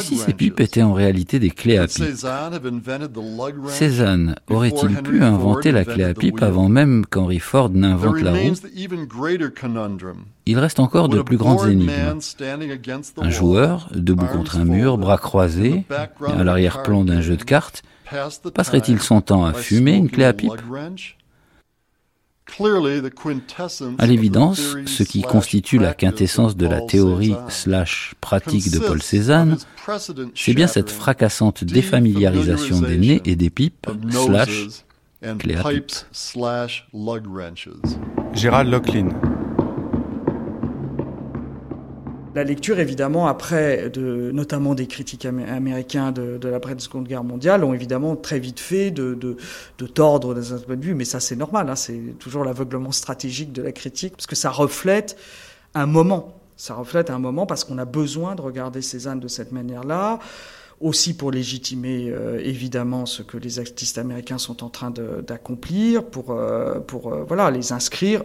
Si 0.00 0.16
ces 0.16 0.32
pipes 0.32 0.60
étaient 0.60 0.82
en 0.82 0.92
réalité 0.92 1.38
des 1.38 1.50
clés 1.50 1.78
à 1.78 1.86
pipe 1.86 2.04
Cézanne 3.68 4.34
aurait-il 4.48 5.02
pu 5.02 5.22
inventer 5.22 5.72
la 5.72 5.84
clé 5.84 6.04
à 6.04 6.14
pipe 6.14 6.42
avant 6.42 6.68
même 6.68 7.06
qu'Henry 7.06 7.38
Ford 7.38 7.70
n'invente 7.70 8.20
la 8.20 8.32
roue? 8.32 8.54
Il 10.46 10.58
reste 10.58 10.80
encore 10.80 11.08
de 11.08 11.22
plus 11.22 11.36
grandes 11.36 11.68
énigmes. 11.68 11.90
Un 13.18 13.30
joueur, 13.30 13.88
debout 13.94 14.26
contre 14.26 14.58
un 14.58 14.64
mur, 14.64 14.98
bras 14.98 15.18
croisés, 15.18 15.84
à 16.26 16.44
l'arrière-plan 16.44 17.04
d'un 17.04 17.20
jeu 17.20 17.36
de 17.36 17.44
cartes, 17.44 17.82
passerait-il 18.54 19.00
son 19.00 19.20
temps 19.20 19.44
à 19.44 19.52
fumer 19.52 19.94
une 19.94 20.10
clé 20.10 20.24
à 20.24 20.32
pipe 20.32 20.52
à 23.98 24.06
l'évidence, 24.06 24.76
ce 24.86 25.02
qui 25.02 25.22
constitue 25.22 25.78
la 25.78 25.94
quintessence 25.94 26.56
de 26.56 26.66
la 26.66 26.82
théorie 26.82 27.34
slash 27.48 28.14
pratique 28.20 28.70
de 28.70 28.78
Paul 28.78 29.02
Cézanne, 29.02 29.56
c'est 30.34 30.54
bien 30.54 30.66
cette 30.66 30.90
fracassante 30.90 31.64
défamiliarisation 31.64 32.80
des 32.80 32.98
nez 32.98 33.22
et 33.24 33.36
des 33.36 33.50
pipes 33.50 33.86
slash 34.10 34.84
clé 35.38 35.56
à. 35.56 35.64
Gérald 38.34 38.70
Locklin. 38.70 39.08
La 42.34 42.42
lecture, 42.42 42.80
évidemment, 42.80 43.28
après, 43.28 43.92
notamment 43.96 44.74
des 44.74 44.88
critiques 44.88 45.24
américains 45.24 46.10
de, 46.10 46.36
de 46.36 46.48
la 46.48 46.60
Seconde 46.78 47.06
Guerre 47.06 47.22
mondiale, 47.22 47.62
ont 47.62 47.72
évidemment 47.72 48.16
très 48.16 48.40
vite 48.40 48.58
fait 48.58 48.90
de, 48.90 49.14
de, 49.14 49.36
de 49.78 49.86
tordre 49.86 50.34
dans 50.34 50.54
un 50.54 50.58
point 50.58 50.76
de 50.76 50.84
vue, 50.84 50.94
mais 50.94 51.04
ça 51.04 51.20
c'est 51.20 51.36
normal, 51.36 51.70
hein, 51.70 51.76
c'est 51.76 52.18
toujours 52.18 52.44
l'aveuglement 52.44 52.90
stratégique 52.90 53.52
de 53.52 53.62
la 53.62 53.70
critique, 53.70 54.14
parce 54.16 54.26
que 54.26 54.34
ça 54.34 54.50
reflète 54.50 55.16
un 55.74 55.86
moment. 55.86 56.40
Ça 56.56 56.74
reflète 56.74 57.10
un 57.10 57.18
moment 57.18 57.46
parce 57.46 57.64
qu'on 57.64 57.78
a 57.78 57.84
besoin 57.84 58.34
de 58.34 58.42
regarder 58.42 58.82
Cézanne 58.82 59.20
de 59.20 59.28
cette 59.28 59.52
manière-là 59.52 60.18
aussi 60.80 61.16
pour 61.16 61.30
légitimer 61.30 62.10
euh, 62.10 62.40
évidemment 62.42 63.06
ce 63.06 63.22
que 63.22 63.36
les 63.36 63.58
artistes 63.58 63.96
américains 63.98 64.38
sont 64.38 64.64
en 64.64 64.70
train 64.70 64.90
d'accomplir, 64.90 66.04
pour, 66.04 66.32
euh, 66.32 66.80
euh, 66.92 67.24
voilà, 67.26 67.50
les 67.50 67.72
inscrire 67.72 68.22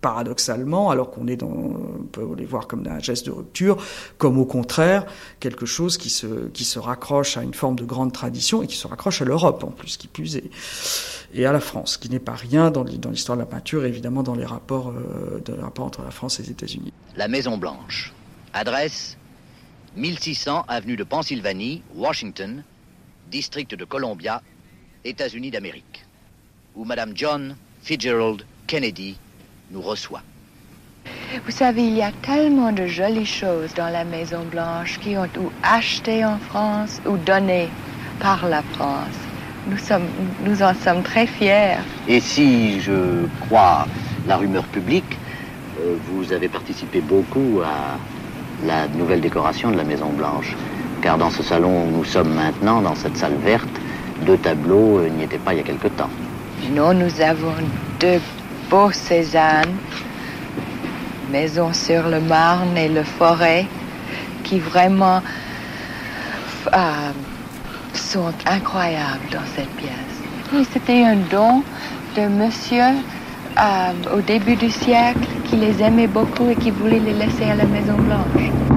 paradoxalement, 0.00 0.90
alors 0.90 1.10
qu'on 1.10 1.26
est 1.26 1.36
dans, 1.36 1.48
on 1.48 2.04
peut 2.10 2.26
les 2.36 2.44
voir 2.44 2.66
comme 2.66 2.86
un 2.86 3.00
geste 3.00 3.26
de 3.26 3.30
rupture, 3.32 3.82
comme 4.16 4.38
au 4.38 4.44
contraire 4.44 5.06
quelque 5.40 5.66
chose 5.66 5.98
qui 5.98 6.10
se, 6.10 6.48
qui 6.48 6.64
se 6.64 6.78
raccroche 6.78 7.36
à 7.36 7.42
une 7.42 7.54
forme 7.54 7.76
de 7.76 7.84
grande 7.84 8.12
tradition 8.12 8.62
et 8.62 8.66
qui 8.66 8.76
se 8.76 8.86
raccroche 8.86 9.22
à 9.22 9.24
l'Europe 9.24 9.64
en 9.64 9.70
plus, 9.70 9.96
qui 9.96 10.06
plus 10.06 10.36
est, 10.36 10.50
et 11.34 11.46
à 11.46 11.52
la 11.52 11.60
France, 11.60 11.96
qui 11.96 12.08
n'est 12.08 12.20
pas 12.20 12.34
rien 12.34 12.70
dans, 12.70 12.84
l'histoire 12.84 13.36
de 13.36 13.42
la 13.42 13.46
peinture, 13.46 13.84
évidemment 13.84 14.22
dans 14.22 14.34
les 14.34 14.44
rapports, 14.44 14.90
euh, 14.90 15.40
de, 15.44 15.52
rapport 15.52 15.86
entre 15.86 16.02
la 16.02 16.10
France 16.10 16.38
et 16.38 16.44
les 16.44 16.50
États-Unis. 16.50 16.92
La 17.16 17.28
Maison 17.28 17.58
Blanche. 17.58 18.12
Adresse 18.52 19.16
1600 19.96 20.64
avenue 20.68 20.96
de 20.96 21.04
Pennsylvanie, 21.04 21.82
Washington, 21.94 22.62
district 23.30 23.74
de 23.74 23.84
Columbia, 23.84 24.42
États-Unis 25.04 25.50
d'Amérique, 25.50 26.06
où 26.76 26.84
Madame 26.84 27.12
John 27.14 27.56
Fitzgerald 27.82 28.44
Kennedy 28.66 29.16
nous 29.70 29.80
reçoit. 29.80 30.22
Vous 31.44 31.52
savez, 31.52 31.82
il 31.82 31.94
y 31.94 32.02
a 32.02 32.12
tellement 32.22 32.72
de 32.72 32.86
jolies 32.86 33.26
choses 33.26 33.72
dans 33.74 33.88
la 33.88 34.04
Maison 34.04 34.44
Blanche 34.50 34.98
qui 35.00 35.16
ont 35.16 35.28
ou 35.38 35.50
acheté 35.62 36.24
en 36.24 36.38
France 36.38 37.00
ou 37.06 37.16
donné 37.16 37.68
par 38.20 38.46
la 38.48 38.62
France. 38.62 39.16
Nous, 39.68 39.78
sommes, 39.78 40.08
nous 40.44 40.62
en 40.62 40.74
sommes 40.74 41.02
très 41.02 41.26
fiers. 41.26 41.76
Et 42.08 42.20
si 42.20 42.80
je 42.80 43.26
crois 43.40 43.86
la 44.26 44.36
rumeur 44.36 44.64
publique, 44.64 45.18
euh, 45.80 45.96
vous 46.06 46.32
avez 46.32 46.48
participé 46.48 47.00
beaucoup 47.00 47.60
à 47.62 47.98
la 48.66 48.88
nouvelle 48.88 49.20
décoration 49.20 49.70
de 49.70 49.76
la 49.76 49.84
Maison 49.84 50.08
Blanche. 50.08 50.56
Car 51.02 51.18
dans 51.18 51.30
ce 51.30 51.42
salon 51.42 51.84
où 51.84 51.90
nous 51.98 52.04
sommes 52.04 52.34
maintenant, 52.34 52.80
dans 52.80 52.94
cette 52.94 53.16
salle 53.16 53.36
verte, 53.44 53.68
deux 54.22 54.38
tableaux 54.38 55.06
n'y 55.08 55.24
étaient 55.24 55.38
pas 55.38 55.54
il 55.54 55.58
y 55.58 55.60
a 55.60 55.64
quelque 55.64 55.88
temps. 55.88 56.10
Non, 56.72 56.92
nous 56.92 57.20
avons 57.20 57.54
deux 58.00 58.20
beau 58.70 58.90
Cézanne, 58.92 59.76
Maison 61.30 61.72
sur 61.72 62.08
le 62.08 62.20
Marne 62.20 62.76
et 62.76 62.88
le 62.88 63.02
Forêt, 63.02 63.66
qui 64.44 64.58
vraiment 64.58 65.22
euh, 66.74 67.10
sont 67.94 68.32
incroyables 68.46 69.28
dans 69.30 69.46
cette 69.54 69.70
pièce. 69.76 70.66
C'était 70.72 71.04
un 71.04 71.16
don 71.30 71.62
de 72.16 72.26
monsieur 72.26 72.82
euh, 73.58 74.16
au 74.16 74.20
début 74.20 74.56
du 74.56 74.70
siècle 74.70 75.28
qui 75.44 75.56
les 75.56 75.82
aimait 75.82 76.06
beaucoup 76.06 76.48
et 76.48 76.56
qui 76.56 76.70
voulait 76.70 77.00
les 77.00 77.14
laisser 77.14 77.44
à 77.44 77.54
la 77.54 77.64
Maison 77.64 77.94
Blanche. 77.94 78.67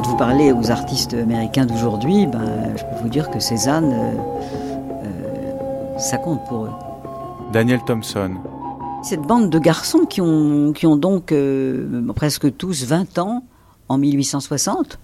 Aux 0.00 0.70
artistes 0.70 1.14
américains 1.14 1.66
d'aujourd'hui, 1.66 2.26
ben, 2.26 2.74
je 2.76 2.84
peux 2.84 3.02
vous 3.02 3.08
dire 3.08 3.30
que 3.30 3.38
Cézanne, 3.38 3.92
euh, 3.92 4.12
euh, 5.04 5.98
ça 5.98 6.16
compte 6.16 6.44
pour 6.46 6.64
eux. 6.64 6.70
Daniel 7.52 7.80
Thompson. 7.86 8.36
Cette 9.02 9.22
bande 9.22 9.50
de 9.50 9.58
garçons 9.58 10.06
qui 10.06 10.20
ont, 10.20 10.72
qui 10.72 10.86
ont 10.86 10.96
donc 10.96 11.32
euh, 11.32 12.02
presque 12.14 12.56
tous 12.56 12.84
20 12.84 13.18
ans 13.18 13.44
en 13.88 13.98
1860. 13.98 14.98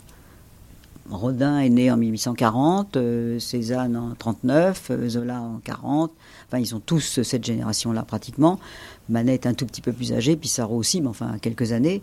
Rodin 1.11 1.61
est 1.61 1.69
né 1.69 1.91
en 1.91 1.97
1840, 1.97 2.99
Cézanne 3.39 3.97
en 3.97 4.15
39, 4.19 4.93
Zola 5.09 5.41
en 5.41 5.61
40. 5.63 6.11
Enfin, 6.49 6.59
ils 6.59 6.75
ont 6.75 6.81
tous 6.85 7.23
cette 7.23 7.45
génération-là 7.45 8.03
pratiquement. 8.03 8.59
Manet 9.09 9.35
est 9.35 9.47
un 9.47 9.55
tout 9.55 9.67
petit 9.67 9.83
peu 9.83 9.93
plus 9.93 10.13
âgé, 10.13 10.35
Pissarro 10.37 10.77
aussi, 10.77 11.01
mais 11.01 11.09
enfin 11.09 11.37
quelques 11.41 11.71
années 11.71 12.03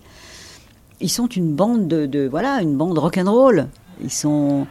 ils 1.03 1.09
sont 1.09 1.27
une 1.27 1.53
bande 1.53 1.87
de, 1.87 2.27
voilà 2.27 2.61
une 2.61 2.75
bande 2.75 2.97
rock'n'roll. 2.97 3.67
Ils 4.01 4.09
sont 4.09 4.65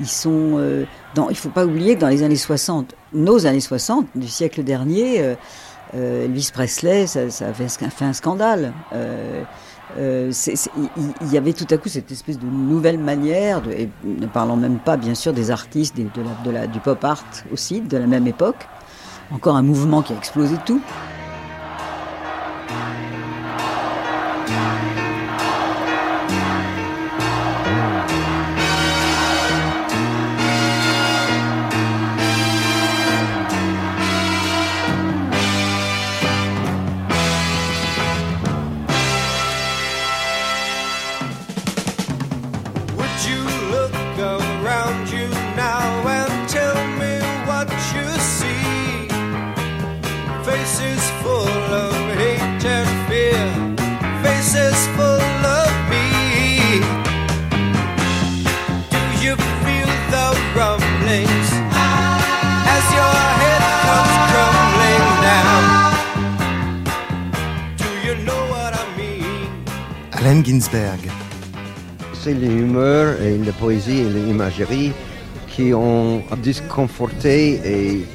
ils 0.00 0.08
sont 0.08 0.56
euh, 0.58 0.86
dans, 1.14 1.28
il 1.30 1.36
faut 1.36 1.50
pas 1.50 1.64
oublier 1.64 1.94
que 1.94 2.00
dans 2.00 2.08
les 2.08 2.24
années 2.24 2.34
60, 2.34 2.96
nos 3.12 3.46
années 3.46 3.60
60 3.60 4.08
du 4.16 4.26
siècle 4.26 4.64
dernier, 4.64 5.20
euh, 5.20 5.34
euh, 5.94 6.24
Elvis 6.24 6.50
Presley, 6.52 7.06
ça, 7.06 7.30
ça 7.30 7.46
avait 7.48 7.68
fait 7.68 8.04
un 8.04 8.12
scandale. 8.12 8.72
il 9.96 10.32
y 11.30 11.38
avait 11.38 11.52
tout 11.52 11.66
à 11.70 11.76
coup 11.76 11.88
cette 11.88 12.10
espèce 12.10 12.40
de 12.40 12.46
nouvelle 12.46 12.98
manière, 12.98 13.62
et 13.70 13.88
ne 14.04 14.26
parlant 14.26 14.56
même 14.56 14.78
pas 14.78 14.96
bien 14.96 15.14
sûr 15.14 15.32
des 15.32 15.52
artistes 15.52 15.96
de 15.96 16.50
la, 16.50 16.66
du 16.66 16.80
pop 16.80 17.04
art 17.04 17.22
aussi, 17.52 17.80
de 17.80 17.96
la 17.96 18.08
même 18.08 18.26
époque. 18.26 18.66
Encore 19.30 19.54
un 19.54 19.62
mouvement 19.62 20.02
qui 20.02 20.12
a 20.12 20.16
explosé 20.16 20.56
tout. 20.66 20.80
C'est 72.14 72.32
l'humeur 72.32 73.20
et 73.20 73.36
la 73.36 73.52
poésie 73.52 73.98
et 73.98 74.08
l'imagerie 74.08 74.92
qui 75.48 75.74
ont 75.74 76.22
disconforté 76.42 77.60
et 77.62 78.06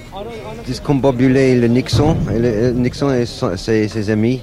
discombobulé 0.65 1.69
Nixon, 1.69 2.17
et 2.33 2.71
Nixon 2.71 3.11
et 3.13 3.27
ses, 3.27 4.09
amis. 4.09 4.41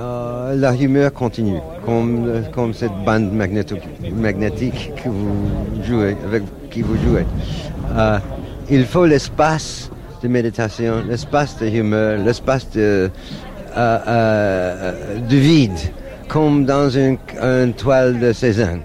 Euh, 0.00 0.56
la 0.56 0.74
humeur 0.74 1.12
continue, 1.12 1.60
comme, 1.84 2.74
cette 2.74 3.04
bande 3.06 3.32
magnétique 3.32 4.90
avec 6.26 6.42
qui 6.72 6.82
vous 6.82 6.96
jouez. 6.96 7.24
Euh, 7.96 8.18
il 8.68 8.84
faut 8.84 9.06
l'espace 9.06 9.92
de 10.24 10.26
méditation, 10.26 11.04
l'espace 11.08 11.56
de 11.60 11.68
humeur, 11.68 12.18
l'espace 12.18 12.68
de, 12.70 13.12
euh, 13.76 14.92
de 15.20 15.36
vide, 15.36 15.78
comme 16.28 16.64
dans 16.64 16.90
une, 16.90 17.18
toile 17.76 18.18
de 18.18 18.32
Cézanne. 18.32 18.82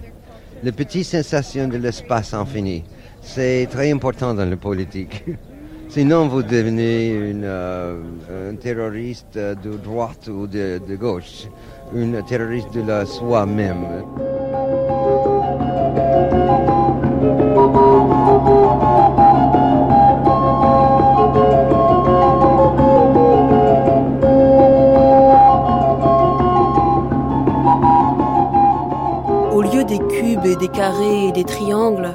Les 0.64 0.72
petites 0.72 1.06
sensations 1.06 1.68
de 1.68 1.78
l'espace 1.78 2.34
infini, 2.34 2.84
c'est 3.22 3.68
très 3.72 3.92
important 3.92 4.34
dans 4.34 4.50
la 4.50 4.58
politique. 4.58 5.24
Sinon, 5.90 6.28
vous 6.28 6.44
devenez 6.44 7.34
un 7.44 8.56
terroriste 8.56 9.38
de 9.38 9.78
droite 9.78 10.28
ou 10.28 10.46
de, 10.46 10.80
de 10.88 10.96
gauche, 10.96 11.48
un 11.96 12.22
terroriste 12.22 12.74
de 12.74 12.82
la 12.82 13.06
soi-même. 13.06 13.86
Des 30.60 30.68
carrés 30.68 31.28
et 31.28 31.32
des 31.32 31.46
triangles, 31.46 32.14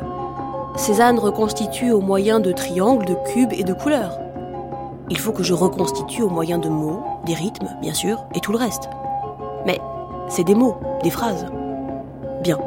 Cézanne 0.76 1.18
reconstitue 1.18 1.92
au 1.92 2.00
moyen 2.00 2.40
de 2.40 2.52
triangles, 2.52 3.06
de 3.06 3.16
cubes 3.32 3.52
et 3.52 3.64
de 3.64 3.72
couleurs. 3.72 4.18
Il 5.08 5.18
faut 5.18 5.32
que 5.32 5.42
je 5.42 5.54
reconstitue 5.54 6.22
au 6.22 6.28
moyen 6.28 6.58
de 6.58 6.68
mots, 6.68 7.02
des 7.24 7.34
rythmes, 7.34 7.68
bien 7.80 7.94
sûr, 7.94 8.18
et 8.34 8.40
tout 8.40 8.52
le 8.52 8.58
reste. 8.58 8.90
Mais 9.66 9.80
c'est 10.28 10.44
des 10.44 10.54
mots, 10.54 10.76
des 11.02 11.10
phrases. 11.10 11.46
Bien. 12.42 12.58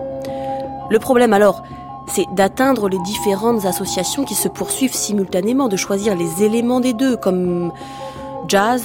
Le 0.89 0.99
problème 0.99 1.33
alors, 1.33 1.63
c'est 2.07 2.25
d'atteindre 2.33 2.89
les 2.89 2.99
différentes 2.99 3.65
associations 3.65 4.23
qui 4.23 4.35
se 4.35 4.47
poursuivent 4.47 4.95
simultanément, 4.95 5.67
de 5.67 5.75
choisir 5.75 6.15
les 6.15 6.43
éléments 6.43 6.79
des 6.79 6.93
deux, 6.93 7.17
comme 7.17 7.71
jazz, 8.47 8.83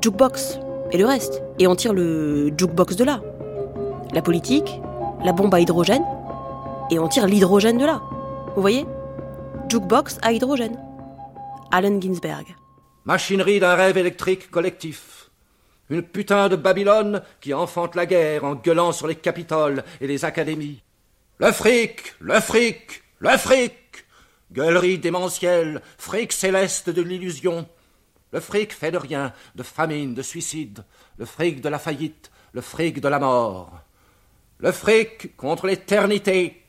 jukebox 0.00 0.60
et 0.92 0.98
le 0.98 1.04
reste. 1.04 1.42
Et 1.58 1.66
on 1.66 1.74
tire 1.74 1.92
le 1.92 2.48
jukebox 2.56 2.96
de 2.96 3.04
là. 3.04 3.20
La 4.14 4.22
politique, 4.22 4.80
la 5.24 5.32
bombe 5.32 5.54
à 5.54 5.60
hydrogène, 5.60 6.04
et 6.92 6.98
on 6.98 7.08
tire 7.08 7.26
l'hydrogène 7.26 7.78
de 7.78 7.86
là. 7.86 8.02
Vous 8.54 8.60
voyez? 8.60 8.84
Jukebox 9.70 10.18
à 10.20 10.30
hydrogène. 10.32 10.78
Allen 11.70 12.02
Ginsberg. 12.02 12.54
Machinerie 13.06 13.60
d'un 13.60 13.74
rêve 13.74 13.96
électrique 13.96 14.50
collectif. 14.50 15.30
Une 15.88 16.02
putain 16.02 16.50
de 16.50 16.56
Babylone 16.56 17.22
qui 17.40 17.54
enfante 17.54 17.94
la 17.94 18.04
guerre 18.04 18.44
en 18.44 18.56
gueulant 18.56 18.92
sur 18.92 19.06
les 19.06 19.14
capitoles 19.14 19.82
et 20.02 20.06
les 20.06 20.26
académies. 20.26 20.82
Le 21.38 21.50
fric, 21.50 22.14
le 22.20 22.38
fric, 22.40 23.02
le 23.20 23.38
fric. 23.38 23.72
Gueulerie 24.52 24.98
démentielle, 24.98 25.80
fric 25.96 26.30
céleste 26.30 26.90
de 26.90 27.00
l'illusion. 27.00 27.66
Le 28.32 28.40
fric 28.40 28.74
fait 28.74 28.90
de 28.90 28.98
rien, 28.98 29.32
de 29.54 29.62
famine, 29.62 30.12
de 30.12 30.20
suicide. 30.20 30.84
Le 31.16 31.24
fric 31.24 31.62
de 31.62 31.70
la 31.70 31.78
faillite, 31.78 32.30
le 32.52 32.60
fric 32.60 33.00
de 33.00 33.08
la 33.08 33.18
mort. 33.18 33.80
Le 34.58 34.72
fric 34.72 35.34
contre 35.38 35.66
l'éternité. 35.66 36.61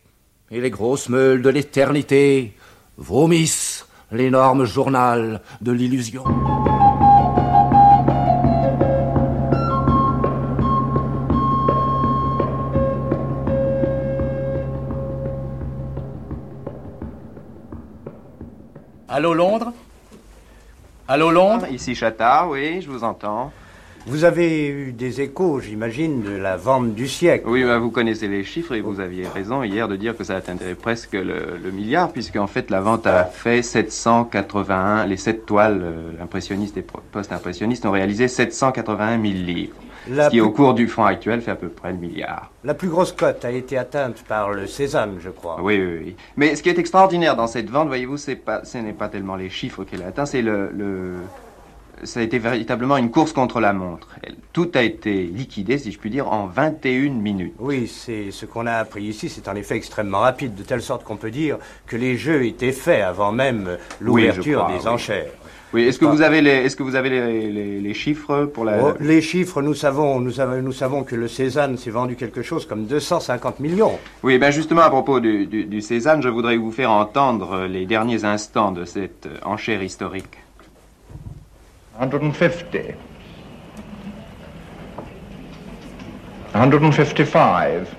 Et 0.51 0.61
les 0.61 0.69
grosses 0.69 1.09
meules 1.09 1.41
de 1.41 1.49
l'éternité 1.49 2.55
vomissent 2.97 3.87
l'énorme 4.11 4.65
journal 4.65 5.41
de 5.61 5.71
l'illusion. 5.71 6.23
Allô 19.07 19.33
Londres? 19.33 19.71
Allô 21.07 21.31
Londres? 21.31 21.67
Ici 21.71 21.93
Chattard, 21.93 22.49
oui, 22.49 22.81
je 22.81 22.89
vous 22.89 23.03
entends. 23.03 23.51
Vous 24.05 24.25
avez 24.25 24.67
eu 24.67 24.91
des 24.91 25.21
échos, 25.21 25.61
j'imagine, 25.61 26.23
de 26.23 26.31
la 26.31 26.57
vente 26.57 26.93
du 26.93 27.07
siècle. 27.07 27.45
Oui, 27.47 27.63
bah, 27.63 27.77
vous 27.77 27.89
connaissez 27.89 28.27
les 28.27 28.43
chiffres 28.43 28.73
et 28.73 28.81
vous 28.81 28.99
aviez 28.99 29.25
raison 29.25 29.63
hier 29.63 29.87
de 29.87 29.95
dire 29.95 30.17
que 30.17 30.25
ça 30.25 30.35
atteindrait 30.35 30.75
presque 30.75 31.13
le, 31.13 31.71
milliard, 31.71 32.11
puisque 32.11 32.35
en 32.35 32.47
fait 32.47 32.69
la 32.69 32.81
vente 32.81 33.07
a 33.07 33.23
fait 33.23 33.61
781, 33.61 35.05
les 35.05 35.15
sept 35.15 35.45
toiles 35.45 35.79
euh, 35.81 36.21
impressionnistes 36.21 36.75
et 36.75 36.85
post-impressionnistes 37.13 37.85
ont 37.85 37.91
réalisé 37.91 38.27
781 38.27 39.21
000 39.21 39.33
livres. 39.35 39.75
ce 40.05 40.29
qui, 40.29 40.41
au 40.41 40.51
cours 40.51 40.73
du 40.73 40.89
franc 40.89 41.05
actuel, 41.05 41.39
fait 41.39 41.51
à 41.51 41.55
peu 41.55 41.69
près 41.69 41.93
le 41.93 41.97
milliard. 41.97 42.51
La 42.65 42.73
plus 42.73 42.89
grosse 42.89 43.13
cote 43.13 43.45
a 43.45 43.51
été 43.51 43.77
atteinte 43.77 44.25
par 44.27 44.51
le 44.51 44.67
Cézanne, 44.67 45.15
je 45.19 45.29
crois. 45.29 45.61
Oui, 45.61 45.79
oui, 45.79 45.99
oui. 46.03 46.15
Mais 46.35 46.57
ce 46.57 46.61
qui 46.61 46.67
est 46.67 46.77
extraordinaire 46.77 47.37
dans 47.37 47.47
cette 47.47 47.69
vente, 47.69 47.87
voyez-vous, 47.87 48.17
pas, 48.43 48.65
ce 48.65 48.79
n'est 48.79 48.91
pas 48.91 49.07
tellement 49.07 49.37
les 49.37 49.49
chiffres 49.49 49.85
qu'elle 49.85 50.03
a 50.03 50.07
atteints, 50.07 50.25
c'est 50.25 50.41
le, 50.41 50.71
le 50.75 51.13
ça 52.03 52.19
a 52.19 52.23
été 52.23 52.39
véritablement 52.39 52.97
une 52.97 53.11
course 53.11 53.33
contre 53.33 53.59
la 53.59 53.73
montre. 53.73 54.07
Tout 54.51 54.71
a 54.73 54.81
été 54.81 55.23
liquidé, 55.23 55.77
si 55.77 55.91
je 55.91 55.99
puis 55.99 56.09
dire, 56.09 56.31
en 56.31 56.47
21 56.47 57.11
minutes. 57.11 57.53
Oui, 57.59 57.87
c'est 57.87 58.31
ce 58.31 58.45
qu'on 58.45 58.65
a 58.65 58.73
appris 58.73 59.03
ici, 59.03 59.29
c'est 59.29 59.47
en 59.47 59.55
effet 59.55 59.75
extrêmement 59.75 60.19
rapide, 60.19 60.55
de 60.55 60.63
telle 60.63 60.81
sorte 60.81 61.03
qu'on 61.03 61.17
peut 61.17 61.31
dire 61.31 61.57
que 61.87 61.95
les 61.95 62.17
jeux 62.17 62.45
étaient 62.45 62.71
faits 62.71 63.03
avant 63.03 63.31
même 63.31 63.77
l'ouverture 63.99 64.67
des 64.67 64.87
enchères. 64.87 65.31
Oui, 65.73 65.83
est-ce 65.85 65.97
que, 65.97 66.05
vous 66.05 66.21
avez 66.21 66.41
les, 66.41 66.51
est-ce 66.51 66.75
que 66.75 66.83
vous 66.83 66.95
avez 66.95 67.09
les, 67.09 67.79
les, 67.79 67.93
chiffres 67.95 68.45
pour 68.45 68.63
la... 68.63 68.83
Oh, 68.83 68.93
les 68.99 69.23
chiffres, 69.23 69.63
nous 69.63 69.73
savons, 69.73 70.19
nous, 70.19 70.29
savons, 70.29 70.61
nous 70.61 70.71
savons 70.71 71.03
que 71.03 71.15
le 71.15 71.27
Cézanne 71.27 71.77
s'est 71.77 71.89
vendu 71.89 72.15
quelque 72.15 72.43
chose 72.43 72.67
comme 72.67 72.85
250 72.85 73.59
millions. 73.59 73.97
Oui, 74.21 74.37
ben 74.37 74.51
justement, 74.51 74.81
à 74.81 74.91
propos 74.91 75.19
du, 75.19 75.47
du, 75.47 75.65
du 75.65 75.81
Cézanne, 75.81 76.21
je 76.21 76.29
voudrais 76.29 76.57
vous 76.57 76.71
faire 76.71 76.91
entendre 76.91 77.65
les 77.65 77.87
derniers 77.87 78.23
instants 78.23 78.71
de 78.71 78.85
cette 78.85 79.27
enchère 79.43 79.81
historique. 79.81 80.42
150, 81.99 82.95
155, 86.53 87.95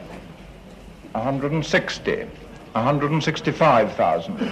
160, 1.14 2.26
165,000, 2.74 4.50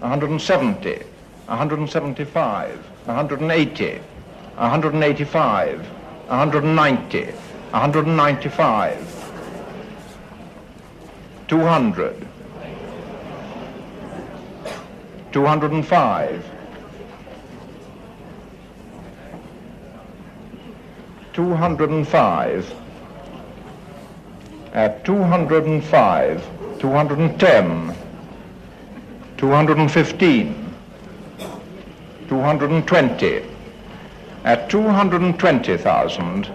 170, 0.00 1.04
175, 1.46 2.78
180, 3.06 4.00
185, 4.56 5.86
190, 6.28 7.34
195, 7.72 9.06
200, 11.46 12.26
205, 15.32 16.49
205, 21.32 22.74
at 24.72 25.04
205, 25.04 26.78
210, 26.78 27.94
215, 29.36 30.74
220, 32.28 33.44
at 34.44 34.70
220,000, 34.70 36.48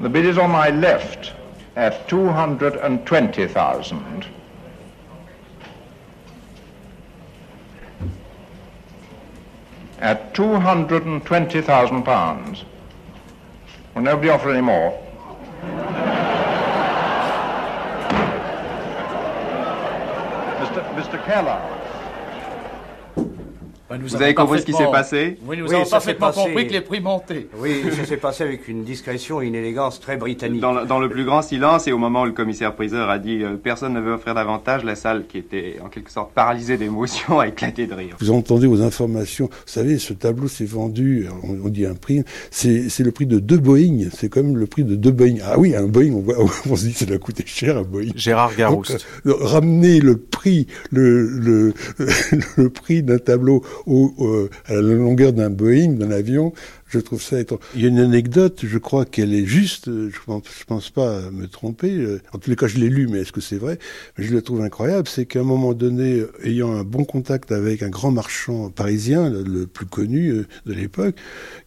the 0.00 0.08
bid 0.08 0.24
is 0.24 0.38
on 0.38 0.50
my 0.50 0.70
left 0.70 1.34
at 1.76 2.08
220,000. 2.08 4.26
At 10.00 10.34
220,000 10.34 12.02
pounds. 12.02 12.64
Will 13.94 14.02
nobody 14.02 14.30
offer 14.30 14.50
any 14.50 14.62
more? 14.62 14.90
Mr. 20.60 20.82
Mr. 20.94 21.22
Vous 24.00 24.16
avez 24.16 24.34
compris 24.34 24.60
ce 24.60 24.64
qui 24.64 24.72
s'est 24.72 24.90
passé 24.90 25.38
Oui, 25.46 25.56
nous 25.58 25.72
avons 25.72 25.88
parfaitement 25.88 26.32
compris 26.32 26.66
que 26.66 26.72
les 26.72 26.80
prix 26.80 27.00
montaient. 27.00 27.46
Oui, 27.58 27.82
ça 27.96 28.04
s'est 28.04 28.16
passé 28.16 28.44
avec 28.44 28.68
une 28.68 28.84
discrétion 28.84 29.40
et 29.40 29.46
une 29.46 29.54
élégance 29.54 30.00
très 30.00 30.16
britannique. 30.16 30.60
Dans 30.60 30.98
le, 30.98 31.08
plus 31.08 31.24
grand 31.24 31.42
silence, 31.42 31.86
et 31.88 31.92
au 31.92 31.98
moment 31.98 32.22
où 32.22 32.26
le 32.26 32.32
commissaire-priseur 32.32 33.10
a 33.10 33.18
dit 33.18 33.42
euh, 33.42 33.56
personne 33.56 33.92
ne 33.92 34.00
veut 34.00 34.12
offrir 34.12 34.34
davantage, 34.34 34.84
la 34.84 34.94
salle, 34.94 35.24
qui 35.26 35.36
était 35.38 35.76
en 35.84 35.88
quelque 35.88 36.10
sorte 36.10 36.32
paralysée 36.32 36.76
d'émotion, 36.78 37.38
a 37.40 37.48
éclaté 37.48 37.86
de 37.86 37.94
rire. 37.94 38.16
Vous 38.20 38.30
entendez 38.30 38.66
vos 38.66 38.80
informations. 38.82 39.46
Vous 39.46 39.56
savez, 39.66 39.98
ce 39.98 40.12
tableau 40.12 40.48
s'est 40.48 40.64
vendu, 40.64 41.26
on, 41.42 41.68
dit 41.68 41.84
un 41.84 41.94
prix, 41.94 42.22
c'est 42.50 42.88
le 43.00 43.10
prix 43.10 43.26
de 43.26 43.38
deux 43.38 43.58
Boeing. 43.58 44.08
C'est 44.14 44.28
quand 44.28 44.42
même 44.42 44.56
le 44.56 44.66
prit 44.66 44.84
de 44.84 44.96
deux 44.96 45.10
Boeing. 45.10 45.36
Ah 45.44 45.58
oui, 45.58 45.74
un 45.74 45.86
Boeing, 45.86 46.12
on, 46.12 46.24
on 46.70 46.76
se 46.76 46.86
dit 46.86 46.92
ça 46.92 47.04
a 47.12 47.18
coûté 47.18 47.44
cher, 47.46 47.76
un 47.76 47.82
Boeing. 47.82 48.10
Gérard 48.14 48.54
Garouste. 48.56 49.06
Euh, 49.26 49.34
ramener 49.40 50.00
le 50.00 50.16
prix, 50.16 50.66
le, 50.90 51.28
le, 51.28 51.74
le 52.56 52.70
prix 52.70 53.02
d'un 53.02 53.18
tableau 53.18 53.62
au, 53.86 54.48
à 54.66 54.74
la 54.74 54.80
longueur 54.80 55.32
d'un 55.32 55.50
Boeing, 55.50 55.92
d'un 55.92 56.10
avion. 56.10 56.52
Je 56.88 56.98
trouve 56.98 57.22
ça 57.22 57.40
étonnant. 57.40 57.60
Il 57.74 57.80
y 57.80 57.86
a 57.86 57.88
une 57.88 57.98
anecdote, 57.98 58.60
je 58.64 58.76
crois 58.76 59.06
qu'elle 59.06 59.32
est 59.32 59.46
juste, 59.46 59.86
je 59.86 60.18
pense, 60.26 60.42
pense 60.66 60.90
pas 60.90 61.30
me 61.30 61.46
tromper. 61.46 62.18
En 62.34 62.38
tous 62.38 62.50
les 62.50 62.56
cas, 62.56 62.66
je 62.66 62.76
l'ai 62.76 62.90
lu, 62.90 63.08
mais 63.08 63.20
est-ce 63.20 63.32
que 63.32 63.40
c'est 63.40 63.56
vrai? 63.56 63.78
Je 64.18 64.30
le 64.30 64.42
trouve 64.42 64.60
incroyable, 64.60 65.08
c'est 65.08 65.24
qu'à 65.24 65.40
un 65.40 65.44
moment 65.44 65.72
donné, 65.72 66.22
ayant 66.44 66.72
un 66.72 66.84
bon 66.84 67.04
contact 67.04 67.50
avec 67.50 67.82
un 67.82 67.88
grand 67.88 68.10
marchand 68.10 68.68
parisien, 68.70 69.30
le, 69.30 69.66
plus 69.66 69.86
connu 69.86 70.28
euh, 70.28 70.46
de 70.66 70.72
l'époque, 70.72 71.14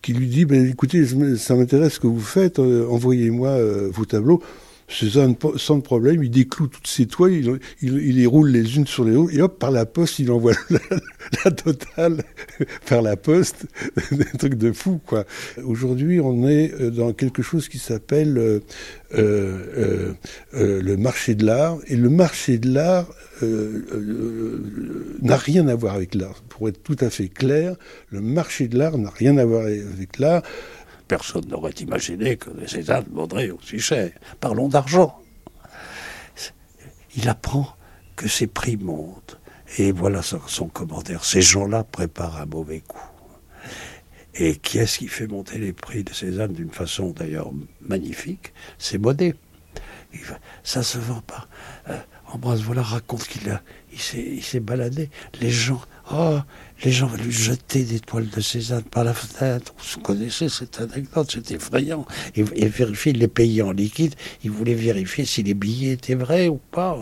qui 0.02 0.14
lui 0.14 0.28
dit, 0.28 0.46
ben, 0.46 0.66
écoutez, 0.66 1.06
ça 1.38 1.56
m'intéresse 1.56 1.94
ce 1.94 2.00
que 2.00 2.08
vous 2.08 2.20
faites, 2.20 2.60
euh, 2.60 2.88
envoyez-moi 2.90 3.50
euh, 3.50 3.90
vos 3.92 4.06
tableaux. 4.06 4.42
Cézanne, 4.88 5.36
sans 5.56 5.80
problème, 5.82 6.24
il 6.24 6.30
décloue 6.30 6.68
toutes 6.68 6.88
ses 6.88 7.08
toiles, 7.08 7.34
il, 7.34 7.60
il, 7.82 8.18
les 8.18 8.26
roule 8.28 8.50
les 8.50 8.76
unes 8.78 8.86
sur 8.86 9.04
les 9.04 9.16
autres, 9.16 9.34
et 9.34 9.42
hop, 9.42 9.58
par 9.58 9.72
la 9.72 9.86
poste, 9.86 10.20
il 10.20 10.32
envoie 10.32 10.54
la, 11.44 11.52
totale 11.52 12.24
par 12.88 13.02
la 13.02 13.18
poste. 13.18 13.66
un 14.12 14.38
truc 14.38 14.56
de 14.56 14.72
fou, 14.72 15.00
quoi. 15.06 15.26
Aujourd'hui, 15.64 16.20
on 16.20 16.48
est 16.48 16.72
euh, 16.80 16.92
dans 16.92 17.14
quelque 17.14 17.42
chose 17.42 17.68
qui 17.68 17.80
s'appelle 17.80 18.38
euh, 18.38 18.60
euh, 19.18 20.14
euh, 20.56 20.82
le 20.82 20.98
marché 20.98 21.36
de 21.36 21.46
l'art, 21.46 21.78
et 21.88 21.96
le 21.96 22.10
marché 22.10 22.58
de 22.58 22.74
l'art 22.74 23.08
n'a 25.22 25.38
rien 25.38 25.68
à 25.68 25.76
voir 25.76 25.96
avec 25.96 26.16
l'art. 26.16 26.44
Pour 26.50 26.70
être 26.70 26.82
tout 26.84 26.96
à 27.00 27.10
fait 27.10 27.28
clair, 27.28 27.76
le 28.10 28.22
marché 28.22 28.68
de 28.68 28.78
l'art 28.78 28.98
n'a 28.98 29.10
rien 29.10 29.38
à 29.38 29.46
voir 29.46 29.66
avec 29.66 30.20
l'art. 30.20 30.42
Personne 31.08 31.48
n'aurait 31.48 31.72
imaginé 31.72 32.38
que 32.38 32.50
Cézanne 32.68 33.06
vaudrait 33.12 33.52
aussi 33.52 33.80
cher. 33.80 34.12
Parlons 34.40 34.68
d'argent. 34.68 35.20
Il 37.16 37.30
apprend 37.30 37.76
que 38.16 38.28
ses 38.28 38.48
prix 38.48 38.78
montent. 38.78 39.40
Et 39.78 39.92
voilà 39.92 40.22
son 40.22 40.68
commentaire. 40.68 41.24
Ces 41.24 41.42
gens-là 41.42 41.84
préparent 41.84 42.40
un 42.42 42.46
mauvais 42.46 42.82
coup. 42.82 42.98
Et 44.36 44.58
qui 44.58 44.80
est-ce 44.80 45.00
qui 45.00 45.08
fait 45.08 45.28
monter 45.28 45.58
les 45.60 45.74
prix 45.74 46.04
de 46.04 46.14
Cézanne 46.14 46.54
d'une 46.54 46.72
façon 46.72 47.12
d'ailleurs 47.12 47.52
magnifique? 47.82 48.54
C'est 48.78 48.98
Monet. 48.98 49.36
Ça 50.64 50.84
se 50.84 50.98
vend 50.98 51.22
pas. 51.22 51.48
Euh, 51.90 51.98
Ambroise 52.28 52.62
voilà 52.62 52.82
raconte 52.82 53.28
qu'il 53.28 53.60
il 53.92 54.44
s'est 54.44 54.60
baladé. 54.60 55.10
Les 55.40 55.52
gens, 55.52 55.82
oh, 56.12 56.40
les 56.84 56.92
gens 56.92 57.12
lui 57.16 57.32
jeter 57.32 57.84
des 57.84 58.00
toiles 58.00 58.30
de 58.30 58.42
Cézanne 58.42 58.84
par 58.84 59.04
la 59.04 59.14
fenêtre. 59.14 59.74
Vous 59.78 60.02
connaissez 60.02 60.50
cette 60.50 60.82
anecdote, 60.82 61.32
c'est 61.32 61.52
effrayant. 61.52 62.06
Et, 62.36 62.44
et 62.56 62.68
vérifier, 62.68 63.14
les 63.14 63.28
pays 63.28 63.62
en 63.62 63.72
liquide, 63.72 64.16
il 64.44 64.52
voulait 64.52 64.76
vérifier 64.76 65.26
si 65.26 65.42
les 65.44 65.54
billets 65.54 65.94
étaient 65.94 66.16
vrais 66.16 66.48
ou 66.48 66.60
pas. 66.72 66.98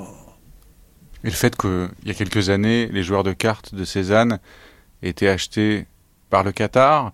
Et 1.23 1.27
le 1.27 1.33
fait 1.33 1.55
qu'il 1.55 1.89
y 2.05 2.11
a 2.11 2.13
quelques 2.13 2.49
années, 2.49 2.87
les 2.87 3.03
joueurs 3.03 3.23
de 3.23 3.33
cartes 3.33 3.73
de 3.73 3.85
Cézanne 3.85 4.39
étaient 5.01 5.29
achetés 5.29 5.85
par 6.29 6.43
le 6.43 6.51
Qatar, 6.51 7.13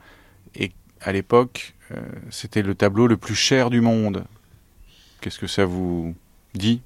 et 0.56 0.72
à 1.02 1.12
l'époque, 1.12 1.76
euh, 1.92 2.00
c'était 2.30 2.62
le 2.62 2.76
tableau 2.76 3.08
le 3.08 3.18
plus 3.18 3.36
cher 3.36 3.70
du 3.70 3.82
monde. 3.82 4.24
Qu'est-ce 5.22 5.40
que 5.40 5.48
ça 5.48 5.66
vous 5.66 6.16
dit? 6.54 6.82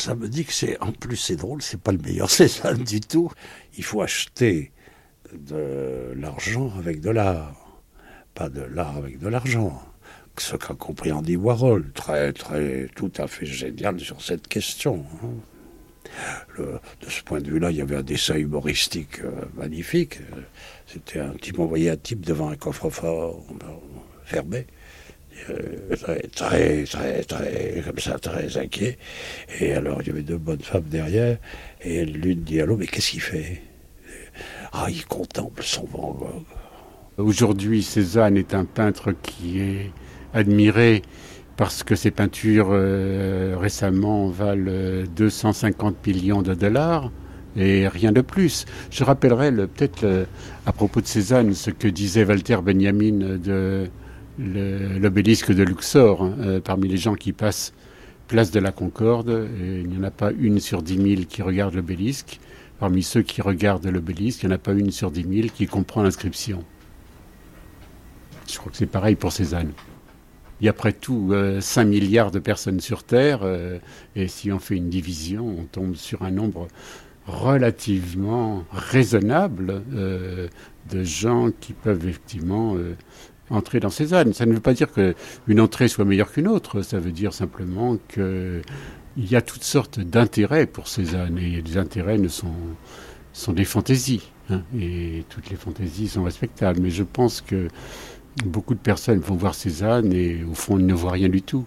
Ça 0.00 0.14
me 0.14 0.28
dit 0.28 0.44
que 0.44 0.52
c'est 0.52 0.80
en 0.80 0.92
plus 0.92 1.16
c'est 1.16 1.36
drôle, 1.36 1.60
c'est 1.62 1.80
pas 1.80 1.92
le 1.92 1.98
meilleur 1.98 2.30
Cézanne 2.38 2.84
du 2.84 3.00
tout. 3.00 3.30
Il 3.76 3.84
faut 3.84 4.02
acheter 4.02 4.72
de 5.32 6.12
l'argent 6.16 6.72
avec 6.78 7.00
de 7.00 7.10
l'art, 7.10 7.82
pas 8.34 8.48
de 8.48 8.62
l'art 8.62 8.96
avec 8.96 9.18
de 9.18 9.28
l'argent. 9.28 9.82
Ce 10.38 10.56
qu'a 10.56 10.72
compris 10.72 11.12
Andy 11.12 11.36
Warhol, 11.36 11.92
très 11.92 12.32
très 12.32 12.88
tout 12.96 13.12
à 13.18 13.26
fait 13.26 13.44
génial 13.44 14.00
sur 14.00 14.22
cette 14.22 14.48
question. 14.48 15.04
Hein. 15.22 16.58
de 16.58 17.10
ce 17.10 17.22
point 17.22 17.40
de 17.40 17.50
vue-là, 17.50 17.70
il 17.70 17.76
y 17.76 17.82
avait 17.82 17.96
un 17.96 18.02
dessin 18.02 18.36
humoristique 18.36 19.20
euh, 19.20 19.44
magnifique. 19.54 20.18
C'était 20.86 21.20
un 21.20 21.34
type 21.34 21.58
envoyé 21.58 21.90
un 21.90 21.96
type 21.96 22.24
devant 22.24 22.48
un 22.48 22.56
coffre-fort 22.56 23.44
euh, 23.50 23.66
fermé. 24.24 24.66
Euh, 25.48 25.96
très, 25.96 26.84
très, 26.84 27.22
très, 27.24 27.82
comme 27.84 27.98
ça, 27.98 28.18
très 28.18 28.56
inquiet. 28.58 28.98
Et 29.60 29.72
alors, 29.72 30.02
il 30.02 30.08
y 30.08 30.10
avait 30.10 30.22
deux 30.22 30.36
bonnes 30.36 30.60
femmes 30.60 30.88
derrière, 30.90 31.38
et 31.82 32.04
l'une 32.04 32.42
dit 32.42 32.60
à 32.60 32.66
l'autre, 32.66 32.80
mais 32.80 32.86
qu'est-ce 32.86 33.12
qu'il 33.12 33.20
fait? 33.20 33.62
Ah, 34.72 34.86
il 34.88 35.04
contemple 35.06 35.62
son 35.62 35.84
Van 35.86 36.12
Gogh. 36.12 36.44
Aujourd'hui, 37.18 37.82
Cézanne 37.82 38.36
est 38.36 38.54
un 38.54 38.64
peintre 38.64 39.12
qui 39.12 39.60
est 39.60 39.90
admiré 40.32 41.02
parce 41.56 41.82
que 41.82 41.94
ses 41.94 42.10
peintures 42.10 42.68
euh, 42.70 43.56
récemment 43.58 44.28
valent 44.28 45.04
250 45.14 45.94
euh, 45.94 46.10
millions 46.10 46.40
de 46.40 46.54
dollars 46.54 47.10
et 47.56 47.88
rien 47.88 48.12
de 48.12 48.22
plus. 48.22 48.64
Je 48.90 49.04
rappellerai 49.04 49.52
peut-être 49.52 50.26
à 50.64 50.72
propos 50.72 51.00
de 51.00 51.06
Cézanne 51.06 51.52
ce 51.52 51.70
que 51.70 51.88
disait 51.88 52.24
Walter 52.24 52.58
Benjamin 52.62 53.36
de 53.36 53.90
l'obélisque 54.38 55.52
de 55.52 55.62
Luxor. 55.62 56.22
Hein, 56.22 56.34
euh, 56.40 56.60
parmi 56.60 56.88
les 56.88 56.96
gens 56.96 57.14
qui 57.14 57.32
passent 57.32 57.72
place 58.30 58.50
de 58.52 58.60
la 58.60 58.70
Concorde, 58.70 59.48
il 59.58 59.88
n'y 59.88 59.98
en 59.98 60.04
a 60.04 60.10
pas 60.12 60.30
une 60.30 60.60
sur 60.60 60.82
dix 60.82 60.98
mille 60.98 61.26
qui 61.26 61.42
regarde 61.42 61.74
l'obélisque. 61.74 62.38
Parmi 62.78 63.02
ceux 63.02 63.22
qui 63.22 63.42
regardent 63.42 63.86
l'obélisque, 63.86 64.42
il 64.42 64.46
n'y 64.46 64.52
en 64.52 64.56
a 64.56 64.58
pas 64.58 64.72
une 64.72 64.92
sur 64.92 65.10
dix 65.10 65.24
mille 65.24 65.50
qui 65.50 65.66
comprend 65.66 66.02
l'inscription. 66.02 66.64
Je 68.48 68.56
crois 68.56 68.70
que 68.70 68.78
c'est 68.78 68.86
pareil 68.86 69.16
pour 69.16 69.32
Cézanne. 69.32 69.72
Il 70.60 70.66
y 70.66 70.68
a 70.68 70.70
après 70.70 70.92
tout 70.92 71.34
5 71.60 71.82
euh, 71.82 71.84
milliards 71.84 72.30
de 72.30 72.38
personnes 72.38 72.80
sur 72.80 73.02
Terre, 73.02 73.40
euh, 73.42 73.78
et 74.14 74.28
si 74.28 74.52
on 74.52 74.60
fait 74.60 74.76
une 74.76 74.90
division, 74.90 75.46
on 75.58 75.64
tombe 75.64 75.96
sur 75.96 76.22
un 76.22 76.30
nombre 76.30 76.68
relativement 77.26 78.64
raisonnable 78.72 79.82
de 79.90 81.04
gens 81.04 81.50
qui 81.60 81.72
peuvent 81.74 82.08
effectivement 82.08 82.76
entrer 83.50 83.80
dans 83.80 83.90
Cézanne. 83.90 84.32
Ça 84.32 84.46
ne 84.46 84.52
veut 84.52 84.60
pas 84.60 84.72
dire 84.72 84.88
qu'une 84.92 85.60
entrée 85.60 85.88
soit 85.88 86.04
meilleure 86.04 86.32
qu'une 86.32 86.48
autre, 86.48 86.82
ça 86.82 86.98
veut 86.98 87.12
dire 87.12 87.32
simplement 87.32 87.98
qu'il 88.12 88.62
y 89.16 89.36
a 89.36 89.42
toutes 89.42 89.64
sortes 89.64 90.00
d'intérêts 90.00 90.66
pour 90.66 90.88
Cézanne, 90.88 91.38
et 91.38 91.60
les 91.60 91.78
intérêts 91.78 92.18
ne 92.18 92.28
sont, 92.28 92.54
sont 93.32 93.52
des 93.52 93.64
fantaisies, 93.64 94.30
hein, 94.50 94.62
et 94.78 95.24
toutes 95.28 95.50
les 95.50 95.56
fantaisies 95.56 96.08
sont 96.08 96.24
respectables. 96.24 96.80
Mais 96.80 96.90
je 96.90 97.02
pense 97.02 97.40
que 97.40 97.68
beaucoup 98.44 98.74
de 98.74 98.80
personnes 98.80 99.18
vont 99.18 99.34
voir 99.34 99.54
Cézanne 99.54 100.12
et 100.12 100.44
au 100.44 100.54
fond, 100.54 100.78
ils 100.78 100.86
ne 100.86 100.94
voient 100.94 101.12
rien 101.12 101.28
du 101.28 101.42
tout. 101.42 101.64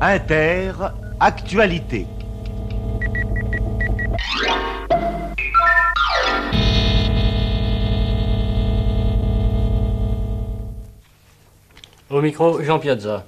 Inter, 0.00 0.72
actualité. 1.18 2.06
Au 12.18 12.20
micro, 12.20 12.60
Jean 12.64 12.80
Piazza. 12.80 13.26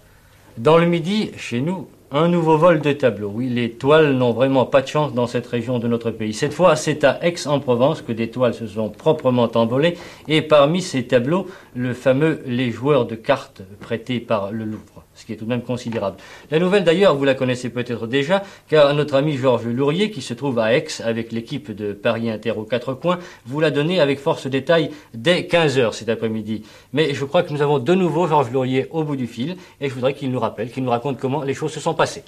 Dans 0.58 0.76
le 0.76 0.84
midi, 0.84 1.30
chez 1.36 1.60
nous, 1.60 1.86
un 2.10 2.26
nouveau 2.26 2.58
vol 2.58 2.80
de 2.80 2.92
tableaux. 2.92 3.30
Oui, 3.32 3.48
les 3.48 3.70
toiles 3.70 4.16
n'ont 4.16 4.32
vraiment 4.32 4.66
pas 4.66 4.82
de 4.82 4.88
chance 4.88 5.14
dans 5.14 5.28
cette 5.28 5.46
région 5.46 5.78
de 5.78 5.86
notre 5.86 6.10
pays. 6.10 6.34
Cette 6.34 6.52
fois, 6.52 6.74
c'est 6.74 7.04
à 7.04 7.24
Aix-en-Provence 7.24 8.02
que 8.02 8.10
des 8.10 8.30
toiles 8.30 8.52
se 8.52 8.66
sont 8.66 8.88
proprement 8.88 9.48
envolées. 9.54 9.96
Et 10.26 10.42
parmi 10.42 10.82
ces 10.82 11.04
tableaux, 11.04 11.46
le 11.76 11.94
fameux 11.94 12.42
Les 12.46 12.72
joueurs 12.72 13.06
de 13.06 13.14
cartes 13.14 13.62
prêtés 13.78 14.18
par 14.18 14.50
le 14.50 14.64
Louvre 14.64 15.04
ce 15.20 15.26
qui 15.26 15.34
est 15.34 15.36
tout 15.36 15.44
de 15.44 15.50
même 15.50 15.62
considérable. 15.62 16.16
La 16.50 16.58
nouvelle 16.58 16.82
d'ailleurs, 16.82 17.14
vous 17.14 17.24
la 17.24 17.34
connaissez 17.34 17.68
peut-être 17.68 18.06
déjà, 18.06 18.42
car 18.68 18.94
notre 18.94 19.14
ami 19.14 19.36
Georges 19.36 19.66
Lourier, 19.66 20.10
qui 20.10 20.22
se 20.22 20.32
trouve 20.32 20.58
à 20.58 20.74
Aix 20.74 20.86
avec 21.04 21.30
l'équipe 21.30 21.70
de 21.70 21.92
Paris 21.92 22.30
Inter 22.30 22.52
aux 22.52 22.64
quatre 22.64 22.94
coins, 22.94 23.18
vous 23.44 23.60
l'a 23.60 23.70
donné 23.70 24.00
avec 24.00 24.18
force 24.18 24.46
détail 24.46 24.90
dès 25.12 25.42
15h 25.42 25.92
cet 25.92 26.08
après-midi. 26.08 26.64
Mais 26.92 27.12
je 27.12 27.24
crois 27.24 27.42
que 27.42 27.52
nous 27.52 27.62
avons 27.62 27.78
de 27.78 27.94
nouveau 27.94 28.26
Georges 28.26 28.50
Lourier 28.50 28.86
au 28.90 29.04
bout 29.04 29.16
du 29.16 29.26
fil, 29.26 29.56
et 29.80 29.88
je 29.88 29.94
voudrais 29.94 30.14
qu'il 30.14 30.30
nous 30.30 30.40
rappelle, 30.40 30.70
qu'il 30.70 30.84
nous 30.84 30.90
raconte 30.90 31.18
comment 31.18 31.42
les 31.42 31.54
choses 31.54 31.72
se 31.72 31.80
sont 31.80 31.94
passées. 31.94 32.24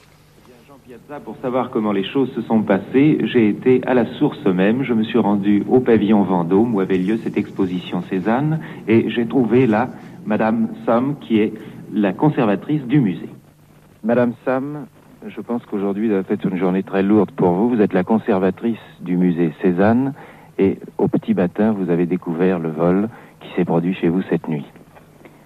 Piazza, 0.85 1.20
pour 1.20 1.36
savoir 1.40 1.70
comment 1.70 1.93
les 1.93 2.05
choses 2.05 2.31
se 2.35 2.43
sont 2.43 2.60
passées, 2.60 3.19
j'ai 3.23 3.48
été 3.48 3.81
à 3.86 3.94
la 3.94 4.05
source 4.19 4.44
même. 4.44 4.82
Je 4.82 4.93
me 4.93 5.05
suis 5.05 5.19
rendu 5.19 5.64
au 5.69 5.78
pavillon 5.78 6.23
Vendôme 6.24 6.74
où 6.74 6.81
avait 6.81 6.98
lieu 6.98 7.19
cette 7.23 7.36
exposition 7.36 8.02
Cézanne 8.10 8.59
et 8.89 9.09
j'ai 9.09 9.24
trouvé 9.24 9.69
là 9.69 9.89
Madame 10.27 10.69
Somme 10.85 11.16
qui 11.20 11.39
est 11.39 11.52
la 11.93 12.12
conservatrice 12.12 12.82
du 12.86 13.01
musée. 13.01 13.28
Madame 14.02 14.32
Sam, 14.44 14.86
je 15.27 15.40
pense 15.40 15.64
qu'aujourd'hui 15.66 16.09
doit 16.09 16.23
être 16.28 16.44
une 16.47 16.56
journée 16.56 16.82
très 16.82 17.02
lourde 17.02 17.31
pour 17.32 17.52
vous. 17.52 17.69
Vous 17.69 17.81
êtes 17.81 17.93
la 17.93 18.02
conservatrice 18.02 18.81
du 19.01 19.16
musée 19.16 19.52
Cézanne 19.60 20.14
et 20.59 20.78
au 20.98 21.09
petit 21.09 21.35
matin, 21.35 21.73
vous 21.73 21.90
avez 21.90 22.06
découvert 22.06 22.59
le 22.59 22.70
vol 22.70 23.09
qui 23.40 23.48
s'est 23.55 23.64
produit 23.64 23.94
chez 23.94 24.09
vous 24.09 24.23
cette 24.31 24.48
nuit. 24.48 24.64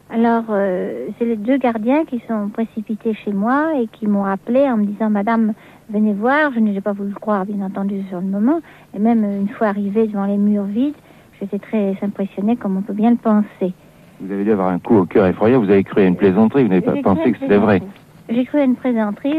Alors, 0.09 0.45
euh, 0.51 1.09
c'est 1.19 1.25
les 1.25 1.37
deux 1.37 1.59
gardiens 1.59 2.05
qui 2.05 2.23
sont 2.29 2.49
précipités 2.49 3.13
chez 3.13 3.33
moi 3.33 3.73
et 3.77 3.89
qui 3.89 4.07
m'ont 4.07 4.25
appelé 4.25 4.61
en 4.71 4.77
me 4.77 4.85
disant 4.85 5.11
Madame, 5.11 5.53
venez 5.91 6.13
voir. 6.13 6.53
Je 6.55 6.61
n'ai 6.61 6.81
pas 6.81 6.93
voulu 6.93 7.11
le 7.11 7.19
croire, 7.19 7.45
bien 7.45 7.65
entendu, 7.65 8.03
sur 8.09 8.21
le 8.21 8.27
moment. 8.27 8.61
Et 8.95 9.01
même 9.01 9.25
une 9.25 9.49
fois 9.49 9.67
arrivée 9.67 10.07
devant 10.07 10.27
les 10.27 10.37
murs 10.37 10.65
vides, 10.65 10.95
j'étais 11.41 11.59
très 11.59 11.99
impressionnée, 12.03 12.57
comme 12.57 12.77
on 12.77 12.83
peut 12.83 12.93
bien 12.93 13.11
le 13.11 13.17
penser. 13.17 13.75
Vous 14.21 14.33
avez 14.33 14.45
dû 14.45 14.53
avoir 14.53 14.69
un 14.69 14.79
coup 14.79 14.97
au 14.97 15.05
cœur 15.05 15.27
effroyable, 15.27 15.65
vous 15.65 15.71
avez 15.71 15.85
cru 15.85 16.03
à 16.03 16.07
une 16.07 16.17
plaisanterie, 16.17 16.63
vous 16.63 16.71
n'avez 16.71 16.81
pas 16.81 16.97
pensé 17.03 17.33
que 17.33 17.39
c'était 17.39 17.59
vrai. 17.59 17.83
J'ai 18.29 18.45
cru 18.45 18.59
à 18.59 18.65
une 18.65 18.75
présenterie, 18.75 19.35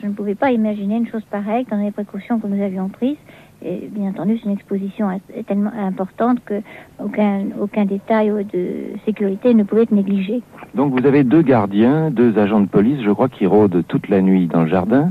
je, 0.00 0.06
ne 0.06 0.12
pouvais 0.12 0.34
pas 0.34 0.50
imaginer 0.50 0.96
une 0.96 1.08
chose 1.08 1.24
pareille 1.30 1.66
dans 1.70 1.76
les 1.76 1.90
précautions 1.90 2.38
que 2.38 2.46
nous 2.46 2.62
avions 2.62 2.88
prises. 2.88 3.18
Et 3.62 3.90
bien 3.92 4.08
entendu, 4.08 4.38
c'est 4.38 4.46
une 4.46 4.54
exposition 4.54 5.08
tellement 5.46 5.72
importante 5.78 6.38
que 6.46 6.62
aucun, 7.04 7.48
aucun 7.60 7.84
détail 7.84 8.32
de 8.50 8.98
sécurité 9.04 9.52
ne 9.52 9.64
pouvait 9.64 9.82
être 9.82 9.92
négligé. 9.92 10.42
Donc 10.74 10.98
vous 10.98 11.06
avez 11.06 11.24
deux 11.24 11.42
gardiens, 11.42 12.10
deux 12.10 12.38
agents 12.38 12.60
de 12.60 12.68
police, 12.68 13.02
je 13.04 13.10
crois, 13.10 13.28
qui 13.28 13.46
rôdent 13.46 13.84
toute 13.86 14.08
la 14.08 14.22
nuit 14.22 14.46
dans 14.46 14.62
le 14.62 14.68
jardin. 14.68 15.10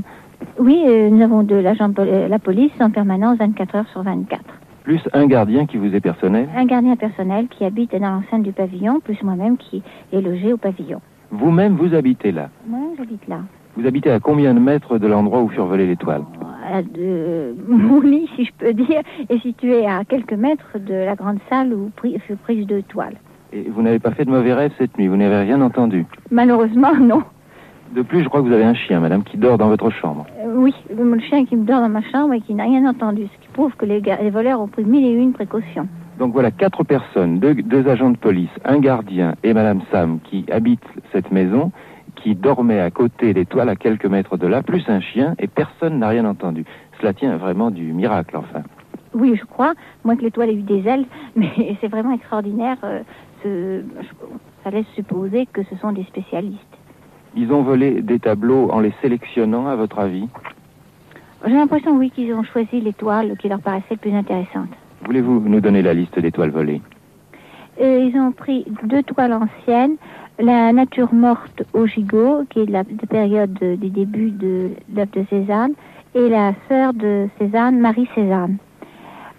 Oui, 0.58 0.82
euh, 0.86 1.10
nous 1.10 1.22
avons 1.22 1.44
de 1.44 1.54
l'agent 1.54 1.92
la 1.96 2.38
police 2.40 2.72
en 2.80 2.90
permanence 2.90 3.38
24 3.38 3.74
heures 3.76 3.88
sur 3.92 4.02
24. 4.02 4.42
Plus 4.90 5.08
un 5.12 5.28
gardien 5.28 5.66
qui 5.66 5.76
vous 5.76 5.94
est 5.94 6.00
personnel? 6.00 6.48
Un 6.56 6.64
gardien 6.64 6.96
personnel 6.96 7.46
qui 7.46 7.64
habite 7.64 7.92
dans 7.92 8.10
l'enceinte 8.10 8.42
du 8.42 8.50
pavillon, 8.50 8.98
plus 8.98 9.22
moi-même 9.22 9.56
qui 9.56 9.84
est 10.12 10.20
logé 10.20 10.52
au 10.52 10.56
pavillon. 10.56 11.00
Vous-même, 11.30 11.76
vous 11.76 11.94
habitez 11.94 12.32
là 12.32 12.48
Moi, 12.66 12.88
j'habite 12.98 13.28
là. 13.28 13.38
Vous 13.76 13.86
habitez 13.86 14.10
à 14.10 14.18
combien 14.18 14.52
de 14.52 14.58
mètres 14.58 14.98
de 14.98 15.06
l'endroit 15.06 15.42
où 15.42 15.48
furent 15.48 15.66
volées 15.66 15.86
les 15.86 15.94
toiles 15.94 16.24
de... 16.92 17.54
Mon 17.68 18.00
lit, 18.00 18.28
si 18.34 18.46
je 18.46 18.50
peux 18.58 18.72
dire, 18.72 19.02
est 19.28 19.38
situé 19.38 19.86
à 19.86 20.02
quelques 20.04 20.32
mètres 20.32 20.76
de 20.80 20.94
la 20.94 21.14
grande 21.14 21.38
salle 21.48 21.72
où 21.72 21.92
fut 22.02 22.34
prise 22.34 22.66
de 22.66 22.80
toiles. 22.80 23.18
Et 23.52 23.70
vous 23.70 23.82
n'avez 23.82 24.00
pas 24.00 24.10
fait 24.10 24.24
de 24.24 24.30
mauvais 24.30 24.54
rêves 24.54 24.72
cette 24.76 24.98
nuit 24.98 25.06
Vous 25.06 25.16
n'avez 25.16 25.36
rien 25.36 25.60
entendu? 25.60 26.04
Malheureusement, 26.32 26.96
non. 27.00 27.22
De 27.94 28.02
plus, 28.02 28.22
je 28.22 28.28
crois 28.28 28.40
que 28.40 28.46
vous 28.46 28.52
avez 28.52 28.64
un 28.64 28.74
chien, 28.74 29.00
madame, 29.00 29.24
qui 29.24 29.36
dort 29.36 29.58
dans 29.58 29.68
votre 29.68 29.90
chambre. 29.90 30.24
Euh, 30.40 30.52
oui, 30.56 30.74
le 30.96 31.18
chien 31.20 31.44
qui 31.44 31.56
me 31.56 31.64
dort 31.64 31.80
dans 31.80 31.88
ma 31.88 32.02
chambre 32.02 32.34
et 32.34 32.40
qui 32.40 32.54
n'a 32.54 32.64
rien 32.64 32.88
entendu, 32.88 33.22
ce 33.22 33.44
qui 33.44 33.49
prouve 33.60 33.76
que 33.76 33.84
les, 33.84 34.00
les, 34.00 34.30
voleurs 34.30 34.58
ont 34.58 34.68
pris 34.68 34.84
mille 34.84 35.04
et 35.04 35.12
une 35.12 35.34
précautions. 35.34 35.86
Donc 36.18 36.32
voilà, 36.32 36.50
quatre 36.50 36.82
personnes, 36.82 37.40
deux, 37.40 37.54
deux 37.54 37.86
agents 37.88 38.08
de 38.08 38.16
police, 38.16 38.48
un 38.64 38.78
gardien 38.78 39.34
et 39.42 39.52
madame 39.52 39.82
Sam 39.90 40.18
qui 40.20 40.46
habitent 40.50 40.90
cette 41.12 41.30
maison 41.30 41.70
qui 42.16 42.34
dormait 42.34 42.80
à 42.80 42.90
côté 42.90 43.34
des 43.34 43.44
toiles 43.44 43.68
à 43.68 43.76
quelques 43.76 44.06
mètres 44.06 44.38
de 44.38 44.46
là, 44.46 44.62
plus 44.62 44.82
un 44.88 45.00
chien, 45.00 45.34
et 45.38 45.46
personne 45.46 45.98
n'a 45.98 46.08
rien 46.08 46.24
entendu. 46.24 46.64
Cela 47.00 47.12
tient 47.12 47.36
vraiment 47.36 47.70
du 47.70 47.92
miracle, 47.92 48.34
enfin. 48.38 48.62
Oui, 49.12 49.36
je 49.38 49.44
crois, 49.44 49.74
moins 50.04 50.16
que 50.16 50.22
l'étoile 50.22 50.48
ait 50.48 50.54
eu 50.54 50.62
des 50.62 50.88
ailes, 50.88 51.04
mais 51.36 51.76
c'est 51.82 51.88
vraiment 51.88 52.12
extraordinaire. 52.12 52.78
Euh, 53.44 53.82
ça 54.64 54.70
laisse 54.70 54.86
supposer 54.94 55.46
que 55.52 55.62
ce 55.64 55.76
sont 55.76 55.92
des 55.92 56.04
spécialistes. 56.04 56.78
Ils 57.36 57.52
ont 57.52 57.62
volé 57.62 58.00
des 58.00 58.20
tableaux 58.20 58.70
en 58.70 58.80
les 58.80 58.94
sélectionnant, 59.02 59.66
à 59.66 59.76
votre 59.76 59.98
avis? 59.98 60.28
J'ai 61.46 61.54
l'impression, 61.54 61.96
oui, 61.96 62.10
qu'ils 62.10 62.32
ont 62.34 62.42
choisi 62.42 62.80
l'étoile 62.80 63.36
qui 63.38 63.48
leur 63.48 63.60
paraissait 63.60 63.86
le 63.92 63.96
plus 63.96 64.14
intéressante. 64.14 64.68
Voulez-vous 65.04 65.40
nous 65.40 65.60
donner 65.60 65.82
la 65.82 65.94
liste 65.94 66.18
des 66.18 66.30
toiles 66.30 66.50
volées? 66.50 66.82
Euh, 67.80 68.08
Ils 68.10 68.18
ont 68.18 68.32
pris 68.32 68.66
deux 68.84 69.02
toiles 69.02 69.32
anciennes, 69.32 69.96
la 70.38 70.72
nature 70.72 71.14
morte 71.14 71.62
au 71.72 71.86
gigot, 71.86 72.44
qui 72.50 72.60
est 72.60 72.66
de 72.66 72.72
la 72.72 72.84
période 73.08 73.58
des 73.58 73.76
débuts 73.90 74.30
de 74.30 74.70
l'œuvre 74.94 75.10
de 75.12 75.24
Cézanne, 75.30 75.72
et 76.14 76.28
la 76.28 76.52
sœur 76.68 76.92
de 76.92 77.28
Cézanne, 77.38 77.78
Marie 77.80 78.08
Cézanne. 78.14 78.56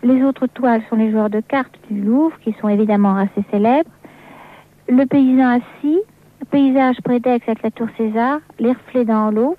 Les 0.03 0.23
autres 0.23 0.47
toiles 0.47 0.81
sont 0.89 0.95
les 0.95 1.11
joueurs 1.11 1.29
de 1.29 1.41
cartes 1.41 1.77
du 1.89 2.01
Louvre, 2.01 2.37
qui 2.39 2.53
sont 2.59 2.69
évidemment 2.69 3.15
assez 3.17 3.43
célèbres. 3.51 3.89
Le 4.89 5.05
paysan 5.05 5.59
assis, 5.59 5.99
paysage 6.49 6.97
prétexte 7.03 7.47
avec 7.47 7.61
la 7.61 7.71
tour 7.71 7.87
César, 7.97 8.39
les 8.59 8.71
reflets 8.71 9.05
dans 9.05 9.29
l'eau, 9.29 9.55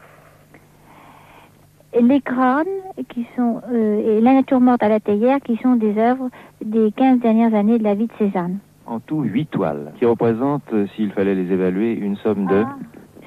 les 2.01 2.20
crânes, 2.20 2.66
qui 3.09 3.27
sont, 3.36 3.60
euh, 3.70 4.19
et 4.19 4.20
la 4.20 4.35
nature 4.35 4.60
morte 4.60 4.82
à 4.82 4.89
la 4.89 5.01
théière, 5.01 5.40
qui 5.40 5.56
sont 5.56 5.77
des 5.77 5.98
œuvres 5.98 6.28
des 6.64 6.93
15 6.93 7.20
dernières 7.20 7.55
années 7.55 7.78
de 7.78 7.85
la 7.85 7.94
vie 7.94 8.06
de 8.06 8.12
Cézanne 8.19 8.59
en 8.86 9.01
tout 9.01 9.23
huit 9.23 9.47
toiles, 9.47 9.93
qui 9.98 10.05
représentent, 10.05 10.73
euh, 10.73 10.86
s'il 10.94 11.12
fallait 11.12 11.35
les 11.35 11.52
évaluer, 11.52 11.93
une 11.93 12.16
somme 12.16 12.47
de... 12.47 12.64
Ah, 12.66 12.77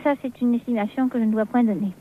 ça, 0.04 0.14
c'est 0.22 0.42
une 0.42 0.54
estimation 0.54 1.10
que 1.10 1.20
je 1.20 1.24
ne 1.24 1.32
dois 1.32 1.46
point 1.46 1.64
donner. 1.64 1.92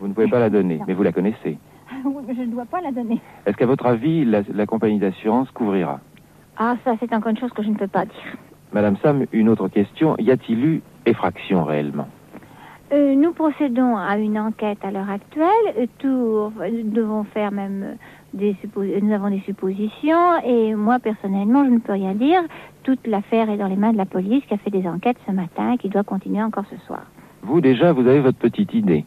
Vous 0.00 0.08
ne 0.08 0.12
pouvez 0.12 0.28
pas 0.28 0.40
la 0.40 0.50
donner, 0.50 0.80
mais 0.86 0.94
vous 0.94 1.02
la 1.02 1.12
connaissez. 1.12 1.58
oui, 2.04 2.22
mais 2.26 2.34
je 2.34 2.42
ne 2.42 2.52
dois 2.52 2.64
pas 2.64 2.80
la 2.80 2.90
donner. 2.90 3.20
Est-ce 3.46 3.56
qu'à 3.56 3.66
votre 3.66 3.86
avis, 3.86 4.24
la, 4.24 4.66
compagnie 4.66 4.98
d'assurance 4.98 5.50
couvrira? 5.52 6.00
Ah, 6.58 6.76
ça, 6.84 6.94
c'est 6.98 7.12
encore 7.14 7.30
une 7.30 7.38
chose 7.38 7.52
que 7.52 7.62
je 7.62 7.68
ne 7.68 7.76
peux 7.76 7.88
pas 7.88 8.04
dire. 8.04 8.36
Madame 8.72 8.96
Sam, 9.02 9.26
une 9.32 9.48
autre 9.48 9.68
question. 9.68 10.16
Y 10.18 10.30
a-t-il 10.30 10.64
eu 10.64 10.82
effraction 11.06 11.64
réellement? 11.64 12.08
Euh, 12.92 13.14
nous 13.14 13.32
procédons 13.32 13.96
à 13.96 14.18
une 14.18 14.38
enquête 14.38 14.78
à 14.82 14.90
l'heure 14.90 15.10
actuelle. 15.10 15.88
Tout, 15.98 16.52
nous 16.60 16.90
devons 16.90 17.24
faire 17.24 17.50
même 17.50 17.96
des 18.34 18.56
nous 19.02 19.12
avons 19.12 19.30
des 19.30 19.40
suppositions 19.40 20.38
et 20.44 20.74
moi 20.74 20.98
personnellement 20.98 21.64
je 21.64 21.70
ne 21.70 21.78
peux 21.78 21.92
rien 21.92 22.14
dire. 22.14 22.42
Toute 22.82 23.06
l'affaire 23.06 23.48
est 23.50 23.56
dans 23.56 23.68
les 23.68 23.76
mains 23.76 23.92
de 23.92 23.98
la 23.98 24.06
police 24.06 24.44
qui 24.46 24.54
a 24.54 24.58
fait 24.58 24.70
des 24.70 24.86
enquêtes 24.86 25.18
ce 25.26 25.32
matin 25.32 25.72
et 25.72 25.78
qui 25.78 25.88
doit 25.88 26.02
continuer 26.02 26.42
encore 26.42 26.64
ce 26.70 26.76
soir. 26.86 27.02
Vous 27.42 27.60
déjà, 27.60 27.92
vous 27.92 28.06
avez 28.06 28.20
votre 28.20 28.38
petite 28.38 28.74
idée 28.74 29.04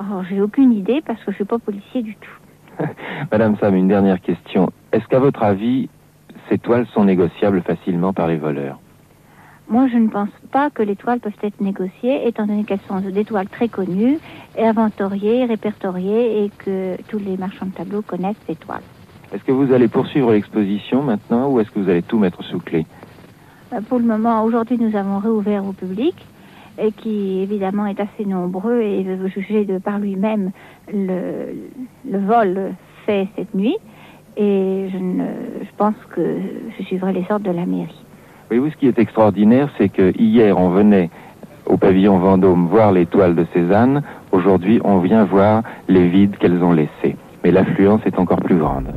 Oh, 0.00 0.22
j'ai 0.28 0.40
aucune 0.40 0.72
idée 0.72 1.02
parce 1.04 1.22
que 1.24 1.32
je 1.32 1.36
suis 1.36 1.44
pas 1.44 1.58
policier 1.58 2.02
du 2.02 2.16
tout. 2.16 2.84
Madame 3.32 3.56
Sam, 3.56 3.74
une 3.74 3.88
dernière 3.88 4.20
question. 4.20 4.70
Est-ce 4.92 5.06
qu'à 5.08 5.18
votre 5.18 5.42
avis, 5.42 5.88
ces 6.48 6.58
toiles 6.58 6.86
sont 6.94 7.04
négociables 7.04 7.62
facilement 7.62 8.12
par 8.12 8.28
les 8.28 8.36
voleurs? 8.36 8.78
Moi, 9.68 9.86
je 9.88 9.96
ne 9.98 10.08
pense 10.08 10.30
pas 10.50 10.70
que 10.70 10.82
les 10.82 10.96
toiles 10.96 11.20
peuvent 11.20 11.32
être 11.42 11.60
négociées, 11.60 12.26
étant 12.26 12.46
donné 12.46 12.64
qu'elles 12.64 12.80
sont 12.88 13.00
des 13.00 13.24
toiles 13.24 13.48
très 13.48 13.68
connues, 13.68 14.18
inventoriées, 14.58 15.44
répertoriées, 15.44 16.44
et 16.44 16.50
que 16.58 16.96
tous 17.08 17.18
les 17.18 17.36
marchands 17.36 17.66
de 17.66 17.72
tableaux 17.72 18.02
connaissent 18.02 18.42
ces 18.46 18.56
toiles. 18.56 18.82
Est-ce 19.32 19.44
que 19.44 19.52
vous 19.52 19.72
allez 19.72 19.88
poursuivre 19.88 20.32
l'exposition 20.32 21.02
maintenant, 21.02 21.50
ou 21.50 21.60
est-ce 21.60 21.70
que 21.70 21.80
vous 21.80 21.88
allez 21.90 22.02
tout 22.02 22.18
mettre 22.18 22.42
sous 22.44 22.60
clé? 22.60 22.86
Euh, 23.74 23.80
Pour 23.82 23.98
le 23.98 24.06
moment, 24.06 24.42
aujourd'hui, 24.42 24.78
nous 24.78 24.96
avons 24.96 25.18
réouvert 25.18 25.66
au 25.66 25.72
public, 25.72 26.14
et 26.78 26.92
qui 26.92 27.40
évidemment 27.40 27.86
est 27.86 28.00
assez 28.00 28.24
nombreux 28.24 28.80
et 28.80 29.02
veut 29.02 29.28
juger 29.28 29.64
de 29.64 29.78
par 29.78 29.98
lui-même 29.98 30.52
le, 30.92 31.52
le 32.08 32.18
vol 32.18 32.72
fait 33.04 33.26
cette 33.36 33.52
nuit. 33.54 33.76
Et 34.36 34.88
je, 34.92 34.98
ne, 34.98 35.24
je 35.60 35.70
pense 35.76 35.96
que 36.14 36.36
je 36.78 36.82
suivrai 36.84 37.12
les 37.12 37.26
ordres 37.28 37.50
de 37.50 37.50
la 37.50 37.66
mairie. 37.66 38.04
Oui, 38.50 38.70
ce 38.70 38.76
qui 38.78 38.88
est 38.88 38.98
extraordinaire, 38.98 39.68
c'est 39.76 39.90
que 39.90 40.12
hier, 40.18 40.58
on 40.58 40.70
venait 40.70 41.10
au 41.66 41.76
pavillon 41.76 42.18
Vendôme 42.18 42.66
voir 42.68 42.92
les 42.92 43.04
toiles 43.04 43.34
de 43.34 43.46
Cézanne. 43.52 44.02
Aujourd'hui, 44.32 44.80
on 44.84 44.98
vient 44.98 45.24
voir 45.24 45.62
les 45.86 46.08
vides 46.08 46.36
qu'elles 46.38 46.62
ont 46.62 46.72
laissés. 46.72 47.16
Mais 47.44 47.50
l'affluence 47.50 48.00
est 48.06 48.18
encore 48.18 48.40
plus 48.40 48.56
grande. 48.56 48.88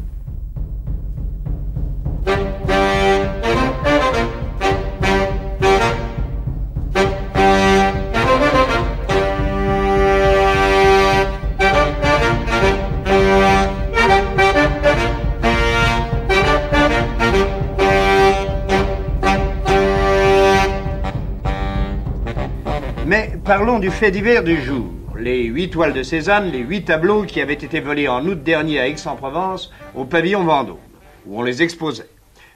Parlons 23.52 23.80
du 23.80 23.92
fait 23.92 24.12
divers 24.12 24.46
du 24.46 24.62
jour. 24.62 24.94
Les 25.20 25.44
huit 25.44 25.72
toiles 25.72 25.92
de 25.92 26.04
Cézanne, 26.04 26.54
les 26.54 26.60
huit 26.60 26.86
tableaux 26.86 27.24
qui 27.24 27.42
avaient 27.42 27.52
été 27.52 27.82
volés 27.82 28.08
en 28.08 28.26
août 28.26 28.42
dernier 28.42 28.80
à 28.80 28.88
Aix-en-Provence 28.88 29.74
au 29.94 30.06
pavillon 30.06 30.46
Vendôme, 30.46 30.78
où 31.26 31.38
on 31.38 31.44
les 31.44 31.62
exposait. 31.62 32.08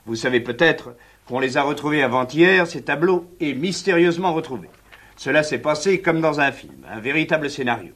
Vous 0.06 0.16
savez 0.16 0.40
peut-être 0.40 0.96
qu'on 1.28 1.42
les 1.42 1.58
a 1.58 1.64
retrouvés 1.64 2.02
avant-hier, 2.02 2.66
ces 2.66 2.82
tableaux, 2.82 3.30
et 3.42 3.54
mystérieusement 3.54 4.32
retrouvés. 4.32 4.70
Cela 5.18 5.44
s'est 5.44 5.58
passé 5.58 6.00
comme 6.00 6.22
dans 6.22 6.40
un 6.40 6.54
film, 6.54 6.78
un 6.90 7.02
véritable 7.02 7.50
scénario. 7.50 7.92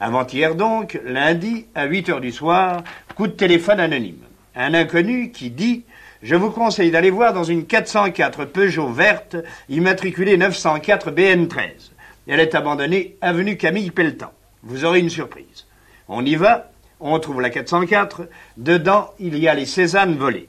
Avant-hier 0.00 0.56
donc, 0.56 0.98
lundi, 1.04 1.66
à 1.76 1.84
8 1.84 2.08
heures 2.08 2.20
du 2.20 2.32
soir, 2.32 2.82
coup 3.14 3.28
de 3.28 3.32
téléphone 3.32 3.78
anonyme. 3.78 4.24
Un 4.56 4.74
inconnu 4.74 5.30
qui 5.30 5.50
dit 5.50 5.84
Je 6.20 6.34
vous 6.34 6.50
conseille 6.50 6.90
d'aller 6.90 7.10
voir 7.10 7.32
dans 7.32 7.44
une 7.44 7.64
404 7.64 8.44
Peugeot 8.46 8.88
verte, 8.88 9.36
immatriculée 9.68 10.36
904 10.36 11.12
BN13. 11.12 11.89
Elle 12.32 12.38
est 12.38 12.54
abandonnée 12.54 13.16
avenue 13.22 13.56
Camille 13.56 13.90
Pelletan. 13.90 14.32
Vous 14.62 14.84
aurez 14.84 15.00
une 15.00 15.10
surprise. 15.10 15.66
On 16.06 16.24
y 16.24 16.36
va, 16.36 16.70
on 17.00 17.18
trouve 17.18 17.40
la 17.40 17.50
404. 17.50 18.28
Dedans, 18.56 19.12
il 19.18 19.36
y 19.36 19.48
a 19.48 19.54
les 19.56 19.66
Cézannes 19.66 20.16
volées. 20.16 20.48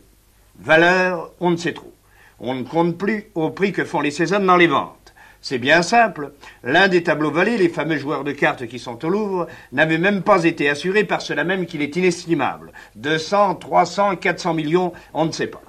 Valeur, 0.59 1.31
on 1.39 1.49
ne 1.49 1.55
sait 1.55 1.73
trop. 1.73 1.91
On 2.39 2.53
ne 2.53 2.61
compte 2.61 2.99
plus 2.99 3.31
au 3.33 3.49
prix 3.49 3.71
que 3.71 3.83
font 3.83 3.99
les 3.99 4.11
Cézannes 4.11 4.45
dans 4.45 4.57
les 4.57 4.67
ventes. 4.67 5.15
C'est 5.41 5.57
bien 5.57 5.81
simple. 5.81 6.33
L'un 6.63 6.87
des 6.87 7.01
tableaux 7.01 7.31
volés, 7.31 7.57
les 7.57 7.67
fameux 7.67 7.97
joueurs 7.97 8.23
de 8.23 8.31
cartes 8.31 8.67
qui 8.67 8.77
sont 8.77 9.03
au 9.03 9.09
Louvre, 9.09 9.47
n'avait 9.71 9.97
même 9.97 10.21
pas 10.21 10.43
été 10.43 10.69
assuré 10.69 11.03
par 11.03 11.23
cela 11.23 11.43
même 11.43 11.65
qu'il 11.65 11.81
est 11.81 11.95
inestimable. 11.95 12.73
200, 12.97 13.55
300, 13.55 14.17
400 14.17 14.53
millions, 14.53 14.93
on 15.15 15.25
ne 15.25 15.31
sait 15.31 15.47
pas. 15.47 15.63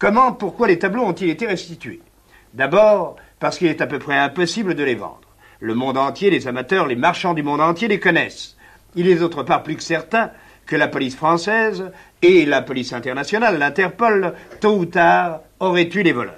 Comment, 0.00 0.32
pourquoi 0.32 0.66
les 0.66 0.80
tableaux 0.80 1.04
ont-ils 1.04 1.30
été 1.30 1.46
restitués? 1.46 2.02
D'abord, 2.52 3.14
parce 3.38 3.58
qu'il 3.58 3.68
est 3.68 3.80
à 3.80 3.86
peu 3.86 4.00
près 4.00 4.16
impossible 4.16 4.74
de 4.74 4.82
les 4.82 4.96
vendre. 4.96 5.20
Le 5.60 5.74
monde 5.74 5.96
entier, 5.96 6.30
les 6.30 6.48
amateurs, 6.48 6.86
les 6.86 6.96
marchands 6.96 7.34
du 7.34 7.42
monde 7.42 7.60
entier 7.60 7.88
les 7.88 8.00
connaissent. 8.00 8.56
Il 8.94 9.08
est 9.08 9.16
d'autre 9.16 9.42
part 9.42 9.62
plus 9.62 9.76
que 9.76 9.82
certain 9.82 10.30
que 10.66 10.76
la 10.76 10.88
police 10.88 11.16
française 11.16 11.90
et 12.22 12.44
la 12.44 12.60
police 12.60 12.92
internationale, 12.92 13.58
l'Interpol, 13.58 14.34
tôt 14.60 14.76
ou 14.76 14.84
tard, 14.84 15.40
auraient 15.60 15.88
tué 15.88 16.02
les 16.02 16.12
voleurs. 16.12 16.34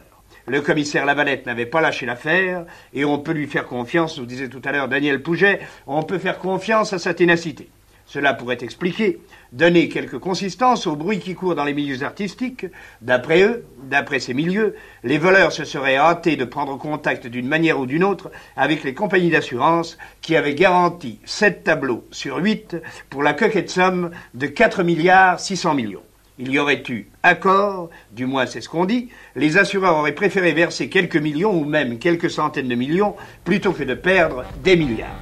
Le 0.47 0.61
commissaire 0.61 1.05
Lavalette 1.05 1.47
n'avait 1.47 1.67
pas 1.67 1.81
lâché 1.81 2.07
l'affaire, 2.07 2.65
et 2.95 3.05
on 3.05 3.19
peut 3.19 3.33
lui 3.33 3.47
faire 3.47 3.67
confiance, 3.67 4.19
nous 4.19 4.27
disait 4.27 4.49
tout 4.49 4.63
à 4.65 4.73
l'heure 4.73 4.89
Daniel 4.89 5.23
Pouget, 5.23 5.61
on 5.87 6.03
peut 6.03 6.19
faire 6.19 6.39
confiance 6.39 6.93
à 6.93 6.99
sa 6.99 7.13
ténacité. 7.13 7.69
Cela 8.07 8.33
pourrait 8.33 8.59
expliquer, 8.63 9.19
donner 9.53 9.89
quelque 9.89 10.17
consistance 10.17 10.87
au 10.87 10.97
bruit 10.97 11.21
qui 11.21 11.35
court 11.35 11.55
dans 11.55 11.65
les 11.65 11.75
milieux 11.75 12.03
artistiques. 12.03 12.67
D'après 13.01 13.43
eux, 13.43 13.65
d'après 13.85 14.21
ces 14.21 14.35
milieux, 14.35 14.75
les 15.05 15.19
voleurs 15.19 15.53
se 15.53 15.65
seraient 15.65 15.97
hâtés 15.97 16.37
de 16.37 16.45
prendre 16.45 16.79
contact 16.79 17.27
d'une 17.27 17.49
manière 17.49 17.79
ou 17.79 17.87
d'une 17.87 18.05
autre 18.05 18.31
avec 18.57 18.85
les 18.85 18.95
compagnies 18.95 19.31
d'assurance 19.31 19.99
qui 20.21 20.37
avaient 20.37 20.55
garanti 20.55 21.19
sept 21.25 21.65
tableaux 21.65 22.05
sur 22.11 22.37
huit 22.39 22.77
pour 23.11 23.23
la 23.23 23.33
coquette 23.33 23.71
somme 23.71 24.11
de 24.35 24.47
4 24.47 24.83
milliards 24.83 25.41
600 25.41 25.75
millions. 25.75 26.03
Il 26.41 26.53
y 26.53 26.59
aurait 26.61 26.85
eu 26.89 27.09
accord, 27.25 27.91
du 28.13 28.27
moins 28.27 28.47
c'est 28.47 28.61
ce 28.61 28.69
qu'on 28.69 28.85
dit, 28.85 29.09
les 29.35 29.57
assureurs 29.57 29.97
auraient 29.97 30.15
préféré 30.15 30.53
verser 30.53 30.89
quelques 30.89 31.17
millions 31.17 31.53
ou 31.53 31.65
même 31.65 31.99
quelques 31.99 32.31
centaines 32.31 32.69
de 32.69 32.77
millions 32.77 33.17
plutôt 33.45 33.73
que 33.73 33.83
de 33.83 33.95
perdre 33.95 34.45
des 34.63 34.77
milliards. 34.77 35.19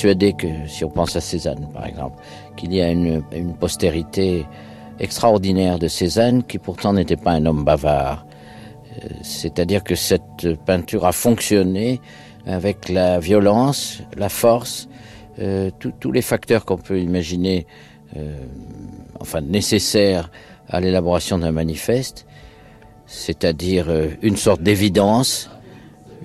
Persuadé 0.00 0.32
que, 0.32 0.46
si 0.66 0.82
on 0.82 0.88
pense 0.88 1.14
à 1.14 1.20
Cézanne 1.20 1.68
par 1.74 1.84
exemple, 1.86 2.22
qu'il 2.56 2.72
y 2.72 2.80
a 2.80 2.88
une, 2.90 3.22
postérité 3.60 4.46
extraordinaire 4.98 5.78
de 5.78 5.88
Cézanne 5.88 6.42
qui 6.42 6.58
pourtant 6.58 6.94
n'était 6.94 7.18
pas 7.18 7.32
un 7.32 7.44
homme 7.44 7.64
bavard. 7.64 8.24
Euh, 8.24 9.08
c'est-à-dire 9.22 9.84
que 9.84 9.94
cette 9.94 10.54
peinture 10.64 11.04
a 11.04 11.12
fonctionné 11.12 12.00
avec 12.46 12.88
la 12.88 13.20
violence, 13.20 14.02
la 14.16 14.30
force, 14.30 14.88
euh, 15.38 15.70
tous 16.00 16.12
les 16.12 16.22
facteurs 16.22 16.64
qu'on 16.64 16.78
peut 16.78 16.98
imaginer, 16.98 17.66
euh, 18.16 18.38
enfin 19.20 19.42
nécessaires 19.42 20.30
à 20.70 20.80
l'élaboration 20.80 21.36
d'un 21.38 21.52
manifeste, 21.52 22.26
c'est-à-dire 23.06 23.86
une 24.22 24.36
sorte 24.36 24.62
d'évidence, 24.62 25.50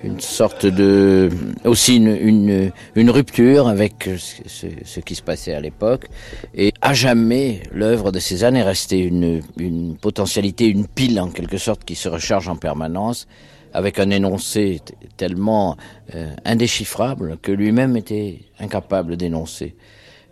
une 0.02 0.20
sorte 0.20 0.66
de 0.66 1.30
aussi 1.64 1.96
une, 1.96 2.16
une, 2.16 2.72
une 2.94 3.10
rupture 3.10 3.68
avec 3.68 4.08
ce, 4.18 4.66
ce, 4.84 5.00
qui 5.00 5.14
se 5.14 5.22
passait 5.22 5.54
à 5.54 5.60
l'époque 5.60 6.06
et 6.54 6.72
à 6.82 6.94
jamais 6.94 7.62
l'œuvre 7.72 8.12
de 8.12 8.18
Cézanne 8.18 8.56
est 8.56 8.62
restée 8.62 8.98
une, 8.98 9.40
une 9.56 9.96
potentialité 9.96 10.66
une 10.66 10.86
pile 10.86 11.18
en 11.20 11.30
quelque 11.30 11.58
sorte 11.58 11.84
qui 11.84 11.94
se 11.94 12.08
recharge 12.08 12.48
en 12.48 12.56
permanence 12.56 13.26
avec 13.72 13.98
un 13.98 14.10
énoncé 14.10 14.80
tellement 15.16 15.76
euh, 16.14 16.32
indéchiffrable 16.44 17.36
que 17.42 17.52
lui-même 17.52 17.96
était 17.96 18.40
incapable 18.58 19.16
d'énoncer. 19.16 19.74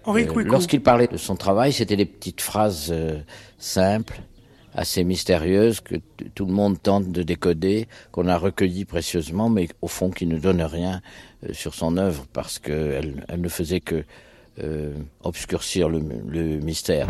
Euh, 0.06 0.44
Lorsqu'il 0.44 0.82
parlait 0.82 1.08
de 1.08 1.16
son 1.16 1.36
travail, 1.36 1.72
c'était 1.72 1.96
des 1.96 2.06
petites 2.06 2.40
phrases 2.40 2.88
euh, 2.90 3.18
simples, 3.58 4.22
assez 4.74 5.04
mystérieuse 5.04 5.80
que 5.80 5.96
tout 6.34 6.46
le 6.46 6.52
monde 6.52 6.80
tente 6.82 7.10
de 7.10 7.22
décoder, 7.22 7.88
qu'on 8.12 8.28
a 8.28 8.36
recueilli 8.36 8.84
précieusement, 8.84 9.48
mais 9.48 9.68
au 9.82 9.88
fond 9.88 10.10
qui 10.10 10.26
ne 10.26 10.38
donne 10.38 10.62
rien 10.62 11.00
euh, 11.44 11.52
sur 11.52 11.74
son 11.74 11.96
œuvre 11.96 12.26
parce 12.32 12.58
qu'elle 12.58 13.24
elle 13.28 13.40
ne 13.40 13.48
faisait 13.48 13.80
que 13.80 14.04
euh, 14.62 14.92
obscurcir 15.22 15.88
le, 15.88 16.00
le 16.28 16.58
mystère. 16.60 17.08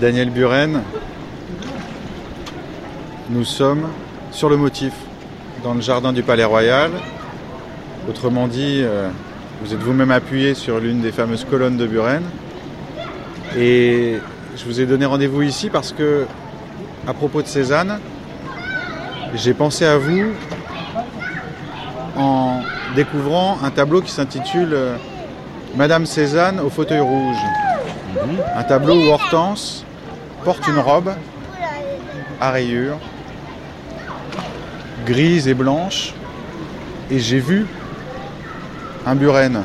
Daniel 0.00 0.30
Buren, 0.30 0.82
nous 3.30 3.44
sommes 3.44 3.88
sur 4.30 4.48
le 4.48 4.56
motif, 4.56 4.92
dans 5.64 5.74
le 5.74 5.80
jardin 5.80 6.12
du 6.12 6.22
Palais 6.22 6.44
Royal. 6.44 6.92
Autrement 8.08 8.46
dit, 8.46 8.80
euh, 8.84 9.08
vous 9.60 9.74
êtes 9.74 9.80
vous-même 9.80 10.12
appuyé 10.12 10.54
sur 10.54 10.78
l'une 10.78 11.00
des 11.00 11.10
fameuses 11.10 11.44
colonnes 11.44 11.76
de 11.76 11.86
Buren. 11.86 12.22
Et 13.56 14.18
je 14.56 14.64
vous 14.66 14.80
ai 14.80 14.86
donné 14.86 15.04
rendez-vous 15.04 15.42
ici 15.42 15.68
parce 15.68 15.92
que, 15.92 16.26
à 17.08 17.12
propos 17.12 17.42
de 17.42 17.48
Cézanne, 17.48 17.98
j'ai 19.34 19.52
pensé 19.52 19.84
à 19.84 19.98
vous 19.98 20.26
en 22.16 22.60
découvrant 22.94 23.58
un 23.64 23.70
tableau 23.70 24.00
qui 24.00 24.12
s'intitule 24.12 24.74
euh, 24.74 24.96
Madame 25.76 26.06
Cézanne 26.06 26.60
au 26.60 26.70
fauteuil 26.70 27.00
rouge. 27.00 27.36
Un 28.56 28.62
tableau 28.62 28.94
où 28.94 29.08
Hortense 29.08 29.84
porte 30.44 30.66
une 30.66 30.78
robe 30.78 31.12
à 32.40 32.50
rayures, 32.50 32.98
grise 35.06 35.48
et 35.48 35.54
blanche, 35.54 36.12
et 37.10 37.18
j'ai 37.18 37.40
vu 37.40 37.66
un 39.06 39.14
buren. 39.14 39.64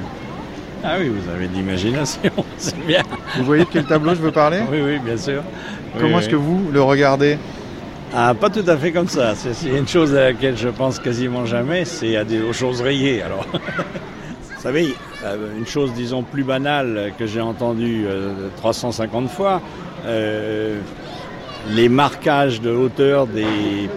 Ah 0.84 0.96
oui, 1.00 1.10
vous 1.10 1.30
avez 1.30 1.48
de 1.48 1.54
l'imagination, 1.54 2.32
c'est 2.58 2.86
bien. 2.86 3.04
Vous 3.38 3.46
voyez 3.46 3.64
de 3.64 3.70
quel 3.72 3.86
tableau 3.86 4.16
je 4.16 4.22
veux 4.22 4.32
parler 4.32 4.62
Oui, 4.70 4.82
oui, 4.82 5.00
bien 5.00 5.18
sûr. 5.18 5.44
Comment 6.00 6.20
est-ce 6.20 6.30
que 6.30 6.36
vous 6.36 6.70
le 6.72 6.82
regardez 6.82 7.38
ah, 8.16 8.36
pas 8.36 8.52
tout 8.52 8.64
à 8.68 8.78
fait 8.78 8.92
comme 8.92 9.08
ça. 9.08 9.34
C'est 9.34 9.70
une 9.70 9.88
chose 9.88 10.14
à 10.14 10.26
laquelle 10.26 10.56
je 10.56 10.70
pense 10.70 11.00
quasiment 11.00 11.48
jamais, 11.48 11.84
c'est 11.84 12.16
à 12.16 12.24
des 12.24 12.44
aux 12.44 12.54
choses 12.54 12.80
rayées. 12.80 13.24
Alors, 13.24 13.44
vous 13.52 14.62
savez, 14.62 14.94
euh, 15.26 15.58
une 15.58 15.66
chose, 15.66 15.94
disons, 15.94 16.22
plus 16.22 16.44
banale 16.44 17.14
que 17.18 17.26
j'ai 17.26 17.42
entendue 17.42 18.06
350 18.58 19.24
euh, 19.24 19.28
fois, 19.28 19.62
euh, 20.06 20.80
les 21.70 21.90
marquages 21.90 22.62
de 22.62 22.72
hauteur 22.72 23.28
des 23.28 23.90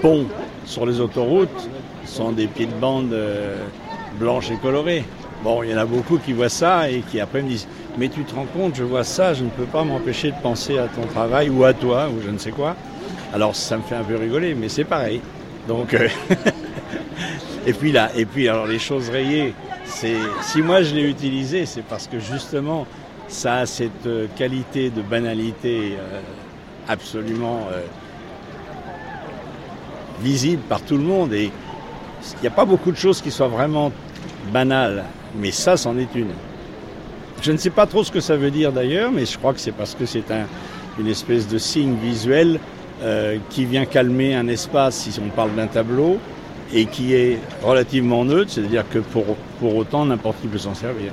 ponts 0.00 0.26
sur 0.64 0.86
les 0.86 1.00
autoroutes 1.00 1.68
sont 2.04 2.32
des 2.32 2.46
pieds 2.46 2.66
de 2.66 2.74
bande 2.74 3.12
euh, 3.12 3.56
blanches 4.18 4.50
et 4.50 4.56
colorées. 4.56 5.04
Bon, 5.42 5.62
il 5.62 5.70
y 5.70 5.74
en 5.74 5.78
a 5.78 5.86
beaucoup 5.86 6.18
qui 6.18 6.32
voient 6.32 6.48
ça 6.48 6.88
et 6.90 7.00
qui 7.00 7.20
après 7.20 7.42
me 7.42 7.48
disent 7.48 7.66
Mais 7.98 8.08
tu 8.08 8.22
te 8.24 8.34
rends 8.34 8.46
compte, 8.46 8.74
je 8.76 8.84
vois 8.84 9.04
ça, 9.04 9.34
je 9.34 9.44
ne 9.44 9.50
peux 9.50 9.64
pas 9.64 9.82
m'empêcher 9.84 10.30
de 10.30 10.36
penser 10.42 10.78
à 10.78 10.86
ton 10.86 11.06
travail 11.06 11.50
ou 11.50 11.64
à 11.64 11.74
toi 11.74 12.08
ou 12.08 12.22
je 12.24 12.30
ne 12.30 12.38
sais 12.38 12.50
quoi. 12.52 12.76
Alors 13.32 13.56
ça 13.56 13.76
me 13.76 13.82
fait 13.82 13.96
un 13.96 14.04
peu 14.04 14.16
rigoler, 14.16 14.54
mais 14.54 14.68
c'est 14.68 14.84
pareil. 14.84 15.20
Donc, 15.66 15.94
euh, 15.94 16.08
et 17.66 17.72
puis 17.72 17.92
là, 17.92 18.10
et 18.16 18.24
puis 18.24 18.48
alors 18.48 18.66
les 18.66 18.78
choses 18.78 19.08
rayées, 19.08 19.54
c'est 19.84 20.16
si 20.42 20.60
moi 20.62 20.82
je 20.82 20.94
l'ai 20.94 21.08
utilisé, 21.08 21.66
c'est 21.66 21.82
parce 21.82 22.06
que 22.06 22.18
justement 22.18 22.86
ça 23.32 23.56
a 23.56 23.66
cette 23.66 24.06
euh, 24.06 24.26
qualité 24.36 24.90
de 24.90 25.00
banalité 25.00 25.96
euh, 25.98 26.20
absolument 26.86 27.66
euh, 27.72 27.80
visible 30.20 30.62
par 30.68 30.82
tout 30.82 30.96
le 30.96 31.02
monde. 31.02 31.32
Il 31.32 31.50
n'y 32.42 32.46
a 32.46 32.50
pas 32.50 32.66
beaucoup 32.66 32.92
de 32.92 32.96
choses 32.96 33.20
qui 33.20 33.30
soient 33.30 33.48
vraiment 33.48 33.90
banales, 34.52 35.04
mais 35.36 35.50
ça, 35.50 35.76
c'en 35.76 35.96
est 35.96 36.14
une. 36.14 36.28
Je 37.40 37.50
ne 37.50 37.56
sais 37.56 37.70
pas 37.70 37.86
trop 37.86 38.04
ce 38.04 38.12
que 38.12 38.20
ça 38.20 38.36
veut 38.36 38.50
dire 38.50 38.70
d'ailleurs, 38.70 39.10
mais 39.10 39.24
je 39.24 39.36
crois 39.38 39.52
que 39.54 39.60
c'est 39.60 39.72
parce 39.72 39.94
que 39.94 40.06
c'est 40.06 40.30
un, 40.30 40.46
une 41.00 41.08
espèce 41.08 41.48
de 41.48 41.58
signe 41.58 41.96
visuel 41.96 42.60
qui 43.50 43.64
vient 43.64 43.84
calmer 43.84 44.36
un 44.36 44.46
espace 44.46 44.94
si 44.94 45.20
on 45.20 45.28
parle 45.28 45.52
d'un 45.56 45.66
tableau 45.66 46.18
et 46.72 46.86
qui 46.86 47.14
est 47.14 47.40
relativement 47.60 48.24
neutre, 48.24 48.52
c'est-à-dire 48.52 48.88
que 48.88 49.00
pour, 49.00 49.24
pour 49.58 49.74
autant 49.74 50.06
n'importe 50.06 50.40
qui 50.40 50.46
peut 50.46 50.58
s'en 50.58 50.74
servir 50.74 51.10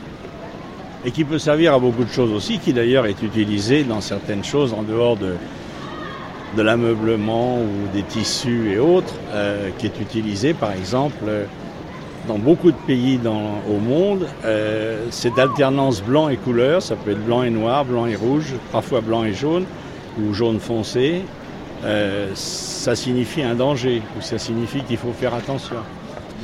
et 1.05 1.11
qui 1.11 1.23
peut 1.23 1.39
servir 1.39 1.73
à 1.73 1.79
beaucoup 1.79 2.03
de 2.03 2.09
choses 2.09 2.31
aussi, 2.31 2.59
qui 2.59 2.73
d'ailleurs 2.73 3.05
est 3.05 3.21
utilisé 3.21 3.83
dans 3.83 4.01
certaines 4.01 4.43
choses 4.43 4.73
en 4.73 4.83
dehors 4.83 5.17
de, 5.17 5.35
de 6.57 6.61
l'ameublement 6.61 7.59
ou 7.59 7.87
des 7.93 8.03
tissus 8.03 8.71
et 8.71 8.79
autres, 8.79 9.13
euh, 9.33 9.69
qui 9.77 9.85
est 9.85 9.99
utilisé 10.01 10.53
par 10.53 10.71
exemple 10.73 11.25
dans 12.27 12.37
beaucoup 12.37 12.71
de 12.71 12.77
pays 12.85 13.17
dans, 13.17 13.61
au 13.69 13.79
monde, 13.79 14.27
euh, 14.45 15.05
cette 15.09 15.39
alternance 15.39 16.03
blanc 16.03 16.29
et 16.29 16.37
couleur, 16.37 16.81
ça 16.81 16.95
peut 16.95 17.11
être 17.11 17.25
blanc 17.25 17.43
et 17.43 17.49
noir, 17.49 17.85
blanc 17.85 18.05
et 18.05 18.15
rouge, 18.15 18.53
parfois 18.71 19.01
blanc 19.01 19.23
et 19.23 19.33
jaune, 19.33 19.65
ou 20.19 20.33
jaune 20.33 20.59
foncé, 20.59 21.23
euh, 21.85 22.29
ça 22.35 22.95
signifie 22.95 23.41
un 23.41 23.55
danger, 23.55 24.01
ou 24.17 24.21
ça 24.21 24.37
signifie 24.37 24.81
qu'il 24.83 24.97
faut 24.97 25.13
faire 25.13 25.33
attention. 25.33 25.77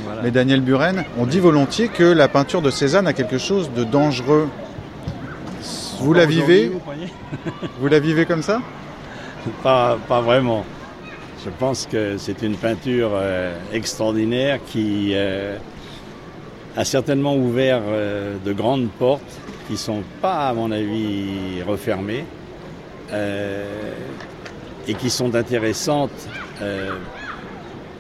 Voilà. 0.03 0.21
Mais 0.21 0.31
Daniel 0.31 0.61
Buren, 0.61 1.03
on 1.17 1.25
dit 1.25 1.39
volontiers 1.39 1.87
que 1.87 2.03
la 2.03 2.27
peinture 2.27 2.61
de 2.61 2.69
Cézanne 2.69 3.07
a 3.07 3.13
quelque 3.13 3.37
chose 3.37 3.71
de 3.75 3.83
dangereux. 3.83 4.49
Vous 5.99 6.13
la 6.13 6.25
vivez 6.25 6.71
Vous 7.79 7.87
la 7.87 7.99
vivez 7.99 8.25
comme 8.25 8.41
ça 8.41 8.61
pas, 9.63 9.97
pas 10.07 10.21
vraiment. 10.21 10.65
Je 11.45 11.51
pense 11.51 11.85
que 11.85 12.17
c'est 12.17 12.41
une 12.41 12.55
peinture 12.55 13.11
euh, 13.13 13.55
extraordinaire 13.71 14.59
qui 14.65 15.11
euh, 15.13 15.57
a 16.75 16.83
certainement 16.83 17.35
ouvert 17.35 17.81
euh, 17.85 18.37
de 18.43 18.51
grandes 18.51 18.89
portes 18.89 19.39
qui 19.67 19.73
ne 19.73 19.77
sont 19.77 20.03
pas, 20.21 20.49
à 20.49 20.53
mon 20.53 20.71
avis, 20.71 21.61
refermées 21.67 22.25
et 24.87 24.93
qui 24.95 25.09
sont 25.09 25.35
intéressantes 25.35 26.27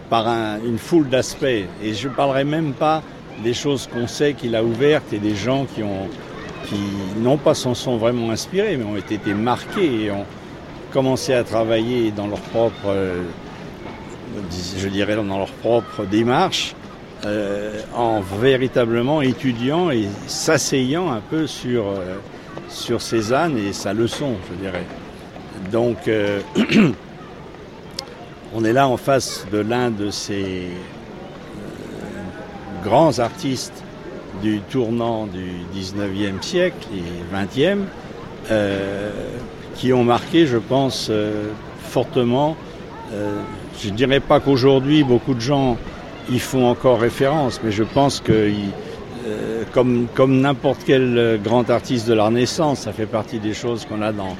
par 0.09 0.27
un- 0.27 0.57
une 0.65 0.77
foule 0.77 1.09
d'aspects. 1.09 1.45
Et 1.83 1.93
je 1.93 2.07
ne 2.07 2.13
parlerai 2.13 2.43
même 2.43 2.73
pas 2.73 3.01
des 3.43 3.53
choses 3.53 3.87
qu'on 3.91 4.07
sait 4.07 4.33
qu'il 4.33 4.55
a 4.55 4.63
ouvertes 4.63 5.11
et 5.13 5.19
des 5.19 5.35
gens 5.35 5.65
qui 5.65 5.83
ont 5.83 6.07
qui 6.67 6.79
non 7.19 7.37
pas 7.37 7.53
s'en 7.53 7.75
sont 7.75 7.97
vraiment 7.97 8.31
inspirés, 8.31 8.75
mais 8.75 8.83
ont 8.85 8.97
été, 8.97 9.15
été 9.15 9.35
marqués 9.35 10.05
et 10.05 10.11
ont 10.11 10.25
commencé 10.91 11.31
à 11.31 11.43
travailler 11.43 12.09
dans 12.09 12.25
leur 12.25 12.39
propre, 12.39 12.87
euh, 12.87 13.21
je 14.77 14.87
dirais, 14.87 15.15
dans 15.15 15.37
leur 15.37 15.51
propre 15.51 16.05
démarche, 16.05 16.73
euh, 17.25 17.79
en 17.95 18.19
véritablement 18.21 19.21
étudiant 19.21 19.91
et 19.91 20.07
s'asseyant 20.25 21.11
un 21.11 21.21
peu 21.21 21.45
sur, 21.45 21.83
euh, 21.87 22.15
sur 22.67 22.99
Cézanne 23.01 23.57
et 23.59 23.71
sa 23.71 23.93
leçon, 23.93 24.33
je 24.49 24.55
dirais. 24.63 24.85
Donc, 25.71 26.07
euh, 26.07 26.39
on 28.55 28.63
est 28.63 28.73
là 28.73 28.87
en 28.87 28.95
face 28.97 29.45
de 29.51 29.57
l'un 29.57 29.91
de 29.91 30.09
ces 30.09 30.43
euh, 30.43 30.67
grands 32.83 33.19
artistes 33.19 33.83
du 34.41 34.61
tournant 34.69 35.27
du 35.27 35.51
19e 35.77 36.41
siècle 36.41 36.87
et 36.93 37.35
20e, 37.35 37.79
euh, 38.51 39.11
qui 39.75 39.91
ont 39.91 40.05
marqué, 40.05 40.47
je 40.47 40.57
pense, 40.57 41.07
euh, 41.09 41.49
fortement. 41.79 42.55
je 43.81 43.89
ne 43.89 43.95
dirais 43.95 44.21
pas 44.21 44.39
qu'aujourd'hui, 44.39 45.03
beaucoup 45.03 45.33
de 45.33 45.41
gens 45.41 45.77
y 46.29 46.39
font 46.39 46.67
encore 46.67 46.99
référence, 46.99 47.59
mais 47.63 47.71
je 47.71 47.83
pense 47.83 48.19
que, 48.19 48.51
comme, 49.71 50.07
n'importe 50.41 50.81
quel 50.85 51.39
grand 51.43 51.69
artiste 51.69 52.07
de 52.07 52.13
la 52.13 52.25
Renaissance, 52.25 52.79
ça 52.79 52.93
fait 52.93 53.05
partie 53.05 53.39
des 53.39 53.53
choses 53.53 53.85
qu'on 53.85 54.01
a 54.01 54.11
dans, 54.11 54.35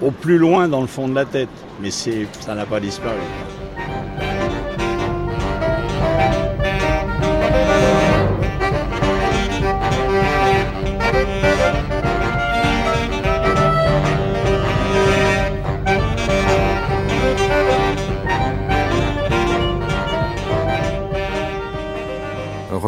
au 0.00 0.10
plus 0.10 0.38
loin 0.38 0.68
dans 0.68 0.80
le 0.80 0.86
fond 0.86 1.08
de 1.08 1.14
la 1.14 1.24
tête. 1.24 1.48
Mais 1.80 1.90
ça 1.90 2.54
n'a 2.54 2.66
pas 2.66 2.80
disparu. 2.80 3.18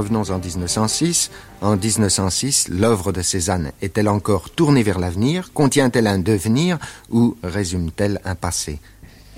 Revenons 0.02 0.30
en 0.32 0.40
1906. 0.40 1.30
En 1.60 1.76
1906, 1.76 2.70
l'œuvre 2.70 3.12
de 3.12 3.22
Cézanne 3.22 3.70
est-elle 3.82 4.08
encore 4.08 4.50
tournée 4.50 4.82
vers 4.82 4.98
l'avenir? 4.98 5.52
Contient-elle 5.52 6.08
un 6.08 6.18
devenir 6.18 6.80
ou 7.08 7.36
résume-t-elle 7.44 8.20
un 8.24 8.34
passé? 8.34 8.80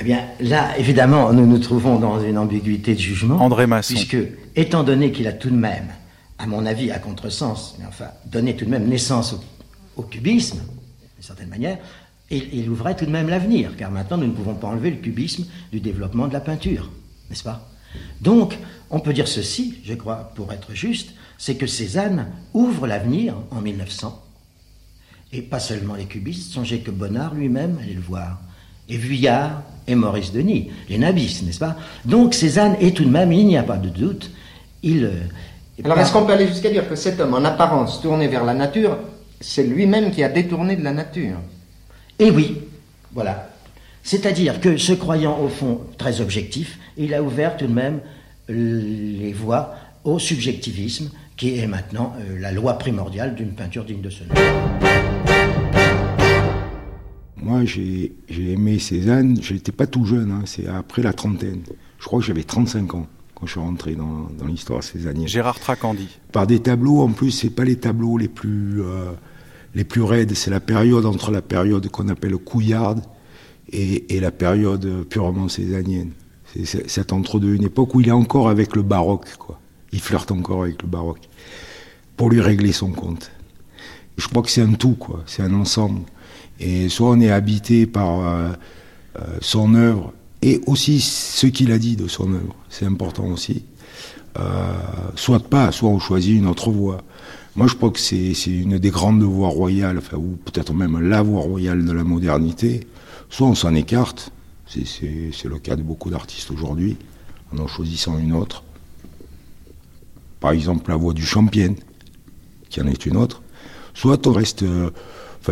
Eh 0.01 0.05
bien, 0.05 0.25
là, 0.41 0.71
évidemment, 0.79 1.35
nous 1.35 1.45
nous 1.45 1.59
trouvons 1.59 1.99
dans 1.99 2.19
une 2.25 2.39
ambiguïté 2.39 2.95
de 2.95 2.99
jugement. 2.99 3.37
André 3.43 3.67
Masson. 3.67 3.93
Puisque, 3.93 4.17
étant 4.57 4.85
donné 4.85 5.13
qu'il 5.13 5.27
a 5.27 5.35
tout 5.35 5.51
de 5.51 5.55
même, 5.55 5.89
à 6.39 6.47
mon 6.47 6.65
avis, 6.65 6.91
à 6.91 6.99
contresens, 6.99 7.77
mais 7.79 7.85
enfin, 7.87 8.09
donné 8.25 8.57
tout 8.57 8.65
de 8.65 8.71
même 8.71 8.89
naissance 8.89 9.35
au, 9.35 10.01
au 10.01 10.03
cubisme, 10.03 10.57
d'une 10.57 11.23
certaine 11.23 11.51
manière, 11.51 11.77
il, 12.31 12.49
il 12.55 12.71
ouvrait 12.71 12.97
tout 12.97 13.05
de 13.05 13.11
même 13.11 13.29
l'avenir, 13.29 13.73
car 13.77 13.91
maintenant, 13.91 14.17
nous 14.17 14.29
ne 14.29 14.33
pouvons 14.33 14.55
pas 14.55 14.69
enlever 14.69 14.91
le 14.91 14.97
cubisme 14.97 15.45
du 15.71 15.81
développement 15.81 16.27
de 16.27 16.33
la 16.33 16.41
peinture, 16.41 16.91
n'est-ce 17.29 17.45
pas? 17.45 17.69
Donc, 18.23 18.59
on 18.95 19.01
peut 19.01 19.13
dire 19.13 19.27
ceci, 19.27 19.81
je 19.85 19.95
crois, 19.95 20.31
pour 20.37 20.53
être 20.53 20.73
juste, 20.73 21.15
c'est 21.37 21.57
que 21.57 21.67
Cézanne 21.67 22.29
ouvre 22.55 22.87
l'avenir 22.87 23.35
en 23.51 23.61
1900. 23.61 24.23
Et 25.33 25.43
pas 25.43 25.59
seulement 25.59 25.97
les 25.97 26.05
cubistes, 26.05 26.53
songez 26.53 26.79
que 26.79 26.93
Bonnard 26.93 27.35
lui-même 27.35 27.77
allait 27.83 27.95
le 27.95 28.01
voir. 28.01 28.39
Et 28.89 28.97
Vuillard 28.97 29.63
et 29.89 29.97
Maurice 29.97 30.33
Denis, 30.33 30.71
les 30.89 30.99
nabistes, 30.99 31.43
n'est-ce 31.43 31.59
pas? 31.59 31.77
Donc 32.05 32.35
Cézanne 32.35 32.77
est 32.81 32.97
tout 32.97 33.05
de 33.05 33.11
même, 33.11 33.33
il 33.33 33.49
n'y 33.49 33.57
a 33.57 33.65
pas 33.65 33.79
de 33.79 33.89
doute, 33.89 34.31
il... 34.85 35.05
euh, 35.07 35.83
Alors 35.85 35.99
est-ce 35.99 36.13
qu'on 36.13 36.25
peut 36.25 36.33
aller 36.33 36.47
jusqu'à 36.47 36.71
dire 36.71 36.89
que 36.89 36.95
cet 36.95 37.19
homme, 37.19 37.35
en 37.35 37.45
apparence 37.45 38.01
tourné 38.01 38.29
vers 38.29 38.45
la 38.45 38.55
nature, 38.55 38.97
c'est 39.41 39.65
lui-même 39.65 40.13
qui 40.13 40.23
a 40.23 40.29
détourné 40.29 40.77
de 40.77 40.85
la 40.85 40.93
nature? 40.93 41.39
Eh 42.21 42.31
oui, 42.31 42.59
voilà. 43.13 43.51
C'est-à-dire 44.05 44.61
que, 44.61 44.77
se 44.77 44.93
croyant 44.93 45.41
au 45.41 45.49
fond 45.49 45.81
très 45.99 46.21
objectif, 46.21 46.79
il 46.97 47.13
a 47.13 47.25
ouvert 47.25 47.57
tout 47.57 47.67
de 47.67 47.73
même 47.73 47.99
les 48.49 49.33
voies 49.33 49.75
au 50.05 50.19
subjectivisme, 50.19 51.11
qui 51.37 51.59
est 51.59 51.67
maintenant 51.67 52.15
euh, 52.19 52.39
la 52.39 52.53
loi 52.53 52.75
primordiale 52.75 53.35
d'une 53.35 53.53
peinture 53.55 53.85
digne 53.85 54.03
de 54.03 54.11
ce 54.11 54.25
nom. 54.25 54.35
Moi, 57.37 57.65
j'ai 57.65 58.13
aimé 58.39 58.79
Cézanne, 58.79 59.39
je 59.43 59.55
n'étais 59.55 59.73
pas 59.73 59.87
tout 59.87 60.05
jeune, 60.05 60.31
hein, 60.31 60.43
c'est 60.47 60.67
après 60.67 61.03
la 61.03 61.13
trentaine. 61.13 61.63
Je 61.99 62.05
crois 62.05 62.21
que 62.21 62.27
j'avais 62.27 62.45
35 62.45 62.95
ans 62.95 63.07
quand 63.35 63.47
je 63.47 63.53
suis 63.53 63.61
rentré 63.61 63.95
dans, 63.95 64.29
dans 64.39 64.47
l'histoire 64.47 64.83
cézannienne. 64.83 65.29
Gérard 65.29 65.59
Tracandi. 65.59 66.09
Par 66.33 66.47
des 66.47 66.61
tableaux, 66.61 67.01
en 67.01 67.11
plus, 67.11 67.33
c'est 67.33 67.51
pas 67.51 67.65
les 67.65 67.77
tableaux 67.77 68.17
les 68.17 68.29
plus, 68.29 68.81
euh, 68.83 69.11
les 69.75 69.85
plus 69.85 70.03
raides, 70.03 70.35
c'est 70.35 70.51
la 70.51 70.61
période 70.61 71.05
entre 71.05 71.31
la 71.33 71.43
période 71.43 71.87
qu'on 71.89 72.09
appelle 72.09 72.37
couillarde 72.37 73.03
et, 73.73 74.17
et 74.17 74.21
la 74.21 74.31
période 74.31 75.05
purement 75.09 75.49
cézannienne. 75.49 76.13
C'est- 76.65 76.89
c'est 76.89 77.13
entre-deux, 77.13 77.55
une 77.55 77.65
époque 77.65 77.95
où 77.95 78.01
il 78.01 78.09
est 78.09 78.13
encore 78.13 78.49
avec 78.49 78.77
le 78.77 78.83
baroque, 78.83 79.37
quoi. 79.39 79.59
Il 79.93 80.01
flirte 80.01 80.31
encore 80.33 80.63
avec 80.63 80.83
le 80.83 80.89
baroque 80.89 81.29
pour 82.17 82.31
lui 82.31 82.41
régler 82.41 82.73
son 82.73 82.91
compte. 82.91 83.31
Je 84.17 84.29
crois 84.29 84.43
que 84.43 84.51
c'est 84.51 84.63
un 84.63 84.75
tout, 84.75 84.95
quoi. 84.95 85.23
C'est 85.27 85.43
un 85.43 85.53
ensemble. 85.55 86.01
Et 86.61 86.89
soit 86.89 87.11
on 87.11 87.21
est 87.21 87.31
habité 87.31 87.87
par 87.87 88.21
euh, 88.21 88.53
euh, 89.19 89.23
son 89.41 89.75
œuvre 89.75 90.13
et 90.43 90.61
aussi 90.67 91.01
ce 91.01 91.47
qu'il 91.49 91.73
a 91.73 91.79
dit 91.79 91.97
de 91.97 92.07
son 92.07 92.33
œuvre. 92.33 92.55
C'est 92.69 92.87
important 92.87 93.27
aussi. 93.27 93.65
Euh, 94.39 94.73
soit 95.17 95.41
pas, 95.41 95.73
soit 95.73 95.89
on 95.89 95.99
choisit 95.99 96.37
une 96.37 96.47
autre 96.47 96.71
voie. 96.71 97.03
Moi, 97.57 97.67
je 97.69 97.75
crois 97.75 97.91
que 97.91 98.01
c'est 98.01 98.35
c'est 98.35 98.51
une 98.51 98.79
des 98.79 98.91
grandes 98.91 99.23
voies 99.23 99.49
royales, 99.49 99.99
enfin, 99.99 100.17
ou 100.17 100.37
peut-être 100.45 100.73
même 100.75 100.99
la 101.01 101.23
voie 101.23 101.41
royale 101.41 101.85
de 101.85 101.93
la 101.93 102.03
modernité. 102.05 102.87
Soit 103.31 103.47
on 103.49 103.55
s'en 103.55 103.75
écarte, 103.75 104.33
c'est- 104.85 105.49
le 105.49 105.59
cas 105.59 105.77
de 105.77 105.83
beaucoup 105.83 106.11
d'artistes 106.11 106.51
aujourd'hui, 106.51 106.97
en 107.53 107.59
en 107.59 107.67
choisissant 107.69 108.19
une 108.19 108.33
autre. 108.33 108.65
Par 110.41 110.53
exemple, 110.53 110.91
la 110.91 110.97
voie 110.97 111.15
du 111.15 111.25
Champienne, 111.25 111.77
qui 112.69 112.81
en 112.81 112.87
est 112.87 113.07
une 113.07 113.17
autre. 113.17 113.43
Soit 113.95 114.27
on 114.27 114.33
reste, 114.33 114.63
euh, 114.65 114.91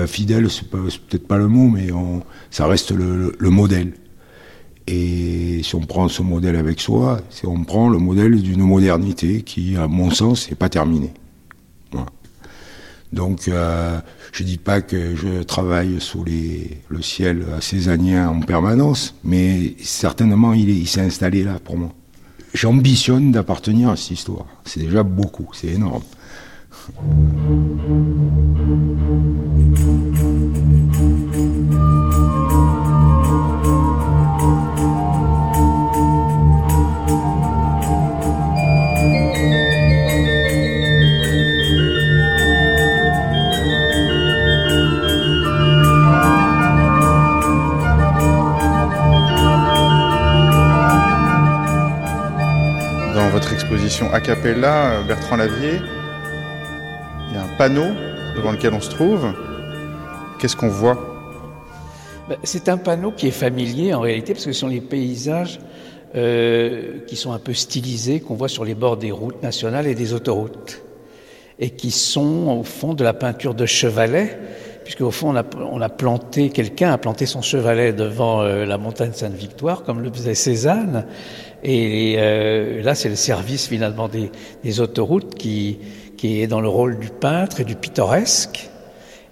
fidèle, 0.06 0.50
c'est 0.50 0.68
peut-être 0.68 1.26
pas 1.28 1.38
le 1.38 1.48
mot, 1.48 1.68
mais 1.68 1.88
ça 2.50 2.66
reste 2.66 2.92
le, 2.92 3.36
le 3.38 3.50
modèle. 3.50 3.94
Et 4.86 5.60
si 5.62 5.74
on 5.76 5.80
prend 5.80 6.08
ce 6.08 6.22
modèle 6.22 6.56
avec 6.56 6.80
soi, 6.80 7.20
on 7.44 7.62
prend 7.64 7.88
le 7.88 7.98
modèle 7.98 8.40
d'une 8.42 8.62
modernité 8.62 9.42
qui, 9.42 9.76
à 9.76 9.86
mon 9.86 10.10
sens, 10.10 10.48
n'est 10.50 10.56
pas 10.56 10.68
terminée. 10.68 11.12
Donc, 13.12 13.48
euh, 13.48 13.98
je 14.32 14.42
dis 14.42 14.56
pas 14.56 14.80
que 14.80 15.14
je 15.14 15.42
travaille 15.42 16.00
sous 16.00 16.24
le 16.24 17.02
ciel 17.02 17.44
césanien 17.60 18.28
en 18.28 18.40
permanence, 18.40 19.14
mais 19.22 19.74
certainement 19.82 20.54
il 20.54 20.86
s'est 20.88 21.02
installé 21.02 21.44
là 21.44 21.58
pour 21.62 21.76
moi. 21.76 21.90
J'ambitionne 22.54 23.32
d'appartenir 23.32 23.90
à 23.90 23.96
cette 23.96 24.12
histoire. 24.12 24.46
C'est 24.64 24.80
déjà 24.80 25.02
beaucoup, 25.02 25.48
c'est 25.52 25.68
énorme. 25.68 26.02
A 54.00 54.20
euh, 54.46 55.02
Bertrand 55.02 55.36
Lavier. 55.36 55.78
Il 57.28 57.34
y 57.34 57.36
a 57.36 57.42
un 57.42 57.56
panneau 57.58 57.88
devant 58.34 58.52
lequel 58.52 58.72
on 58.72 58.80
se 58.80 58.88
trouve. 58.88 59.34
Qu'est-ce 60.38 60.56
qu'on 60.56 60.70
voit? 60.70 60.98
Ben, 62.26 62.38
C'est 62.42 62.70
un 62.70 62.78
panneau 62.78 63.12
qui 63.12 63.28
est 63.28 63.32
familier 63.32 63.92
en 63.92 64.00
réalité, 64.00 64.32
parce 64.32 64.46
que 64.46 64.52
ce 64.52 64.60
sont 64.60 64.68
les 64.68 64.80
paysages 64.80 65.60
euh, 66.16 67.00
qui 67.06 67.16
sont 67.16 67.32
un 67.32 67.38
peu 67.38 67.52
stylisés, 67.52 68.20
qu'on 68.20 68.34
voit 68.34 68.48
sur 68.48 68.64
les 68.64 68.74
bords 68.74 68.96
des 68.96 69.10
routes 69.10 69.42
nationales 69.42 69.86
et 69.86 69.94
des 69.94 70.14
autoroutes, 70.14 70.80
et 71.58 71.68
qui 71.68 71.90
sont 71.90 72.60
au 72.60 72.64
fond 72.64 72.94
de 72.94 73.04
la 73.04 73.12
peinture 73.12 73.54
de 73.54 73.66
Chevalet, 73.66 74.38
puisque 74.84 75.02
au 75.02 75.10
fond 75.10 75.30
on 75.30 75.36
a, 75.36 75.44
on 75.70 75.80
a 75.82 75.88
planté, 75.90 76.48
quelqu'un 76.48 76.92
a 76.92 76.98
planté 76.98 77.26
son 77.26 77.42
chevalet 77.42 77.92
devant 77.92 78.42
euh, 78.42 78.64
la 78.64 78.78
montagne 78.78 79.12
Sainte-Victoire, 79.12 79.84
comme 79.84 80.00
le 80.00 80.10
faisait 80.10 80.34
Cézanne, 80.34 81.06
et 81.62 82.16
euh, 82.18 82.82
là 82.82 82.94
c'est 82.94 83.08
le 83.08 83.16
service 83.16 83.68
finalement 83.68 84.08
des, 84.08 84.30
des 84.64 84.80
autoroutes 84.80 85.34
qui, 85.34 85.78
qui 86.16 86.40
est 86.40 86.46
dans 86.46 86.60
le 86.60 86.68
rôle 86.68 86.98
du 86.98 87.08
peintre 87.08 87.60
et 87.60 87.64
du 87.64 87.76
pittoresque. 87.76 88.70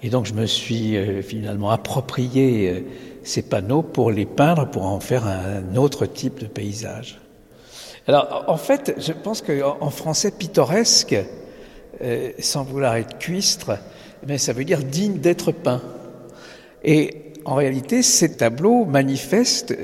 Et 0.03 0.09
donc 0.09 0.27
je 0.27 0.35
me 0.35 0.47
suis 0.47 0.97
euh, 0.97 1.23
finalement 1.23 1.71
approprié 1.71 2.69
euh, 2.69 2.81
ces 3.23 3.43
panneaux 3.43 3.83
pour 3.83 4.11
les 4.11 4.27
peindre, 4.27 4.69
pour 4.69 4.87
en 4.87 5.01
faire 5.01 5.27
un 5.27 5.77
autre 5.77 6.07
type 6.07 6.41
de 6.41 6.47
paysage. 6.47 7.21
Alors 8.07 8.45
en 8.49 8.57
fait, 8.57 8.95
je 8.99 9.13
pense 9.13 9.43
qu'en 9.43 9.91
français 9.91 10.31
pittoresque, 10.31 11.17
euh, 12.03 12.31
sans 12.39 12.65
vouloir 12.65 12.97
être 12.97 13.19
cuistre, 13.19 13.79
mais 14.27 14.39
ça 14.39 14.53
veut 14.53 14.65
dire 14.65 14.83
digne 14.83 15.19
d'être 15.19 15.53
peint. 15.53 15.83
Et 16.83 17.35
en 17.45 17.55
réalité, 17.55 18.03
ces 18.03 18.37
tableaux 18.37 18.85
manifestent 18.85 19.77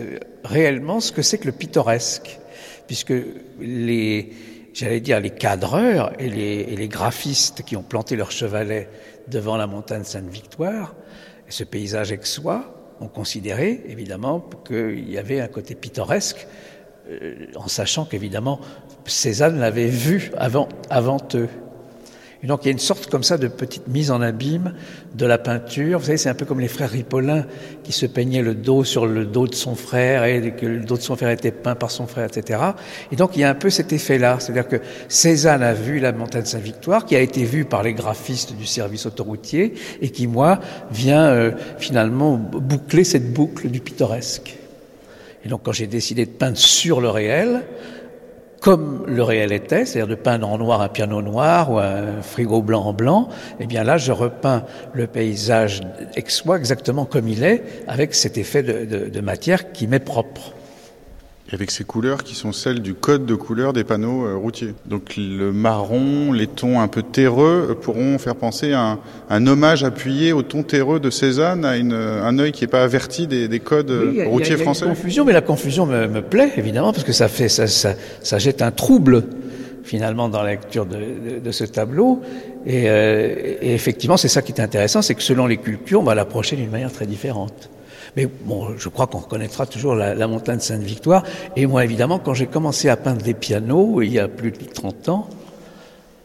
réellement 0.47 1.01
ce 1.01 1.13
que 1.13 1.23
c'est 1.23 1.39
que 1.39 1.47
le 1.47 1.53
pittoresque, 1.53 2.39
puisque 2.87 3.15
les, 3.61 4.33
j'allais 4.73 5.01
dire 5.01 5.21
les 5.21 5.31
cadreurs 5.31 6.13
et 6.19 6.29
les, 6.29 6.89
graphistes 6.89 7.63
qui 7.63 7.77
ont 7.77 7.83
planté 7.83 8.17
leur 8.17 8.31
chevalet 8.31 8.89
devant 9.29 9.57
la 9.57 9.67
montagne 9.67 10.05
Sainte-Victoire, 10.05 10.95
ce 11.49 11.65
paysage 11.65 12.13
aixois, 12.13 12.73
ont 13.01 13.09
considéré 13.09 13.83
évidemment 13.89 14.49
qu'il 14.67 15.11
y 15.11 15.19
avait 15.19 15.41
un 15.41 15.49
côté 15.49 15.75
pittoresque, 15.75 16.47
euh, 17.11 17.47
en 17.55 17.69
sachant 17.69 18.05
qu'évidemment 18.05 18.61
Cézanne 19.05 19.59
l'avait 19.59 19.87
vu 19.87 20.31
avant 20.37 21.19
eux. 21.35 21.49
Et 22.47 22.49
donc 22.49 22.61
il 22.63 22.67
y 22.67 22.69
a 22.69 22.73
une 22.73 22.79
sorte 22.79 23.09
comme 23.09 23.25
ça 23.25 23.39
de 23.39 23.49
petite 23.49 23.89
mise 23.89 24.13
en 24.13 24.23
abîme 24.23 24.73
de 25.17 25.27
la 25.27 25.37
peinture. 25.37 25.99
Vous 25.99 26.05
savez, 26.05 26.17
c'est 26.17 26.29
un 26.29 26.35
peu 26.35 26.45
comme 26.45 26.61
les 26.61 26.69
frères 26.69 26.91
Ripollin 26.91 27.45
qui 27.83 27.91
se 27.91 28.07
peignaient 28.07 28.41
le 28.41 28.55
dos 28.55 28.85
sur 28.85 29.05
le 29.05 29.25
dos 29.25 29.49
de 29.49 29.55
son 29.57 29.75
frère 29.75 30.23
et 30.23 30.53
que 30.53 30.65
le 30.65 30.85
dos 30.85 30.97
de 30.97 31.03
son 31.03 31.17
frère 31.17 31.31
était 31.31 31.51
peint 31.51 31.75
par 31.75 31.91
son 31.91 32.07
frère, 32.07 32.27
etc. 32.27 32.61
Et 33.11 33.17
donc 33.17 33.33
il 33.35 33.41
y 33.41 33.43
a 33.43 33.51
un 33.51 33.57
peu 33.57 33.69
cet 33.69 33.93
effet-là. 33.93 34.37
C'est-à-dire 34.39 34.69
que 34.69 34.77
Cézanne 35.09 35.65
a 35.65 35.75
vu 35.75 35.99
la 35.99 36.13
montagne 36.13 36.45
Saint-Victoire, 36.45 37.05
qui 37.05 37.17
a 37.17 37.21
été 37.21 37.43
vue 37.43 37.65
par 37.65 37.83
les 37.83 37.95
graphistes 37.95 38.55
du 38.57 38.65
service 38.65 39.07
autoroutier 39.07 39.75
et 40.01 40.11
qui, 40.11 40.29
moi, 40.29 40.61
vient 40.93 41.27
euh, 41.27 41.51
finalement 41.79 42.37
boucler 42.37 43.03
cette 43.03 43.33
boucle 43.33 43.71
du 43.71 43.81
pittoresque. 43.81 44.57
Et 45.45 45.49
donc 45.49 45.63
quand 45.65 45.73
j'ai 45.73 45.89
décidé 45.89 46.27
de 46.27 46.31
peindre 46.31 46.59
sur 46.59 47.01
le 47.01 47.09
réel, 47.09 47.63
comme 48.67 49.05
le 49.07 49.23
réel 49.23 49.53
était, 49.53 49.85
c'est-à-dire 49.85 50.09
de 50.09 50.21
peindre 50.21 50.49
en 50.51 50.59
noir 50.59 50.81
un 50.81 50.89
piano 50.89 51.23
noir 51.23 51.71
ou 51.71 51.79
un 51.79 52.21
frigo 52.21 52.63
blanc 52.63 52.83
en 52.83 52.93
blanc, 52.93 53.29
eh 53.61 53.67
bien 53.67 53.85
là, 53.85 53.97
je 53.97 54.11
repeins 54.11 54.65
le 54.93 55.07
paysage 55.07 55.83
aixois 56.17 56.57
exactement 56.57 57.05
comme 57.05 57.29
il 57.29 57.45
est, 57.45 57.63
avec 57.87 58.13
cet 58.13 58.37
effet 58.37 58.65
de 58.65 59.21
matière 59.21 59.71
qui 59.71 59.87
m'est 59.87 60.01
propre. 60.01 60.53
Et 61.51 61.55
avec 61.55 61.71
ces 61.71 61.85
couleurs 61.85 62.25
qui 62.25 62.35
sont 62.35 62.51
celles 62.53 62.81
du 62.81 62.95
code 62.95 63.25
de 63.25 63.35
couleur 63.37 63.73
des 63.73 63.85
panneaux 63.85 64.27
euh, 64.27 64.35
routiers. 64.35 64.75
Donc 64.87 65.17
le 65.17 65.53
marron, 65.53 66.33
les 66.33 66.49
tons 66.49 66.81
un 66.81 66.89
peu 66.89 67.03
terreux 67.03 67.69
euh, 67.71 67.75
pourront 67.75 68.19
faire 68.19 68.35
penser 68.35 68.73
à 68.73 68.81
un, 68.81 68.99
un 69.31 69.47
hommage 69.47 69.85
appuyé 69.85 70.33
au 70.33 70.43
ton 70.43 70.65
terreux 70.65 70.99
de 70.99 71.09
Cézanne, 71.09 71.65
à 71.65 71.77
une, 71.77 71.93
un 71.93 72.39
œil 72.41 72.51
qui 72.51 72.65
n'est 72.65 72.69
pas 72.69 72.83
averti 72.83 73.29
des, 73.29 73.47
des 73.47 73.61
codes 73.61 73.91
oui, 73.91 74.25
routiers 74.25 74.57
a, 74.57 74.59
a 74.59 74.63
français. 74.63 74.87
Confusion, 74.87 75.25
mais 75.25 75.33
la 75.33 75.41
confusion 75.41 75.87
me, 75.87 76.09
me, 76.09 76.21
plaît 76.23 76.53
évidemment 76.57 76.93
parce 76.93 77.05
que 77.05 77.13
ça 77.13 77.29
fait 77.29 77.49
ça, 77.49 77.69
ça, 77.69 77.95
ça 78.23 78.39
jette 78.39 78.61
un 78.61 78.73
trouble 78.73 79.23
finalement 79.85 80.29
dans 80.29 80.43
la 80.43 80.51
lecture 80.51 80.85
de, 80.85 80.97
de, 80.97 81.39
de 81.39 81.51
ce 81.53 81.63
tableau. 81.65 82.23
Et, 82.67 82.91
euh, 82.91 83.35
et 83.63 83.73
effectivement, 83.75 84.17
c'est 84.17 84.27
ça 84.27 84.43
qui 84.43 84.51
est 84.51 84.61
intéressant, 84.61 85.01
c'est 85.01 85.15
que 85.15 85.23
selon 85.23 85.47
les 85.47 85.59
cultures, 85.59 86.01
on 86.01 86.05
va 86.05 86.17
l'approcher 86.17 86.57
d'une 86.57 86.71
manière 86.71 86.93
très 86.93 87.07
différente. 87.07 87.71
Mais 88.17 88.27
bon, 88.27 88.77
je 88.79 88.89
crois 88.89 89.07
qu'on 89.07 89.19
reconnaîtra 89.19 89.67
toujours 89.67 89.95
la, 89.95 90.15
la 90.15 90.27
montagne 90.27 90.61
Sainte-Victoire. 90.61 91.23
Et 91.55 91.67
moi, 91.67 91.85
évidemment, 91.85 92.19
quand 92.19 92.33
j'ai 92.33 92.47
commencé 92.47 92.89
à 92.89 92.97
peindre 92.97 93.23
des 93.23 93.35
pianos, 93.35 94.01
il 94.01 94.13
y 94.13 94.19
a 94.19 94.27
plus 94.27 94.53
de 94.53 94.65
30 94.65 95.09
ans, 95.11 95.29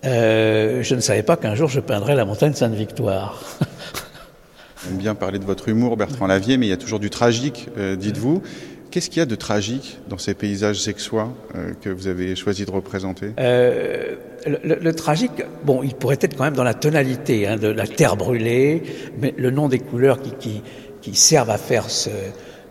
euh, 0.05 0.81
je 0.81 0.95
ne 0.95 1.01
savais 1.01 1.21
pas 1.21 1.37
qu'un 1.37 1.53
jour 1.53 1.69
je 1.69 1.79
peindrais 1.79 2.15
la 2.15 2.25
montagne 2.25 2.53
Sainte-Victoire. 2.53 3.43
J'aime 4.85 4.97
bien 4.97 5.13
parler 5.13 5.37
de 5.37 5.45
votre 5.45 5.69
humour, 5.69 5.95
Bertrand 5.95 6.25
Lavier, 6.25 6.57
mais 6.57 6.65
il 6.65 6.69
y 6.69 6.73
a 6.73 6.77
toujours 6.77 6.99
du 6.99 7.11
tragique, 7.11 7.67
euh, 7.77 7.95
dites-vous. 7.95 8.41
Qu'est-ce 8.89 9.09
qu'il 9.09 9.19
y 9.19 9.23
a 9.23 9.25
de 9.25 9.35
tragique 9.35 9.99
dans 10.09 10.17
ces 10.17 10.33
paysages 10.33 10.81
sexuels 10.81 11.27
euh, 11.55 11.73
que 11.81 11.89
vous 11.89 12.07
avez 12.07 12.35
choisi 12.35 12.65
de 12.65 12.71
représenter? 12.71 13.31
Euh, 13.39 14.15
le, 14.45 14.59
le, 14.63 14.75
le, 14.81 14.93
tragique, 14.93 15.43
bon, 15.63 15.81
il 15.83 15.93
pourrait 15.93 16.17
être 16.19 16.35
quand 16.35 16.43
même 16.43 16.55
dans 16.55 16.63
la 16.63 16.73
tonalité 16.73 17.47
hein, 17.47 17.57
de 17.57 17.67
la 17.67 17.85
terre 17.85 18.17
brûlée, 18.17 18.83
mais 19.19 19.33
le 19.37 19.51
nom 19.51 19.69
des 19.69 19.79
couleurs 19.79 20.19
qui, 20.21 20.31
qui, 20.31 20.61
qui 21.01 21.15
servent 21.15 21.49
à 21.49 21.57
faire 21.57 21.89
ce, 21.89 22.09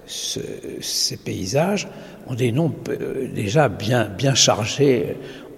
ce, 0.07 0.41
ces 0.81 1.17
paysages 1.17 1.89
ont 2.29 2.35
des 2.35 2.53
noms 2.53 2.73
euh, 2.89 3.29
déjà 3.33 3.69
bien, 3.69 4.05
bien 4.05 4.35
chargés. 4.35 5.17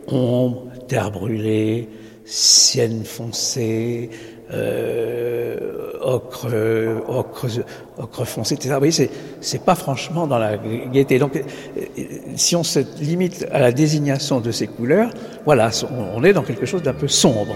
Ombre, 0.09 0.67
terre 0.89 1.11
brûlée, 1.13 1.89
sienne 2.25 3.05
foncée, 3.05 4.11
euh, 4.53 5.93
ocre, 6.01 6.49
ocre, 7.07 7.47
ocre 7.99 8.25
foncé, 8.25 8.55
etc. 8.55 8.71
Vous 8.75 8.79
voyez, 8.81 8.93
c'est, 8.93 9.11
c'est 9.41 9.65
pas 9.65 9.75
franchement 9.75 10.27
dans 10.27 10.39
la 10.39 10.57
gaieté. 10.57 11.19
Donc, 11.19 11.43
si 12.37 12.57
on 12.57 12.65
se 12.65 12.81
limite 13.01 13.47
à 13.53 13.61
la 13.61 13.73
désignation 13.73 14.41
de 14.41 14.51
ces 14.51 14.67
couleurs, 14.67 15.11
voilà, 15.45 15.71
on 16.15 16.23
est 16.25 16.33
dans 16.33 16.43
quelque 16.43 16.67
chose 16.67 16.83
d'un 16.83 16.95
peu 16.95 17.09
sombre. 17.09 17.55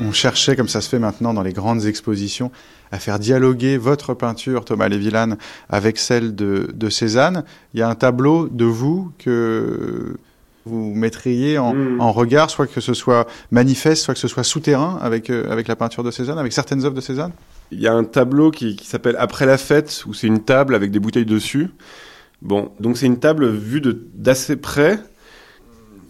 On, 0.00 0.12
cherchait, 0.12 0.56
comme 0.56 0.68
ça 0.68 0.80
se 0.80 0.88
fait 0.88 0.98
maintenant 0.98 1.34
dans 1.34 1.42
les 1.42 1.52
grandes 1.52 1.86
expositions, 1.86 2.50
à 2.92 2.98
faire 2.98 3.18
dialoguer 3.18 3.76
votre 3.76 4.14
peinture, 4.14 4.64
Thomas 4.64 4.88
Lévillane, 4.88 5.36
avec 5.68 5.98
celle 5.98 6.34
de, 6.34 6.70
de 6.74 6.90
Cézanne, 6.90 7.44
il 7.74 7.80
y 7.80 7.82
a 7.82 7.88
un 7.88 7.94
tableau 7.94 8.48
de 8.48 8.64
vous 8.64 9.12
que 9.18 10.16
vous 10.66 10.94
mettriez 10.94 11.58
en, 11.58 11.74
mmh. 11.74 12.00
en, 12.00 12.12
regard, 12.12 12.50
soit 12.50 12.66
que 12.66 12.80
ce 12.80 12.94
soit 12.94 13.26
manifeste, 13.50 14.04
soit 14.04 14.14
que 14.14 14.20
ce 14.20 14.28
soit 14.28 14.44
souterrain 14.44 14.98
avec, 15.00 15.30
euh, 15.30 15.50
avec 15.50 15.68
la 15.68 15.76
peinture 15.76 16.04
de 16.04 16.10
Cézanne, 16.10 16.38
avec 16.38 16.52
certaines 16.52 16.84
œuvres 16.84 16.94
de 16.94 17.00
Cézanne? 17.00 17.32
Il 17.70 17.80
y 17.80 17.86
a 17.86 17.94
un 17.94 18.04
tableau 18.04 18.50
qui, 18.50 18.76
qui 18.76 18.86
s'appelle 18.86 19.16
Après 19.18 19.46
la 19.46 19.56
fête, 19.56 20.04
où 20.06 20.14
c'est 20.14 20.26
une 20.26 20.42
table 20.42 20.74
avec 20.74 20.90
des 20.90 20.98
bouteilles 20.98 21.24
dessus. 21.24 21.70
Bon, 22.42 22.72
donc 22.80 22.96
c'est 22.98 23.06
une 23.06 23.20
table 23.20 23.48
vue 23.48 23.82
d'assez 24.14 24.56
près, 24.56 25.00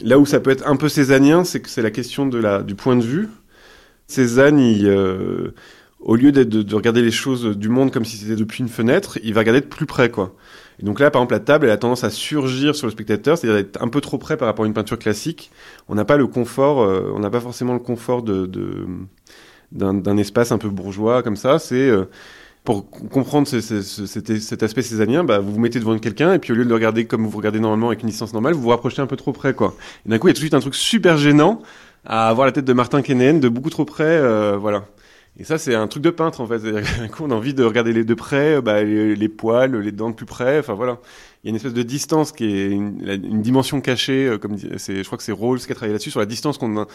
Là 0.03 0.19
où 0.19 0.27
ça 0.27 0.41
peut 0.41 0.51
être 0.51 0.67
un 0.67 0.77
peu 0.77 0.89
cézannien, 0.89 1.45
c'est 1.45 1.61
que 1.61 1.69
c'est 1.69 1.83
la 1.83 1.91
question 1.91 2.27
de 2.27 2.39
la, 2.39 2.63
du 2.63 2.75
point 2.75 2.97
de 2.97 3.03
vue. 3.03 3.29
Cézanne, 4.11 4.59
euh, 4.61 5.53
au 6.01 6.17
lieu 6.17 6.33
de, 6.33 6.43
de, 6.45 6.75
regarder 6.75 7.03
les 7.03 7.11
choses 7.11 7.57
du 7.57 7.69
monde 7.69 7.93
comme 7.93 8.05
si 8.05 8.17
c'était 8.17 8.37
depuis 8.37 8.63
une 8.63 8.69
fenêtre, 8.69 9.19
il 9.23 9.35
va 9.35 9.41
regarder 9.41 9.61
de 9.61 9.67
plus 9.67 9.87
près, 9.87 10.11
quoi. 10.11 10.35
Et 10.81 10.85
donc 10.85 10.99
là, 10.99 11.11
par 11.11 11.21
exemple, 11.21 11.35
la 11.35 11.41
table, 11.41 11.67
elle 11.67 11.73
a 11.73 11.77
tendance 11.77 12.05
à 12.05 12.11
surgir 12.11 12.75
sur 12.75 12.87
le 12.87 12.91
spectateur, 12.91 13.37
c'est-à-dire 13.37 13.63
d'être 13.63 13.83
un 13.83 13.89
peu 13.89 14.01
trop 14.01 14.17
près 14.17 14.37
par 14.37 14.47
rapport 14.47 14.65
à 14.65 14.69
une 14.69 14.75
peinture 14.75 14.99
classique. 14.99 15.51
On 15.89 15.95
n'a 15.95 16.07
pas 16.07 16.17
le 16.17 16.27
confort, 16.27 16.81
euh, 16.81 17.13
on 17.15 17.21
n'a 17.21 17.29
pas 17.29 17.41
forcément 17.41 17.75
le 17.75 17.81
confort 17.81 18.23
de, 18.23 18.51
d'un 19.73 20.17
espace 20.17 20.53
un 20.53 20.59
peu 20.59 20.71
bourgeois 20.71 21.23
comme 21.23 21.37
ça. 21.37 21.59
C'est 21.59 21.91
euh, 21.91 22.07
pour 22.65 22.89
comprendre 22.91 23.47
ce, 23.47 23.61
ce, 23.61 24.07
cet, 24.07 24.63
aspect 24.63 24.83
cézannien, 24.83 25.23
bah, 25.23 25.39
vous 25.39 25.53
vous 25.53 25.61
mettez 25.61 25.81
devant 25.81 25.99
quelqu'un 25.99 26.35
et 26.35 26.39
puis 26.39 26.53
au 26.53 26.55
lieu 26.55 26.65
de 26.65 26.69
le 26.69 26.75
regarder 26.75 27.07
comme 27.07 27.27
vous 27.27 27.37
regardez 27.37 27.61
normalement 27.61 27.89
avec 27.89 28.03
une 28.03 28.09
distance 28.09 28.33
normale, 28.33 28.55
vous 28.55 28.63
vous 28.63 28.69
rapprochez 28.69 29.03
un 29.03 29.07
peu 29.07 29.17
trop 29.17 29.33
près, 29.33 29.55
quoi. 29.55 29.75
Et 30.07 30.09
d'un 30.09 30.19
coup, 30.19 30.29
il 30.29 30.31
y 30.31 30.33
a 30.33 30.35
tout 30.35 30.41
de 30.41 30.45
suite 30.45 30.55
un 30.55 30.61
truc 30.61 30.75
super 30.75 31.19
gênant 31.19 31.63
à 32.05 32.29
avoir 32.29 32.47
la 32.47 32.53
tête 32.53 32.65
de 32.65 32.73
Martin 32.73 33.03
Kennen 33.03 33.41
de 33.41 33.49
beaucoup 33.49 33.71
trop 33.71 33.85
près, 33.85 34.05
euh, 34.05 34.57
voilà. 34.57 34.85
Et 35.39 35.45
ça, 35.45 35.59
c'est 35.59 35.75
un 35.75 35.87
truc 35.87 36.03
de 36.03 36.11
peintre, 36.11 36.41
en 36.41 36.47
fait. 36.47 36.61
On 37.21 37.31
a 37.31 37.35
envie 37.35 37.55
de 37.55 37.65
regarder 37.65 37.93
les 37.93 38.05
de 38.05 38.15
près, 38.15 38.61
bah, 38.61 38.83
les, 38.83 39.29
poils, 39.29 39.77
les 39.77 39.93
dents 39.93 40.11
de 40.11 40.15
plus 40.15 40.27
près, 40.27 40.59
enfin 40.59 40.75
voilà. 40.75 40.99
Il 41.43 41.47
y 41.47 41.49
a 41.49 41.51
une 41.51 41.57
espèce 41.57 41.73
de 41.73 41.83
distance 41.83 42.33
qui 42.33 42.45
est 42.45 42.69
une, 42.71 43.41
dimension 43.41 43.81
cachée, 43.81 44.27
euh, 44.27 44.39
comme 44.39 44.59
je 44.59 45.03
crois 45.05 45.17
que 45.17 45.25
c'est 45.25 45.33
Rawls 45.33 45.61
qui 45.61 45.73
a 45.73 45.75
travaillé 45.75 45.93
là-dessus, 45.93 46.11
sur 46.11 46.21
la 46.21 46.27
distance 46.27 46.59
qu'on 46.59 46.77
a, 46.77 46.87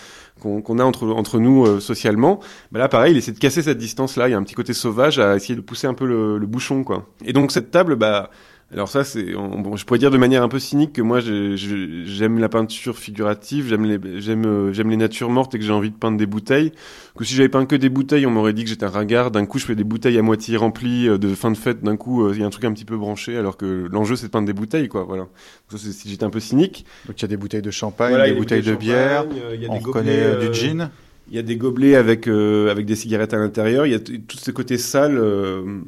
entre 0.83 1.39
nous 1.39 1.65
euh, 1.65 1.79
socialement. 1.79 2.39
Bah 2.71 2.79
là, 2.79 2.89
pareil, 2.89 3.13
il 3.13 3.17
essaie 3.17 3.31
de 3.31 3.39
casser 3.39 3.63
cette 3.63 3.77
distance-là. 3.77 4.27
Il 4.27 4.31
y 4.31 4.35
a 4.35 4.37
un 4.37 4.43
petit 4.43 4.53
côté 4.53 4.73
sauvage 4.73 5.17
à 5.17 5.35
essayer 5.35 5.55
de 5.55 5.61
pousser 5.61 5.87
un 5.87 5.95
peu 5.95 6.05
le, 6.05 6.37
le 6.37 6.45
bouchon, 6.45 6.83
quoi. 6.83 7.07
Et 7.23 7.33
donc, 7.33 7.51
cette 7.51 7.71
table, 7.71 7.95
bah, 7.95 8.29
Alors 8.73 8.89
ça, 8.89 9.03
c'est, 9.03 9.35
on- 9.35 9.59
bon, 9.61 9.75
je 9.75 9.85
pourrais 9.85 9.99
dire 9.99 10.09
de 10.09 10.17
manière 10.17 10.41
un 10.41 10.49
peu 10.49 10.57
cynique 10.57 10.93
que 10.93 11.01
moi, 11.01 11.19
j'aime 11.19 12.39
la 12.39 12.49
peinture 12.49 12.97
figurative, 12.97 13.67
j'aime 13.67 13.85
les, 13.85 14.19
j'aime, 14.21 14.45
euh, 14.45 14.73
j'aime 14.73 14.89
les 14.89 14.97
natures 14.97 15.29
mortes 15.29 15.53
et 15.53 15.59
que 15.59 15.63
j'ai 15.63 15.71
envie 15.71 15.91
de 15.91 15.95
peindre 15.95 16.17
des 16.17 16.25
bouteilles. 16.25 16.71
Que 17.15 17.23
si 17.23 17.35
j'avais 17.35 17.47
peint 17.47 17.65
que 17.67 17.75
des 17.75 17.89
bouteilles, 17.89 18.25
on 18.25 18.31
m'aurait 18.31 18.53
dit 18.53 18.63
que 18.63 18.69
j'étais 18.69 18.83
un 18.85 18.89
ringard. 18.89 19.29
D'un 19.29 19.45
coup, 19.45 19.59
je 19.59 19.65
fais 19.65 19.75
des 19.75 19.83
bouteilles 19.83 20.17
à 20.17 20.23
moitié 20.23 20.57
remplies 20.57 21.07
euh, 21.07 21.17
de 21.19 21.33
fin 21.35 21.51
de 21.51 21.57
fête. 21.57 21.83
D'un 21.83 21.95
coup, 21.95 22.25
euh, 22.25 22.31
il 22.33 22.41
y 22.41 22.43
a 22.43 22.47
un 22.47 22.49
truc 22.49 22.65
un 22.65 22.73
petit 22.73 22.85
peu 22.85 22.97
branché, 22.97 23.37
alors 23.37 23.55
que 23.55 23.87
l'enjeu, 23.91 24.15
c'est 24.15 24.25
de 24.27 24.31
peindre 24.31 24.47
des 24.47 24.53
bouteilles, 24.53 24.87
quoi. 24.87 25.03
Voilà. 25.03 25.27
Ça, 25.69 25.77
c'est 25.77 25.91
si 25.91 26.09
j'étais 26.09 26.23
un 26.25 26.31
peu 26.31 26.39
cynique. 26.39 26.85
Donc 27.05 27.19
il 27.19 27.21
y 27.21 27.25
a 27.25 27.27
des 27.29 27.37
bouteilles 27.37 27.61
de 27.61 27.71
champagne, 27.71 28.09
Voilà, 28.09 28.27
il 28.27 28.31
y 28.31 28.33
des 28.33 28.37
a 28.37 28.39
bouteilles 28.39 28.61
de 28.61 28.65
champagne, 28.71 28.79
bière, 28.79 29.25
euh, 29.31 29.51
il 29.55 29.61
y 29.61 29.65
a 29.67 29.69
on 29.69 29.73
des 29.73 29.79
reconnaît 29.85 30.23
gobelets, 30.23 30.45
euh, 30.45 30.49
du 30.49 30.53
gin. 30.53 30.89
Il 31.29 31.35
y 31.35 31.39
a 31.39 31.43
des 31.43 31.55
gobelets 31.55 31.95
avec 31.95 32.27
euh, 32.27 32.69
avec 32.71 32.85
des 32.87 32.95
cigarettes 32.95 33.33
à 33.33 33.37
l'intérieur. 33.37 33.85
Il 33.85 33.91
y 33.91 33.95
a 33.95 33.99
tout 33.99 34.37
ce 34.37 34.51
côté 34.51 34.77
sale. 34.77 35.17
euh, 35.17 35.79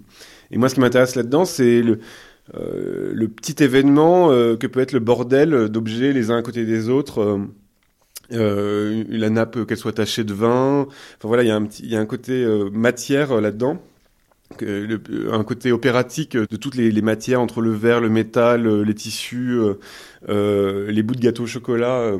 et 0.49 0.57
moi, 0.57 0.69
ce 0.69 0.75
qui 0.75 0.79
m'intéresse 0.79 1.15
là-dedans, 1.15 1.43
c'est 1.45 1.81
le 1.81 1.99
euh, 2.55 3.11
le 3.13 3.27
petit 3.27 3.61
événement 3.63 4.31
euh, 4.31 4.55
que 4.55 4.67
peut 4.67 4.79
être 4.79 4.93
le 4.93 4.99
bordel 4.99 5.69
d'objets 5.69 6.13
les 6.13 6.31
uns 6.31 6.37
à 6.37 6.41
côté 6.41 6.65
des 6.65 6.89
autres. 6.89 7.39
euh, 8.33 9.03
la 9.09 9.29
nappe, 9.29 9.65
qu'elle 9.65 9.77
soit 9.77 9.93
tachée 9.93 10.23
de 10.23 10.33
vin. 10.33 10.87
Enfin 11.17 11.27
voilà, 11.27 11.43
il 11.43 11.47
y 11.47 11.51
a 11.51 11.55
un 11.55 11.65
petit, 11.65 11.83
il 11.83 11.89
y 11.89 11.95
a 11.95 11.99
un 11.99 12.05
côté 12.05 12.45
matière 12.71 13.39
là-dedans. 13.41 13.81
Un 14.61 15.43
côté 15.43 15.73
opératique 15.73 16.37
de 16.37 16.55
toutes 16.55 16.75
les, 16.75 17.01
matières 17.01 17.41
entre 17.41 17.59
le 17.59 17.71
verre, 17.71 17.99
le 17.99 18.09
métal, 18.09 18.81
les 18.81 18.95
tissus, 18.95 19.59
les 20.27 21.03
bouts 21.03 21.15
de 21.15 21.21
gâteau 21.21 21.43
au 21.43 21.47
chocolat. 21.47 22.17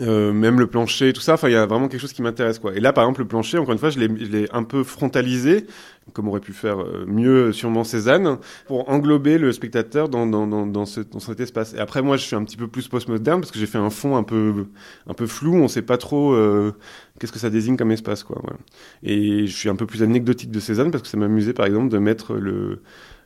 Euh, 0.00 0.32
même 0.32 0.58
le 0.58 0.66
plancher, 0.66 1.12
tout 1.12 1.20
ça, 1.20 1.34
enfin 1.34 1.48
il 1.48 1.52
y 1.52 1.56
a 1.56 1.66
vraiment 1.66 1.88
quelque 1.88 2.00
chose 2.00 2.14
qui 2.14 2.22
m'intéresse 2.22 2.58
quoi. 2.58 2.74
Et 2.74 2.80
là 2.80 2.92
par 2.92 3.04
exemple 3.04 3.20
le 3.20 3.28
plancher, 3.28 3.58
encore 3.58 3.72
une 3.72 3.78
fois, 3.78 3.90
je 3.90 3.98
l'ai, 3.98 4.48
un 4.52 4.62
peu 4.62 4.84
frontalisé, 4.84 5.66
comme 6.14 6.28
aurait 6.28 6.40
pu 6.40 6.52
faire 6.52 6.80
euh, 6.80 7.04
mieux 7.06 7.52
sûrement 7.52 7.84
Cézanne, 7.84 8.38
pour 8.66 8.88
englober 8.88 9.36
le 9.36 9.52
spectateur 9.52 10.08
dans, 10.08 10.26
dans, 10.26 10.46
dans, 10.46 10.66
dans, 10.66 10.86
ce, 10.86 11.00
dans 11.00 11.20
cet 11.20 11.40
espace. 11.40 11.74
Et 11.74 11.78
après 11.78 12.00
moi 12.00 12.16
je 12.16 12.22
suis 12.22 12.36
un 12.36 12.44
petit 12.44 12.56
peu 12.56 12.68
plus 12.68 12.88
postmoderne 12.88 13.40
parce 13.40 13.52
que 13.52 13.58
j'ai 13.58 13.66
fait 13.66 13.78
un 13.78 13.90
fond 13.90 14.16
un 14.16 14.22
peu, 14.22 14.66
un 15.06 15.14
peu 15.14 15.26
flou, 15.26 15.54
on 15.56 15.68
sait 15.68 15.82
pas 15.82 15.98
trop 15.98 16.32
euh, 16.32 16.72
qu'est-ce 17.20 17.32
que 17.32 17.38
ça 17.38 17.50
désigne 17.50 17.76
comme 17.76 17.92
espace 17.92 18.22
quoi. 18.24 18.38
Voilà. 18.42 18.58
Et 19.02 19.46
je 19.46 19.54
suis 19.54 19.68
un 19.68 19.76
peu 19.76 19.86
plus 19.86 20.02
anecdotique 20.02 20.50
de 20.50 20.60
Cézanne 20.60 20.90
parce 20.90 21.02
que 21.02 21.08
ça 21.08 21.18
m'amusait 21.18 21.52
par 21.52 21.66
exemple 21.66 21.88
de 21.90 21.98
mettre 21.98 22.34
le 22.34 22.80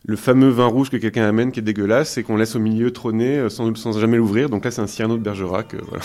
le 0.07 0.17
fameux 0.17 0.49
vin 0.49 0.67
rouge 0.67 0.89
que 0.89 0.97
quelqu'un 0.97 1.25
amène 1.25 1.51
qui 1.53 1.61
est 1.61 1.63
dégueulasse 1.65 2.17
et 2.17 2.23
qu'on 2.23 2.37
laisse 2.37 2.55
au 2.55 2.61
milieu 2.61 2.93
trôner 2.93 3.39
euh, 3.39 3.49
sans, 3.49 3.75
sans 3.75 3.99
jamais 3.99 4.17
l'ouvrir. 4.17 4.49
Donc 4.49 4.65
là, 4.65 4.71
c'est 4.71 4.81
un 4.81 4.87
Cyrano 4.87 5.17
de 5.17 5.23
Bergerac. 5.23 5.75
euh, 5.75 5.81
voilà. 5.89 6.05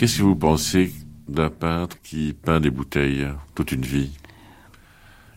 Qu'est-ce 0.00 0.16
que 0.16 0.22
vous 0.22 0.34
pensez 0.34 0.92
d'un 1.28 1.50
peintre 1.50 1.98
qui 2.02 2.32
peint 2.32 2.58
des 2.58 2.70
bouteilles 2.70 3.26
toute 3.54 3.70
une 3.70 3.82
vie 3.82 4.08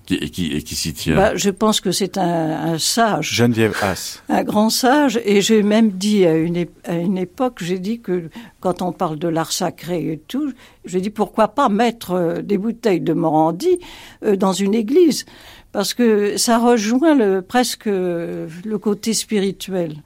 qui, 0.06 0.14
et 0.16 0.30
qui, 0.30 0.54
et 0.54 0.62
qui 0.62 0.76
s'y 0.76 0.94
tient 0.94 1.18
Bah, 1.18 1.36
je 1.36 1.50
pense 1.50 1.82
que 1.82 1.92
c'est 1.92 2.18
un, 2.18 2.72
un 2.74 2.78
sage. 2.78 3.30
Geneviève 3.34 3.76
Haas. 3.82 4.22
Un 4.30 4.42
grand 4.46 4.70
sage, 4.70 5.20
et 5.26 5.42
j'ai 5.42 5.64
même 5.64 5.92
dit 5.92 6.26
à 6.26 6.38
une, 6.38 6.66
à 6.86 6.96
une 6.96 7.18
époque, 7.18 7.62
j'ai 7.62 7.78
dit 7.78 8.00
que 8.00 8.30
quand 8.62 8.82
on 8.82 8.94
parle 8.94 9.20
de 9.20 9.28
l'art 9.28 9.52
sacré 9.52 10.14
et 10.14 10.18
tout, 10.18 10.54
j'ai 10.86 11.02
dit 11.02 11.10
pourquoi 11.10 11.50
pas 11.50 11.68
mettre 11.68 12.12
euh, 12.12 12.42
des 12.42 12.58
bouteilles 12.58 13.02
de 13.02 13.12
Morandi 13.12 13.80
euh, 14.24 14.38
dans 14.38 14.54
une 14.54 14.76
église, 14.76 15.26
parce 15.74 15.94
que 15.94 16.38
ça 16.38 16.58
rejoint 16.58 17.16
le, 17.16 17.42
presque 17.42 17.88
euh, 17.88 18.48
le 18.64 18.78
côté 18.78 19.12
spirituel. 19.12 19.98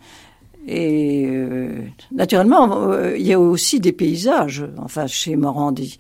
Et 0.67 1.25
euh, 1.27 1.81
naturellement, 2.11 2.91
euh, 2.91 3.17
il 3.17 3.25
y 3.25 3.31
a 3.33 3.39
aussi 3.39 3.79
des 3.79 3.93
paysages, 3.93 4.65
enfin 4.77 5.07
chez 5.07 5.35
Morandi. 5.37 5.97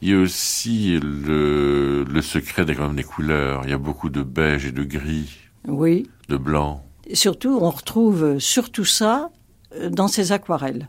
Il 0.00 0.08
y 0.10 0.14
a 0.14 0.18
aussi 0.18 0.98
le, 1.00 2.02
le 2.02 2.22
secret 2.22 2.64
des 2.64 2.74
des 2.74 3.04
couleurs. 3.04 3.60
Il 3.64 3.70
y 3.70 3.72
a 3.72 3.78
beaucoup 3.78 4.10
de 4.10 4.22
beige 4.22 4.66
et 4.66 4.72
de 4.72 4.82
gris, 4.82 5.30
Oui. 5.68 6.08
de 6.28 6.36
blanc. 6.36 6.82
Et 7.06 7.14
surtout, 7.14 7.56
on 7.60 7.70
retrouve 7.70 8.38
surtout 8.40 8.84
ça 8.84 9.30
euh, 9.76 9.90
dans 9.90 10.08
ses 10.08 10.32
aquarelles. 10.32 10.88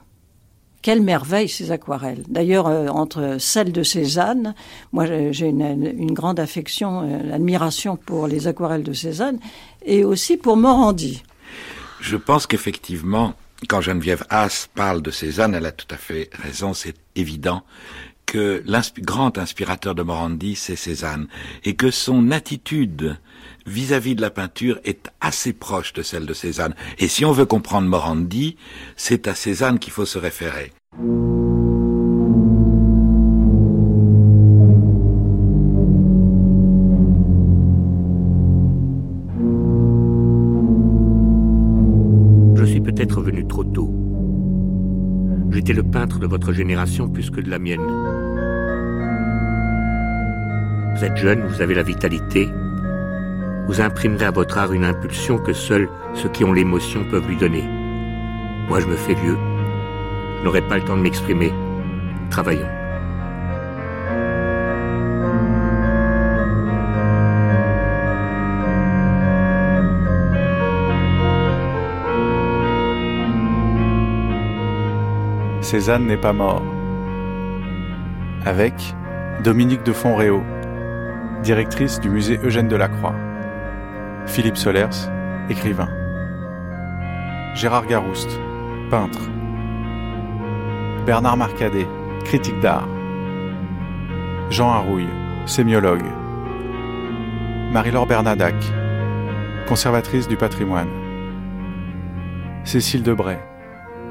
Quelle 0.82 1.02
merveille 1.02 1.48
ces 1.48 1.72
aquarelles. 1.72 2.24
D'ailleurs, 2.28 2.68
euh, 2.68 2.88
entre 2.88 3.38
celles 3.40 3.72
de 3.72 3.84
Cézanne, 3.84 4.56
moi 4.92 5.06
j'ai 5.32 5.48
une, 5.48 5.62
une 5.98 6.12
grande 6.14 6.40
affection, 6.40 7.02
euh, 7.04 7.34
admiration 7.36 7.96
pour 7.98 8.28
les 8.28 8.48
aquarelles 8.48 8.84
de 8.84 8.94
Cézanne, 8.94 9.40
et 9.86 10.04
aussi 10.04 10.38
pour 10.38 10.58
Morandi. 10.58 11.24
Je 12.04 12.18
pense 12.18 12.48
qu'effectivement, 12.48 13.34
quand 13.70 13.80
Geneviève 13.80 14.26
Haas 14.30 14.68
parle 14.76 15.02
de 15.02 15.10
Cézanne, 15.10 15.56
elle 15.56 15.66
a 15.66 15.72
tout 15.72 15.88
à 15.90 15.96
fait 15.96 16.30
raison, 16.34 16.74
c'est 16.74 16.96
évident 17.16 17.64
que 18.26 18.62
le 18.66 19.02
grand 19.02 19.38
inspirateur 19.38 19.96
de 19.96 20.04
Morandi, 20.04 20.56
c'est 20.56 20.76
Cézanne, 20.76 21.28
et 21.64 21.76
que 21.76 21.92
son 21.92 22.32
attitude 22.32 23.18
vis-à-vis 23.66 24.16
de 24.16 24.22
la 24.22 24.32
peinture 24.32 24.82
est 24.84 25.12
assez 25.22 25.54
proche 25.54 25.94
de 25.94 26.02
celle 26.02 26.26
de 26.26 26.34
Cézanne. 26.34 26.76
Et 27.00 27.08
si 27.08 27.24
on 27.24 27.32
veut 27.32 27.46
comprendre 27.46 27.88
Morandi, 27.88 28.58
c'est 28.98 29.30
à 29.30 29.34
Cézanne 29.34 29.80
qu'il 29.80 29.94
faut 29.94 30.06
se 30.06 30.18
référer. 30.18 30.74
De 46.24 46.28
votre 46.28 46.54
génération 46.54 47.10
plus 47.10 47.30
que 47.30 47.42
de 47.42 47.50
la 47.50 47.60
mienne. 47.60 47.82
Vous 50.96 51.04
êtes 51.04 51.18
jeune, 51.18 51.42
vous 51.48 51.62
avez 51.62 51.76
la 51.76 51.84
vitalité. 51.84 52.50
Vous 53.68 53.82
imprimerez 53.82 54.26
à 54.26 54.32
votre 54.32 54.58
art 54.58 54.72
une 54.72 54.86
impulsion 54.86 55.38
que 55.38 55.52
seuls 55.52 55.90
ceux 56.14 56.30
qui 56.30 56.46
ont 56.46 56.54
l'émotion 56.54 57.04
peuvent 57.12 57.28
lui 57.28 57.36
donner. 57.36 57.64
Moi, 58.70 58.80
je 58.80 58.88
me 58.88 58.96
fais 58.96 59.16
vieux. 59.16 59.38
Je 60.40 60.46
n'aurai 60.46 60.62
pas 60.62 60.78
le 60.78 60.86
temps 60.86 60.96
de 60.96 61.02
m'exprimer. 61.02 61.52
Travaillons. 62.30 62.83
Cézanne 75.74 76.06
n'est 76.06 76.18
pas 76.18 76.34
mort. 76.34 76.62
Avec 78.46 78.76
Dominique 79.44 79.82
de 79.82 79.92
Fonréau, 79.92 80.44
directrice 81.42 82.00
du 82.00 82.12
musée 82.12 82.40
Eugène 82.44 82.68
Delacroix. 82.68 83.16
Philippe 84.28 84.56
Solers, 84.56 85.10
écrivain. 85.50 85.90
Gérard 87.56 87.88
Garouste, 87.88 88.40
peintre. 88.92 89.32
Bernard 91.08 91.38
Marcadet, 91.38 91.88
critique 92.24 92.60
d'art. 92.60 92.88
Jean 94.52 94.70
Harouille, 94.70 95.10
sémiologue. 95.48 96.06
Marie-Laure 97.72 98.06
Bernadac, 98.06 98.54
conservatrice 99.68 100.28
du 100.28 100.38
patrimoine. 100.38 100.92
Cécile 102.64 103.02
Debray, 103.02 103.40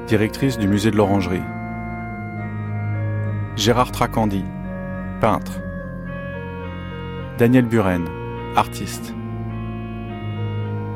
directrice 0.07 0.57
du 0.57 0.67
musée 0.67 0.91
de 0.91 0.97
l'Orangerie. 0.97 1.41
Gérard 3.55 3.91
Tracandi, 3.91 4.43
peintre. 5.21 5.53
Daniel 7.37 7.65
Buren, 7.65 8.05
artiste. 8.55 9.13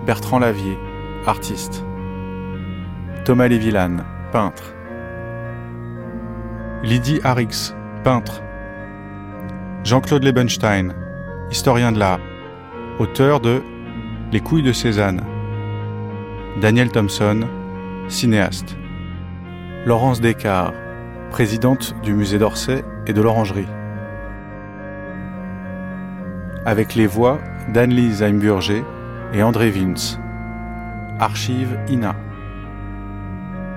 Bertrand 0.06 0.40
Lavier, 0.40 0.78
artiste. 1.26 1.84
Thomas 3.26 3.48
Lévillane, 3.48 4.04
peintre. 4.32 4.74
Lydie 6.84 7.20
Harrix, 7.24 7.76
peintre. 8.04 8.42
Jean-Claude 9.84 10.24
Lebenstein, 10.24 10.94
historien 11.50 11.92
de 11.92 12.00
l'art, 12.00 12.20
auteur 13.00 13.40
de 13.40 13.62
Les 14.32 14.40
couilles 14.40 14.64
de 14.64 14.74
Cézanne. 14.74 15.24
Daniel 16.62 16.90
Thompson, 16.92 17.42
cinéaste. 18.08 18.76
Laurence 19.88 20.20
Descartes, 20.20 20.76
présidente 21.30 21.96
du 22.04 22.14
musée 22.14 22.38
d'Orsay 22.38 22.84
et 23.06 23.14
de 23.14 23.22
l'Orangerie. 23.22 23.70
Avec 26.66 26.94
les 26.94 27.08
voix 27.08 27.40
d'Anne-Lise 27.70 28.22
Heimburger 28.22 28.84
et 29.32 29.42
André 29.42 29.70
Vince. 29.70 30.20
Archive 31.22 31.80
INA. 31.88 32.18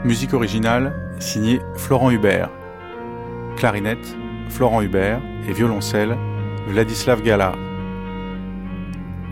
Musique 0.04 0.34
originale 0.34 1.14
signée 1.20 1.60
Florent 1.76 2.10
Hubert. 2.10 2.50
Clarinette, 3.56 4.16
Florent 4.48 4.82
Hubert 4.82 5.20
et 5.48 5.52
violoncelle, 5.52 6.16
Vladislav 6.66 7.22
Gala. 7.22 7.52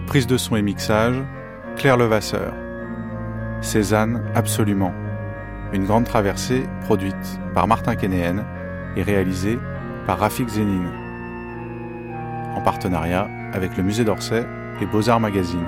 Prise 0.06 0.28
de 0.28 0.36
son 0.36 0.54
et 0.54 0.62
mixage, 0.62 1.20
Claire 1.74 1.96
Levasseur. 1.96 2.54
Cézanne, 3.62 4.22
absolument. 4.36 4.92
Une 5.72 5.84
grande 5.84 6.04
traversée 6.04 6.64
produite 6.82 7.14
par 7.54 7.66
Martin 7.66 7.94
Kénéen 7.94 8.44
et 8.96 9.02
réalisée 9.02 9.58
par 10.06 10.18
Rafik 10.18 10.48
Zénine. 10.48 10.88
En 12.54 12.62
partenariat 12.62 13.28
avec 13.52 13.76
le 13.76 13.82
Musée 13.82 14.04
d'Orsay 14.04 14.46
et 14.80 14.86
Beaux-Arts 14.86 15.20
Magazine. 15.20 15.66